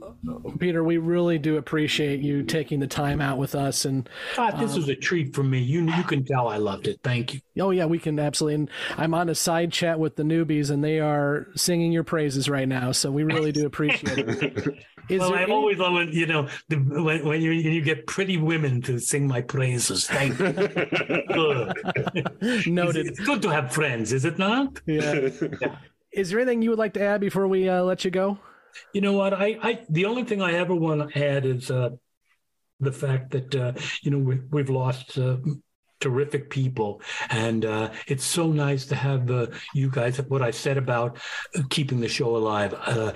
Peter, 0.58 0.84
we 0.84 0.98
really 0.98 1.38
do 1.38 1.56
appreciate 1.56 2.20
you 2.20 2.42
taking 2.42 2.80
the 2.80 2.86
time 2.86 3.20
out 3.20 3.38
with 3.38 3.54
us. 3.54 3.84
And 3.84 4.08
God, 4.36 4.58
this 4.58 4.72
um, 4.72 4.76
was 4.78 4.88
a 4.88 4.94
treat 4.94 5.34
for 5.34 5.42
me. 5.42 5.60
You 5.60 5.84
you 5.84 6.02
can 6.04 6.24
tell 6.24 6.48
I 6.48 6.56
loved 6.56 6.88
it. 6.88 7.00
Thank 7.02 7.34
you. 7.34 7.40
Oh 7.60 7.70
yeah, 7.70 7.86
we 7.86 7.98
can 7.98 8.18
absolutely. 8.18 8.54
And 8.54 8.70
I'm 8.96 9.14
on 9.14 9.28
a 9.28 9.34
side 9.34 9.72
chat 9.72 9.98
with 9.98 10.16
the 10.16 10.22
newbies, 10.22 10.70
and 10.70 10.82
they 10.82 11.00
are 11.00 11.48
singing 11.54 11.92
your 11.92 12.04
praises 12.04 12.48
right 12.48 12.68
now. 12.68 12.92
So 12.92 13.10
we 13.10 13.24
really 13.24 13.52
do 13.52 13.66
appreciate 13.66 14.18
it. 14.18 14.68
Is 15.08 15.20
well, 15.20 15.34
I'm 15.34 15.42
any- 15.44 15.52
always 15.52 15.78
on, 15.78 16.12
you 16.12 16.26
know, 16.26 16.48
the, 16.68 16.76
when, 16.76 17.24
when 17.24 17.40
you 17.40 17.52
you 17.52 17.80
get 17.80 18.06
pretty 18.08 18.38
women 18.38 18.82
to 18.82 18.98
sing 18.98 19.28
my 19.28 19.40
praises. 19.40 20.06
Thank 20.06 20.38
you. 20.38 20.52
good. 21.32 22.66
Noted. 22.66 23.06
It's, 23.06 23.18
it's 23.18 23.20
good 23.20 23.40
to 23.42 23.50
have 23.50 23.72
friends, 23.72 24.12
is 24.12 24.24
it 24.24 24.36
not? 24.36 24.80
Yeah. 24.86 25.28
Is 26.12 26.30
there 26.30 26.40
anything 26.40 26.62
you 26.62 26.70
would 26.70 26.78
like 26.78 26.94
to 26.94 27.02
add 27.02 27.20
before 27.20 27.46
we 27.46 27.68
uh, 27.68 27.82
let 27.82 28.04
you 28.04 28.10
go? 28.10 28.38
You 28.92 29.00
know 29.00 29.12
what? 29.12 29.34
I, 29.34 29.58
I 29.62 29.84
the 29.88 30.06
only 30.06 30.24
thing 30.24 30.42
I 30.42 30.54
ever 30.54 30.74
want 30.74 31.10
to 31.10 31.24
add 31.24 31.44
is 31.44 31.70
uh, 31.70 31.90
the 32.80 32.92
fact 32.92 33.30
that 33.32 33.54
uh, 33.54 33.72
you 34.02 34.10
know 34.10 34.18
we, 34.18 34.40
we've 34.50 34.70
lost 34.70 35.18
uh, 35.18 35.36
terrific 36.00 36.50
people, 36.50 37.00
and 37.30 37.64
uh, 37.64 37.90
it's 38.06 38.24
so 38.24 38.48
nice 38.52 38.86
to 38.86 38.94
have 38.94 39.30
uh, 39.30 39.46
you 39.74 39.90
guys. 39.90 40.18
What 40.18 40.42
I 40.42 40.50
said 40.50 40.76
about 40.76 41.18
uh, 41.54 41.62
keeping 41.70 42.00
the 42.00 42.08
show 42.08 42.36
alive. 42.36 42.74
Uh, 42.74 43.12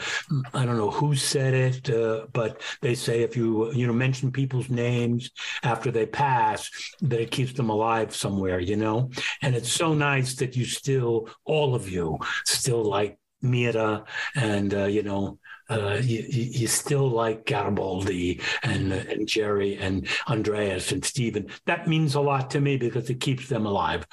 I 0.55 0.65
don't 0.65 0.77
know 0.77 0.91
who 0.91 1.15
said 1.15 1.55
it, 1.55 1.91
uh, 1.91 2.27
but 2.33 2.63
they 2.81 2.95
say 2.95 3.23
if 3.23 3.37
you 3.37 3.73
you 3.73 3.87
know 3.87 3.93
mention 3.93 4.33
people's 4.33 4.71
names 4.71 5.31
after 5.63 5.91
they 5.91 6.07
pass, 6.07 6.71
that 7.03 7.21
it 7.21 7.31
keeps 7.31 7.53
them 7.53 7.71
alive 7.71 8.15
somewhere. 8.15 8.61
You 8.61 8.77
know, 8.77 9.11
and 9.43 9.55
it's 9.55 9.73
so 9.73 9.95
nice 9.95 10.35
that 10.37 10.57
you 10.57 10.65
still, 10.65 11.29
all 11.45 11.75
of 11.75 11.89
you, 11.89 12.19
still 12.45 12.83
like 12.85 13.19
Mira 13.43 14.05
and 14.35 14.75
uh, 14.75 14.85
you 14.85 15.03
know 15.03 15.39
uh, 15.71 16.01
you, 16.03 16.25
you 16.29 16.67
still 16.67 17.09
like 17.09 17.47
Garibaldi 17.47 18.41
and 18.63 18.93
and 18.93 19.27
Jerry 19.27 19.77
and 19.77 20.07
Andreas 20.29 20.93
and 20.93 21.05
Stephen. 21.05 21.49
That 21.67 21.89
means 21.89 22.15
a 22.15 22.21
lot 22.21 22.51
to 22.51 22.61
me 22.61 22.77
because 22.77 23.09
it 23.09 23.21
keeps 23.21 23.49
them 23.49 23.67
alive 23.67 24.07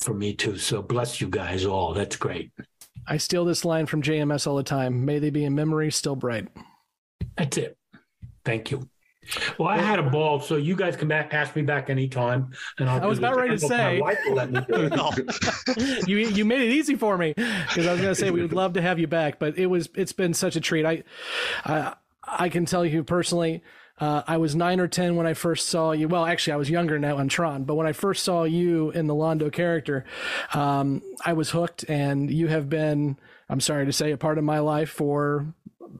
for 0.00 0.14
me 0.14 0.34
too. 0.34 0.56
So 0.56 0.82
bless 0.82 1.20
you 1.20 1.28
guys 1.28 1.64
all. 1.64 1.92
That's 1.92 2.16
great. 2.16 2.52
I 3.06 3.16
steal 3.16 3.44
this 3.44 3.64
line 3.64 3.86
from 3.86 4.02
JMS 4.02 4.46
all 4.46 4.56
the 4.56 4.62
time. 4.62 5.04
May 5.04 5.18
they 5.18 5.30
be 5.30 5.44
in 5.44 5.54
memory 5.54 5.90
still 5.90 6.16
bright. 6.16 6.48
That's 7.36 7.56
it. 7.56 7.76
Thank 8.44 8.70
you. 8.70 8.88
Well, 9.58 9.68
I 9.68 9.78
had 9.78 9.98
a 9.98 10.02
ball, 10.02 10.40
so 10.40 10.56
you 10.56 10.74
guys 10.74 10.96
can 10.96 11.08
back 11.08 11.32
ask 11.32 11.54
me 11.54 11.62
back 11.62 11.90
anytime. 11.90 12.52
And 12.78 12.88
I'll 12.90 13.02
I 13.02 13.06
was 13.06 13.18
about 13.18 13.36
ready 13.36 13.56
to 13.56 13.58
say. 13.58 14.00
wife 14.00 14.18
let 14.30 14.50
me 14.50 14.60
you 16.06 16.18
you 16.18 16.44
made 16.44 16.62
it 16.62 16.72
easy 16.72 16.96
for 16.96 17.16
me 17.16 17.32
because 17.34 17.86
I 17.86 17.92
was 17.92 18.00
going 18.00 18.14
to 18.14 18.14
say 18.14 18.30
we 18.30 18.42
would 18.42 18.52
love 18.52 18.72
to 18.74 18.82
have 18.82 18.98
you 18.98 19.06
back, 19.06 19.38
but 19.38 19.56
it 19.56 19.66
was 19.66 19.88
it's 19.94 20.12
been 20.12 20.34
such 20.34 20.56
a 20.56 20.60
treat. 20.60 20.84
I 20.84 21.04
I, 21.64 21.94
I 22.24 22.48
can 22.48 22.64
tell 22.64 22.84
you 22.84 23.04
personally. 23.04 23.62
Uh, 24.00 24.22
I 24.26 24.38
was 24.38 24.56
nine 24.56 24.80
or 24.80 24.88
ten 24.88 25.14
when 25.14 25.26
I 25.26 25.34
first 25.34 25.68
saw 25.68 25.92
you. 25.92 26.08
Well, 26.08 26.26
actually, 26.26 26.54
I 26.54 26.56
was 26.56 26.68
younger 26.68 26.98
now 26.98 27.18
on 27.18 27.28
Tron, 27.28 27.62
but 27.64 27.74
when 27.74 27.86
I 27.86 27.92
first 27.92 28.24
saw 28.24 28.42
you 28.42 28.90
in 28.90 29.06
the 29.06 29.14
Londo 29.14 29.52
character, 29.52 30.04
um, 30.54 31.02
I 31.24 31.34
was 31.34 31.50
hooked, 31.50 31.84
and 31.88 32.28
you 32.28 32.48
have 32.48 32.68
been, 32.68 33.16
I'm 33.48 33.60
sorry 33.60 33.86
to 33.86 33.92
say, 33.92 34.10
a 34.10 34.16
part 34.16 34.38
of 34.38 34.44
my 34.44 34.58
life 34.58 34.90
for 34.90 35.46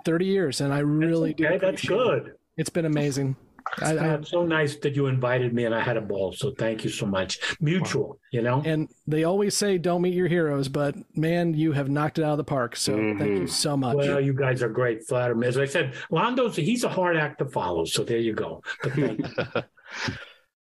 30 0.04 0.24
years, 0.24 0.60
and 0.60 0.72
I 0.72 0.80
really 0.80 1.34
do. 1.34 1.46
okay, 1.46 1.58
that's 1.58 1.84
appreciate 1.84 1.96
it. 1.96 2.24
good. 2.24 2.34
It's 2.56 2.70
been 2.70 2.84
amazing. 2.84 3.36
I, 3.80 3.96
I, 3.96 4.14
it's 4.14 4.30
so 4.30 4.44
nice 4.44 4.76
that 4.76 4.96
you 4.96 5.06
invited 5.06 5.54
me 5.54 5.64
and 5.64 5.74
I 5.74 5.80
had 5.80 5.96
a 5.96 6.00
ball. 6.00 6.32
So 6.32 6.52
thank 6.58 6.84
you 6.84 6.90
so 6.90 7.06
much. 7.06 7.38
Mutual, 7.60 8.18
you 8.32 8.42
know? 8.42 8.62
And 8.64 8.88
they 9.06 9.24
always 9.24 9.56
say 9.56 9.78
don't 9.78 10.02
meet 10.02 10.14
your 10.14 10.28
heroes, 10.28 10.68
but 10.68 10.96
man, 11.16 11.54
you 11.54 11.72
have 11.72 11.88
knocked 11.88 12.18
it 12.18 12.24
out 12.24 12.32
of 12.32 12.38
the 12.38 12.44
park. 12.44 12.76
So 12.76 12.94
thank 12.94 13.20
you 13.20 13.26
mm-hmm. 13.26 13.46
so 13.46 13.76
much. 13.76 13.96
Well, 13.96 14.20
you 14.20 14.34
guys 14.34 14.62
are 14.62 14.68
great. 14.68 15.06
Flatter 15.06 15.34
me. 15.34 15.46
As 15.46 15.58
I 15.58 15.64
said, 15.64 15.94
Londo's 16.10 16.56
he's 16.56 16.84
a 16.84 16.88
hard 16.88 17.16
act 17.16 17.38
to 17.38 17.46
follow. 17.46 17.84
So 17.84 18.04
there 18.04 18.18
you 18.18 18.34
go. 18.34 18.62
But 18.82 18.92
thank 18.92 19.20
you. 19.20 19.62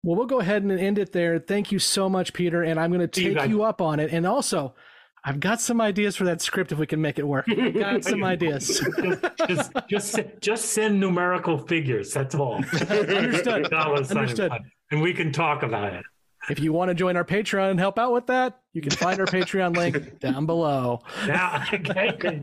Well, 0.04 0.16
we'll 0.16 0.28
go 0.28 0.40
ahead 0.40 0.64
and 0.64 0.72
end 0.72 1.00
it 1.00 1.12
there. 1.12 1.38
Thank 1.38 1.74
you 1.74 1.80
so 1.80 2.08
much, 2.08 2.32
Peter. 2.32 2.64
And 2.64 2.80
I'm 2.80 2.94
going 2.94 3.06
to 3.06 3.14
See 3.14 3.26
you 3.26 3.34
take 3.34 3.50
you 3.50 3.64
up 3.64 3.82
on 3.82 4.00
it. 4.00 4.14
And 4.14 4.26
also, 4.26 4.74
I've 5.24 5.40
got 5.40 5.60
some 5.60 5.82
ideas 5.82 6.16
for 6.16 6.24
that 6.26 6.42
script 6.42 6.72
if 6.72 6.78
we 6.78 6.88
can 6.88 7.02
make 7.02 7.20
it 7.20 7.28
work. 7.28 7.46
I've 7.50 7.74
got 7.74 8.04
some 8.04 8.24
ideas. 8.24 8.82
just, 9.48 9.72
just, 9.90 10.20
just 10.40 10.66
send 10.66 11.00
numerical 11.00 11.58
figures. 11.58 12.14
That's 12.14 12.36
all. 12.36 12.64
Understood. 12.90 13.74
Understood. 13.74 14.52
And 14.92 15.02
we 15.02 15.14
can 15.14 15.32
talk 15.32 15.64
about 15.64 15.94
it. 15.94 16.06
If 16.50 16.60
you 16.62 16.72
want 16.72 16.90
to 16.90 16.96
join 16.96 17.18
our 17.18 17.26
Patreon 17.26 17.72
and 17.72 17.80
help 17.80 18.00
out 18.00 18.14
with 18.14 18.28
that, 18.28 18.62
you 18.72 18.82
can 18.82 18.92
find 18.92 19.20
our 19.20 19.26
Patreon 19.26 19.76
link 19.76 20.20
down 20.20 20.46
below. 20.46 21.02
Now, 21.26 21.62
okay, 21.74 22.42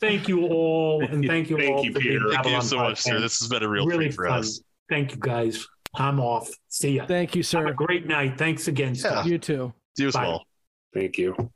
thank 0.00 0.28
you 0.28 0.46
all, 0.48 1.02
and 1.02 1.26
thank 1.26 1.48
you 1.48 1.56
Thank 1.56 1.76
all 1.76 1.84
you, 1.84 1.92
for 1.94 2.00
being 2.00 2.18
Peter. 2.18 2.30
Thank 2.30 2.32
you 2.32 2.36
Babylon 2.36 2.62
so 2.62 2.76
much, 2.76 3.00
sir. 3.00 3.20
This 3.20 3.38
has 3.38 3.48
been 3.48 3.62
a 3.62 3.68
real 3.68 3.86
really 3.86 4.06
treat 4.06 4.14
for 4.14 4.28
fun. 4.28 4.40
us. 4.40 4.60
Thank 4.90 5.12
you, 5.12 5.18
guys. 5.18 5.66
I'm 5.94 6.20
off. 6.20 6.50
See 6.68 6.96
ya. 6.96 7.06
Thank 7.06 7.34
you, 7.34 7.42
sir. 7.42 7.60
Have 7.60 7.68
a 7.68 7.72
great 7.72 8.06
night. 8.06 8.36
Thanks 8.36 8.68
again. 8.68 8.94
Scott. 8.94 9.24
You 9.24 9.38
too. 9.38 9.72
You 9.96 10.08
as 10.08 10.14
Bye. 10.14 10.26
well. 10.26 10.44
Thank 10.92 11.16
you. 11.16 11.50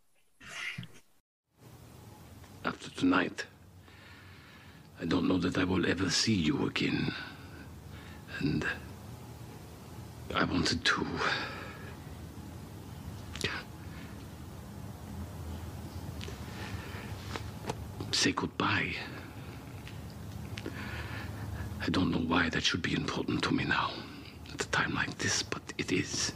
After 2.64 2.90
tonight, 2.90 3.44
I 5.00 5.04
don't 5.04 5.26
know 5.26 5.38
that 5.38 5.58
I 5.58 5.64
will 5.64 5.84
ever 5.86 6.08
see 6.10 6.34
you 6.34 6.66
again. 6.66 7.12
And 8.38 8.64
I 10.34 10.44
wanted 10.44 10.84
to. 10.84 11.06
Say 18.12 18.30
goodbye. 18.30 18.94
I 21.80 21.88
don't 21.90 22.12
know 22.12 22.18
why 22.18 22.48
that 22.50 22.62
should 22.62 22.82
be 22.82 22.94
important 22.94 23.42
to 23.42 23.52
me 23.52 23.64
now, 23.64 23.90
at 24.52 24.62
a 24.64 24.68
time 24.68 24.94
like 24.94 25.18
this, 25.18 25.42
but 25.42 25.62
it 25.78 25.90
is. 25.90 26.32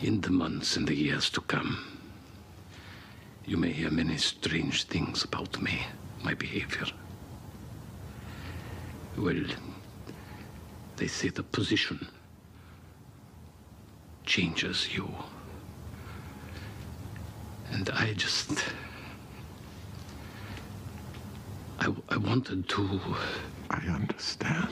In 0.00 0.22
the 0.22 0.30
months 0.30 0.76
and 0.78 0.88
the 0.88 0.94
years 0.94 1.28
to 1.30 1.42
come, 1.42 1.93
you 3.46 3.56
may 3.56 3.72
hear 3.72 3.90
many 3.90 4.16
strange 4.16 4.84
things 4.84 5.24
about 5.24 5.60
me, 5.62 5.82
my 6.22 6.34
behavior. 6.34 6.86
Well, 9.16 9.44
They 10.96 11.06
say 11.08 11.28
the 11.28 11.42
position 11.42 12.08
changes 14.24 14.94
you. 14.94 15.08
And 17.72 17.90
I 17.90 18.14
just. 18.14 18.64
I, 21.80 21.92
I 22.08 22.16
wanted 22.16 22.68
to. 22.70 23.00
I 23.70 23.80
understand. 23.88 24.68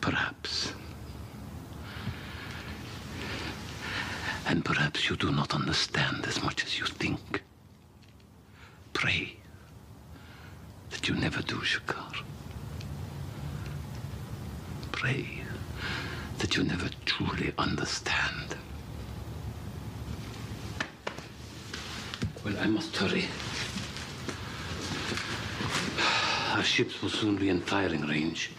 Perhaps. 0.00 0.74
And 4.46 4.64
perhaps 4.64 5.08
you 5.08 5.16
do 5.16 5.30
not 5.32 5.54
understand 5.54 6.26
as 6.26 6.42
much 6.42 6.64
as 6.64 6.78
you 6.78 6.84
think. 6.86 7.42
Pray 8.92 9.36
that 10.90 11.08
you 11.08 11.14
never 11.14 11.42
do, 11.42 11.56
G'Kar. 11.56 12.22
Pray 14.92 15.42
that 16.38 16.56
you 16.56 16.64
never 16.64 16.88
truly 17.06 17.52
understand. 17.58 18.56
Well, 22.44 22.56
I 22.58 22.66
must 22.66 22.96
hurry. 22.96 23.26
Our 26.56 26.62
ships 26.62 27.00
will 27.00 27.08
soon 27.08 27.36
be 27.36 27.48
in 27.48 27.60
firing 27.60 28.02
range. 28.06 28.50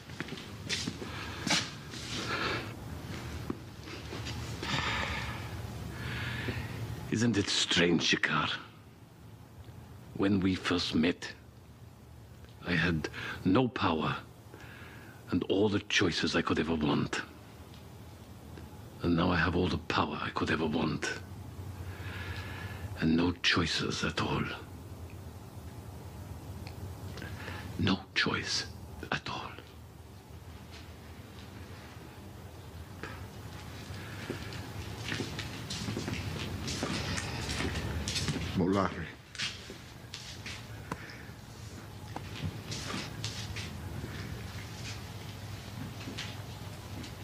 Isn't 7.23 7.37
it 7.37 7.47
strange, 7.47 8.11
G'Kar? 8.11 8.51
When 10.17 10.41
we 10.41 10.55
first 10.55 10.93
met, 10.93 11.31
I 12.67 12.73
had 12.73 13.07
no 13.45 13.69
power 13.69 14.17
and 15.31 15.41
all 15.43 15.69
the 15.69 15.79
choices 15.79 16.35
I 16.35 16.41
could 16.41 16.59
ever 16.59 16.75
want. 16.75 17.21
And 19.03 19.15
now 19.15 19.31
I 19.31 19.37
have 19.37 19.55
all 19.55 19.69
the 19.69 19.77
power 19.77 20.19
I 20.21 20.31
could 20.31 20.51
ever 20.51 20.65
want. 20.65 21.13
And 22.99 23.15
no 23.15 23.31
choices 23.41 24.03
at 24.03 24.19
all. 24.21 24.43
No 27.79 27.99
choice 28.15 28.65
at 29.13 29.29
all. 29.29 29.52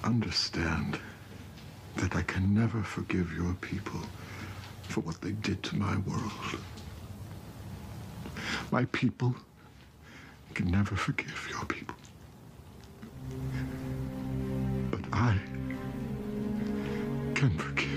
Understand 0.03 0.99
that 1.97 2.15
I 2.15 2.23
can 2.23 2.53
never 2.53 2.81
forgive 2.81 3.31
your 3.33 3.53
people 3.61 3.99
for 4.83 5.01
what 5.01 5.21
they 5.21 5.31
did 5.31 5.61
to 5.63 5.75
my 5.77 5.97
world. 5.97 6.31
My 8.71 8.85
people 8.85 9.35
can 10.55 10.71
never 10.71 10.95
forgive 10.95 11.47
your 11.51 11.65
people. 11.65 11.95
But 14.89 15.01
I 15.13 15.37
can 17.35 17.51
forgive. 17.57 17.88